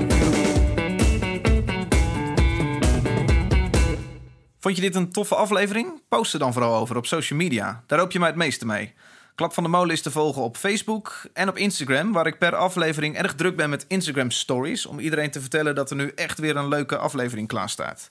Vond 4.59 4.77
je 4.77 4.83
dit 4.83 4.95
een 4.95 5.11
toffe 5.13 5.35
aflevering? 5.35 6.03
Post 6.09 6.33
er 6.33 6.39
dan 6.39 6.53
vooral 6.53 6.77
over 6.81 6.97
op 6.97 7.07
social 7.07 7.39
media. 7.39 7.83
Daar 7.87 7.99
hoop 7.99 8.13
je 8.13 8.19
mij 8.19 8.29
het 8.29 8.37
meeste 8.37 8.67
mee. 8.67 8.93
Klap 9.35 9.53
van 9.53 9.63
de 9.63 9.69
Molen 9.69 9.91
is 9.91 10.03
te 10.03 10.11
volgen 10.11 10.43
op 10.43 10.57
Facebook 10.57 11.23
en 11.33 11.49
op 11.49 11.57
Instagram, 11.57 12.13
waar 12.13 12.27
ik 12.27 12.39
per 12.39 12.55
aflevering 12.55 13.17
erg 13.17 13.35
druk 13.35 13.57
ben 13.57 13.71
met 13.71 13.85
Instagram 13.89 14.31
Stories, 14.31 14.87
om 14.87 14.99
iedereen 14.99 15.31
te 15.31 15.41
vertellen 15.41 15.75
dat 15.75 15.91
er 15.91 15.97
nu 15.97 16.13
echt 16.15 16.39
weer 16.39 16.57
een 16.57 16.69
leuke 16.69 16.97
aflevering 16.97 17.49
klaar 17.49 17.69
staat. 17.69 18.11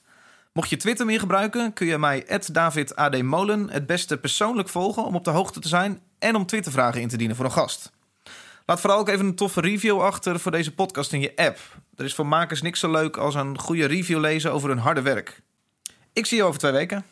Mocht 0.52 0.70
je 0.70 0.76
Twitter 0.76 1.06
meer 1.06 1.18
gebruiken, 1.18 1.72
kun 1.72 1.86
je 1.86 1.98
mij 1.98 2.40
@davidadmolen 2.52 3.70
het 3.70 3.86
beste 3.86 4.18
persoonlijk 4.18 4.68
volgen 4.68 5.04
om 5.04 5.14
op 5.14 5.24
de 5.24 5.30
hoogte 5.30 5.60
te 5.60 5.68
zijn 5.68 6.00
en 6.18 6.34
om 6.34 6.46
Twittervragen 6.46 7.00
in 7.00 7.08
te 7.08 7.16
dienen 7.16 7.36
voor 7.36 7.44
een 7.44 7.52
gast. 7.52 7.92
Laat 8.66 8.80
vooral 8.80 8.98
ook 8.98 9.08
even 9.08 9.26
een 9.26 9.34
toffe 9.34 9.60
review 9.60 10.00
achter 10.00 10.40
voor 10.40 10.50
deze 10.50 10.74
podcast 10.74 11.12
in 11.12 11.20
je 11.20 11.36
app. 11.36 11.58
Er 11.96 12.04
is 12.04 12.14
voor 12.14 12.26
makers 12.26 12.62
niks 12.62 12.80
zo 12.80 12.90
leuk 12.90 13.16
als 13.16 13.34
een 13.34 13.58
goede 13.58 13.84
review 13.84 14.20
lezen 14.20 14.52
over 14.52 14.68
hun 14.68 14.78
harde 14.78 15.02
werk. 15.02 15.40
Ik 16.12 16.26
zie 16.26 16.36
je 16.36 16.44
over 16.44 16.58
twee 16.58 16.72
weken. 16.72 17.04